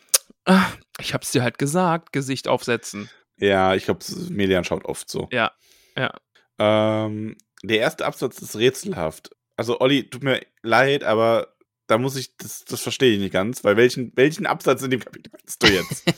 ah, 0.45 0.65
ich 0.99 1.13
hab's 1.13 1.31
dir 1.31 1.43
halt 1.43 1.57
gesagt, 1.57 2.13
Gesicht 2.13 2.47
aufsetzen. 2.47 3.09
Ja, 3.37 3.75
ich 3.75 3.85
glaube, 3.85 4.05
Melian 4.29 4.63
schaut 4.63 4.85
oft 4.85 5.09
so. 5.09 5.27
Ja. 5.31 5.51
Ja. 5.97 6.13
Ähm, 6.59 7.37
der 7.63 7.79
erste 7.79 8.05
Absatz 8.05 8.39
ist 8.41 8.55
rätselhaft. 8.55 9.31
Also, 9.55 9.79
Olli, 9.79 10.09
tut 10.09 10.23
mir 10.23 10.41
leid, 10.61 11.03
aber 11.03 11.53
da 11.87 11.97
muss 11.97 12.15
ich, 12.15 12.35
das, 12.37 12.65
das 12.65 12.81
verstehe 12.81 13.13
ich 13.13 13.19
nicht 13.19 13.33
ganz, 13.33 13.63
weil 13.63 13.77
welchen, 13.77 14.11
welchen 14.15 14.45
Absatz 14.45 14.81
in 14.83 14.91
dem 14.91 14.99
Kapitel 14.99 15.31
meinst 15.31 15.61
du 15.61 15.67
jetzt? 15.67 16.05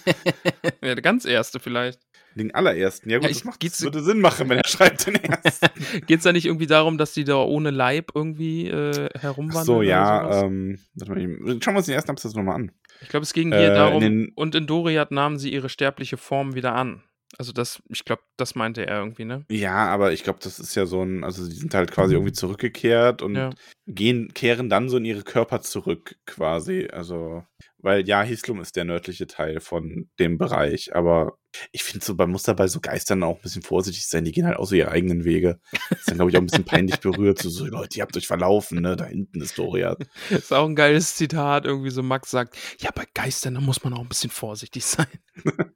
ja, 0.81 0.95
der 0.95 1.01
ganz 1.01 1.25
erste 1.25 1.59
vielleicht. 1.59 1.99
Den 2.35 2.53
allerersten. 2.53 3.09
Ja, 3.09 3.17
gut, 3.17 3.23
Ja, 3.23 3.29
das 3.29 3.37
ich- 3.39 3.45
macht, 3.45 3.59
geht's- 3.59 3.77
das 3.77 3.85
würde 3.85 4.03
Sinn 4.03 4.19
machen, 4.19 4.49
wenn 4.49 4.57
er 4.57 4.63
schreibt 4.67 5.07
den 5.07 5.15
ersten. 5.15 5.67
Geht's 6.07 6.23
da 6.23 6.31
nicht 6.33 6.45
irgendwie 6.45 6.67
darum, 6.67 6.97
dass 6.97 7.13
die 7.13 7.23
da 7.23 7.37
ohne 7.37 7.71
Leib 7.71 8.11
irgendwie 8.13 8.67
äh, 8.67 9.09
Ach 9.15 9.21
herumwandern? 9.23 9.65
so, 9.65 9.75
oder 9.77 9.87
ja, 9.87 10.43
ähm, 10.43 10.79
warte 10.95 11.11
mal, 11.13 11.59
schauen 11.61 11.73
wir 11.73 11.77
uns 11.77 11.85
den 11.85 11.95
ersten 11.95 12.11
Absatz 12.11 12.33
nochmal 12.35 12.55
an. 12.55 12.71
Ich 13.01 13.09
glaube, 13.09 13.23
es 13.23 13.33
ging 13.33 13.51
äh, 13.51 13.57
hier 13.57 13.67
in 13.69 13.73
darum, 13.73 14.01
den- 14.01 14.31
und 14.35 14.53
in 14.55 14.67
Doriath 14.67 15.11
nahmen 15.11 15.37
sie 15.39 15.51
ihre 15.53 15.69
sterbliche 15.69 16.17
Form 16.17 16.55
wieder 16.55 16.75
an. 16.75 17.03
Also 17.37 17.51
das, 17.51 17.81
ich 17.89 18.05
glaube, 18.05 18.21
das 18.37 18.55
meinte 18.55 18.85
er 18.87 18.99
irgendwie, 18.99 19.25
ne? 19.25 19.43
Ja, 19.49 19.87
aber 19.87 20.13
ich 20.13 20.23
glaube, 20.23 20.39
das 20.41 20.57
ist 20.59 20.73
ja 20.75 20.85
so 20.85 21.01
ein, 21.03 21.23
also 21.25 21.45
die 21.45 21.55
sind 21.55 21.73
halt 21.73 21.91
quasi 21.91 22.13
irgendwie 22.13 22.31
zurückgekehrt 22.31 23.21
und 23.21 23.35
Ja. 23.35 23.49
gehen, 23.87 24.33
kehren 24.33 24.69
dann 24.69 24.87
so 24.87 24.95
in 24.97 25.03
ihre 25.05 25.23
Körper 25.23 25.59
zurück, 25.61 26.15
quasi. 26.25 26.87
Also, 26.93 27.43
weil 27.85 28.07
ja, 28.07 28.23
Hislum 28.23 28.61
ist 28.61 28.75
der 28.75 28.83
nördliche 28.83 29.27
Teil 29.27 29.59
von 29.59 30.09
dem 30.19 30.39
Bereich, 30.39 30.95
aber 30.95 31.37
ich 31.71 31.83
finde 31.83 32.03
so, 32.03 32.15
man 32.15 32.31
muss 32.31 32.41
dabei 32.41 32.67
so 32.67 32.81
Geistern 32.81 33.21
auch 33.21 33.35
ein 33.35 33.41
bisschen 33.43 33.61
vorsichtig 33.61 34.07
sein, 34.07 34.25
die 34.25 34.31
gehen 34.31 34.47
halt 34.47 34.57
auch 34.57 34.65
so 34.65 34.73
ihre 34.73 34.89
eigenen 34.89 35.23
Wege. 35.23 35.59
Das 35.91 35.99
ist 35.99 36.09
dann, 36.09 36.17
glaube 36.17 36.31
ich, 36.31 36.37
auch 36.37 36.41
ein 36.41 36.47
bisschen 36.47 36.65
peinlich 36.65 36.99
berührt, 36.99 37.37
so, 37.37 37.49
so, 37.49 37.63
Leute, 37.65 37.97
ihr 37.97 38.01
habt 38.01 38.17
euch 38.17 38.25
verlaufen, 38.25 38.81
ne? 38.81 38.95
Da 38.95 39.05
hinten 39.05 39.39
ist 39.39 39.59
Doria. 39.59 39.95
Ist 40.31 40.51
auch 40.51 40.67
ein 40.67 40.75
geiles 40.75 41.15
Zitat, 41.15 41.65
irgendwie 41.65 41.91
so 41.91 42.01
Max 42.01 42.31
sagt, 42.31 42.57
ja, 42.79 42.89
bei 42.89 43.05
Geistern, 43.13 43.53
da 43.53 43.61
muss 43.61 43.83
man 43.83 43.93
auch 43.93 44.01
ein 44.01 44.09
bisschen 44.09 44.31
vorsichtig 44.31 44.83
sein. 44.83 45.07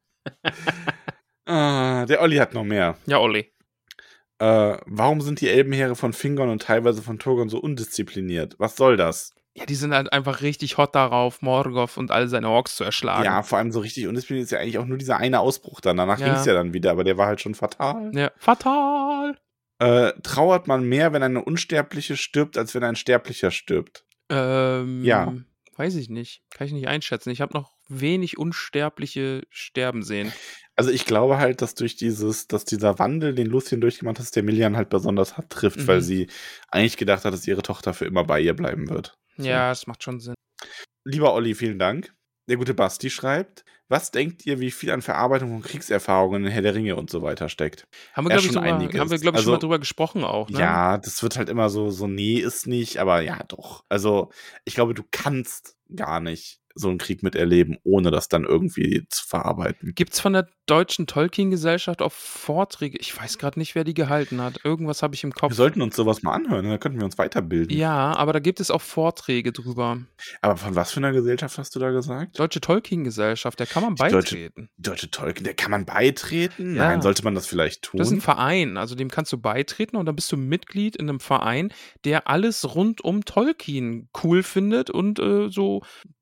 Ah, 1.45 2.05
der 2.05 2.21
Olli 2.21 2.37
hat 2.37 2.53
noch 2.53 2.63
mehr. 2.63 2.95
Ja, 3.07 3.17
Olli. 3.17 3.51
Äh, 4.37 4.77
warum 4.85 5.19
sind 5.21 5.41
die 5.41 5.49
Elbenheere 5.49 5.95
von 5.95 6.13
Fingon 6.13 6.49
und 6.49 6.61
teilweise 6.61 7.01
von 7.01 7.17
Turgon 7.17 7.49
so 7.49 7.57
undiszipliniert? 7.57 8.53
Was 8.59 8.75
soll 8.75 8.97
das? 8.97 9.33
Ja, 9.59 9.65
die 9.65 9.75
sind 9.75 9.93
halt 9.93 10.11
einfach 10.13 10.41
richtig 10.41 10.77
hot 10.77 10.95
darauf, 10.95 11.41
Morgoth 11.41 11.97
und 11.97 12.11
all 12.11 12.27
seine 12.27 12.49
Orks 12.49 12.75
zu 12.75 12.83
erschlagen. 12.83 13.25
Ja, 13.25 13.43
vor 13.43 13.57
allem 13.57 13.71
so 13.71 13.79
richtig 13.79 14.07
undiszipliniert 14.07 14.45
ist 14.45 14.51
ja 14.51 14.59
eigentlich 14.59 14.77
auch 14.77 14.85
nur 14.85 14.97
dieser 14.97 15.17
eine 15.17 15.39
Ausbruch 15.41 15.81
dann. 15.81 15.97
Danach 15.97 16.19
Ja. 16.19 16.25
ging 16.27 16.35
es 16.35 16.45
ja 16.45 16.53
dann 16.53 16.73
wieder, 16.73 16.91
aber 16.91 17.03
der 17.03 17.17
war 17.17 17.27
halt 17.27 17.41
schon 17.41 17.55
fatal. 17.55 18.11
Ja, 18.13 18.31
fatal. 18.37 19.37
Äh, 19.79 20.11
trauert 20.23 20.67
man 20.67 20.83
mehr, 20.83 21.13
wenn 21.13 21.23
eine 21.23 21.43
Unsterbliche 21.43 22.17
stirbt, 22.17 22.57
als 22.57 22.73
wenn 22.75 22.83
ein 22.83 22.95
Sterblicher 22.95 23.51
stirbt? 23.51 24.03
Ähm, 24.29 25.03
Ja. 25.03 25.33
Weiß 25.77 25.95
ich 25.95 26.09
nicht. 26.09 26.41
Kann 26.51 26.67
ich 26.67 26.73
nicht 26.73 26.89
einschätzen. 26.89 27.29
Ich 27.29 27.39
habe 27.39 27.53
noch 27.53 27.71
wenig 27.87 28.37
Unsterbliche 28.37 29.43
sterben 29.49 30.03
sehen. 30.03 30.33
Also 30.75 30.91
ich 30.91 31.05
glaube 31.05 31.37
halt, 31.37 31.61
dass 31.61 31.73
durch 31.73 31.95
dieses, 31.95 32.47
dass 32.47 32.65
dieser 32.65 32.99
Wandel, 32.99 33.33
den 33.33 33.47
Lucien 33.47 33.79
durchgemacht 33.81 34.19
hat, 34.19 34.35
der 34.35 34.43
Milian 34.43 34.75
halt 34.77 34.89
besonders 34.89 35.37
hart 35.37 35.49
trifft, 35.49 35.79
Mhm. 35.79 35.87
weil 35.87 36.01
sie 36.01 36.27
eigentlich 36.69 36.97
gedacht 36.97 37.23
hat, 37.25 37.33
dass 37.33 37.47
ihre 37.47 37.61
Tochter 37.61 37.93
für 37.93 38.05
immer 38.05 38.23
bei 38.25 38.41
ihr 38.41 38.53
bleiben 38.55 38.89
wird. 38.89 39.17
Ja, 39.45 39.71
es 39.71 39.87
macht 39.87 40.03
schon 40.03 40.19
Sinn. 40.19 40.35
Lieber 41.05 41.33
Olli, 41.33 41.55
vielen 41.55 41.79
Dank. 41.79 42.13
Der 42.49 42.57
gute 42.57 42.73
Basti 42.73 43.09
schreibt, 43.11 43.63
was 43.89 44.09
denkt 44.11 44.45
ihr, 44.45 44.59
wie 44.59 44.71
viel 44.71 44.89
an 44.91 45.01
Verarbeitung 45.03 45.51
von 45.51 45.61
Kriegserfahrungen 45.61 46.45
in 46.45 46.51
Herr 46.51 46.63
der 46.63 46.73
Ringe 46.73 46.95
und 46.95 47.09
so 47.11 47.21
weiter 47.21 47.47
steckt? 47.47 47.85
Haben 48.13 48.25
wir, 48.25 48.29
glaube 48.29 48.45
ich, 48.47 48.51
schon 48.53 48.63
einiges. 48.63 48.99
haben 48.99 49.11
wir, 49.11 49.17
glaub 49.19 49.35
ich 49.35 49.41
schon 49.41 49.45
Also- 49.45 49.51
mal 49.51 49.57
drüber 49.59 49.79
gesprochen 49.79 50.23
auch, 50.23 50.49
ne? 50.49 50.59
Ja, 50.59 50.97
das 50.97 51.21
wird 51.21 51.37
halt 51.37 51.47
immer 51.49 51.69
so, 51.69 51.91
so, 51.91 52.07
nee, 52.07 52.39
ist 52.39 52.65
nicht, 52.67 52.97
aber 52.97 53.21
ja, 53.21 53.39
doch. 53.47 53.83
Also, 53.87 54.31
ich 54.65 54.73
glaube, 54.73 54.93
du 54.95 55.03
kannst 55.11 55.75
gar 55.95 56.19
nicht 56.19 56.59
so 56.79 56.89
einen 56.89 56.97
Krieg 56.97 57.23
miterleben, 57.23 57.77
ohne 57.83 58.11
das 58.11 58.27
dann 58.29 58.43
irgendwie 58.43 59.05
zu 59.09 59.25
verarbeiten. 59.27 59.93
Gibt's 59.95 60.19
von 60.19 60.33
der 60.33 60.47
deutschen 60.65 61.07
Tolkien-Gesellschaft 61.07 62.01
auch 62.01 62.11
Vorträge? 62.11 62.97
Ich 62.99 63.19
weiß 63.19 63.37
gerade 63.37 63.59
nicht, 63.59 63.75
wer 63.75 63.83
die 63.83 63.93
gehalten 63.93 64.41
hat. 64.41 64.59
Irgendwas 64.63 65.01
habe 65.03 65.15
ich 65.15 65.23
im 65.23 65.33
Kopf. 65.33 65.51
Wir 65.51 65.55
sollten 65.55 65.81
uns 65.81 65.95
sowas 65.95 66.21
mal 66.23 66.33
anhören, 66.33 66.65
ne? 66.65 66.71
da 66.71 66.77
könnten 66.77 66.99
wir 66.99 67.05
uns 67.05 67.17
weiterbilden. 67.17 67.75
ja, 67.75 68.13
aber 68.15 68.33
da 68.33 68.39
gibt 68.39 68.59
es 68.59 68.71
auch 68.71 68.81
Vorträge 68.81 69.51
drüber. 69.51 69.99
Aber 70.41 70.57
von 70.57 70.75
was 70.75 70.91
für 70.91 70.97
einer 70.99 71.11
Gesellschaft 71.11 71.57
hast 71.57 71.75
du 71.75 71.79
da 71.79 71.91
gesagt? 71.91 72.39
Deutsche 72.39 72.61
Tolkien-Gesellschaft, 72.61 73.59
der 73.59 73.67
kann 73.67 73.83
man 73.83 73.95
Die 73.95 74.03
deutsche- 74.03 74.35
beitreten. 74.35 74.69
Die 74.77 74.81
Deutsche 74.83 75.11
Tolkien, 75.11 75.43
der 75.43 75.53
kann 75.55 75.71
man 75.71 75.85
beitreten? 75.85 76.75
Ja. 76.75 76.89
Nein, 76.89 77.01
sollte 77.01 77.23
man 77.23 77.35
das 77.35 77.47
vielleicht 77.47 77.81
tun? 77.83 77.97
Das 77.97 78.07
ist 78.07 78.13
ein 78.13 78.21
Verein, 78.21 78.77
also 78.77 78.95
dem 78.95 79.09
kannst 79.09 79.31
du 79.33 79.37
beitreten 79.37 79.95
und 79.97 80.05
dann 80.05 80.15
bist 80.15 80.31
du 80.31 80.37
Mitglied 80.37 80.95
in 80.95 81.09
einem 81.09 81.19
Verein, 81.19 81.73
der 82.05 82.27
alles 82.27 82.75
rund 82.75 83.01
um 83.03 83.25
Tolkien 83.25 84.09
cool 84.23 84.43
findet 84.43 84.89
und 84.89 85.19
äh, 85.19 85.49
so 85.49 85.81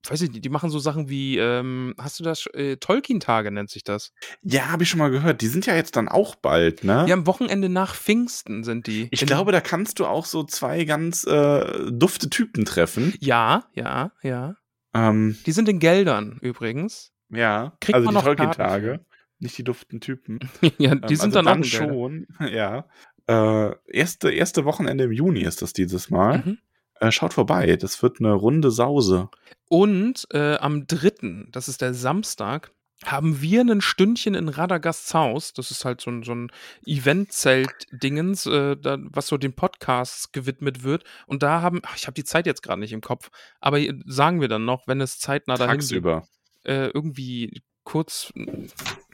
weiß 0.09 0.21
ich 0.21 0.31
nicht, 0.31 0.43
die 0.45 0.49
machen 0.49 0.69
so 0.69 0.79
Sachen 0.79 1.09
wie, 1.09 1.37
ähm, 1.37 1.93
hast 1.97 2.19
du 2.19 2.23
das, 2.23 2.45
äh, 2.53 2.77
Tolkien-Tage 2.77 3.51
nennt 3.51 3.69
sich 3.69 3.83
das. 3.83 4.11
Ja, 4.43 4.67
habe 4.69 4.83
ich 4.83 4.89
schon 4.89 4.99
mal 4.99 5.09
gehört. 5.11 5.41
Die 5.41 5.47
sind 5.47 5.65
ja 5.65 5.75
jetzt 5.75 5.95
dann 5.95 6.07
auch 6.07 6.35
bald, 6.35 6.83
ne? 6.83 7.05
Ja, 7.07 7.13
am 7.13 7.27
Wochenende 7.27 7.69
nach 7.69 7.95
Pfingsten 7.95 8.63
sind 8.63 8.87
die. 8.87 9.07
ich 9.11 9.21
In- 9.21 9.27
glaube, 9.27 9.51
da 9.51 9.61
kannst 9.61 9.99
du 9.99 10.05
auch 10.05 10.25
so 10.25 10.43
zwei 10.43 10.83
ganz 10.85 11.25
äh, 11.25 11.91
dufte 11.91 12.29
Typen 12.29 12.65
treffen. 12.65 13.13
Ja, 13.19 13.65
ja, 13.73 14.11
ja. 14.23 14.55
Ähm, 14.93 15.37
Die 15.45 15.51
sind 15.51 15.67
in 15.69 15.79
Geldern 15.79 16.39
übrigens. 16.41 17.11
ja, 17.29 17.73
Kriegt 17.81 17.95
also 17.95 18.09
die 18.09 18.15
Tolkien-Tage, 18.17 19.05
nicht 19.39 19.57
die 19.57 19.63
duften 19.63 19.99
Typen. 20.01 20.39
ja, 20.77 20.93
Ähm, 20.93 21.01
die 21.07 21.15
sind 21.15 21.35
also 21.35 21.41
dann, 21.41 21.47
auch 21.47 21.51
dann 21.51 21.61
Geldern. 21.63 21.89
schon, 21.89 22.27
ja. 22.53 22.85
Äh, 23.29 23.75
erste, 23.91 24.31
erste 24.31 24.63
Wochenende 24.63 25.03
im 25.03 25.11
Juni 25.11 25.41
ist 25.41 25.61
das 25.61 25.73
dieses 25.73 26.09
Mal. 26.09 26.37
Mhm. 26.45 26.57
Äh, 26.99 27.11
schaut 27.11 27.33
vorbei, 27.33 27.75
das 27.75 28.01
wird 28.01 28.19
eine 28.19 28.33
runde 28.33 28.71
Sause. 28.71 29.29
Und 29.69 30.27
äh, 30.31 30.55
am 30.57 30.87
3., 30.87 31.47
das 31.51 31.67
ist 31.67 31.81
der 31.81 31.93
Samstag, 31.93 32.71
haben 33.05 33.41
wir 33.41 33.61
ein 33.61 33.81
Stündchen 33.81 34.33
in 34.33 34.49
Radagasts 34.49 35.13
Haus. 35.13 35.53
Das 35.53 35.69
ist 35.69 35.85
halt 35.85 36.01
so 36.01 36.09
ein, 36.09 36.23
so 36.23 36.33
ein 36.33 36.51
Eventzelt-Dingens, 36.85 38.47
äh, 38.47 38.75
da, 38.75 38.97
was 39.11 39.27
so 39.27 39.37
den 39.37 39.53
Podcasts 39.53 40.31
gewidmet 40.31 40.83
wird. 40.83 41.03
Und 41.27 41.43
da 41.43 41.61
haben, 41.61 41.81
ach, 41.83 41.95
ich 41.95 42.07
habe 42.07 42.15
die 42.15 42.23
Zeit 42.23 42.47
jetzt 42.47 42.63
gerade 42.63 42.79
nicht 42.79 42.93
im 42.93 43.01
Kopf, 43.01 43.29
aber 43.59 43.79
äh, 43.79 43.93
sagen 44.05 44.41
wir 44.41 44.47
dann 44.47 44.65
noch, 44.65 44.87
wenn 44.87 45.01
es 45.01 45.19
zeitnah 45.19 45.57
dahin 45.57 45.79
geht, 45.79 45.89
Tagsüber. 45.89 46.27
äh, 46.63 46.87
irgendwie 46.87 47.61
kurz 47.83 48.33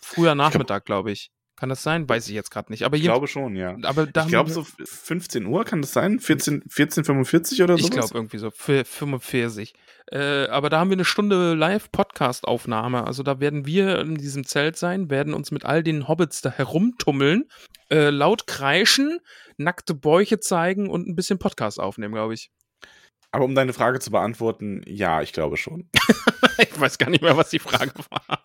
früher 0.02 0.36
Nachmittag, 0.36 0.86
glaube 0.86 1.12
ich. 1.12 1.32
Kann 1.64 1.70
das 1.70 1.82
sein? 1.82 2.10
Weiß 2.10 2.28
ich 2.28 2.34
jetzt 2.34 2.52
gerade 2.52 2.74
nicht. 2.74 2.84
Aber, 2.84 2.98
Ich 2.98 3.04
glaube 3.04 3.26
schon, 3.26 3.56
ja. 3.56 3.78
aber 3.84 4.04
ich 4.04 4.28
glaube 4.28 4.50
so 4.50 4.66
15 4.66 5.46
Uhr 5.46 5.64
kann 5.64 5.82
das 5.82 5.94
sein? 5.94 6.20
14, 6.20 6.64
14.45 6.64 7.64
oder 7.64 7.78
so? 7.78 7.86
Ich 7.86 7.90
glaube 7.90 8.10
irgendwie 8.14 8.38
so, 8.38 8.52
für 8.52 8.84
45. 8.84 9.74
Äh, 10.12 10.48
aber 10.48 10.70
da 10.70 10.82
haben 10.82 10.90
wir 10.90 10.98
eine 10.98 11.06
Stunde 11.06 11.54
Live-Podcast-Aufnahme. 11.54 13.08
Also 13.08 13.24
da 13.24 13.40
werden 13.40 13.66
wir 13.66 14.00
in 14.00 14.16
diesem 14.16 14.46
Zelt 14.46 14.76
sein, 14.76 15.10
werden 15.10 15.34
uns 15.34 15.52
mit 15.52 15.64
all 15.64 15.84
den 15.84 16.10
Hobbits 16.10 16.42
da 16.42 16.52
herumtummeln, 16.52 17.46
äh, 17.90 18.10
laut 18.10 18.46
kreischen, 18.46 19.20
nackte 19.56 19.94
Bäuche 19.94 20.42
zeigen 20.42 20.90
und 20.90 21.08
ein 21.08 21.16
bisschen 21.16 21.40
Podcast 21.40 21.80
aufnehmen, 21.80 22.14
glaube 22.14 22.34
ich. 22.34 22.52
Aber 23.32 23.46
um 23.46 23.56
deine 23.56 23.72
Frage 23.72 24.00
zu 24.00 24.12
beantworten, 24.12 24.82
ja, 24.86 25.22
ich 25.22 25.32
glaube 25.32 25.56
schon. 25.56 25.90
ich 26.58 26.78
weiß 26.78 26.98
gar 26.98 27.10
nicht 27.10 27.24
mehr, 27.24 27.38
was 27.38 27.52
die 27.52 27.60
Frage 27.60 27.94
war. 28.10 28.44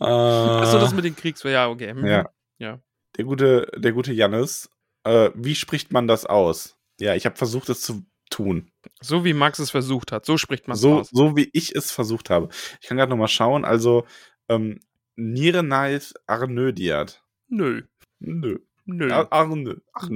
Äh, 0.00 0.04
Achso, 0.04 0.78
das 0.78 0.94
mit 0.94 1.04
den 1.04 1.16
Kriegs... 1.16 1.42
Ja, 1.42 1.68
okay. 1.68 1.94
Mhm. 1.94 2.06
Ja. 2.06 2.30
Ja. 2.58 2.80
Der 3.16 3.24
gute, 3.24 3.70
der 3.76 3.92
gute 3.92 4.12
Jannis, 4.12 4.68
äh, 5.04 5.30
wie 5.34 5.54
spricht 5.54 5.92
man 5.92 6.06
das 6.08 6.26
aus? 6.26 6.76
Ja, 7.00 7.14
ich 7.14 7.26
habe 7.26 7.36
versucht, 7.36 7.68
es 7.68 7.80
zu 7.80 8.04
tun. 8.30 8.70
So 9.00 9.24
wie 9.24 9.34
Max 9.34 9.58
es 9.58 9.70
versucht 9.70 10.12
hat, 10.12 10.24
so 10.26 10.36
spricht 10.38 10.66
man 10.66 10.74
es 10.74 10.80
So, 10.80 11.00
aus. 11.00 11.10
so 11.10 11.36
wie 11.36 11.50
ich 11.52 11.74
es 11.74 11.92
versucht 11.92 12.30
habe. 12.30 12.48
Ich 12.80 12.88
kann 12.88 12.96
gerade 12.96 13.10
noch 13.10 13.16
mal 13.16 13.28
schauen. 13.28 13.64
Also, 13.64 14.06
ähm, 14.48 14.80
Nirenalf 15.16 16.12
Arnödiat. 16.26 17.22
Nö. 17.48 17.82
Nö. 18.18 18.58
Nö. 18.86 19.08
Ach 19.30 19.48
nö. 19.48 19.76
Ach, 19.92 20.08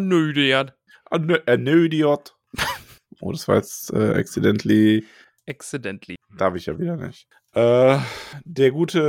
nö, 0.00 0.32
der. 0.32 0.74
Arnö 1.10 1.38
Arnödiat. 1.46 2.36
oh, 3.20 3.32
das 3.32 3.46
war 3.48 3.56
jetzt 3.56 3.92
äh, 3.92 4.14
accidentally. 4.14 5.06
Accidentally. 5.46 6.16
Darf 6.36 6.54
ich 6.54 6.66
ja 6.66 6.78
wieder 6.78 6.96
nicht. 6.96 7.28
Äh, 7.54 7.98
der 8.44 8.70
gute 8.72 9.00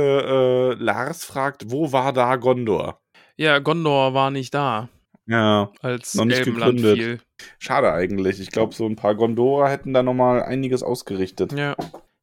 äh, 0.78 0.82
Lars 0.82 1.24
fragt, 1.24 1.70
wo 1.70 1.92
war 1.92 2.12
da 2.12 2.36
Gondor? 2.36 3.00
Ja, 3.36 3.58
Gondor 3.58 4.14
war 4.14 4.30
nicht 4.30 4.54
da, 4.54 4.88
Ja, 5.26 5.72
als 5.82 6.14
Noch 6.14 6.24
nicht 6.26 6.38
Elbenland 6.38 6.76
gegründet. 6.78 6.96
fiel. 6.98 7.20
schade 7.58 7.92
eigentlich. 7.92 8.40
Ich 8.40 8.50
glaube, 8.50 8.74
so 8.74 8.86
ein 8.86 8.96
paar 8.96 9.14
Gondorer 9.14 9.68
hätten 9.68 9.92
da 9.92 10.02
noch 10.02 10.14
mal 10.14 10.42
einiges 10.42 10.82
ausgerichtet. 10.82 11.52
Ja. 11.52 11.76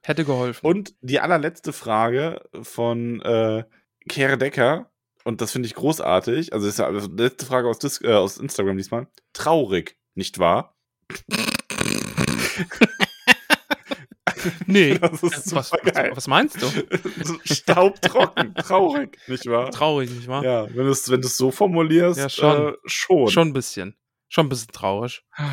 Hätte 0.06 0.26
geholfen. 0.26 0.66
Und 0.66 0.96
die 1.02 1.20
allerletzte 1.20 1.72
Frage 1.72 2.42
von 2.62 3.22
äh, 3.22 3.64
Kere 4.10 4.38
Decker, 4.38 4.90
und 5.24 5.40
das 5.42 5.52
finde 5.54 5.68
ich 5.68 5.76
großartig, 5.76 6.52
also 6.54 6.68
ist 6.68 6.80
ja 6.80 6.88
also 6.88 7.08
die 7.08 7.24
letzte 7.24 7.46
Frage 7.46 7.68
aus, 7.70 7.80
Dis 7.80 8.02
äh, 8.02 8.12
aus 8.14 8.38
Instagram 8.38 8.76
diesmal. 8.78 9.08
Traurig, 9.34 9.98
nicht 10.16 10.40
wahr? 10.40 10.76
nee. 14.68 14.98
Das 14.98 15.22
ist 15.24 15.54
was, 15.56 15.70
super 15.70 15.92
geil. 15.92 16.10
was, 16.12 16.18
was 16.18 16.28
meinst 16.28 16.62
du? 16.62 16.68
So 17.24 17.36
Staubtrocken, 17.44 18.54
traurig, 18.56 19.18
nicht 19.28 19.46
wahr? 19.48 19.70
Traurig, 19.72 20.10
nicht 20.12 20.28
wahr? 20.28 20.44
Ja, 20.44 20.68
wenn 20.68 20.86
du 20.86 20.92
es 20.92 21.10
wenn 21.10 21.22
du's 21.22 21.38
so 21.38 21.52
formulierst, 21.52 22.20
Ja, 22.20 22.30
schon. 22.30 22.68
Äh, 22.70 22.74
schon. 22.86 23.28
Schon 23.30 23.48
ein 23.50 23.54
bisschen. 23.54 23.96
Schon 24.30 24.46
ein 24.48 24.50
bisschen 24.50 24.72
traurig. 24.72 25.24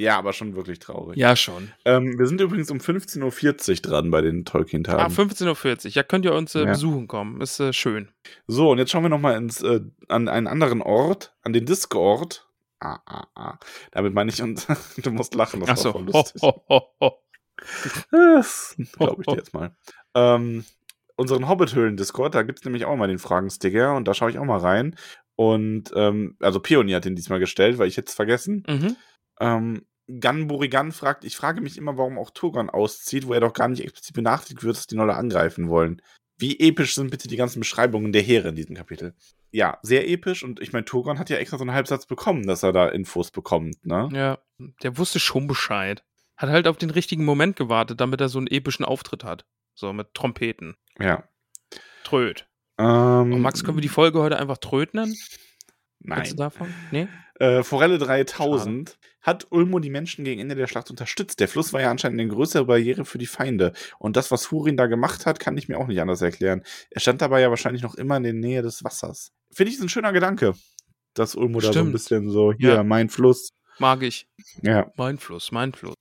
Ja, 0.00 0.16
aber 0.16 0.32
schon 0.32 0.54
wirklich 0.54 0.78
traurig. 0.78 1.16
Ja, 1.18 1.34
schon. 1.34 1.72
Ähm, 1.84 2.16
wir 2.20 2.28
sind 2.28 2.40
übrigens 2.40 2.70
um 2.70 2.78
15.40 2.78 3.68
Uhr 3.70 3.76
dran 3.82 4.12
bei 4.12 4.20
den 4.20 4.44
Tolkien-Tagen. 4.44 5.00
Ah, 5.00 5.08
15.40 5.08 5.86
Uhr. 5.86 5.90
Ja, 5.90 6.04
könnt 6.04 6.24
ihr 6.24 6.34
uns 6.34 6.54
äh, 6.54 6.60
Ja. 6.60 6.66
besuchen 6.66 7.08
kommen. 7.08 7.40
Ist 7.40 7.58
äh, 7.58 7.72
schön. 7.72 8.08
So, 8.46 8.70
und 8.70 8.78
jetzt 8.78 8.92
schauen 8.92 9.02
wir 9.02 9.08
nochmal 9.08 9.34
äh, 9.44 9.80
an 10.06 10.28
einen 10.28 10.46
anderen 10.46 10.82
Ort, 10.82 11.34
an 11.42 11.52
den 11.52 11.66
Discord. 11.66 12.46
Ah, 12.78 13.00
ah, 13.06 13.26
ah. 13.34 13.58
Damit 13.90 14.14
meine 14.14 14.30
ich, 14.30 14.40
und 14.40 14.64
du 15.02 15.10
musst 15.10 15.34
lachen, 15.34 15.58
das 15.62 15.70
Achso. 15.70 15.86
war 15.86 15.92
voll 15.94 16.04
lustig. 16.12 16.42
ho, 16.42 16.64
ho, 16.68 16.82
ho. 17.00 17.18
Das 18.10 18.76
glaube 18.92 19.22
ich 19.22 19.26
dir 19.26 19.36
jetzt 19.36 19.54
mal. 19.54 19.74
Ähm, 20.14 20.64
unseren 21.16 21.48
Hobbit-Höhlen-Discord, 21.48 22.34
da 22.34 22.42
gibt 22.42 22.60
es 22.60 22.64
nämlich 22.64 22.84
auch 22.84 22.96
mal 22.96 23.08
den 23.08 23.18
Fragensticker 23.18 23.94
und 23.96 24.06
da 24.06 24.14
schaue 24.14 24.30
ich 24.30 24.38
auch 24.38 24.44
mal 24.44 24.60
rein. 24.60 24.96
Und, 25.36 25.92
ähm, 25.94 26.36
also 26.40 26.60
Peony 26.60 26.92
hat 26.92 27.04
den 27.04 27.16
diesmal 27.16 27.38
gestellt, 27.38 27.78
weil 27.78 27.88
ich 27.88 27.96
jetzt 27.96 28.14
vergessen. 28.14 28.64
Mhm. 28.68 28.96
Ähm, 29.40 29.86
Ganburigan 30.20 30.92
fragt, 30.92 31.24
ich 31.24 31.36
frage 31.36 31.60
mich 31.60 31.76
immer, 31.76 31.98
warum 31.98 32.18
auch 32.18 32.30
Turgon 32.30 32.70
auszieht, 32.70 33.26
wo 33.26 33.34
er 33.34 33.40
doch 33.40 33.52
gar 33.52 33.68
nicht 33.68 33.82
explizit 33.82 34.14
benachrichtigt 34.14 34.62
wird, 34.64 34.76
dass 34.76 34.86
die 34.86 34.96
Nolle 34.96 35.14
angreifen 35.14 35.68
wollen. 35.68 36.00
Wie 36.38 36.58
episch 36.60 36.94
sind 36.94 37.10
bitte 37.10 37.28
die 37.28 37.36
ganzen 37.36 37.60
Beschreibungen 37.60 38.12
der 38.12 38.22
Heere 38.22 38.48
in 38.48 38.54
diesem 38.54 38.76
Kapitel? 38.76 39.14
Ja, 39.50 39.78
sehr 39.82 40.08
episch 40.08 40.44
und 40.44 40.60
ich 40.60 40.72
meine, 40.72 40.84
Turgon 40.84 41.18
hat 41.18 41.30
ja 41.30 41.36
extra 41.36 41.58
so 41.58 41.64
einen 41.64 41.72
Halbsatz 41.72 42.06
bekommen, 42.06 42.46
dass 42.46 42.62
er 42.62 42.72
da 42.72 42.88
Infos 42.88 43.30
bekommt, 43.30 43.84
ne? 43.84 44.08
Ja, 44.12 44.38
der 44.82 44.96
wusste 44.98 45.18
schon 45.20 45.46
Bescheid. 45.46 46.04
Hat 46.38 46.48
halt 46.50 46.66
auf 46.68 46.78
den 46.78 46.90
richtigen 46.90 47.24
Moment 47.24 47.56
gewartet, 47.56 48.00
damit 48.00 48.20
er 48.22 48.28
so 48.30 48.38
einen 48.38 48.46
epischen 48.46 48.84
Auftritt 48.86 49.24
hat. 49.24 49.44
So 49.74 49.92
mit 49.92 50.14
Trompeten. 50.14 50.76
Ja. 50.98 51.24
Tröd. 52.04 52.46
Ähm, 52.78 53.32
Und 53.34 53.40
Max, 53.42 53.62
können 53.64 53.76
wir 53.76 53.82
die 53.82 53.88
Folge 53.88 54.20
heute 54.20 54.38
einfach 54.38 54.58
Tröd 54.58 54.94
nennen? 54.94 55.14
Nein. 56.00 56.18
Kennst 56.18 56.32
du 56.32 56.36
davon? 56.36 56.72
Nee? 56.92 57.08
Äh, 57.40 57.62
Forelle 57.64 57.98
3000 57.98 58.98
hat 59.20 59.48
Ulmo 59.50 59.78
die 59.80 59.90
Menschen 59.90 60.24
gegen 60.24 60.40
Ende 60.40 60.54
der 60.54 60.68
Schlacht 60.68 60.90
unterstützt. 60.90 61.40
Der 61.40 61.48
Fluss 61.48 61.72
war 61.72 61.80
ja 61.80 61.90
anscheinend 61.90 62.20
eine 62.20 62.30
größere 62.30 62.64
Barriere 62.66 63.04
für 63.04 63.18
die 63.18 63.26
Feinde. 63.26 63.72
Und 63.98 64.16
das, 64.16 64.30
was 64.30 64.50
Hurin 64.52 64.76
da 64.76 64.86
gemacht 64.86 65.26
hat, 65.26 65.40
kann 65.40 65.56
ich 65.58 65.68
mir 65.68 65.76
auch 65.78 65.88
nicht 65.88 66.00
anders 66.00 66.22
erklären. 66.22 66.62
Er 66.90 67.00
stand 67.00 67.20
dabei 67.20 67.40
ja 67.40 67.50
wahrscheinlich 67.50 67.82
noch 67.82 67.96
immer 67.96 68.16
in 68.16 68.22
der 68.22 68.32
Nähe 68.32 68.62
des 68.62 68.84
Wassers. 68.84 69.32
Finde 69.52 69.70
ich 69.72 69.76
ist 69.78 69.82
ein 69.82 69.88
schöner 69.88 70.12
Gedanke, 70.12 70.54
dass 71.14 71.34
Ulmo 71.34 71.58
da 71.60 71.64
so 71.64 71.68
ein 71.68 71.72
Stimmt. 71.72 71.92
bisschen 71.92 72.30
so, 72.30 72.52
hier, 72.52 72.74
Ja. 72.74 72.82
mein 72.84 73.08
Fluss. 73.10 73.50
Mag 73.80 74.02
ich. 74.02 74.28
Ja. 74.62 74.90
Mein 74.96 75.18
Fluss, 75.18 75.50
mein 75.52 75.72
Fluss. 75.72 75.94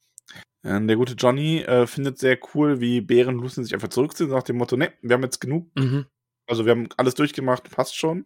Ähm, 0.68 0.88
der 0.88 0.98
gute 0.98 1.14
Johnny 1.14 1.60
äh, 1.62 1.88
findet 1.88 2.20
sehr 2.20 2.38
cool, 2.54 2.80
wie 2.82 3.02
Bären 3.02 3.36
Lucien 3.38 3.64
sich 3.64 3.74
einfach 3.74 3.88
zurückziehen, 3.88 4.30
nach 4.30 4.44
dem 4.44 4.58
Motto, 4.58 4.76
ne, 4.78 4.92
wir 5.02 5.14
haben 5.16 5.24
jetzt 5.24 5.40
genug. 5.40 5.70
Mhm. 5.76 6.06
Also 6.48 6.66
wir 6.66 6.72
haben 6.72 6.90
alles 6.98 7.16
durchgemacht, 7.16 7.70
passt 7.72 7.96
schon. 7.98 8.26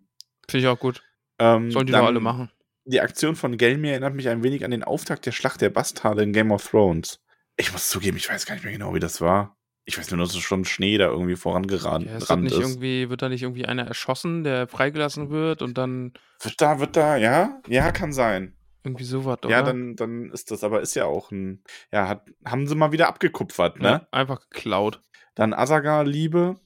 Finde 0.50 0.66
ich 0.66 0.68
auch 0.68 0.80
gut. 0.80 1.04
Ähm, 1.40 1.72
Sollen 1.72 1.86
die 1.88 1.92
dann- 1.92 2.02
doch 2.02 2.08
alle 2.08 2.20
machen. 2.20 2.52
Die 2.86 3.00
Aktion 3.00 3.36
von 3.36 3.58
Gelmir 3.58 3.92
erinnert 3.92 4.16
mich 4.16 4.28
ein 4.28 4.44
wenig 4.44 4.66
an 4.66 4.72
den 4.72 4.84
Auftakt 4.84 5.26
der 5.28 5.32
Schlacht 5.32 5.62
der 5.62 5.70
Bastarde 5.70 6.24
in 6.24 6.34
Game 6.34 6.52
of 6.52 6.68
Thrones. 6.68 7.20
Ich 7.58 7.72
muss 7.72 7.90
zugeben, 7.90 8.18
ich 8.18 8.28
weiß 8.28 8.48
gar 8.48 8.56
nicht 8.56 8.64
mehr 8.64 8.74
genau, 8.74 8.94
wie 8.96 9.00
das 9.00 9.22
war. 9.22 9.56
Ich 9.86 9.98
weiß 10.00 10.10
nur, 10.12 10.20
dass 10.20 10.34
es 10.34 10.40
schon 10.42 10.66
Schnee 10.66 10.98
da 10.98 11.08
irgendwie 11.08 11.36
vorangerannt 11.36 12.06
Ja, 12.08 12.18
ist 12.18 12.30
nicht 12.38 12.54
ist. 12.54 12.60
irgendwie, 12.60 13.10
wird 13.10 13.22
da 13.22 13.30
nicht 13.30 13.44
irgendwie 13.44 13.66
einer 13.66 13.84
erschossen, 13.86 14.44
der 14.44 14.68
freigelassen 14.68 15.30
wird 15.30 15.62
und 15.62 15.78
dann 15.78 16.14
Wird 16.42 16.60
da, 16.60 16.80
wird 16.80 16.96
da, 16.96 17.18
ja? 17.18 17.62
Ja, 17.68 17.92
kann 17.92 18.14
sein. 18.14 18.56
Irgendwie 18.84 19.04
sowas, 19.04 19.40
oder? 19.44 19.50
Ja, 19.50 19.62
dann, 19.62 19.96
dann 19.96 20.32
ist 20.32 20.52
das, 20.52 20.64
aber 20.64 20.82
ist 20.82 20.96
ja 20.96 21.06
auch 21.06 21.32
ein, 21.32 21.64
ja, 21.92 22.08
hat, 22.08 22.26
haben 22.46 22.68
sie 22.68 22.76
mal 22.76 22.92
wieder 22.92 23.08
abgekupfert, 23.08 23.80
ne? 23.80 23.90
Ja, 23.90 24.08
einfach 24.12 24.42
geklaut. 24.50 25.02
Dann 25.36 25.54
Asagar 25.54 26.04
Liebe 26.04 26.60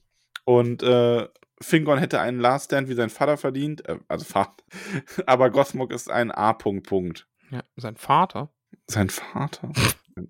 und 0.44 0.82
äh, 0.82 1.28
Fingon 1.60 1.98
hätte 1.98 2.20
einen 2.20 2.40
Last 2.40 2.66
Stand 2.66 2.88
wie 2.88 2.94
sein 2.94 3.10
Vater 3.10 3.36
verdient, 3.36 3.86
äh, 3.88 3.98
also 4.08 4.24
Vater. 4.28 4.64
aber 5.26 5.50
Gothmog 5.50 5.92
ist 5.92 6.10
ein 6.10 6.30
A. 6.30 6.52
Punkt, 6.52 6.86
Punkt. 6.86 7.28
Ja, 7.50 7.62
sein 7.76 7.96
Vater. 7.96 8.50
Sein 8.88 9.10
Vater? 9.10 9.72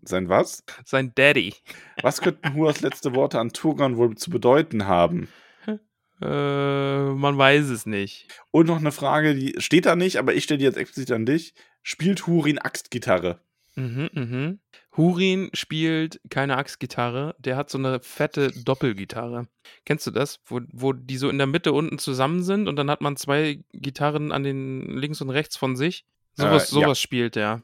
sein 0.03 0.29
was? 0.29 0.65
Sein 0.85 1.13
Daddy. 1.15 1.55
Was 2.03 2.21
könnten 2.21 2.55
Huas 2.55 2.81
letzte 2.83 3.15
Worte 3.15 3.39
an 3.39 3.53
Turgon 3.53 3.97
wohl 3.97 4.17
zu 4.17 4.31
bedeuten 4.31 4.87
haben? 4.87 5.29
Äh, 6.21 7.11
man 7.11 7.37
weiß 7.37 7.69
es 7.69 7.85
nicht. 7.85 8.29
Und 8.51 8.67
noch 8.67 8.79
eine 8.79 8.93
Frage, 8.93 9.35
die 9.35 9.55
steht 9.59 9.87
da 9.87 9.97
nicht, 9.97 10.17
aber 10.17 10.35
ich 10.35 10.45
stelle 10.45 10.59
die 10.59 10.65
jetzt 10.65 10.79
explizit 10.79 11.13
an 11.13 11.27
dich. 11.27 11.55
Spielt 11.89 12.27
Hurin 12.27 12.59
Axtgitarre? 12.59 13.39
Mhm, 13.77 14.11
mhm. 14.13 14.59
Hurin 14.97 15.51
spielt 15.55 16.21
keine 16.31 16.57
Axtgitarre, 16.57 17.37
der 17.39 17.57
hat 17.57 17.71
so 17.71 17.79
eine 17.79 18.01
fette 18.01 18.51
Doppelgitarre. 18.51 19.47
Kennst 19.85 20.05
du 20.05 20.11
das? 20.11 20.41
Wo, 20.47 20.61
wo 20.73 20.93
die 20.93 21.17
so 21.17 21.29
in 21.29 21.39
der 21.39 21.47
Mitte 21.47 21.73
unten 21.73 22.01
zusammen 22.01 22.43
sind 22.43 22.67
und 22.67 22.75
dann 22.75 22.91
hat 22.91 23.03
man 23.03 23.17
zwei 23.17 23.61
Gitarren 23.73 24.33
an 24.33 24.43
den 24.43 24.99
links 24.99 25.21
und 25.21 25.31
rechts 25.31 25.57
von 25.57 25.77
sich. 25.77 26.05
Sowas, 26.35 26.73
Äh, 26.73 26.75
ja. 26.75 26.81
sowas 26.87 27.01
spielt 27.01 27.37
der. 27.37 27.63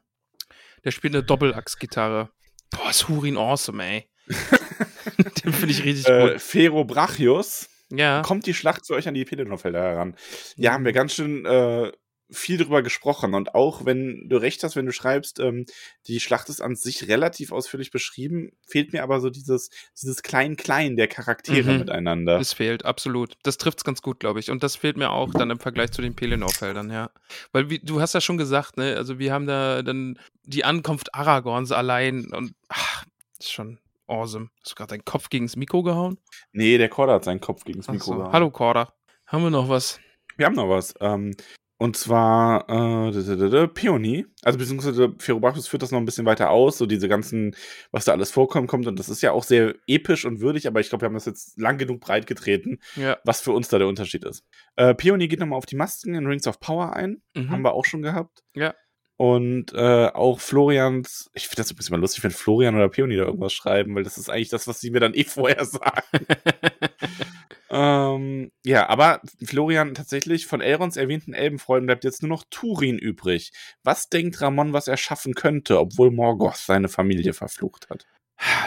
Der 0.84 0.92
spielt 0.92 1.16
eine 1.16 1.24
Doppelachsgitarre. 1.24 2.28
Boah, 2.70 2.90
ist 2.90 3.08
Hurin 3.08 3.36
awesome, 3.36 3.84
ey. 3.84 4.08
Den 5.44 5.52
finde 5.52 5.72
ich 5.72 5.82
richtig 5.82 6.06
Äh, 6.06 6.32
gut. 6.34 6.40
Ferobrachius. 6.40 7.68
Ja. 7.90 8.22
Kommt 8.22 8.46
die 8.46 8.54
Schlacht 8.54 8.84
zu 8.84 8.94
euch 8.94 9.08
an 9.08 9.14
die 9.14 9.24
Pelennor-Felder 9.24 9.82
heran? 9.82 10.14
Ja, 10.54 10.74
haben 10.74 10.84
wir 10.84 10.92
ganz 10.92 11.12
schön 11.14 11.44
äh, 11.44 11.90
viel 12.32 12.56
drüber 12.58 12.82
gesprochen. 12.82 13.34
Und 13.34 13.54
auch 13.54 13.84
wenn 13.84 14.28
du 14.28 14.36
recht 14.36 14.62
hast, 14.64 14.74
wenn 14.76 14.86
du 14.86 14.92
schreibst, 14.92 15.38
ähm, 15.40 15.66
die 16.06 16.18
Schlacht 16.20 16.48
ist 16.48 16.60
an 16.60 16.74
sich 16.74 17.08
relativ 17.08 17.52
ausführlich 17.52 17.90
beschrieben, 17.90 18.50
fehlt 18.66 18.92
mir 18.92 19.02
aber 19.02 19.20
so 19.20 19.30
dieses, 19.30 19.70
dieses 20.00 20.22
Klein-Klein 20.22 20.96
der 20.96 21.08
Charaktere 21.08 21.72
Mhm. 21.72 21.78
miteinander. 21.80 22.38
Das 22.38 22.52
fehlt, 22.52 22.84
absolut. 22.84 23.34
Das 23.42 23.58
trifft's 23.58 23.84
ganz 23.84 24.02
gut, 24.02 24.20
glaube 24.20 24.40
ich. 24.40 24.50
Und 24.50 24.62
das 24.62 24.76
fehlt 24.76 24.96
mir 24.96 25.10
auch 25.10 25.32
dann 25.32 25.50
im 25.50 25.58
Vergleich 25.60 25.90
zu 25.92 26.02
den 26.02 26.14
Pelennor-Feldern, 26.16 26.90
ja. 26.90 27.10
Weil 27.52 27.70
wie, 27.70 27.78
du 27.78 28.00
hast 28.00 28.14
ja 28.14 28.20
schon 28.20 28.38
gesagt, 28.38 28.76
ne, 28.76 28.96
also 28.96 29.18
wir 29.18 29.32
haben 29.32 29.46
da 29.46 29.82
dann 29.82 30.18
die 30.44 30.64
Ankunft 30.64 31.14
Aragorns 31.14 31.70
allein 31.72 32.32
und 32.32 32.52
ach, 32.68 33.04
das 33.38 33.46
ist 33.46 33.52
schon 33.52 33.78
awesome. 34.06 34.48
Hast 34.60 34.72
du 34.72 34.74
gerade 34.74 34.90
deinen 34.90 35.04
Kopf 35.04 35.28
gegen 35.28 35.46
das 35.46 35.56
Mikro 35.56 35.82
gehauen? 35.82 36.18
Nee, 36.52 36.78
der 36.78 36.88
Korda 36.88 37.14
hat 37.14 37.24
seinen 37.24 37.40
Kopf 37.40 37.64
gegen 37.64 37.80
das 37.80 37.88
Mikro 37.88 38.04
so. 38.12 38.16
gehauen. 38.18 38.32
Hallo 38.32 38.50
Korda. 38.50 38.92
Haben 39.26 39.44
wir 39.44 39.50
noch 39.50 39.68
was? 39.68 40.00
Wir 40.36 40.46
haben 40.46 40.54
noch 40.54 40.68
was. 40.68 40.94
Ähm, 41.00 41.34
und 41.82 41.96
zwar 41.96 42.68
äh, 42.70 43.68
Peony. 43.68 44.26
Also 44.42 44.58
beziehungsweise 44.58 45.14
Ferobrachius 45.18 45.66
führt 45.66 45.82
das 45.82 45.90
noch 45.90 45.98
ein 45.98 46.04
bisschen 46.04 46.26
weiter 46.26 46.50
aus, 46.50 46.78
so 46.78 46.86
diese 46.86 47.08
ganzen, 47.08 47.54
was 47.90 48.04
da 48.04 48.12
alles 48.12 48.30
vorkommt, 48.30 48.68
kommt. 48.68 48.86
Und 48.86 48.98
das 48.98 49.08
ist 49.08 49.20
ja 49.22 49.32
auch 49.32 49.42
sehr 49.44 49.74
episch 49.86 50.24
und 50.24 50.40
würdig, 50.40 50.66
aber 50.66 50.80
ich 50.80 50.88
glaube, 50.88 51.02
wir 51.02 51.06
haben 51.06 51.14
das 51.14 51.26
jetzt 51.26 51.58
lang 51.60 51.78
genug 51.78 52.00
breit 52.00 52.26
getreten, 52.26 52.78
Ja. 52.96 53.18
was 53.24 53.40
für 53.40 53.52
uns 53.52 53.68
da 53.68 53.78
der 53.78 53.88
Unterschied 53.88 54.24
ist. 54.24 54.44
Äh, 54.76 54.94
Peony 54.94 55.26
geht 55.28 55.40
nochmal 55.40 55.58
auf 55.58 55.66
die 55.66 55.76
Masken 55.76 56.14
in 56.14 56.26
Rings 56.26 56.46
of 56.46 56.60
Power 56.60 56.94
ein. 56.94 57.20
Mhm. 57.34 57.50
Haben 57.50 57.62
wir 57.62 57.72
auch 57.74 57.84
schon 57.84 58.02
gehabt. 58.02 58.42
Ja. 58.54 58.74
Und 59.16 59.72
äh, 59.74 60.06
auch 60.06 60.40
Florians, 60.40 61.30
ich 61.34 61.46
finde 61.46 61.62
das 61.62 61.70
ein 61.70 61.76
bisschen 61.76 61.94
mal 61.94 62.00
lustig, 62.00 62.24
wenn 62.24 62.30
Florian 62.32 62.74
oder 62.74 62.88
Peony 62.88 63.16
da 63.16 63.24
irgendwas 63.24 63.52
schreiben, 63.52 63.94
weil 63.94 64.02
das 64.02 64.18
ist 64.18 64.28
eigentlich 64.30 64.48
das, 64.48 64.66
was 64.66 64.80
sie 64.80 64.90
mir 64.90 65.00
dann 65.00 65.14
eh 65.14 65.24
vorher 65.28 65.64
sagen. 65.64 66.02
Ähm, 67.74 68.52
ja, 68.66 68.90
aber 68.90 69.22
Florian, 69.42 69.94
tatsächlich 69.94 70.46
von 70.46 70.60
Elrons 70.60 70.98
erwähnten 70.98 71.32
Elbenfreunden 71.32 71.86
bleibt 71.86 72.04
jetzt 72.04 72.22
nur 72.22 72.28
noch 72.28 72.44
Turin 72.50 72.98
übrig. 72.98 73.50
Was 73.82 74.10
denkt 74.10 74.42
Ramon, 74.42 74.74
was 74.74 74.88
er 74.88 74.98
schaffen 74.98 75.32
könnte, 75.34 75.78
obwohl 75.80 76.10
Morgoth 76.10 76.58
seine 76.58 76.90
Familie 76.90 77.32
verflucht 77.32 77.88
hat? 77.88 78.06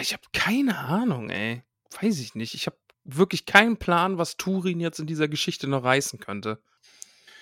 Ich 0.02 0.14
habe 0.14 0.23
keine 0.34 0.80
Ahnung, 0.80 1.30
ey. 1.30 1.61
Weiß 2.02 2.19
ich 2.19 2.34
nicht. 2.34 2.56
Ich 2.56 2.65
habe 2.65 2.77
wirklich 3.03 3.45
keinen 3.45 3.77
Plan, 3.77 4.18
was 4.18 4.38
Turin 4.38 4.80
jetzt 4.80 4.99
in 4.99 5.06
dieser 5.06 5.27
Geschichte 5.27 5.68
noch 5.68 5.84
reißen 5.84 6.19
könnte. 6.19 6.60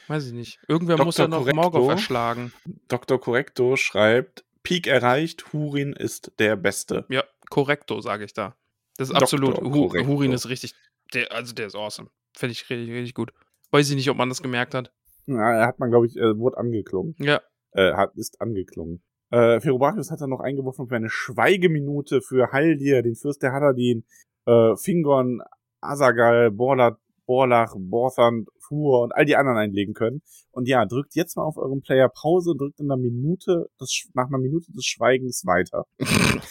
Weiß 0.10 0.28
ich 0.28 0.34
nicht. 0.34 0.60
Irgendwer 0.68 1.02
muss 1.02 1.18
ja 1.18 1.28
Dr. 1.28 1.40
noch 1.40 1.46
Correcto. 1.46 1.62
Morgoth 1.62 1.92
erschlagen. 1.92 2.52
Dr. 2.90 3.22
Correcto 3.22 3.78
schreibt, 3.78 4.44
Peak 4.64 4.88
erreicht, 4.88 5.54
Hurin 5.54 5.94
ist 5.94 6.34
der 6.40 6.58
Beste. 6.58 7.06
Ja, 7.10 7.24
korrekto, 7.50 8.02
sage 8.02 8.26
ich 8.26 8.34
da. 8.34 8.58
Das 8.98 9.08
ist 9.08 9.14
Dr. 9.14 9.24
absolut. 9.24 9.56
Correcto. 9.56 10.08
Hurin 10.08 10.34
ist 10.34 10.50
richtig. 10.50 10.76
Der, 11.14 11.32
also 11.32 11.54
der 11.54 11.68
ist 11.68 11.76
awesome. 11.76 12.10
Finde 12.36 12.54
ich 12.54 12.70
richtig, 12.70 12.90
richtig 12.90 13.14
gut. 13.14 13.32
Weiß 13.72 13.90
ich 13.90 13.96
nicht, 13.96 14.10
ob 14.10 14.18
man 14.18 14.30
das 14.30 14.42
gemerkt 14.42 14.74
hat. 14.74 14.92
Ja, 15.26 15.54
er 15.54 15.68
hat 15.68 15.80
man, 15.80 15.90
glaube 15.90 16.08
ich, 16.08 16.18
äh, 16.18 16.38
wurde 16.38 16.58
angeklungen. 16.58 17.16
Ja. 17.20 17.42
Äh, 17.72 17.94
hat, 17.94 18.16
ist 18.16 18.42
angeklungen. 18.42 19.04
Äh, 19.32 19.60
Ferobrachius 19.60 20.12
hat 20.12 20.22
dann 20.22 20.30
noch 20.30 20.42
eingeworfen 20.42 20.88
für 20.88 20.96
eine 20.96 21.10
Schweigeminute 21.10 22.22
für 22.22 22.52
Haldir, 22.52 23.02
den 23.02 23.16
Fürst 23.16 23.42
der 23.42 23.52
Haladin, 23.52 24.06
äh, 24.46 24.76
Fingon, 24.76 25.42
Asagal, 25.82 26.52
Borlat, 26.52 27.00
Borlach, 27.26 27.74
Borthand, 27.78 28.50
Fur 28.60 29.02
und 29.02 29.12
all 29.14 29.26
die 29.26 29.36
anderen 29.36 29.58
einlegen 29.58 29.94
können. 29.94 30.22
Und 30.52 30.68
ja, 30.68 30.86
drückt 30.86 31.16
jetzt 31.16 31.36
mal 31.38 31.44
auf 31.44 31.58
euren 31.58 31.82
Player 31.82 32.10
Pause 32.10 32.52
und 32.52 32.60
drückt 32.62 32.80
in 32.80 32.92
einer 32.92 33.02
Minute, 33.02 33.68
des, 33.80 34.10
nach 34.14 34.28
einer 34.28 34.38
Minute 34.40 34.72
des 34.72 34.86
Schweigens 34.86 35.44
weiter. 35.46 35.86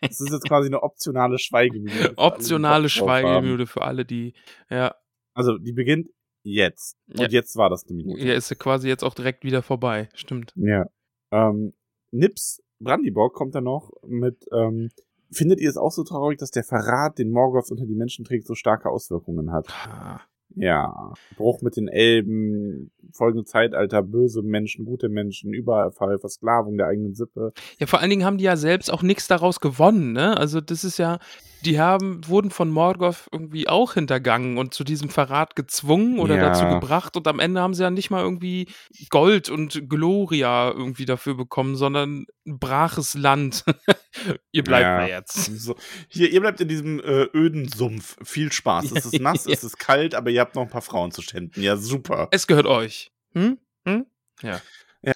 Das 0.00 0.20
ist 0.20 0.30
jetzt 0.32 0.48
quasi 0.48 0.66
eine 0.66 0.82
optionale 0.82 1.38
Schweigeminute. 1.38 1.92
für 1.94 2.04
alle, 2.04 2.12
die 2.14 2.18
Optionale. 2.18 2.88
Schweigeminute 2.88 3.66
für 3.66 3.82
alle, 3.82 4.04
die. 4.04 4.34
Ja, 4.68 4.94
Also, 5.34 5.56
die 5.58 5.72
beginnt 5.72 6.08
jetzt. 6.44 6.96
Und 7.08 7.20
Ja. 7.20 7.28
jetzt 7.28 7.56
war 7.56 7.70
das 7.70 7.86
eine 7.86 7.96
Minute. 7.96 8.20
ja, 8.20 8.34
ist 8.34 8.50
ja 8.50 8.56
quasi 8.56 8.88
jetzt 8.88 9.04
auch 9.04 9.14
direkt 9.14 9.44
wieder 9.44 9.62
vorbei. 9.62 10.08
Stimmt. 10.14 10.52
Ja. 10.56 10.86
Ähm, 11.30 11.72
Nips 12.10 12.60
Brandyborg 12.80 13.32
kommt 13.32 13.54
dann 13.54 13.64
noch 13.64 13.90
mit, 14.06 14.44
ähm, 14.52 14.90
findet 15.32 15.60
ihr 15.60 15.68
es 15.70 15.76
auch 15.76 15.90
so 15.92 16.04
traurig, 16.04 16.38
dass 16.38 16.50
der 16.50 16.64
Verrat, 16.64 17.18
den 17.18 17.30
Morgoth 17.30 17.70
unter 17.70 17.86
die 17.86 17.94
Menschen 17.94 18.24
trägt, 18.24 18.46
so 18.46 18.54
starke 18.54 18.88
Auswirkungen 18.90 19.52
hat? 19.52 19.66
Ah, 19.86 20.20
Ja. 20.54 21.14
Bruch 21.36 21.62
mit 21.62 21.76
den 21.76 21.88
Elben, 21.88 22.90
folgende 23.12 23.44
Zeitalter, 23.44 24.02
böse 24.02 24.42
Menschen, 24.42 24.84
gute 24.84 25.08
Menschen, 25.08 25.52
Überfall, 25.54 26.18
Versklavung 26.18 26.76
der 26.76 26.86
eigenen 26.88 27.14
Sippe. 27.14 27.52
Ja, 27.78 27.86
vor 27.86 28.00
allen 28.00 28.10
Dingen 28.10 28.24
haben 28.24 28.38
die 28.38 28.44
ja 28.44 28.56
selbst 28.56 28.92
auch 28.92 29.02
nichts 29.02 29.26
daraus 29.28 29.60
gewonnen, 29.60 30.12
ne? 30.12 30.36
Also 30.36 30.60
das 30.60 30.84
ist 30.84 30.98
ja, 30.98 31.18
die 31.62 31.78
haben, 31.80 32.20
wurden 32.26 32.50
von 32.50 32.70
Morgoth 32.70 33.28
irgendwie 33.32 33.68
auch 33.68 33.94
hintergangen 33.94 34.58
und 34.58 34.74
zu 34.74 34.84
diesem 34.84 35.08
Verrat 35.08 35.56
gezwungen 35.56 36.18
oder 36.18 36.36
Ja. 36.36 36.48
dazu 36.50 36.66
gebracht 36.66 37.16
und 37.16 37.26
am 37.28 37.38
Ende 37.40 37.60
haben 37.60 37.74
sie 37.74 37.82
ja 37.82 37.90
nicht 37.90 38.10
mal 38.10 38.22
irgendwie 38.22 38.68
Gold 39.10 39.48
und 39.48 39.88
Gloria 39.88 40.70
irgendwie 40.70 41.04
dafür 41.04 41.34
bekommen, 41.36 41.76
sondern 41.76 42.26
ein 42.46 42.58
braches 42.58 43.14
Land. 43.14 43.64
Ihr 44.52 44.64
bleibt 44.64 44.82
Ja. 44.82 44.98
da 44.98 45.06
jetzt. 45.06 45.50
So, 45.62 45.76
hier, 46.08 46.30
ihr 46.30 46.40
bleibt 46.40 46.60
in 46.60 46.68
diesem 46.68 46.98
äh, 47.00 47.28
öden 47.34 47.68
Sumpf. 47.68 48.16
Viel 48.24 48.50
Spaß. 48.52 48.90
Es 48.92 49.06
ist 49.06 49.20
nass, 49.20 49.46
es 49.46 49.62
ist 49.64 49.78
kalt, 49.78 50.14
aber 50.14 50.30
ihr 50.30 50.40
habt 50.40 50.54
noch 50.56 50.62
ein 50.62 50.70
paar 50.70 50.82
Frauen 50.82 51.12
zu 51.12 51.22
ständen. 51.22 51.60
Ja, 51.60 51.76
super. 51.76 52.28
Es 52.32 52.46
gehört 52.46 52.66
euch. 52.66 53.12
Hm? 53.34 53.58
Hm? 53.86 54.06
Ja, 54.42 54.60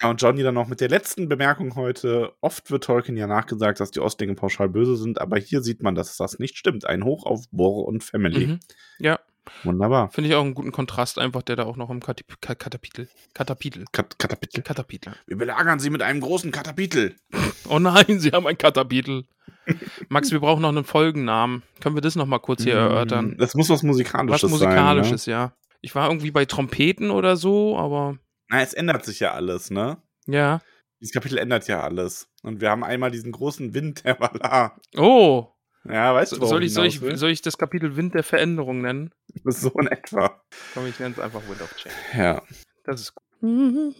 und 0.09 0.21
Johnny 0.21 0.43
dann 0.43 0.55
noch 0.55 0.67
mit 0.67 0.81
der 0.81 0.89
letzten 0.89 1.29
Bemerkung 1.29 1.75
heute. 1.75 2.33
Oft 2.41 2.71
wird 2.71 2.83
Tolkien 2.83 3.15
ja 3.17 3.27
nachgesagt, 3.27 3.79
dass 3.79 3.91
die 3.91 4.01
Ostlinge 4.01 4.35
pauschal 4.35 4.69
böse 4.69 4.97
sind, 4.97 5.21
aber 5.21 5.37
hier 5.37 5.61
sieht 5.61 5.81
man, 5.81 5.95
dass 5.95 6.17
das 6.17 6.39
nicht 6.39 6.57
stimmt. 6.57 6.85
Ein 6.85 7.03
Hoch 7.03 7.25
auf 7.25 7.45
Bor 7.51 7.87
und 7.87 8.03
Family. 8.03 8.47
Mhm. 8.47 8.59
Ja, 8.99 9.19
Wunderbar. 9.63 10.09
finde 10.09 10.29
ich 10.29 10.35
auch 10.35 10.43
einen 10.43 10.53
guten 10.53 10.71
Kontrast, 10.71 11.17
einfach 11.17 11.41
der 11.41 11.55
da 11.55 11.63
auch 11.63 11.77
noch 11.77 11.89
im 11.89 12.01
Katip 12.01 12.41
Katapitel. 12.41 13.07
Katapitel. 13.33 13.85
Kat 13.91 14.19
Katapitel. 14.19 14.61
Katapitel. 14.61 15.13
Wir 15.25 15.37
belagern 15.37 15.79
sie 15.79 15.89
mit 15.89 16.01
einem 16.01 16.21
großen 16.21 16.51
Katapitel. 16.51 17.15
Oh 17.69 17.79
nein, 17.79 18.21
sie 18.21 18.31
haben 18.31 18.47
ein 18.47 18.57
Katapitel. 18.57 19.25
Max, 20.07 20.31
wir 20.31 20.39
brauchen 20.39 20.61
noch 20.61 20.69
einen 20.69 20.85
Folgennamen. 20.85 21.63
Können 21.81 21.95
wir 21.95 22.01
das 22.01 22.15
noch 22.15 22.25
mal 22.25 22.39
kurz 22.39 22.63
hier 22.63 22.75
erörtern? 22.75 23.35
Das 23.37 23.55
muss 23.55 23.69
was 23.69 23.83
Musikalisches 23.83 24.43
Was 24.43 24.49
Musikalisches, 24.49 25.25
sein. 25.25 25.33
Ne? 25.33 25.39
ja. 25.39 25.53
Ich 25.81 25.93
war 25.93 26.07
irgendwie 26.09 26.31
bei 26.31 26.45
Trompeten 26.45 27.11
oder 27.11 27.35
so, 27.35 27.77
aber 27.77 28.19
Na, 28.49 28.61
es 28.61 28.73
ändert 28.73 29.05
sich 29.05 29.19
ja 29.19 29.33
alles, 29.33 29.69
ne? 29.71 29.97
ja. 30.25 30.61
Dieses 30.99 31.13
Kapitel 31.13 31.37
ändert 31.37 31.67
ja 31.67 31.81
alles. 31.81 32.27
Und 32.41 32.59
wir 32.59 32.71
haben 32.71 32.83
einmal 32.83 33.11
diesen 33.11 33.31
großen 33.31 33.75
Wind 33.75 34.03
der 34.03 34.19
Valar. 34.19 34.81
Oh, 34.95 35.49
Ja, 35.83 36.15
weißt 36.15 36.31
du, 36.31 36.35
so, 36.37 36.41
worauf 36.41 36.49
soll 36.53 36.63
ich, 36.63 36.73
soll, 36.73 36.87
ich, 36.87 36.99
soll 37.19 37.29
ich 37.29 37.43
das 37.43 37.59
Kapitel 37.59 37.95
Wind 37.95 38.15
der 38.15 38.23
Veränderung 38.23 38.81
nennen? 38.81 39.13
So 39.45 39.69
in 39.79 39.85
etwa. 39.87 40.41
Komm, 40.73 40.87
ich 40.87 40.99
nenne 40.99 41.13
es 41.13 41.19
einfach 41.19 41.41
Wind 41.47 41.61
of 41.61 41.75
Change. 41.75 41.95
Ja. 42.17 42.41
Das 42.83 42.99
ist 43.01 43.13
gut. 43.13 43.93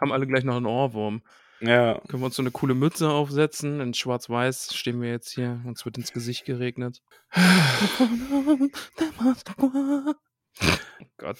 Haben 0.00 0.12
alle 0.12 0.28
gleich 0.28 0.44
noch 0.44 0.56
einen 0.56 0.66
Ohrwurm. 0.66 1.22
Ja. 1.60 2.00
Können 2.08 2.22
wir 2.22 2.26
uns 2.26 2.36
so 2.36 2.42
eine 2.42 2.52
coole 2.52 2.74
Mütze 2.74 3.10
aufsetzen? 3.10 3.80
In 3.80 3.92
schwarz-weiß 3.92 4.72
stehen 4.74 5.00
wir 5.02 5.10
jetzt 5.10 5.32
hier. 5.32 5.60
Uns 5.64 5.84
wird 5.84 5.98
ins 5.98 6.12
Gesicht 6.12 6.44
geregnet. 6.44 7.02
oh 9.58 10.14
Gott. 11.18 11.38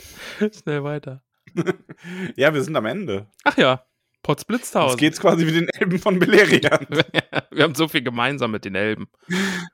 Schnell 0.52 0.82
weiter. 0.82 1.22
ja, 2.36 2.52
wir 2.54 2.62
sind 2.62 2.76
am 2.76 2.86
Ende. 2.86 3.26
Ach 3.44 3.56
ja, 3.56 3.72
Jetzt 3.72 4.22
Potzblitztausend. 4.22 5.00
geht's 5.00 5.20
quasi 5.20 5.46
wie 5.46 5.52
den 5.52 5.68
Elben 5.68 5.98
von 5.98 6.18
Beleriand. 6.18 6.88
wir 7.50 7.62
haben 7.62 7.74
so 7.74 7.88
viel 7.88 8.02
gemeinsam 8.02 8.52
mit 8.52 8.64
den 8.64 8.74
Elben. 8.74 9.06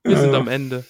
Wir 0.03 0.17
sind 0.17 0.33
Ja. 0.33 0.39
am 0.39 0.49
Ende. 0.49 0.85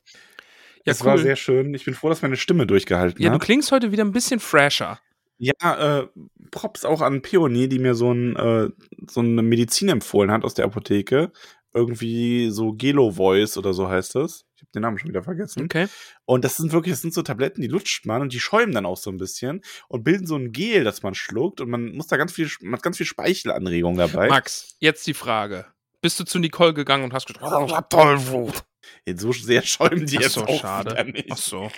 Ja, 0.86 0.92
es 0.92 1.04
war 1.04 1.18
sehr 1.18 1.36
schön. 1.36 1.74
Ich 1.74 1.84
bin 1.84 1.92
froh, 1.94 2.08
dass 2.08 2.22
meine 2.22 2.36
Stimme 2.38 2.66
durchgehalten 2.66 3.22
Ja, 3.22 3.28
du 3.28 3.34
hat. 3.34 3.42
klingst 3.42 3.70
heute 3.70 3.92
wieder 3.92 4.02
ein 4.04 4.12
bisschen 4.12 4.40
fresher. 4.40 4.98
Ja, 5.36 5.98
äh, 6.00 6.06
Props 6.50 6.84
auch 6.86 7.02
an 7.02 7.20
Peony, 7.22 7.68
die 7.68 7.78
mir 7.78 7.94
so, 7.94 8.12
ein, 8.12 8.34
äh, 8.36 8.70
so 9.08 9.20
eine 9.20 9.42
Medizin 9.42 9.90
empfohlen 9.90 10.30
hat 10.30 10.42
aus 10.44 10.54
der 10.54 10.64
Apotheke. 10.64 11.30
Irgendwie 11.74 12.50
so 12.50 12.72
Gelo 12.72 13.10
Voice 13.10 13.56
oder 13.58 13.74
so 13.74 13.88
heißt 13.90 14.14
das. 14.14 14.46
Habe 14.70 14.78
den 14.78 14.82
Namen 14.82 14.98
schon 14.98 15.08
wieder 15.08 15.22
vergessen. 15.24 15.64
Okay. 15.64 15.88
Und 16.26 16.44
das 16.44 16.56
sind 16.56 16.72
wirklich, 16.72 16.92
das 16.92 17.02
sind 17.02 17.12
so 17.12 17.22
Tabletten, 17.22 17.60
die 17.60 17.66
lutscht 17.66 18.06
man 18.06 18.22
und 18.22 18.32
die 18.32 18.38
schäumen 18.38 18.72
dann 18.72 18.86
auch 18.86 18.96
so 18.96 19.10
ein 19.10 19.16
bisschen 19.16 19.62
und 19.88 20.04
bilden 20.04 20.26
so 20.26 20.36
ein 20.36 20.52
Gel, 20.52 20.84
das 20.84 21.02
man 21.02 21.14
schluckt 21.14 21.60
und 21.60 21.70
man 21.70 21.96
muss 21.96 22.06
da 22.06 22.16
ganz 22.16 22.32
viel, 22.32 22.48
man 22.60 22.74
hat 22.74 22.82
ganz 22.84 22.96
viel 22.96 23.06
Speichelanregung 23.06 23.96
dabei. 23.96 24.28
Max, 24.28 24.76
jetzt 24.78 25.06
die 25.08 25.14
Frage. 25.14 25.66
Bist 26.02 26.20
du 26.20 26.24
zu 26.24 26.38
Nicole 26.38 26.72
gegangen 26.72 27.02
und 27.04 27.12
hast 27.12 27.26
gesagt, 27.26 27.44
oh, 27.44 27.80
Tollwut. 27.90 28.64
So 29.16 29.32
sehr 29.32 29.62
schäumen 29.62 30.06
die 30.06 30.18
Ach 30.18 30.22
jetzt 30.22 30.34
so, 30.34 30.44
auch 30.44 30.60
schade. 30.60 31.04
nicht. 31.10 31.28
Ach 31.30 31.36
so. 31.36 31.70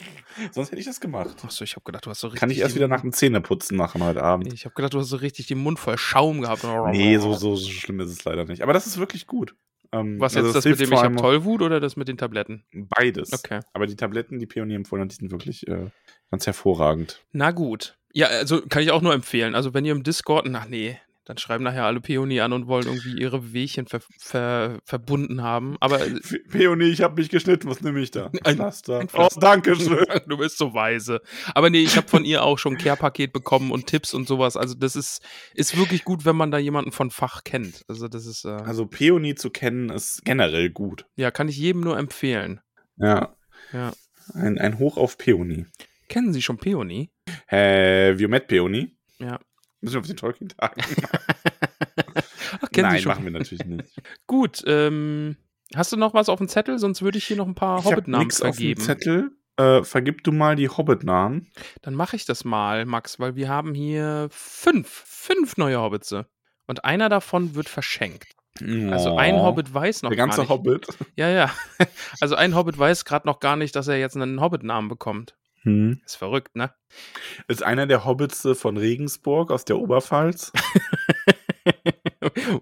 Sonst 0.52 0.70
hätte 0.70 0.80
ich 0.80 0.86
das 0.86 1.00
gemacht. 1.00 1.36
Ach 1.44 1.50
so, 1.50 1.64
ich 1.64 1.74
habe 1.74 1.84
gedacht, 1.84 2.06
du 2.06 2.10
hast 2.10 2.20
so 2.20 2.28
richtig. 2.28 2.40
Kann 2.40 2.50
ich 2.50 2.58
erst 2.58 2.74
wieder 2.74 2.88
nach 2.88 3.00
dem 3.00 3.12
Zähneputzen 3.12 3.76
machen 3.76 4.02
heute 4.02 4.22
Abend. 4.22 4.52
Ich 4.52 4.64
habe 4.64 4.74
gedacht, 4.74 4.94
du 4.94 5.00
hast 5.00 5.08
so 5.08 5.16
richtig 5.16 5.46
den 5.46 5.58
Mund 5.58 5.78
voll 5.78 5.98
Schaum 5.98 6.42
gehabt. 6.42 6.64
Nee, 6.90 7.18
so, 7.18 7.34
so, 7.34 7.56
so 7.56 7.70
schlimm 7.70 8.00
ist 8.00 8.10
es 8.10 8.24
leider 8.24 8.44
nicht. 8.44 8.62
Aber 8.62 8.72
das 8.72 8.86
ist 8.86 8.98
wirklich 8.98 9.26
gut. 9.26 9.54
Ähm, 9.92 10.18
Was 10.20 10.36
also 10.36 10.48
jetzt 10.48 10.56
das 10.56 10.64
mit 10.64 10.78
hilft 10.78 10.90
dem 10.90 10.96
ich 10.96 11.02
hab 11.02 11.16
Tollwut 11.16 11.62
oder 11.62 11.78
das 11.78 11.96
mit 11.96 12.08
den 12.08 12.16
Tabletten? 12.16 12.64
Beides. 12.72 13.32
Okay. 13.32 13.60
Aber 13.72 13.86
die 13.86 13.96
Tabletten, 13.96 14.38
die 14.38 14.46
Pionier 14.46 14.76
empfohlen 14.76 15.04
hat, 15.04 15.12
die 15.12 15.16
sind 15.16 15.30
wirklich 15.30 15.68
äh, 15.68 15.90
ganz 16.30 16.46
hervorragend. 16.46 17.24
Na 17.32 17.50
gut. 17.50 17.98
Ja, 18.12 18.26
also 18.28 18.62
kann 18.62 18.82
ich 18.82 18.90
auch 18.90 19.02
nur 19.02 19.14
empfehlen. 19.14 19.54
Also 19.54 19.74
wenn 19.74 19.84
ihr 19.84 19.92
im 19.92 20.02
Discord, 20.02 20.48
ach 20.52 20.66
nee, 20.66 20.98
Dann 21.24 21.38
schreiben 21.38 21.62
nachher 21.62 21.84
alle 21.84 22.00
Peony 22.00 22.40
an 22.40 22.52
und 22.52 22.66
wollen 22.66 22.86
irgendwie 22.86 23.20
ihre 23.20 23.52
Wehchen 23.52 23.86
ver 23.86 24.00
ver 24.18 24.80
verbunden 24.84 25.42
haben. 25.42 25.76
Aber 25.78 26.04
äh, 26.04 26.18
Peony, 26.50 26.86
ich 26.86 27.00
habe 27.02 27.14
mich 27.20 27.28
geschnitten, 27.28 27.68
was 27.70 27.80
nehme 27.80 28.00
ich 28.00 28.10
da? 28.10 28.30
Ein- 28.42 28.56
Pflaster. 28.56 28.98
ein 28.98 29.06
oh, 29.06 29.08
Pflaster. 29.08 29.40
danke 29.40 29.76
schön. 29.80 30.04
du 30.26 30.36
bist 30.38 30.58
so 30.58 30.74
weise. 30.74 31.20
Aber 31.54 31.70
nee, 31.70 31.82
ich 31.82 31.96
habe 31.96 32.08
von 32.08 32.24
ihr 32.24 32.42
auch 32.42 32.58
schon 32.58 32.74
ein 32.74 32.78
Care-Paket 32.78 33.32
bekommen 33.32 33.70
und 33.70 33.86
Tipps 33.86 34.14
und 34.14 34.26
sowas. 34.26 34.56
Also 34.56 34.74
das 34.74 34.96
ist, 34.96 35.22
ist 35.54 35.76
wirklich 35.76 36.04
gut, 36.04 36.24
wenn 36.24 36.34
man 36.34 36.50
da 36.50 36.58
jemanden 36.58 36.90
von 36.90 37.10
Fach 37.12 37.44
kennt. 37.44 37.82
Also 37.86 38.08
das 38.08 38.26
ist, 38.26 38.44
äh, 38.44 38.48
Also 38.48 38.86
Peony 38.86 39.36
zu 39.36 39.50
kennen 39.50 39.90
ist 39.90 40.24
generell 40.24 40.70
gut. 40.70 41.06
ja, 41.14 41.30
kann 41.30 41.48
ich 41.48 41.56
jedem 41.56 41.82
nur 41.82 41.96
empfehlen. 41.98 42.60
Ja. 42.96 43.36
Ja. 43.72 43.92
Ein, 44.34 44.58
ein 44.58 44.78
Hoch 44.80 44.96
auf 44.96 45.18
Peony. 45.18 45.66
Kennen 46.08 46.32
Sie 46.32 46.42
schon 46.42 46.58
Peony? 46.58 47.10
Have 47.46 48.16
you 48.18 48.28
met 48.28 48.48
Peony? 48.48 48.96
Ja. 49.18 49.38
Müssen 49.82 49.94
wir 49.94 50.00
auf 50.00 50.06
den 50.06 50.16
Tolkien-Tag? 50.16 50.76
Ach, 52.60 52.70
kennen 52.70 52.88
Nein, 52.88 53.04
machen 53.04 53.24
wir 53.24 53.32
natürlich 53.32 53.64
nicht. 53.64 54.00
Gut, 54.26 54.62
ähm, 54.66 55.36
hast 55.74 55.92
du 55.92 55.96
noch 55.96 56.14
was 56.14 56.28
auf 56.28 56.38
dem 56.38 56.48
Zettel? 56.48 56.78
Sonst 56.78 57.02
würde 57.02 57.18
ich 57.18 57.24
hier 57.26 57.36
noch 57.36 57.46
ein 57.46 57.54
paar 57.54 57.84
Hobbit-Namen 57.84 58.24
nichts 58.26 58.40
auf 58.40 58.56
dem 58.56 58.76
vergeben. 58.76 58.80
Zettel. 58.80 59.30
Äh, 59.56 59.82
vergib 59.84 60.24
du 60.24 60.32
mal 60.32 60.56
die 60.56 60.68
Hobbit-Namen. 60.68 61.50
Dann 61.82 61.94
mache 61.94 62.16
ich 62.16 62.24
das 62.24 62.44
mal, 62.44 62.86
Max, 62.86 63.20
weil 63.20 63.36
wir 63.36 63.48
haben 63.48 63.74
hier 63.74 64.28
fünf, 64.30 64.88
fünf 64.88 65.56
neue 65.58 65.78
Hobbitse. 65.80 66.26
Und 66.66 66.84
einer 66.84 67.08
davon 67.08 67.54
wird 67.54 67.68
verschenkt. 67.68 68.32
Also 68.60 69.16
ein 69.16 69.34
Oh. 69.34 69.44
Hobbit 69.44 69.72
weiß 69.72 70.02
noch 70.02 70.10
Der 70.10 70.16
ganze 70.16 70.36
gar 70.38 70.42
nicht. 70.44 70.50
Hobbit. 70.50 70.86
Ja, 71.16 71.28
ja. 71.28 71.50
Also 72.20 72.34
ein 72.36 72.54
Hobbit 72.54 72.78
weiß 72.78 73.04
gerade 73.04 73.26
noch 73.26 73.40
gar 73.40 73.56
nicht, 73.56 73.74
dass 73.74 73.88
er 73.88 73.98
jetzt 73.98 74.16
einen 74.16 74.40
Hobbit-Namen 74.40 74.88
bekommt. 74.88 75.34
Hm. 75.62 76.00
Ist 76.04 76.16
verrückt, 76.16 76.56
ne? 76.56 76.72
Ist 77.48 77.62
einer 77.62 77.86
der 77.86 78.04
Hobbits 78.04 78.44
äh, 78.44 78.54
von 78.54 78.76
Regensburg 78.76 79.50
aus 79.50 79.64
der 79.64 79.78
Oberpfalz. 79.78 80.52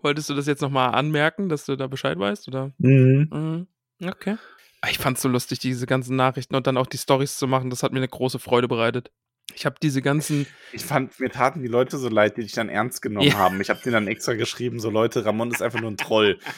Wolltest 0.02 0.30
du 0.30 0.34
das 0.34 0.46
jetzt 0.46 0.62
nochmal 0.62 0.94
anmerken, 0.94 1.48
dass 1.48 1.66
du 1.66 1.76
da 1.76 1.86
Bescheid 1.86 2.18
weißt? 2.18 2.48
Oder? 2.48 2.72
Mhm. 2.78 3.66
Mhm. 4.00 4.08
Okay. 4.08 4.36
Ich 4.90 4.98
fand's 4.98 5.20
so 5.22 5.28
lustig, 5.28 5.58
diese 5.58 5.86
ganzen 5.86 6.16
Nachrichten 6.16 6.54
und 6.54 6.66
dann 6.66 6.76
auch 6.78 6.86
die 6.86 6.96
Stories 6.98 7.36
zu 7.36 7.46
machen. 7.46 7.68
Das 7.70 7.82
hat 7.82 7.92
mir 7.92 7.98
eine 7.98 8.08
große 8.08 8.38
Freude 8.38 8.68
bereitet. 8.68 9.10
Ich 9.54 9.66
habe 9.66 9.76
diese 9.82 10.00
ganzen. 10.00 10.46
Ich 10.72 10.84
fand, 10.84 11.18
mir 11.20 11.28
taten 11.28 11.60
die 11.60 11.68
Leute 11.68 11.98
so 11.98 12.08
leid, 12.08 12.36
die 12.36 12.42
dich 12.42 12.52
dann 12.52 12.68
ernst 12.68 13.02
genommen 13.02 13.26
Ja. 13.26 13.34
haben. 13.34 13.60
Ich 13.60 13.68
habe 13.68 13.80
denen 13.82 13.94
dann 13.94 14.06
extra 14.06 14.34
geschrieben, 14.34 14.78
so 14.80 14.90
Leute, 14.90 15.24
Ramon 15.24 15.50
ist 15.50 15.60
einfach 15.60 15.80
nur 15.80 15.90
ein 15.90 15.96
Troll. 15.96 16.38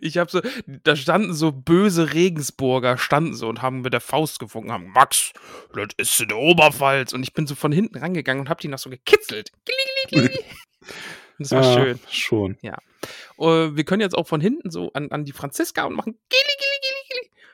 Ich 0.00 0.18
habe 0.18 0.30
so, 0.30 0.40
da 0.66 0.96
standen 0.96 1.34
so 1.34 1.52
böse 1.52 2.14
Regensburger, 2.14 2.96
standen 2.96 3.34
so 3.34 3.48
und 3.48 3.60
haben 3.60 3.82
mit 3.82 3.92
der 3.92 4.00
Faust 4.00 4.38
gefunken, 4.38 4.72
haben 4.72 4.90
Max, 4.90 5.32
das 5.74 5.88
ist 5.98 6.20
in 6.20 6.28
der 6.28 6.38
Oberpfalz. 6.38 7.12
Und 7.12 7.22
ich 7.22 7.34
bin 7.34 7.46
so 7.46 7.54
von 7.54 7.72
hinten 7.72 7.98
rangegangen 7.98 8.42
und 8.42 8.48
habe 8.48 8.60
die 8.60 8.68
noch 8.68 8.78
so 8.78 8.90
gekitzelt. 8.90 9.50
Und 10.12 10.30
Das 11.38 11.50
war 11.50 11.62
Ja, 11.62 11.72
schön. 11.74 12.00
Schon. 12.10 12.58
Äh, 13.38 13.76
wir 13.76 13.84
können 13.84 14.00
jetzt 14.00 14.16
auch 14.16 14.26
von 14.26 14.40
hinten 14.40 14.70
so 14.70 14.92
an, 14.92 15.10
an 15.10 15.24
die 15.24 15.32
Franziska 15.32 15.84
und 15.84 15.94
machen. 15.94 16.18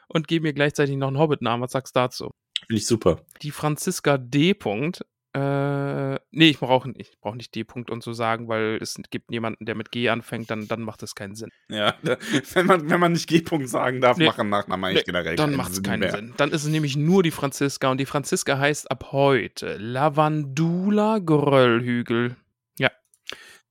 Und 0.08 0.28
geben 0.28 0.46
ihr 0.46 0.52
gleichzeitig 0.52 0.96
noch 0.96 1.08
einen 1.08 1.18
Hobbit-Namen. 1.18 1.62
Was 1.62 1.72
sagst 1.72 1.96
du 1.96 2.00
dazu? 2.00 2.30
Finde 2.66 2.78
ich 2.78 2.86
super. 2.86 3.24
Die 3.42 3.50
Franziska 3.50 4.18
D. 4.18 4.52
-Punkt, 4.52 5.02
äh, 5.32 6.14
nee, 6.32 6.48
ich 6.50 6.58
brauche 6.58 6.88
nicht, 6.88 7.00
ich 7.12 7.18
brauch 7.20 7.34
nicht 7.34 7.54
D. 7.54 7.62
-Punkt 7.62 7.90
und 7.90 8.02
so 8.02 8.12
sagen, 8.12 8.48
weil 8.48 8.78
es 8.80 9.00
gibt 9.10 9.30
jemanden, 9.30 9.64
der 9.64 9.74
mit 9.74 9.92
G 9.92 10.08
anfängt, 10.08 10.50
dann, 10.50 10.66
dann 10.66 10.82
macht 10.82 11.02
das 11.02 11.14
keinen 11.14 11.34
Sinn. 11.34 11.50
Ja, 11.68 11.94
wenn, 12.54 12.66
man, 12.66 12.90
wenn 12.90 13.00
man 13.00 13.12
nicht 13.12 13.28
G-Punkt 13.28 13.68
sagen 13.68 14.00
darf, 14.00 14.16
Nee. 14.16 14.26
machen 14.26 14.48
Nachnamen 14.48 14.84
eigentlich 14.84 15.06
Nee, 15.06 15.12
generell 15.12 15.36
Dann 15.36 15.54
macht 15.54 15.72
es 15.72 15.82
keinen 15.82 16.00
mehr. 16.00 16.10
Sinn. 16.10 16.34
Dann 16.36 16.50
ist 16.50 16.64
es 16.64 16.68
nämlich 16.70 16.96
nur 16.96 17.22
die 17.22 17.30
Franziska 17.30 17.90
und 17.90 17.98
die 17.98 18.06
Franziska 18.06 18.58
heißt 18.58 18.90
ab 18.90 19.12
heute 19.12 19.76
Lavandula 19.78 21.18
Gröllhügel. 21.18 22.36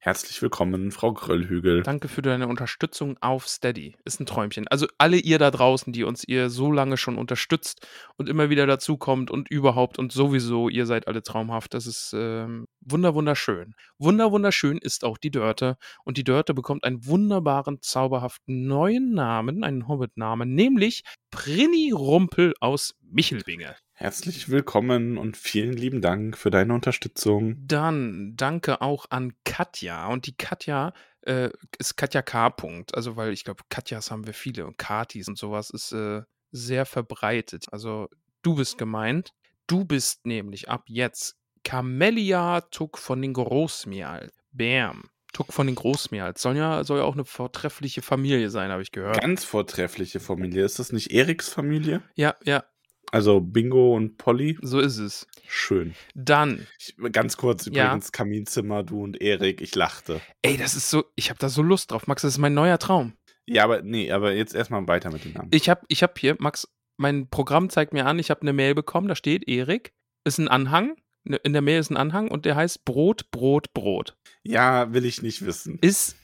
Herzlich 0.02 0.42
willkommen, 0.42 0.92
Frau 0.92 1.12
Gröllhügel. 1.12 1.84
Danke 1.84 2.08
für 2.08 2.22
deine 2.22 2.48
Unterstützung 2.48 3.18
auf 3.20 3.50
Steady. 3.50 3.98
Ist 4.06 4.22
ein 4.22 4.26
Träumchen. 4.26 4.66
Also 4.70 4.88
alle 4.98 5.18
ihr 5.18 5.40
da 5.40 5.52
draußen, 5.52 5.92
die 5.92 6.06
uns 6.06 6.24
ihr 6.26 6.50
so 6.50 6.72
lange 6.72 6.96
schon 6.96 7.18
unterstützt 7.18 7.86
und 8.16 8.30
immer 8.30 8.50
wieder 8.50 8.66
dazukommt 8.66 9.30
und 9.30 9.50
überhaupt 9.50 10.00
und 10.00 10.14
sowieso, 10.14 10.70
ihr 10.70 10.86
seid 10.86 11.10
alle 11.10 11.22
traumhaft. 11.22 11.74
Das 11.74 11.86
ist 11.86 12.14
ähm, 12.16 12.66
wunder 12.80 13.14
wunderschön. 13.14 13.76
Wunder 13.98 14.32
wunderschön 14.32 14.78
ist 14.78 15.04
auch 15.04 15.18
die 15.18 15.32
Dörte 15.32 15.76
und 16.06 16.16
die 16.16 16.24
Dörte 16.24 16.54
bekommt 16.54 16.86
einen 16.86 17.06
wunderbaren, 17.06 17.80
zauberhaften 17.82 18.68
neuen 18.68 19.14
Namen, 19.14 19.66
einen 19.66 19.90
Hobbit-Namen, 19.90 20.56
nämlich 20.56 21.04
Prinny 21.30 21.92
Rumpel 21.92 22.54
aus 22.62 22.96
Michelbinge. 23.02 23.76
Herzlich 24.02 24.48
willkommen 24.48 25.18
und 25.18 25.36
vielen 25.36 25.74
lieben 25.74 26.00
Dank 26.02 26.38
für 26.38 26.50
deine 26.50 26.74
Unterstützung. 26.74 27.58
Dann 27.68 28.32
danke 28.38 28.80
auch 28.80 29.08
an 29.10 29.34
Katja. 29.44 30.08
Und 30.08 30.26
die 30.26 30.38
Katja 30.38 30.94
äh, 31.24 31.50
ist 31.80 31.98
Katja 31.98 32.22
K. 32.22 32.48
-Punkt. 32.48 32.96
Also, 32.96 33.18
weil 33.18 33.34
ich 33.34 33.44
glaube, 33.44 33.66
Katjas 33.68 34.10
haben 34.10 34.26
wir 34.26 34.34
viele 34.34 34.66
und 34.66 34.78
Katis 34.78 35.28
und 35.28 35.38
sowas 35.38 35.70
ist 35.70 35.92
äh, 35.92 36.22
sehr 36.50 36.86
verbreitet. 36.86 37.66
Also, 37.74 38.08
du 38.42 38.56
bist 38.56 38.78
gemeint. 38.78 39.34
Du 39.68 39.84
bist 39.84 40.26
nämlich 40.26 40.70
ab 40.70 40.86
jetzt 40.88 41.36
Camellia 41.66 42.62
Tuck 42.72 42.98
von 42.98 43.22
den 43.22 43.34
Großmial. 43.34 44.32
Bam. 44.54 45.10
Tuck 45.34 45.52
von 45.52 45.68
den 45.68 45.76
Großmial. 45.76 46.38
Soll 46.38 46.56
ja, 46.56 46.86
soll 46.86 47.00
ja 47.00 47.04
auch 47.04 47.16
eine 47.16 47.26
vortreffliche 47.26 48.02
Familie 48.02 48.50
sein, 48.50 48.72
habe 48.72 48.82
ich 48.82 48.94
gehört. 48.94 49.20
Ganz 49.20 49.44
vortreffliche 49.44 50.22
Familie. 50.22 50.64
Ist 50.64 50.80
das 50.80 50.94
nicht 50.94 51.12
Eriks 51.12 51.50
Familie? 51.50 52.02
Ja, 52.16 52.38
ja, 52.46 52.64
Also 53.12 53.40
Bingo 53.40 53.96
und 53.96 54.18
Polly? 54.18 54.58
so 54.62 54.80
ist 54.80 54.98
es. 54.98 55.28
Schön. 55.48 55.96
Dann, 56.14 56.68
Ich, 56.80 56.96
ganz 57.12 57.38
kurz 57.38 57.66
Ja. 57.72 57.88
übrigens, 57.88 58.12
Kaminzimmer, 58.12 58.84
du 58.84 59.02
und 59.04 59.20
Erik, 59.22 59.62
ich 59.62 59.74
lachte. 59.76 60.22
ey, 60.44 60.58
das 60.58 60.76
ist 60.76 60.90
so, 60.90 61.06
ich 61.16 61.30
habe 61.30 61.40
da 61.40 61.50
so 61.50 61.62
Lust 61.64 61.92
drauf. 61.92 62.06
Max, 62.08 62.22
das 62.22 62.34
ist 62.34 62.38
mein 62.38 62.54
neuer 62.54 62.78
Traum. 62.78 63.14
Ja, 63.48 63.64
aber 63.64 63.82
nee, 63.82 64.12
aber 64.12 64.34
jetzt 64.34 64.54
erstmal 64.54 64.88
weiter 64.88 65.12
mit 65.12 65.26
den 65.26 65.34
Namen. 65.34 65.50
Ich 65.52 65.70
habe 65.70 65.82
ich 65.88 66.04
hab 66.04 66.20
hier, 66.20 66.36
Max, 66.40 66.68
mein 66.98 67.30
Programm 67.30 67.70
zeigt 67.72 67.94
mir 67.94 68.06
an, 68.06 68.20
ich 68.20 68.30
habe 68.30 68.42
eine 68.42 68.54
Mail 68.54 68.76
bekommen, 68.76 69.08
da 69.08 69.16
steht 69.16 69.48
Erik, 69.48 69.92
ist 70.24 70.38
ein 70.38 70.48
Anhang, 70.48 70.96
ne- 71.24 71.38
in 71.38 71.54
der 71.54 71.64
Mail 71.64 71.80
ist 71.80 71.90
ein 71.90 71.98
Anhang 71.98 72.30
und 72.30 72.46
der 72.46 72.56
heißt 72.56 72.86
Brot, 72.86 73.32
Brot, 73.32 73.74
Brot. 73.74 74.16
ja, 74.44 74.94
will 74.94 75.06
ich 75.06 75.24
nicht 75.24 75.44
wissen. 75.46 75.80
Ist, 75.82 76.16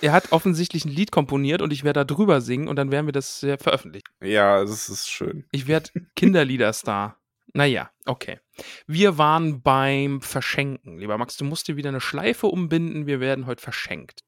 er 0.00 0.12
hat 0.12 0.32
offensichtlich 0.32 0.84
ein 0.84 0.90
Lied 0.92 1.10
komponiert 1.10 1.62
und 1.62 1.72
ich 1.72 1.84
werde 1.84 2.00
da 2.00 2.04
drüber 2.04 2.40
singen 2.40 2.68
und 2.68 2.76
dann 2.76 2.90
werden 2.90 3.06
wir 3.06 3.12
das 3.12 3.42
äh, 3.42 3.56
veröffentlichen. 3.58 4.06
Ja, 4.22 4.60
das 4.60 4.88
ist 4.88 5.08
schön. 5.08 5.44
Ich 5.52 5.66
werde 5.66 5.90
Kinderliederstar. 6.16 7.18
Naja, 7.54 7.90
okay. 8.04 8.40
Wir 8.86 9.16
waren 9.18 9.62
beim 9.62 10.20
Verschenken. 10.20 10.98
Lieber 10.98 11.16
Max, 11.16 11.36
du 11.38 11.44
musst 11.44 11.66
dir 11.66 11.76
wieder 11.76 11.88
eine 11.88 12.00
Schleife 12.00 12.46
umbinden. 12.46 13.06
Wir 13.06 13.20
werden 13.20 13.46
heute 13.46 13.62
verschenkt. 13.62 14.20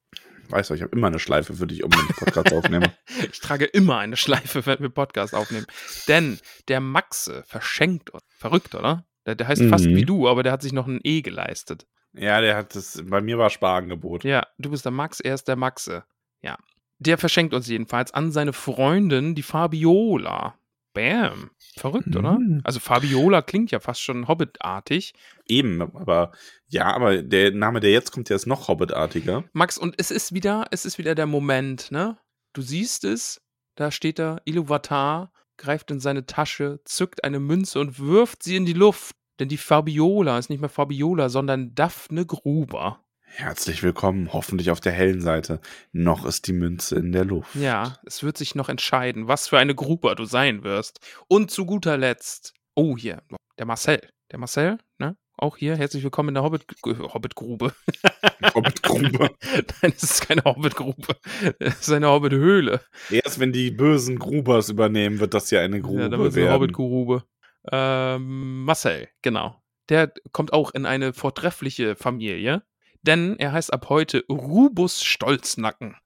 Weißt 0.49 0.71
du, 0.71 0.75
ich 0.75 0.83
habe 0.83 0.97
immer 0.97 1.07
eine 1.09 1.19
Schleife 1.21 1.55
für 1.55 1.67
dich 1.67 1.85
um, 1.85 1.93
wenn 1.93 2.07
ich 2.11 2.17
Podcast 2.17 2.53
aufnehme. 2.53 2.93
Ich 3.33 3.41
trage 3.41 3.67
immer 3.67 3.99
eine 3.99 4.17
Schleife, 4.17 4.65
wenn 4.67 4.81
wir 4.81 4.89
Podcast 4.89 5.35
aufnehmen. 5.35 5.67
Denn 6.09 6.39
der 6.69 6.81
Maxe 6.81 7.45
verschenkt 7.47 8.11
uns. 8.11 8.23
Verrückt, 8.37 8.75
oder? 8.75 9.05
Der, 9.27 9.35
der 9.35 9.47
heißt 9.47 9.63
fast 9.65 9.85
Mhm. 9.87 9.97
wie 9.97 10.05
du, 10.07 10.27
aber 10.29 10.43
der 10.43 10.53
hat 10.53 10.63
sich 10.63 10.73
noch 10.73 10.87
ein 10.89 11.01
E 11.05 11.21
geleistet. 11.21 11.87
Ja, 12.13 12.41
der 12.41 12.57
hat 12.57 12.75
das, 12.75 13.03
bei 13.07 13.21
mir 13.21 13.39
war 13.39 13.51
Sparangebot. 13.51 14.25
Ja, 14.25 14.47
du 14.59 14.71
bist 14.71 14.85
der 14.85 14.93
Max, 14.93 15.21
er 15.21 15.35
ist 15.35 15.49
der 15.49 15.57
Maxe. 15.57 16.05
Ja. 16.43 16.59
Der 16.99 17.19
verschenkt 17.19 17.55
uns 17.55 17.69
jedenfalls 17.69 18.13
an 18.13 18.33
seine 18.33 18.53
Freundin 18.53 19.35
die 19.35 19.43
Fabiola. 19.43 20.55
Bam. 20.93 21.51
Verrückt, 21.77 22.15
oder? 22.17 22.33
Mhm. 22.33 22.61
Also 22.65 22.81
Fabiola 22.81 23.43
klingt 23.43 23.71
ja 23.71 23.79
fast 23.79 24.03
schon 24.03 24.27
Hobbitartig. 24.27 25.15
Eben, 25.47 25.81
aber 25.81 26.33
ja, 26.67 26.93
aber 26.93 27.23
der 27.23 27.53
Name, 27.53 27.81
der 27.81 27.93
jetzt 27.93 28.11
kommt, 28.11 28.29
der 28.29 28.37
ist 28.37 28.47
noch 28.47 28.67
Hobbitartiger. 28.69 29.45
Max, 29.53 29.79
und 29.79 29.95
es 29.99 30.11
ist 30.11 30.35
wieder, 30.35 30.67
es 30.73 30.85
ist 30.85 30.99
wieder 30.99 31.15
der 31.15 31.27
Moment, 31.27 31.93
ne? 31.93 32.19
Du 32.53 32.63
siehst 32.63 33.05
es, 33.05 33.41
da 33.77 33.93
steht 33.93 34.19
da, 34.19 34.41
Iluvatar 34.45 35.33
greift 35.57 35.91
in 35.91 36.01
seine 36.01 36.27
Tasche, 36.27 36.81
zückt 36.85 37.23
eine 37.23 37.39
Münze 37.39 37.81
und 37.81 38.01
wirft 38.01 38.43
sie 38.43 38.57
in 38.57 38.67
die 38.67 38.73
Luft. 38.73 39.15
Denn 39.41 39.49
die 39.49 39.57
Fabiola 39.57 40.39
ist 40.39 40.51
nicht 40.51 40.61
mehr 40.61 40.69
Fabiola, 40.69 41.31
sondern 41.31 41.75
Daphne 41.75 42.27
Gruber. 42.27 43.03
Herzlich 43.23 43.83
willkommen, 43.83 44.35
hoffentlich 44.35 44.71
auf 44.71 44.81
der 44.81 44.93
hellen 44.93 45.23
Seite. 45.23 45.63
Noch 45.93 46.27
ist 46.27 46.47
die 46.47 46.53
Münze 46.53 46.97
in 46.97 47.11
der 47.11 47.25
Luft. 47.25 47.55
Ja, 47.55 47.97
es 48.05 48.23
wird 48.23 48.37
sich 48.37 48.55
noch 48.55 48.69
entscheiden, 48.69 49.29
was 49.29 49.49
für 49.49 49.57
eine 49.57 49.75
Gruber 49.75 50.15
du 50.15 50.27
sein 50.27 50.63
wirst. 50.63 51.01
Und 51.27 51.51
zu 51.51 51.65
guter 51.65 51.97
Letzt, 51.97 52.53
oh 52.75 52.99
hier, 52.99 53.23
der 53.59 53.65
Marcel. 53.65 54.01
Der 54.31 54.39
Marcel, 54.39 54.77
ne? 54.99 55.17
Auch 55.39 55.57
hier, 55.57 55.75
herzlich 55.75 56.03
willkommen 56.03 56.29
in 56.29 56.35
der 56.35 56.43
Hobbit, 56.43 56.67
Hobbitgrube. 56.85 57.73
Hobbitgrube. 58.55 59.31
Nein, 59.83 59.93
es 59.97 60.03
ist 60.03 60.29
keine 60.29 60.45
Hobbitgrube. 60.45 61.17
Es 61.59 61.81
ist 61.81 61.93
eine 61.93 62.09
Hobbithöhle. 62.09 62.83
Erst 63.09 63.41
wenn 63.41 63.53
die 63.53 63.71
bösen 63.71 64.19
Grubers 64.19 64.69
übernehmen, 64.69 65.19
wird 65.19 65.33
das 65.33 65.51
ja 65.51 65.61
eine 65.61 65.81
Grube 65.81 66.03
Ja, 66.03 66.09
dann 66.11 66.21
wird 66.21 66.33
es 66.33 66.37
eine. 66.37 66.53
Hobbit-Grube. 66.53 67.25
Ähm, 67.71 68.65
Marcel, 68.65 69.09
genau. 69.23 69.61
Der 69.89 70.13
kommt 70.33 70.53
auch 70.53 70.71
in 70.73 70.87
eine 70.87 71.13
vortreffliche 71.13 71.97
Familie, 71.97 72.63
denn 73.03 73.37
er 73.39 73.53
heißt 73.53 73.73
ab 73.73 73.89
heute 73.89 74.25
Rubus 74.29 75.03
Stolznacken. 75.03 75.97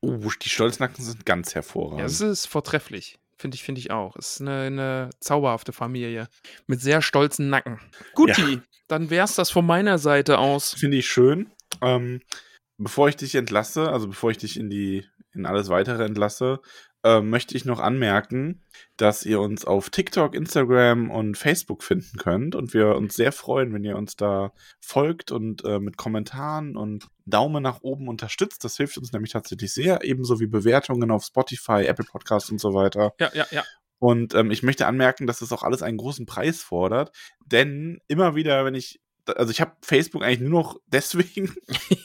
Oh, 0.00 0.18
die 0.42 0.48
Stolznacken 0.48 1.04
sind 1.04 1.26
ganz 1.26 1.54
hervorragend. 1.54 2.00
Ja, 2.00 2.04
das 2.04 2.20
ist 2.20 2.46
vortrefflich. 2.46 3.18
Finde 3.36 3.54
ich, 3.54 3.62
finde 3.62 3.80
ich 3.80 3.90
auch. 3.90 4.16
Ist 4.16 4.40
eine, 4.40 4.62
eine 4.62 5.10
zauberhafte 5.20 5.72
Familie. 5.72 6.28
Mit 6.66 6.80
sehr 6.80 7.00
stolzen 7.00 7.48
Nacken. 7.48 7.80
Guti, 8.14 8.60
dann 8.86 9.08
wär's 9.08 9.34
das 9.34 9.50
von 9.50 9.64
meiner 9.64 9.98
Seite 9.98 10.38
aus. 10.38 10.74
Finde 10.74 10.98
ich 10.98 11.08
schön. 11.08 11.50
Ähm, 11.80 12.20
bevor 12.76 13.08
ich 13.08 13.16
dich 13.16 13.34
entlasse, 13.34 13.90
also 13.90 14.08
bevor 14.08 14.30
ich 14.30 14.38
dich 14.38 14.58
in 14.58 14.68
die 14.68 15.06
in 15.32 15.46
alles 15.46 15.68
weitere 15.68 16.04
entlasse, 16.04 16.60
äh, 17.02 17.20
möchte 17.20 17.56
ich 17.56 17.64
noch 17.64 17.80
anmerken, 17.80 18.62
dass 18.96 19.24
ihr 19.24 19.40
uns 19.40 19.64
auf 19.64 19.90
TikTok, 19.90 20.34
Instagram 20.34 21.10
und 21.10 21.38
Facebook 21.38 21.82
finden 21.82 22.18
könnt 22.18 22.54
und 22.54 22.74
wir 22.74 22.96
uns 22.96 23.14
sehr 23.14 23.32
freuen, 23.32 23.72
wenn 23.72 23.84
ihr 23.84 23.96
uns 23.96 24.16
da 24.16 24.52
folgt 24.80 25.30
und 25.32 25.64
äh, 25.64 25.78
mit 25.78 25.96
Kommentaren 25.96 26.76
und 26.76 27.08
Daumen 27.24 27.62
nach 27.62 27.80
oben 27.82 28.08
unterstützt. 28.08 28.64
Das 28.64 28.76
hilft 28.76 28.98
uns 28.98 29.12
nämlich 29.12 29.32
tatsächlich 29.32 29.72
sehr, 29.72 30.04
ebenso 30.04 30.40
wie 30.40 30.46
Bewertungen 30.46 31.10
auf 31.10 31.24
Spotify, 31.24 31.84
Apple 31.86 32.06
Podcasts 32.06 32.50
und 32.50 32.60
so 32.60 32.74
weiter. 32.74 33.14
Ja, 33.18 33.30
ja, 33.34 33.46
ja. 33.50 33.64
Und 33.98 34.34
ähm, 34.34 34.50
ich 34.50 34.62
möchte 34.62 34.86
anmerken, 34.86 35.26
dass 35.26 35.40
das 35.40 35.52
auch 35.52 35.62
alles 35.62 35.82
einen 35.82 35.98
großen 35.98 36.24
Preis 36.26 36.62
fordert, 36.62 37.12
denn 37.44 38.00
immer 38.08 38.34
wieder, 38.34 38.64
wenn 38.64 38.74
ich 38.74 39.00
also 39.36 39.50
ich 39.50 39.60
habe 39.60 39.72
Facebook 39.82 40.22
eigentlich 40.22 40.40
nur 40.40 40.62
noch 40.62 40.80
deswegen. 40.86 41.54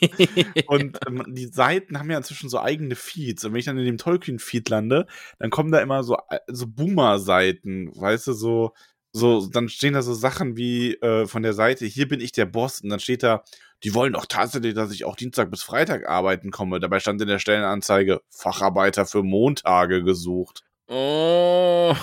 und 0.68 0.98
ähm, 1.08 1.24
die 1.28 1.48
Seiten 1.48 2.00
haben 2.00 2.12
ja 2.12 2.18
inzwischen 2.18 2.50
so 2.50 2.60
eigene 2.60 2.96
Feeds. 2.96 3.46
Und 3.46 3.54
wenn 3.54 3.60
ich 3.60 3.66
dann 3.66 3.78
in 3.78 3.86
dem 3.86 3.98
Tolkien-Feed 3.98 4.70
lande, 4.70 5.08
dann 5.40 5.50
kommen 5.50 5.72
da 5.72 5.80
immer 5.80 6.04
so, 6.04 6.18
äh, 6.30 6.40
so 6.48 6.68
Boomer-Seiten, 6.68 7.92
weißt 7.96 8.28
du, 8.28 8.34
so, 8.34 8.74
so, 9.12 9.48
dann 9.48 9.70
stehen 9.70 9.94
da 9.94 10.02
so 10.02 10.14
Sachen 10.14 10.58
wie 10.58 10.96
äh, 10.96 11.26
von 11.26 11.44
der 11.44 11.54
Seite, 11.54 11.86
hier 11.86 12.08
bin 12.08 12.20
ich 12.20 12.32
der 12.32 12.46
Boss. 12.46 12.82
Und 12.82 12.90
dann 12.90 13.00
steht 13.00 13.24
da, 13.24 13.44
die 13.84 13.94
wollen 13.94 14.14
doch 14.14 14.26
tatsächlich, 14.26 14.74
dass 14.74 14.92
ich 14.92 15.06
auch 15.06 15.16
Dienstag 15.16 15.52
bis 15.52 15.64
Freitag 15.64 16.08
arbeiten 16.08 16.52
komme. 16.52 16.80
Dabei 16.80 17.00
stand 17.00 17.22
in 17.22 17.28
der 17.28 17.40
Stellenanzeige, 17.40 18.22
Facharbeiter 18.30 19.06
für 19.06 19.24
Montage 19.24 20.04
gesucht. 20.04 20.64
Oh, 20.88 21.96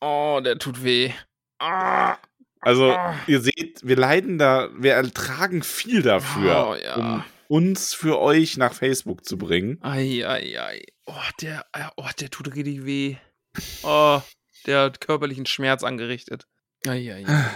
oh, 0.00 0.40
der 0.44 0.58
tut 0.58 0.84
weh. 0.84 1.12
Ah. 1.58 2.16
Also, 2.60 2.92
Ah. 2.92 3.14
ihr 3.26 3.40
seht, 3.40 3.80
wir 3.82 3.96
leiden 3.96 4.38
da, 4.38 4.68
wir 4.76 4.92
ertragen 4.94 5.62
viel 5.62 6.02
dafür, 6.02 6.68
Oh, 6.68 6.74
ja. 6.74 6.94
um 6.96 7.24
uns 7.48 7.94
für 7.94 8.18
euch 8.20 8.56
nach 8.58 8.74
Facebook 8.74 9.24
zu 9.24 9.38
bringen. 9.38 9.78
Ei, 9.82 10.24
ei, 10.26 10.60
ei. 10.60 10.82
Oh, 11.06 11.14
der, 11.40 11.64
äh, 11.72 11.84
oh, 11.96 12.06
der 12.20 12.30
tut 12.30 12.54
richtig 12.54 12.84
weh. 12.84 13.16
Oh, 13.82 14.20
der 14.66 14.82
hat 14.82 15.00
körperlichen 15.00 15.46
Schmerz 15.46 15.82
angerichtet. 15.82 16.46
Ei, 16.86 17.12
ei, 17.12 17.24
ei. 17.26 17.50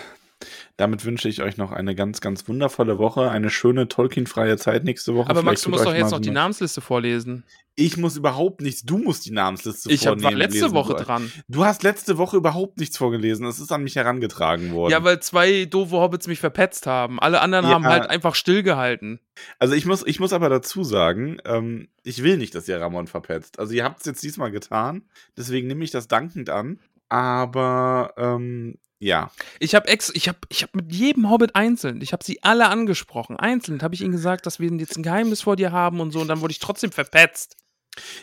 Damit 0.77 1.05
wünsche 1.05 1.29
ich 1.29 1.43
euch 1.43 1.57
noch 1.57 1.73
eine 1.73 1.95
ganz, 1.95 2.21
ganz 2.21 2.49
wundervolle 2.49 2.99
Woche, 2.99 3.31
eine 3.31 3.51
schöne 3.51 3.89
Tolkien-freie 3.89 4.57
Zeit 4.57 4.85
nächste 4.85 5.15
Woche. 5.15 5.31
Aber 5.31 5.41
Vielleicht 5.41 5.45
Max, 5.47 5.63
du 5.63 5.71
musst 5.71 5.85
doch 5.87 5.95
jetzt 5.95 6.11
noch 6.11 6.21
die 6.21 6.31
Namensliste 6.31 6.81
vorlesen. 6.81 7.45
Ich 7.77 7.97
muss 7.97 8.17
überhaupt 8.17 8.61
nichts, 8.61 8.85
du 8.85 8.99
musst 8.99 9.27
die 9.27 9.33
Namensliste 9.33 9.91
Ich 9.91 10.07
hab, 10.07 10.15
war 10.17 10.21
vornehmen. 10.23 10.39
letzte 10.39 10.61
lesen. 10.61 10.75
Woche 10.75 10.95
du, 10.95 11.03
dran. 11.03 11.33
Du 11.49 11.65
hast 11.65 11.83
letzte 11.83 12.19
Woche 12.19 12.37
überhaupt 12.37 12.79
nichts 12.79 12.97
vorgelesen. 12.97 13.45
Es 13.47 13.59
ist 13.59 13.73
an 13.73 13.83
mich 13.83 13.97
herangetragen 13.97 14.73
worden. 14.73 14.93
Ja, 14.93 15.03
weil 15.03 15.19
zwei 15.21 15.65
doofe 15.65 15.97
Hobbits 15.97 16.29
mich 16.29 16.39
verpetzt 16.39 16.87
haben. 16.87 17.19
Alle 17.19 17.41
anderen 17.41 17.65
Ja. 17.67 17.73
haben 17.73 17.85
halt 17.87 18.09
einfach 18.09 18.37
stillgehalten. 18.37 19.19
Also 19.59 19.75
ich 19.75 19.87
muss, 19.87 20.07
ich 20.07 20.21
muss 20.21 20.33
aber 20.33 20.49
dazu 20.49 20.85
sagen, 20.85 21.39
ähm, 21.45 21.89
ich 22.05 22.23
will 22.23 22.37
nicht, 22.37 22.55
dass 22.55 22.69
ihr 22.69 22.81
Ramon 22.81 23.09
verpetzt. 23.09 23.59
Also 23.59 23.73
ihr 23.73 23.83
habt 23.83 23.99
es 24.01 24.07
jetzt 24.07 24.23
diesmal 24.23 24.53
getan, 24.53 25.03
deswegen 25.37 25.67
nehme 25.67 25.83
ich 25.83 25.91
das 25.91 26.07
dankend 26.07 26.51
an. 26.51 26.79
Aber 27.09 28.15
ähm, 28.17 28.77
ja, 29.05 29.31
Ich 29.61 29.75
habe 29.75 29.87
ex, 29.89 30.11
ich 30.15 30.29
habe, 30.29 30.39
ich 30.49 30.63
habe 30.63 30.73
mit 30.77 30.91
jedem 30.91 31.29
Hobbit 31.29 31.55
einzeln, 31.55 32.01
ich 32.01 32.15
habe 32.15 32.25
sie 32.25 32.43
alle 32.43 32.69
angesprochen. 32.69 33.37
Einzeln 33.37 33.83
habe 33.83 33.95
ich 33.95 34.01
ihnen 34.01 34.13
gesagt, 34.13 34.47
dass 34.47 34.61
wir 34.61 34.73
jetzt 34.73 34.97
ein 34.97 35.03
Geheimnis 35.03 35.43
vor 35.43 35.57
dir 35.57 35.73
haben 35.73 36.01
und 36.01 36.11
so. 36.11 36.21
Und 36.21 36.29
dann 36.29 36.41
wurde 36.41 36.53
ich 36.53 36.59
trotzdem 36.59 36.91
verpetzt. 36.91 37.55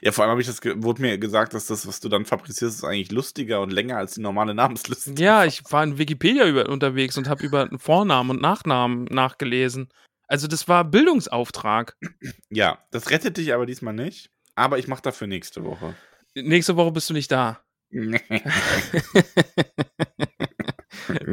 ja 0.01 0.11
vor 0.11 0.23
allem 0.23 0.31
habe 0.31 0.41
ich 0.41 0.47
das, 0.47 0.59
wurde 0.63 1.03
mir 1.03 1.19
gesagt, 1.19 1.53
dass 1.53 1.67
das, 1.67 1.85
was 1.85 1.99
du 1.99 2.09
dann 2.09 2.25
fabrizierst, 2.25 2.79
ist 2.79 2.83
eigentlich 2.83 3.11
lustiger 3.11 3.61
und 3.61 3.71
länger 3.71 3.97
als 3.97 4.15
die 4.15 4.21
normale 4.21 4.55
Namensliste. 4.55 5.13
Ja, 5.19 5.45
ich 5.45 5.61
war 5.69 5.83
in 5.83 5.99
Wikipedia 5.99 6.47
über, 6.47 6.67
unterwegs 6.67 7.15
und 7.15 7.29
habe 7.29 7.45
über 7.45 7.69
Vornamen 7.77 8.31
und 8.31 8.41
Nachnamen 8.41 9.03
nachgelesen. 9.03 9.89
Also 10.27 10.47
das 10.47 10.67
war 10.67 10.83
Bildungsauftrag. 10.83 11.95
Ja, 12.49 12.79
das 12.89 13.11
rettet 13.11 13.37
dich 13.37 13.53
aber 13.53 13.67
diesmal 13.67 13.93
nicht. 13.93 14.31
Aber 14.55 14.79
ich 14.79 14.87
mache 14.87 15.03
dafür 15.03 15.27
nächste 15.27 15.63
Woche. 15.63 15.95
Nächste 16.33 16.75
Woche 16.75 16.91
bist 16.91 17.09
du 17.09 17.13
nicht 17.13 17.31
da. 17.31 17.61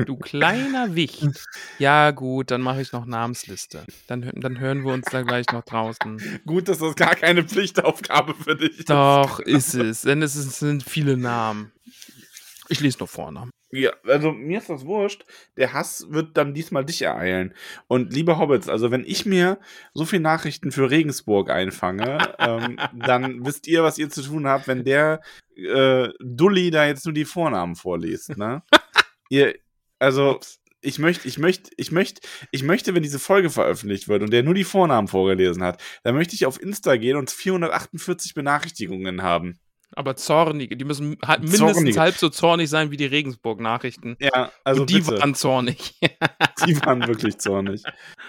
Du 0.06 0.16
kleiner 0.16 0.94
Wicht. 0.94 1.48
Ja, 1.78 2.10
gut, 2.10 2.50
dann 2.50 2.60
mache 2.60 2.80
ich 2.80 2.92
noch 2.92 3.06
Namensliste. 3.06 3.84
Dann, 4.06 4.30
dann 4.34 4.58
hören 4.58 4.84
wir 4.84 4.92
uns 4.92 5.06
da 5.10 5.22
gleich 5.22 5.46
noch 5.52 5.64
draußen. 5.64 6.40
Gut, 6.46 6.68
dass 6.68 6.78
das 6.78 6.94
gar 6.94 7.14
keine 7.14 7.44
Pflichtaufgabe 7.44 8.34
für 8.34 8.56
dich 8.56 8.80
ist. 8.80 8.90
Doch, 8.90 9.40
ist 9.40 9.74
es. 9.74 10.02
Denn 10.02 10.22
es 10.22 10.34
sind 10.34 10.82
viele 10.82 11.16
Namen. 11.16 11.72
Ich 12.68 12.80
lese 12.80 12.98
nur 12.98 13.08
Vornamen. 13.08 13.50
Ja, 13.70 13.92
also 14.06 14.32
mir 14.32 14.58
ist 14.58 14.70
das 14.70 14.86
wurscht. 14.86 15.26
Der 15.56 15.74
Hass 15.74 16.06
wird 16.10 16.36
dann 16.36 16.54
diesmal 16.54 16.84
dich 16.84 17.02
ereilen. 17.02 17.54
Und 17.86 18.14
liebe 18.14 18.38
Hobbits, 18.38 18.68
also 18.68 18.90
wenn 18.90 19.04
ich 19.04 19.26
mir 19.26 19.58
so 19.92 20.06
viele 20.06 20.22
Nachrichten 20.22 20.72
für 20.72 20.90
Regensburg 20.90 21.50
einfange, 21.50 22.34
ähm, 22.38 22.78
dann 22.94 23.44
wisst 23.44 23.66
ihr, 23.66 23.82
was 23.82 23.98
ihr 23.98 24.08
zu 24.08 24.22
tun 24.22 24.46
habt, 24.46 24.68
wenn 24.68 24.84
der 24.84 25.20
äh, 25.56 26.08
Dulli 26.20 26.70
da 26.70 26.86
jetzt 26.86 27.04
nur 27.04 27.12
die 27.12 27.26
Vornamen 27.26 27.76
vorliest, 27.76 28.38
ne? 28.38 28.62
ihr, 29.28 29.54
also 29.98 30.40
ich 30.80 30.98
möchte, 30.98 31.26
ich 31.26 31.38
möchte, 31.38 31.70
ich 31.76 31.90
möchte, 31.90 32.20
ich 32.52 32.62
möchte, 32.62 32.94
wenn 32.94 33.02
diese 33.02 33.18
Folge 33.18 33.50
veröffentlicht 33.50 34.08
wird 34.08 34.22
und 34.22 34.32
der 34.32 34.42
nur 34.42 34.54
die 34.54 34.64
Vornamen 34.64 35.08
vorgelesen 35.08 35.62
hat, 35.64 35.82
dann 36.04 36.14
möchte 36.14 36.34
ich 36.34 36.46
auf 36.46 36.60
Insta 36.60 36.96
gehen 36.96 37.16
und 37.16 37.30
448 37.30 38.34
Benachrichtigungen 38.34 39.22
haben. 39.22 39.58
Aber 39.94 40.16
zornige, 40.16 40.76
die 40.76 40.84
müssen 40.84 41.16
halt 41.24 41.40
mindestens 41.40 41.72
Zornige. 41.72 42.00
halb 42.00 42.14
so 42.16 42.28
zornig 42.28 42.68
sein 42.68 42.90
wie 42.90 42.96
die 42.96 43.06
Regensburg-Nachrichten. 43.06 44.16
Ja, 44.20 44.52
also 44.64 44.82
und 44.82 44.90
die 44.90 45.00
bitte. 45.00 45.20
waren 45.20 45.34
zornig. 45.34 45.98
Die 46.66 46.76
waren 46.84 47.06
wirklich 47.06 47.38
zornig. 47.38 47.84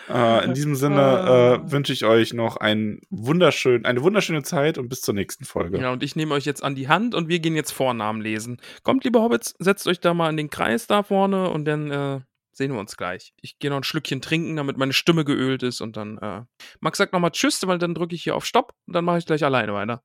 Äh, 0.08 0.46
in 0.46 0.54
diesem 0.54 0.76
Sinne 0.76 1.62
äh, 1.66 1.72
wünsche 1.72 1.92
ich 1.94 2.06
euch 2.06 2.32
noch 2.34 2.58
ein 2.58 3.00
wunderschön, 3.10 3.86
eine 3.86 4.04
wunderschöne 4.04 4.44
Zeit 4.44 4.78
und 4.78 4.88
bis 4.88 5.02
zur 5.02 5.16
nächsten 5.16 5.46
Folge. 5.46 5.82
Ja, 5.82 5.92
und 5.92 6.04
ich 6.04 6.16
nehme 6.16 6.36
euch 6.36 6.46
jetzt 6.46 6.64
an 6.64 6.76
die 6.76 6.88
Hand 6.88 7.16
und 7.16 7.28
wir 7.28 7.40
gehen 7.40 7.56
jetzt 7.56 7.72
Vornamen 7.72 8.22
lesen. 8.22 8.62
Kommt, 8.84 9.04
liebe 9.04 9.20
Hobbits, 9.20 9.56
setzt 9.58 9.88
euch 9.88 10.00
da 10.00 10.14
mal 10.14 10.30
in 10.30 10.38
den 10.38 10.52
Kreis 10.52 10.86
da 10.86 11.02
vorne 11.02 11.50
und 11.50 11.66
dann 11.66 11.92
äh, 11.92 12.20
sehen 12.52 12.74
wir 12.74 12.80
uns 12.80 12.98
gleich. 12.98 13.34
Ich 13.42 13.58
gehe 13.58 13.72
noch 13.72 13.78
ein 13.78 13.84
Schlückchen 13.84 14.22
trinken, 14.22 14.56
damit 14.58 14.78
meine 14.78 14.94
Stimme 14.94 15.26
geölt 15.26 15.64
ist 15.64 15.82
und 15.82 15.98
dann. 15.98 16.18
Äh, 16.20 16.42
Max 16.82 17.00
sagt 17.00 17.14
nochmal 17.14 17.32
Tschüss, 17.32 17.66
weil 17.66 17.80
dann 17.80 17.96
drücke 17.96 18.14
ich 18.14 18.24
hier 18.24 18.36
auf 18.36 18.46
Stopp 18.46 18.74
und 18.86 18.94
dann 18.94 19.06
mache 19.06 19.18
ich 19.18 19.26
gleich 19.26 19.44
alleine 19.44 19.74
weiter. 19.74 20.04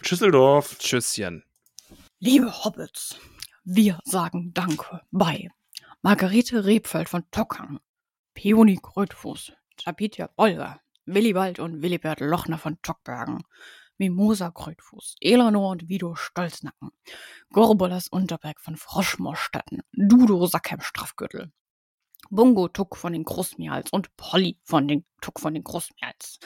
Tschüsseldorf. 0.00 0.78
Tschüsschen. 0.78 1.44
Liebe 2.18 2.64
Hobbits, 2.64 3.18
wir 3.62 3.98
sagen 4.04 4.52
Danke 4.54 5.02
bei 5.10 5.50
Margarete 6.00 6.64
Rebfeld 6.64 7.10
von 7.10 7.24
Tockang, 7.30 7.78
Peony 8.32 8.78
Krötfuß, 8.82 9.52
Tapitia 9.76 10.28
Bolger, 10.34 10.80
Willibald 11.04 11.58
und 11.58 11.82
Willibert 11.82 12.20
Lochner 12.20 12.56
von 12.56 12.80
Tockbergen, 12.80 13.42
Mimosa 13.98 14.50
Krötfuß, 14.50 15.16
Elanor 15.20 15.70
und 15.72 15.88
Vido 15.88 16.14
Stolznacken, 16.14 16.90
Gorbolas 17.52 18.08
Unterberg 18.08 18.60
von 18.60 18.76
Froschmoorstatten, 18.76 19.82
Dudo 19.92 20.46
Sackheim 20.46 20.80
Strafgürtel, 20.80 21.52
Bungo 22.30 22.68
Tuck 22.68 22.96
von 22.96 23.12
den 23.12 23.24
Großmials 23.24 23.90
und 23.90 24.16
Polly 24.16 24.58
von 24.64 24.88
den 24.88 25.04
Tuck 25.20 25.38
von 25.38 25.52
den 25.52 25.62
Großmials. 25.62 26.38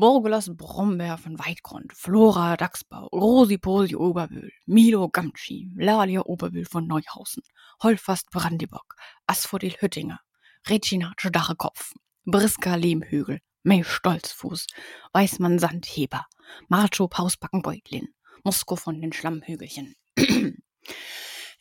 Borgolas 0.00 0.50
Brombeer 0.56 1.18
von 1.18 1.38
Weidgrund, 1.38 1.92
Flora 1.92 2.56
Dachsbau, 2.56 3.08
Rosi 3.08 3.58
Posi 3.58 3.94
Oberbühl, 3.94 4.50
Milo 4.64 5.10
Gamtschi, 5.10 5.70
Lalia 5.76 6.22
Oberbühl 6.22 6.64
von 6.64 6.86
Neuhausen, 6.86 7.42
Holfast 7.82 8.30
Brandibock, 8.30 8.96
Asphodel 9.26 9.72
Hüttinger, 9.78 10.18
Regina 10.66 11.12
Stachekopf, 11.18 11.92
Briska 12.24 12.76
Lehmhügel, 12.76 13.40
May 13.62 13.84
Stolzfuß, 13.84 14.68
Weißmann 15.12 15.58
Sandheber, 15.58 16.24
Marcho 16.68 17.06
Pausbacken 17.06 17.60
Beutlin, 17.60 18.08
Mosko 18.42 18.76
von 18.76 19.02
den 19.02 19.12
Schlammhügelchen. 19.12 19.96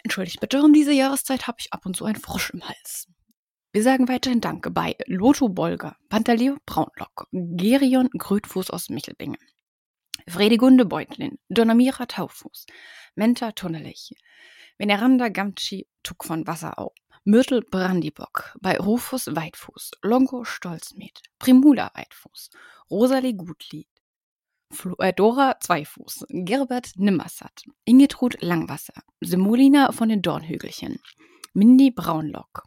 Entschuldigt 0.04 0.40
bitte, 0.40 0.64
um 0.64 0.72
diese 0.72 0.94
Jahreszeit 0.94 1.46
habe 1.46 1.58
ich 1.60 1.74
ab 1.74 1.86
und 1.86 1.98
zu 1.98 2.06
einen 2.06 2.16
Frosch 2.16 2.52
im 2.52 2.66
Hals. 2.66 3.10
Wir 3.72 3.84
sagen 3.84 4.08
weiterhin 4.08 4.42
Danke 4.42 4.72
bei 4.72 4.96
Lotho 5.06 5.48
Bolger, 5.48 5.96
Pantaleo 6.10 6.58
Braunlock, 6.66 7.28
Gerion 7.32 8.10
Grötfuß 8.10 8.72
aus 8.72 8.90
Michelbingen, 8.90 9.38
Fredegunde 10.28 10.86
Beutlin, 10.86 11.38
Donamira 11.50 12.08
Taufuß, 12.08 12.66
Menta 13.14 13.52
Tunnelich, 13.52 14.16
Veneranda 14.80 15.30
Gamtschi 15.30 15.86
Tuck 16.02 16.26
von 16.26 16.48
Wasserau, 16.48 16.96
Myrtle 17.26 17.62
Brandibock, 17.62 18.56
bei 18.60 18.76
Rufus 18.80 19.28
Weitfuß, 19.28 19.92
Longo 20.02 20.46
Stolzmet, 20.46 21.22
Primula 21.38 21.92
Weitfuß, 21.94 22.50
Rosalie 22.90 23.36
Gutlied, 23.36 23.88
Dora 25.16 25.60
Zweifuß, 25.60 26.26
Gerbert 26.30 26.94
Nimmersatt, 26.96 27.62
Ingetrud 27.86 28.42
Langwasser, 28.42 29.04
Semolina 29.22 29.92
von 29.92 30.10
den 30.10 30.24
Dornhügelchen, 30.24 31.00
Mindy 31.54 31.92
Braunlock, 31.92 32.64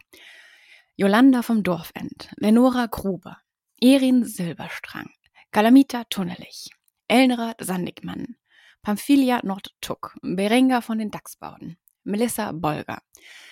Jolanda 0.95 1.41
vom 1.41 1.63
Dorfend, 1.63 2.29
Lenora 2.35 2.85
Gruber, 2.85 3.39
Erin 3.81 4.25
Silberstrang, 4.25 5.09
Kalamita 5.51 6.03
Tunnelich, 6.03 6.69
Elnrad 7.07 7.55
Sandigmann, 7.59 8.35
Pamphilia 8.83 9.39
Nordtuck, 9.43 10.15
Berenga 10.21 10.81
von 10.81 10.99
den 10.99 11.09
Dachsbauten, 11.09 11.77
Melissa 12.03 12.51
Bolger, 12.51 13.01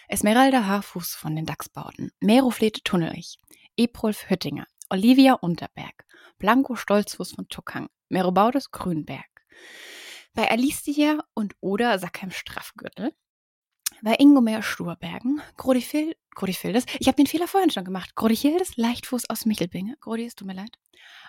Esmeralda 0.08 0.68
Haarfuß 0.68 1.16
von 1.16 1.36
den 1.36 1.48
Dachsbauten, 1.48 2.12
Meroflete 2.20 2.84
Tunnelich, 2.84 3.40
Eprolf 3.76 4.30
Hüttinger, 4.30 4.68
Olivia 4.92 5.34
Unterberg, 5.34 6.06
Blanco 6.38 6.76
Stolzfuß 6.76 7.32
von 7.32 7.48
Tuckang, 7.48 7.90
Merobaudes 8.10 8.70
Grünberg. 8.70 9.26
Bei 10.36 10.52
Alicia 10.52 11.18
und 11.34 11.56
Oder 11.60 11.98
Sackheim 11.98 12.30
Straffgürtel, 12.30 13.16
bei 14.04 14.16
Ingomer 14.16 14.64
Sturbergen, 14.64 15.42
Grodifil, 15.58 16.16
Grodifildes, 16.36 16.86
ich 17.00 17.08
habe 17.08 17.18
den 17.18 17.28
Fehler 17.28 17.48
vorhin 17.48 17.70
schon 17.70 17.86
gemacht, 17.86 18.16
Grodifildes 18.16 18.78
Leichtfuß 18.78 19.30
aus 19.30 19.46
Michelbinge, 19.46 19.96
Grodi, 20.00 20.26
es 20.26 20.36
tut 20.36 20.48
mir 20.48 20.54
leid, 20.54 20.78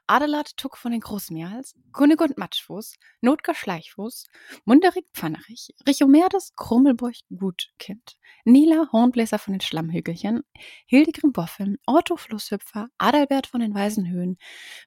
Adelard 0.07 0.57
Tuck 0.57 0.77
von 0.77 0.93
den 0.93 1.01
Großmials, 1.01 1.75
Kunigund 1.93 2.39
Matschfuß, 2.39 2.95
Notger 3.21 3.55
Schleichfuß, 3.55 4.27
Munderig 4.65 5.07
Pfannerich, 5.13 5.75
Richomerdes 5.87 6.55
Krummelburg 6.57 7.15
Gutkind, 7.31 8.17
Nila 8.45 8.89
Hornbläser 8.93 9.39
von 9.39 9.55
den 9.55 9.61
Schlammhügelchen, 9.61 10.43
Hildegrim 10.87 11.33
Boffin, 11.33 11.79
Otto 11.87 12.17
Flusshüpfer, 12.17 12.89
Adalbert 12.99 13.47
von 13.47 13.61
den 13.61 13.75
Weisenhöhen, 13.75 14.39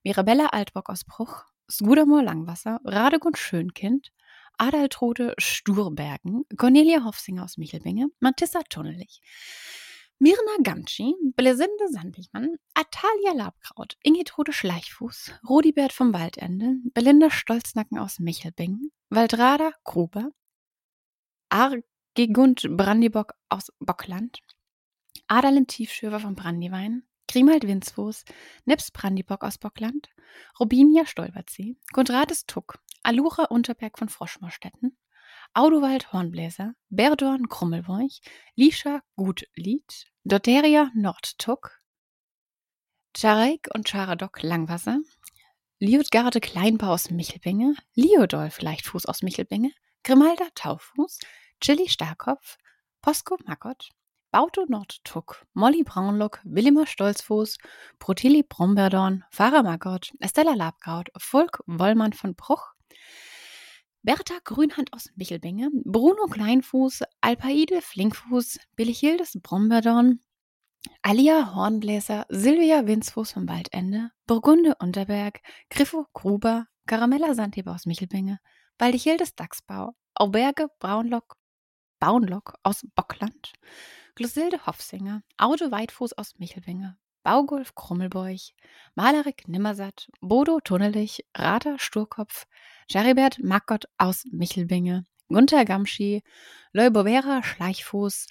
Mirabella 0.03 0.47
Altbock 0.47 0.89
aus 0.89 1.03
Bruch, 1.05 1.45
Skudamor 1.69 2.23
Langwasser, 2.23 2.79
Radegund 2.83 3.37
Schönkind, 3.37 4.11
Adaltrude 4.57 5.33
Sturbergen, 5.37 6.43
Cornelia 6.57 7.03
Hofsinger 7.03 7.43
aus 7.43 7.57
Michelbinge, 7.57 8.07
Mantissa 8.19 8.61
Tunnelich, 8.69 9.21
Mirna 10.17 10.55
Gamci, 10.63 11.13
Blesinde 11.35 11.89
Sandwichmann, 11.89 12.55
Atalia 12.73 13.33
Labkraut, 13.33 13.97
Ingetrude 14.01 14.53
Schleichfuß, 14.53 15.33
Rudibert 15.49 15.91
vom 15.91 16.13
Waldende, 16.13 16.75
Belinda 16.93 17.29
Stolznacken 17.29 17.97
aus 17.99 18.19
Michelbingen, 18.19 18.91
Waldrada 19.09 19.71
Gruber, 19.83 20.29
Argegund 21.49 22.65
Brandibock 22.69 23.33
aus 23.49 23.73
Bockland, 23.79 24.39
Adalin 25.27 25.67
Tiefschürfer 25.67 26.21
vom 26.21 26.35
Brandiwein, 26.35 27.03
Grimald 27.27 27.67
Winzfuß, 27.67 28.23
Nips 28.65 28.91
Brandibock 28.91 29.43
aus 29.43 29.57
Bockland, 29.57 30.09
Robinia 30.59 31.05
Stolberzee, 31.05 31.75
Gundrades 31.91 32.45
Tuck, 32.45 32.79
Alura 33.05 33.45
Unterberg 33.45 33.99
von 33.99 34.09
Froschmorstetten, 34.09 34.97
Audowald 35.53 36.11
Hornbläser, 36.11 36.73
Berdorn 36.89 37.49
Krummelwolch, 37.49 38.21
Lisha 38.55 39.01
Gutlied, 39.15 40.07
Doteria 40.23 40.89
Nordtuck, 40.95 41.79
Czarek 43.13 43.69
und 43.75 43.87
Charadok 43.87 44.41
Langwasser, 44.41 44.99
Liotgarde 45.79 46.41
Kleinbau 46.41 46.93
aus 46.93 47.11
Michelbinge, 47.11 47.75
Liodolf 47.93 48.59
Leichtfuß 48.61 49.05
aus 49.05 49.21
Michelbinge, 49.21 49.71
Grimalda 50.03 50.47
Taufuß, 50.55 51.19
Chili 51.61 51.87
Starkopf, 51.87 52.57
Posko 53.03 53.37
Makott, 53.45 53.89
Bauto 54.31 54.65
Nordtuck, 54.67 55.45
Molly 55.53 55.83
Braunlock, 55.83 56.41
Willimer 56.43 56.87
Stolzfuß, 56.87 57.59
Protili 57.99 58.41
Bromberdorn, 58.41 59.23
Farah 59.29 59.61
Magott, 59.63 60.11
Estella 60.19 60.55
Labkraut, 60.55 61.09
Volk 61.15 61.63
Wollmann 61.67 62.11
von 62.11 62.33
Bruch, 62.35 62.74
Bertha 64.05 64.35
Grünhand 64.43 64.93
aus 64.93 65.09
Michelbinge, 65.15 65.71
Bruno 65.83 66.27
Kleinfuß, 66.27 67.01
Alpaide 67.21 67.81
Flinkfuß, 67.81 68.59
Billichildes 68.75 69.39
Bromberdorn, 69.41 70.19
Alia 71.01 71.55
Hornbläser, 71.55 72.27
Silvia 72.29 72.85
Winzfuß 72.85 73.31
vom 73.31 73.49
Waldende, 73.49 74.11
Burgunde 74.27 74.75
Unterberg, 74.79 75.39
Griffo 75.71 76.05
Gruber, 76.13 76.67
Caramella 76.85 77.33
Sandheber 77.33 77.73
aus 77.73 77.87
Michelbinge, 77.87 78.39
Waldichildes 78.77 79.33
Dachsbau, 79.33 79.95
Auberge 80.13 80.67
Braunlock, 80.77 81.35
Baunlock 81.97 82.59
aus 82.61 82.85
Bockland, 82.93 83.53
Glosilde 84.13 84.67
Hofsinger, 84.67 85.23
Aude 85.39 85.71
Weitfuß 85.71 86.13
aus 86.13 86.37
Michelbinge, 86.37 86.95
Baugolf 87.23 87.73
Krummelbeuch, 87.73 88.53
Malerik 88.93 89.47
Nimmersatt, 89.47 90.11
Bodo 90.21 90.59
Tunnelich, 90.59 91.25
Rater 91.35 91.79
Sturkopf, 91.79 92.45
Jaribert 92.87 93.39
Mackott 93.39 93.85
aus 93.97 94.25
Michelbinge, 94.31 95.05
Gunther 95.27 95.65
Gamschi, 95.65 96.21
Leubovera 96.71 97.41
Schleichfuß, 97.43 98.27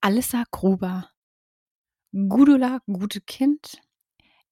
Alissa 0.00 0.44
Gruber, 0.50 1.08
Gudula 2.12 2.80
Gutekind, 2.86 3.80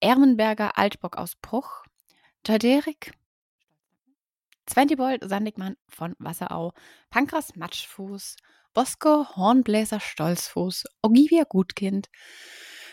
Ermenberger 0.00 0.78
Altbock 0.78 1.18
aus 1.18 1.36
Bruch, 1.36 1.84
Taderic, 2.42 3.12
Zwentibold 4.66 5.28
Sandigmann 5.28 5.76
von 5.86 6.14
Wasserau, 6.18 6.72
Pankras 7.10 7.54
Matschfuß, 7.54 8.36
Bosco 8.72 9.36
Hornbläser 9.36 10.00
Stolzfuß, 10.00 10.84
Ogivia 11.02 11.44
Gutkind, 11.44 12.08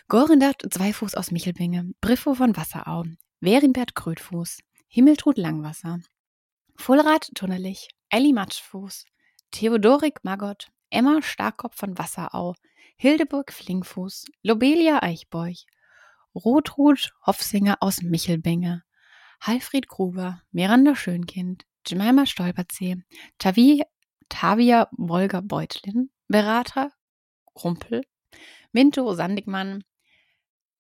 Gorindat 0.10 0.61
Zweifuß 0.69 1.15
aus 1.15 1.31
Michelbinge, 1.31 1.91
Briffo 2.02 2.34
von 2.34 2.57
Wasserau, 2.57 3.06
Werinbert 3.40 3.95
Krötfuß, 3.95 4.60
Himmeltrud 4.90 5.38
Langwasser, 5.38 5.99
Vollrad 6.80 7.30
Tunnelich, 7.35 7.89
Elli 8.10 8.31
Matschfuß, 8.31 9.06
Theodorik 9.51 10.23
Magott, 10.23 10.69
Emma 10.89 11.22
Starkopf 11.22 11.76
von 11.76 11.97
Wasserau, 11.97 12.56
Hildeburg 12.95 13.51
Flingfuß, 13.51 14.26
Lobelia 14.43 15.03
Eichbeuch, 15.03 15.65
Rotrud 16.34 17.11
Hofsinger 17.26 17.77
aus 17.81 18.01
Michelbinge, 18.01 18.84
Halfried 19.41 19.89
Gruber, 19.89 20.41
Miranda 20.51 20.95
Schönkind, 20.95 21.65
Jemima 21.85 22.26
Stolperzee, 22.26 23.03
Tavi, 23.39 23.84
Tavia 24.30 24.88
Wolger 24.93 25.41
Beutlin, 25.41 26.10
Berater 26.30 26.91
Rumpel, 27.61 28.06
Minto 28.72 29.14
Sandigmann, 29.14 29.84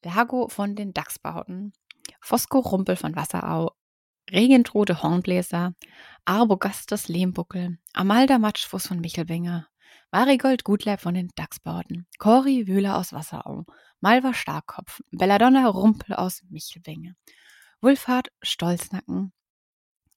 Lago 0.01 0.47
von 0.47 0.77
den 0.77 0.93
Dachsbauten, 0.93 1.73
Fosco 2.21 2.59
Rumpel 2.59 2.95
von 2.95 3.17
Wasserau, 3.17 3.73
Regentrode 4.31 5.01
Hornbläser, 5.01 5.73
Arbogastes 6.25 7.07
Lehmbuckel, 7.07 7.77
Amalda 7.93 8.37
Matschfuß 8.37 8.87
von 8.87 8.99
Michelbinger, 8.99 9.67
Marigold 10.11 10.63
Gutleib 10.63 11.01
von 11.01 11.13
den 11.13 11.29
Dachsbauten, 11.35 12.07
Cori 12.17 12.67
Wühler 12.67 12.97
aus 12.97 13.13
Wasserau, 13.13 13.65
Malva 14.01 14.33
Starkopf, 14.33 15.01
Belladonna 15.11 15.67
Rumpel 15.67 16.15
aus 16.15 16.43
Michelbinge, 16.49 17.15
Wulfhard 17.81 18.29
Stolznacken, 18.41 19.33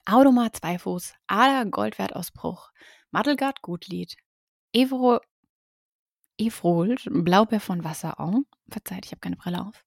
Audomar 0.04 0.52
Zweifuß, 0.52 1.14
Ada 1.26 1.64
Goldwert 1.64 2.14
aus 2.14 2.30
Bruch, 2.30 2.70
Madelgard 3.10 3.62
Gutlied, 3.62 4.16
Evro 4.72 5.20
Efrold, 6.38 7.06
Blaubeer 7.10 7.60
von 7.60 7.84
Wasserau, 7.84 8.42
verzeiht, 8.68 9.04
ich 9.06 9.12
habe 9.12 9.20
keine 9.20 9.36
Brille 9.36 9.60
auf, 9.60 9.84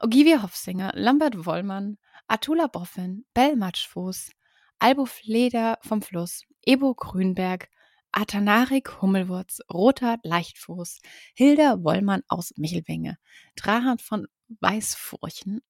Ogivia 0.00 0.42
Hofsinger, 0.42 0.92
Lambert 0.94 1.46
Wollmann, 1.46 1.98
Atula 2.28 2.68
Boffin, 2.68 3.24
Bell 3.32 3.56
Matschfuß, 3.56 4.30
Albo 4.78 5.06
Fleder 5.06 5.78
vom 5.82 6.02
Fluss, 6.02 6.42
Ebo 6.64 6.94
Grünberg, 6.94 7.68
Atanarik 8.12 9.00
Hummelwurz, 9.00 9.60
Rothard 9.72 10.20
Leichtfuß, 10.24 11.00
Hilda 11.34 11.82
Wollmann 11.82 12.22
aus 12.28 12.52
Michelbinge, 12.56 13.18
Drahan 13.56 13.98
von 13.98 14.26
Weißfurchen, 14.60 15.62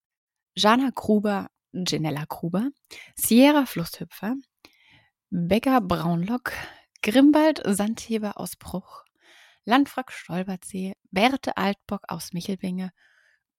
Jana 0.56 0.90
Gruber, 0.94 1.48
Janella 1.72 2.24
Gruber, 2.28 2.70
Sierra 3.14 3.64
Flusshüpfer, 3.64 4.34
Becker 5.30 5.80
Braunlock, 5.80 6.52
Grimbald 7.02 7.62
Sandheber 7.64 8.38
aus 8.38 8.56
Bruch, 8.56 9.04
Landfrack 9.64 10.10
Stolbertsee, 10.10 10.94
Berthe 11.10 11.56
Altbock 11.56 12.02
aus 12.08 12.32
Michelbinge, 12.32 12.92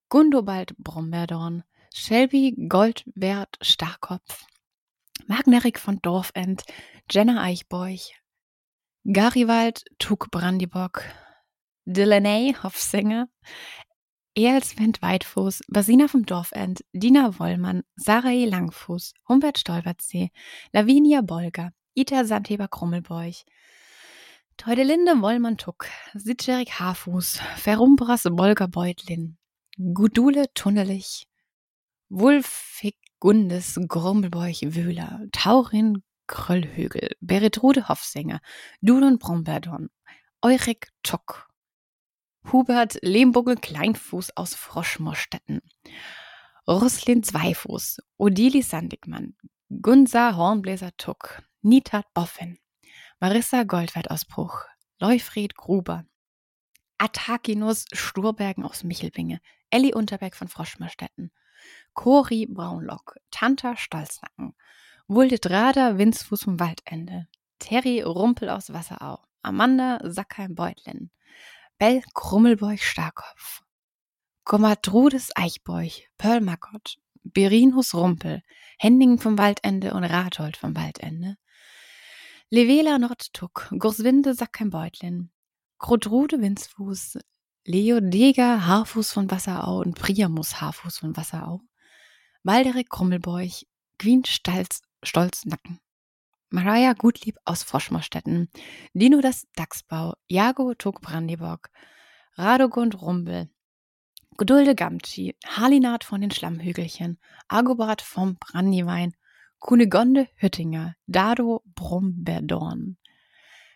Gundobald 0.09 0.75
Bromberdorn, 0.77 1.63
Shelby 1.93 2.55
Goldwert 2.69 3.57
Starkopf, 3.61 4.45
Magnerik 5.27 5.79
von 5.79 5.99
Dorfend, 6.01 6.63
Jenna 7.09 7.41
Eichbeuch, 7.41 8.13
Garibald 9.05 9.83
Tug 9.97 10.29
Brandibock, 10.31 11.03
Delaney 11.85 12.55
Hofsinger, 12.61 13.27
Eelswind 14.35 15.01
Weitfuß, 15.01 15.61
Basina 15.67 16.07
vom 16.07 16.25
Dorfend, 16.25 16.85
Dina 16.93 17.39
Wollmann, 17.39 17.83
Sarai 17.95 18.45
Langfuß, 18.45 19.13
Humbert 19.27 19.57
Stolbertsee, 19.57 20.31
Lavinia 20.71 21.21
Bolger, 21.21 21.71
Ita 21.95 22.23
Sandheber 22.23 22.67
Krummelbeuch, 22.67 23.45
Teudelinde 24.57 25.21
Wollmann 25.21 25.57
Tuck, 25.57 25.87
Sitscherik 26.13 26.79
Haarfuß, 26.79 27.39
Ferumbras 27.57 28.27
Bolger 28.29 28.67
Beutlin, 28.67 29.37
Gudule 29.77 30.53
Tunnelich, 30.53 31.28
Wulfigundes 32.09 33.79
Grumbelbeuch 33.87 34.61
Wöhler, 34.63 35.27
Taurin 35.31 36.03
Kröllhügel, 36.25 37.15
Beretrude 37.19 37.87
Hofsänger, 37.87 38.41
Dudon 38.81 39.19
Bromberdon, 39.19 39.89
Eurik 40.41 40.89
Tuck, 41.03 41.47
Hubert 42.51 42.97
Lehmbuggel 43.01 43.57
Kleinfuß 43.57 44.35
aus 44.37 44.55
Froschmorstetten, 44.55 45.61
Ruslin 46.67 47.23
Zweifuß, 47.23 47.99
Odili 48.17 48.63
Sandigmann, 48.63 49.35
Gunsa 49.69 50.35
Hornbläser 50.35 50.95
Tuck, 50.97 51.43
Nitat 51.61 52.05
Boffin, 52.13 52.57
Marissa 53.19 53.63
Goldwert 53.63 54.09
aus 54.09 54.25
Bruch, 54.25 54.65
Leufried 54.99 55.55
Gruber, 55.55 56.05
Atakinus 56.97 57.85
Sturbergen 57.93 58.65
aus 58.65 58.83
Michelbinge, 58.83 59.41
Elli 59.69 59.93
Unterberg 59.93 60.35
von 60.35 60.47
Froschmerstetten, 60.47 61.31
Cori 61.93 62.45
Braunlock, 62.45 63.17
Tanta 63.31 63.75
Stolznacken, 63.75 64.55
Wulde 65.07 65.39
Drader 65.39 65.97
Winzfuß 65.97 66.43
vom 66.43 66.59
Waldende, 66.59 67.27
Terry 67.59 68.01
Rumpel 68.01 68.49
aus 68.49 68.71
Wasserau, 68.71 69.19
Amanda 69.41 69.99
Sackheim-Beutlin, 70.03 71.11
Bell 71.77 72.01
Krummelbeuch 72.13 72.83
Starkopf, 72.83 73.63
Gomadrudes 74.45 75.31
Eichbeuch, 75.35 76.09
Pearl 76.17 76.41
Mackott, 76.41 76.97
Berinus 77.23 77.93
Rumpel, 77.93 78.41
Hendingen 78.77 79.19
vom 79.19 79.37
Waldende 79.37 79.93
und 79.93 80.03
Rathold 80.03 80.57
vom 80.57 80.75
Waldende, 80.75 81.37
Levela 82.49 82.97
Nordtuck, 82.97 83.69
Gurswinde 83.77 84.33
Sackheim-Beutlin, 84.33 85.31
Grotrude 85.77 86.41
Winzfuß, 86.41 87.19
Leo 87.65 87.99
Deger 87.99 88.65
Haarfuß 88.65 89.11
von 89.11 89.29
Wasserau 89.29 89.79
und 89.81 89.95
Priamus 89.95 90.59
Haarfuß 90.59 90.97
von 90.97 91.15
Wasserau, 91.15 91.61
Walderik 92.43 92.89
Krummelbeuch, 92.89 93.65
Queen 93.97 94.23
Stalz, 94.23 94.81
Stolznacken, 95.03 95.81
Mariah 96.49 96.93
Gutlieb 96.93 97.37
aus 97.43 97.63
Froschmerstetten, 97.63 98.49
Dino 98.93 99.19
das 99.19 99.45
Dachsbau, 99.55 100.13
Jago 100.29 100.73
Tuck 100.73 101.01
Brandibock, 101.01 101.69
Radogund 102.35 103.01
Rumpel, 103.01 103.49
Gedulde 104.37 104.73
Gamtschi, 104.73 105.35
Halinat 105.45 106.05
von 106.05 106.21
den 106.21 106.31
Schlammhügelchen, 106.31 107.19
Agobart 107.49 108.01
vom 108.01 108.37
Brandywein, 108.37 109.17
Kunigonde 109.59 110.29
Hüttinger, 110.37 110.95
Dado 111.07 111.61
Bromberdorn, 111.75 112.97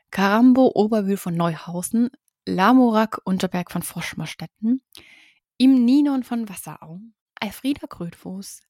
Karambo 0.09 0.71
Oberwühl 0.73 1.17
von 1.17 1.35
Neuhausen, 1.35 2.11
Lamorak 2.45 3.19
Unterberg 3.25 3.71
von 3.71 3.81
Froschmerstetten, 3.81 4.81
Im 5.57 5.83
Ninon 5.83 6.23
von 6.23 6.47
Wasserau, 6.47 7.01
Alfrieda 7.43 7.87
Krötfuß, 7.87 8.61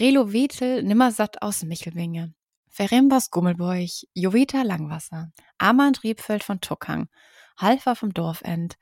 Relo 0.00 0.32
Wetel 0.32 0.82
Nimmersatt 0.82 1.42
aus 1.42 1.62
Michelwinge, 1.62 2.32
Ferembas 2.70 3.30
Gummelbeuch, 3.30 4.06
Joveta 4.14 4.62
Langwasser, 4.62 5.30
Armand 5.58 6.02
Rebfeld 6.02 6.42
von 6.42 6.62
Tuckang, 6.62 7.10
Halfer 7.58 7.94
vom 7.94 8.14
Dorfend, 8.14 8.78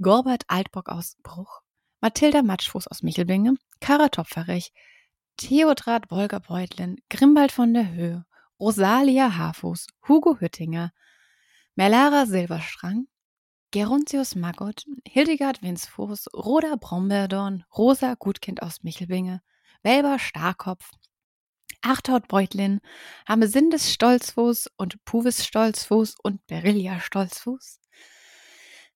Gorbert 0.00 0.44
Altbock 0.48 0.88
aus 0.88 1.18
Bruch, 1.22 1.60
Mathilda 2.00 2.40
Matschfuß 2.40 2.86
aus 2.86 3.02
Michelbinge, 3.02 3.56
Kara 3.80 4.08
Topferich, 4.08 4.72
Theodrat 5.36 6.08
Bolger 6.08 6.40
Beutlin, 6.40 6.96
Grimbald 7.10 7.52
von 7.52 7.74
der 7.74 7.90
Höhe, 7.90 8.24
Rosalia 8.58 9.36
Haarfuß, 9.36 9.88
Hugo 10.08 10.40
Hüttinger, 10.40 10.94
Melara 11.74 12.24
Silberstrang, 12.24 13.08
Geruntius 13.70 14.34
Maggot, 14.34 14.86
Hildegard 15.06 15.62
Winsfuß, 15.62 16.28
Roda 16.32 16.76
Brombeerdorn, 16.76 17.64
Rosa 17.76 18.14
Gutkind 18.14 18.62
aus 18.62 18.82
Michelbinge, 18.82 19.42
Welber 19.82 20.18
Starkopf, 20.18 20.90
Achthaut 21.82 22.28
Beutlin, 22.28 22.80
Hamesindes 23.28 23.92
Stolzfuß 23.92 24.70
und 24.78 25.04
Puvis 25.04 25.44
Stolzfuß 25.44 26.14
und 26.22 26.46
Berilla 26.46 26.98
Stolzfuß, 27.00 27.80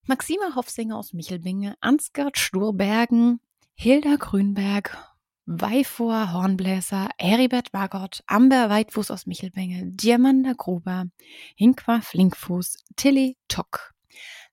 Maxima 0.05 0.55
Hofsinger 0.57 0.97
aus 0.97 1.13
Michelbinge, 1.13 1.77
Ansgard 1.83 2.39
Sturbergen, 2.39 3.41
Hilda 3.75 4.17
Grünberg, 4.17 4.97
Weifor 5.45 6.33
Hornbläser, 6.33 7.11
Heribert 7.19 7.75
Wagott, 7.75 8.23
Amber 8.27 8.71
Weitfuß 8.71 9.11
aus 9.11 9.27
Michelbinge, 9.27 9.83
Diamanda 9.93 10.55
Gruber, 10.57 11.09
Hinkwa 11.57 12.01
Flinkfuß, 12.01 12.85
Tilly 12.97 13.37
Tuck, 13.49 13.93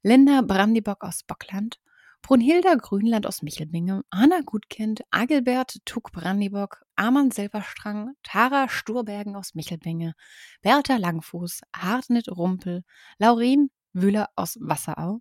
Linda 0.02 0.42
Brandibock 0.42 1.04
aus 1.04 1.24
Bockland, 1.24 1.78
Brunhilda 2.22 2.76
Grünland 2.76 3.28
aus 3.28 3.42
Michelbinge, 3.42 4.04
Anna 4.10 4.40
Gutkind, 4.46 5.02
Agilbert 5.12 5.78
Tuck 5.84 6.14
Brandibock, 6.14 6.84
Arman 6.96 7.32
Silberstrang, 7.32 8.14
Tara 8.24 8.70
Sturbergen 8.70 9.36
aus 9.36 9.56
Michelbinge, 9.56 10.14
Bertha 10.62 10.96
Langfuß, 10.96 11.62
Hartnit 11.76 12.30
Rumpel, 12.30 12.84
Laurin 13.18 13.72
Wühler 13.92 14.30
aus 14.38 14.58
Wasserau, 14.62 15.20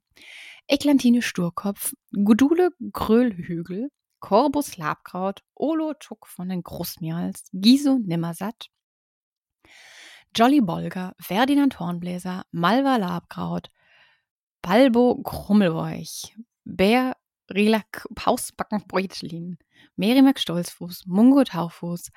Eklantine 0.68 1.22
Sturkopf, 1.22 1.94
Gudule 2.12 2.70
Gröhlhügel, 2.92 3.90
Corbus 4.20 4.76
Labkraut, 4.76 5.42
Olo 5.54 5.94
Tuck 5.94 6.28
von 6.28 6.48
den 6.48 6.62
Großmials, 6.62 7.48
Giso 7.52 7.98
Nimmersatt, 7.98 8.68
Jolly 10.36 10.60
Bolger, 10.60 11.14
Ferdinand 11.20 11.80
Hornbläser, 11.80 12.44
Malva 12.52 12.96
Labkraut, 12.96 13.70
Balbo 14.62 15.22
Krummelweuch, 15.22 16.34
Bär 16.64 17.16
Relak 17.50 18.06
Pausbacken 18.14 18.82
Beutlin, 18.86 19.58
Merimak 19.96 20.38
Stolzfuß, 20.38 21.06
Mungo 21.06 21.44
Taufuß, 21.44 22.10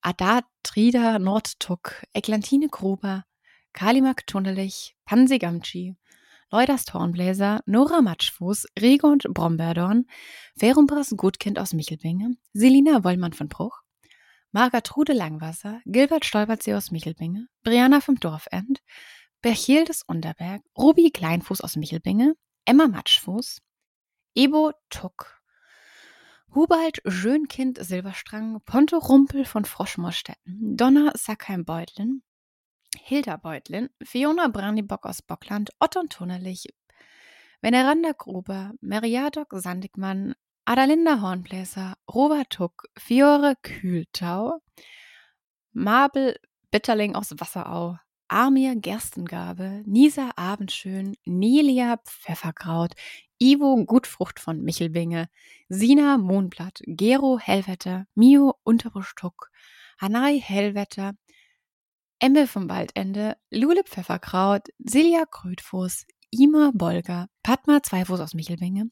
Adat 0.00 0.44
Trida 0.62 1.18
Nordtuck, 1.18 2.02
Eglantine 2.12 2.68
Gruber, 2.68 3.24
Kalimak 3.72 4.26
Tunnelich, 4.26 4.96
Pansi 5.04 5.38
Gamci, 5.38 5.96
Leudas 6.50 6.86
Tornbläser, 6.86 7.60
Nora 7.66 8.00
Matschfuß, 8.00 8.66
Regund 8.80 9.26
Brombeerdorn, 9.28 10.06
Verumbras 10.56 11.12
Gutkind 11.16 11.58
aus 11.58 11.74
Michelbinge, 11.74 12.36
Selina 12.54 13.04
Wollmann 13.04 13.34
von 13.34 13.48
Bruch, 13.48 13.82
Margatrude 14.52 15.12
Langwasser, 15.12 15.82
Gilbert 15.84 16.24
Stolpertsee 16.24 16.74
aus 16.74 16.90
Michelbinge, 16.90 17.48
Brianna 17.62 18.00
vom 18.00 18.18
Dorfend, 18.18 18.80
Berchildes 19.40 20.02
Unterberg, 20.02 20.62
Ruby 20.76 21.10
Kleinfuß 21.10 21.60
aus 21.60 21.76
Michelbinge, 21.76 22.34
Emma 22.64 22.88
Matschfuß, 22.88 23.60
Ebo 24.34 24.72
Tuck, 24.90 25.40
Hubald 26.54 27.02
Schönkind 27.06 27.78
Silberstrang, 27.80 28.60
Ponto 28.64 28.98
Rumpel 28.98 29.44
von 29.44 29.64
Froschmoorstetten, 29.64 30.76
Donna 30.76 31.12
Sackheim-Beutlin, 31.14 32.22
Hilda 32.96 33.36
Beutlin, 33.36 33.90
Fiona 34.02 34.48
Brandybock 34.48 35.06
aus 35.06 35.22
Bockland, 35.22 35.70
Otton 35.78 36.08
Tunnelich, 36.08 36.66
Veneranda 37.60 38.12
Gruber, 38.12 38.72
Meriadok 38.80 39.52
Sandigmann, 39.52 40.34
Adalinda 40.64 41.20
Hornbläser, 41.20 41.94
Robert 42.12 42.50
Tuck, 42.50 42.88
Fiore 42.96 43.56
Kühltau, 43.62 44.60
Mabel 45.72 46.36
Bitterling 46.70 47.14
aus 47.14 47.34
Wasserau, 47.38 47.98
Armir 48.28 48.76
Gerstengabe, 48.76 49.82
Nisa 49.86 50.30
Abendschön, 50.36 51.16
Nelia 51.24 51.96
Pfefferkraut, 52.04 52.92
Ivo 53.38 53.84
Gutfrucht 53.84 54.40
von 54.40 54.62
Michelbinge, 54.62 55.28
Sina 55.68 56.18
Mohnblatt, 56.18 56.82
Gero 56.86 57.38
Hellwetter, 57.38 58.06
Mio 58.14 58.54
Unterbuschtuck, 58.64 59.50
Hanai 59.98 60.40
Hellwetter, 60.40 61.14
Emme 62.20 62.46
vom 62.46 62.68
Waldende, 62.68 63.36
Lule 63.50 63.84
Pfefferkraut, 63.84 64.68
Silja 64.78 65.24
Krötfuß, 65.24 66.06
Ima 66.30 66.72
Bolger, 66.74 67.28
Padma 67.42 67.82
Zweifuß 67.82 68.20
aus 68.20 68.34
Michelbinge, 68.34 68.90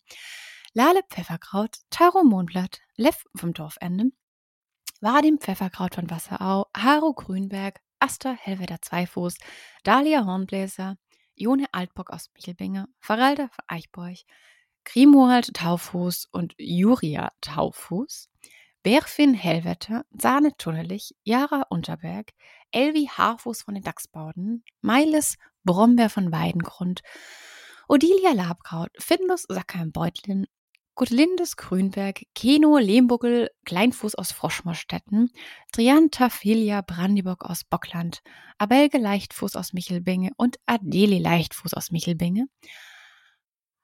Lale 0.73 1.03
Pfefferkraut, 1.11 1.79
Taro 1.91 2.23
Mohnblatt, 2.23 2.81
Lev 2.97 3.25
vom 3.35 3.53
Dorfende, 3.53 4.13
Vadim 5.01 5.39
Pfefferkraut 5.39 5.95
von 5.95 6.09
Wasserau, 6.09 6.67
Haro 6.77 7.13
Grünberg, 7.13 7.81
Asta 7.99 8.33
Hellwetter 8.33 8.81
Zweifuß, 8.81 9.37
Dalia 9.85 10.25
Hornbläser, 10.25 10.97
Jone 11.35 11.67
Altbock 11.73 12.11
aus 12.11 12.31
Michelbinge, 12.35 12.89
Faralda 12.99 13.49
von 13.49 13.65
Eichbeuch, 13.69 14.25
Grimoald 14.85 15.55
Taufuß 15.55 16.29
und 16.33 16.55
Juria 16.59 17.33
Taufuß, 17.41 18.31
Berfin 18.83 19.35
Hellwetter, 19.35 20.05
Sahne 20.11 20.57
Tunnelich, 20.57 21.17
Jara 21.25 21.63
Unterberg, 21.71 22.31
Elvi 22.71 23.07
Haarfuß 23.07 23.63
von 23.63 23.75
den 23.75 23.83
Dachsbauden, 23.83 24.65
Meiles 24.81 25.37
Brombeer 25.65 26.09
von 26.09 26.31
Weidengrund, 26.31 27.03
Odilia 27.89 28.33
Labkraut, 28.33 28.91
Findus 28.99 29.43
Sackheim 29.49 29.91
Beutlin, 29.91 30.47
Gutlindes 30.97 31.59
Grünberg, 31.59 32.23
Keno 32.35 32.79
Lehmbuckel, 32.79 33.51
Kleinfuß 33.67 34.15
aus 34.15 34.33
Froschmorstetten, 34.33 35.31
Trian 35.71 36.11
Tafilia 36.11 36.81
Brandibock 36.81 37.45
aus 37.45 37.65
Bockland, 37.65 38.23
Abelge 38.57 38.97
Leichtfuß 38.97 39.57
aus 39.57 39.75
Michelbinge 39.75 40.31
und 40.39 40.57
Adeli 40.65 41.19
Leichtfuß 41.19 41.75
aus 41.75 41.91
Michelbinge, 41.91 42.47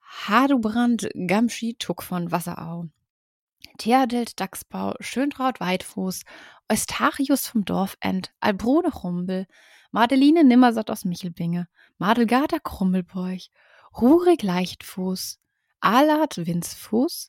Hadubrand 0.01 1.11
Gamschi 1.27 1.77
Tuck 1.79 2.03
von 2.03 2.33
Wasserau, 2.33 2.87
Theadelt 3.77 4.41
Dachsbau, 4.41 4.95
Schöntraut 5.01 5.61
Weitfuß, 5.61 6.23
Eustachius 6.71 7.47
vom 7.47 7.67
Dorfend, 7.67 8.33
Albrune 8.41 8.89
Rumbel, 8.91 9.47
Madeline 9.91 10.45
Nimmersatt 10.45 10.91
aus 10.91 11.05
Michelbinge, 11.05 11.69
Madelgata 11.99 12.59
Krummelbeuch, 12.59 13.51
Rurik 14.01 14.43
Leichtfuß, 14.43 15.42
Alat 15.85 16.37
Winzfuß, 16.39 17.29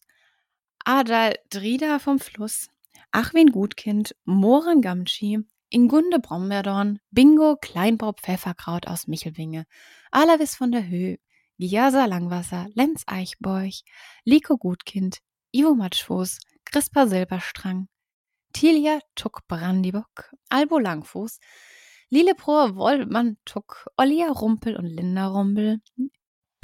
Adal 0.86 1.34
Drida 1.50 1.98
vom 1.98 2.20
Fluss, 2.20 2.70
Achwin 3.12 3.52
Gutkind, 3.52 4.16
Moren 4.26 4.84
Gamtschi, 4.84 5.40
Ingunde 5.70 6.20
Brombeerdorn, 6.20 7.00
Bingo 7.10 7.58
Kleinbau 7.60 8.14
Pfefferkraut 8.14 8.88
aus 8.88 9.08
Michelwinge, 9.08 9.66
Alavis 10.12 10.56
von 10.56 10.72
der 10.72 10.88
Höhe, 10.88 11.18
Giasa 11.58 12.06
Langwasser, 12.06 12.68
Lenz 12.76 13.02
Eichborch, 13.08 13.84
Liko 14.24 14.58
Gutkind, 14.58 15.18
Ivo 15.52 15.74
Matschfuß, 15.74 16.38
Crispa 16.64 17.08
Silberstrang, 17.08 17.88
Tilia 18.54 19.00
Tuck 19.16 19.48
Brandibock, 19.48 20.32
Albo 20.50 20.78
Langfuß, 20.78 21.40
Lilleprohr 22.10 22.76
Wollmann 22.76 23.38
Tuck, 23.46 23.90
Ollia 23.98 24.30
Rumpel 24.30 24.76
und 24.76 24.86
Linda 24.86 25.26
Rumpel, 25.26 25.82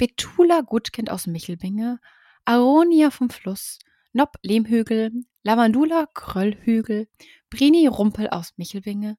Betula 0.00 0.62
Gutkind 0.62 1.10
aus 1.10 1.26
Michelbinge, 1.26 2.00
Aronia 2.46 3.10
vom 3.10 3.28
Fluss, 3.28 3.78
Nob 4.14 4.38
Lehmhügel, 4.40 5.12
Lavandula 5.42 6.06
Kröllhügel, 6.14 7.06
Brini 7.50 7.86
Rumpel 7.86 8.30
aus 8.30 8.54
Michelbinge, 8.56 9.18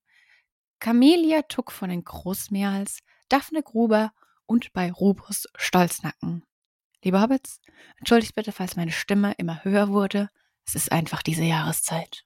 Camelia 0.79 1.43
Tuck 1.43 1.71
von 1.71 1.91
den 1.91 2.03
Großmeerhals, 2.03 3.01
Daphne 3.29 3.61
Gruber 3.61 4.11
und 4.47 4.73
bei 4.73 4.91
Rubus 4.91 5.47
Stolznacken. 5.55 6.43
Liebe 7.03 7.21
Hobbits, 7.21 7.61
entschuldigt 7.97 8.33
bitte, 8.33 8.51
falls 8.51 8.75
meine 8.75 8.91
Stimme 8.91 9.33
immer 9.37 9.63
höher 9.63 9.89
wurde. 9.89 10.29
Es 10.65 10.73
ist 10.73 10.91
einfach 10.91 11.21
diese 11.21 11.43
Jahreszeit. 11.43 12.25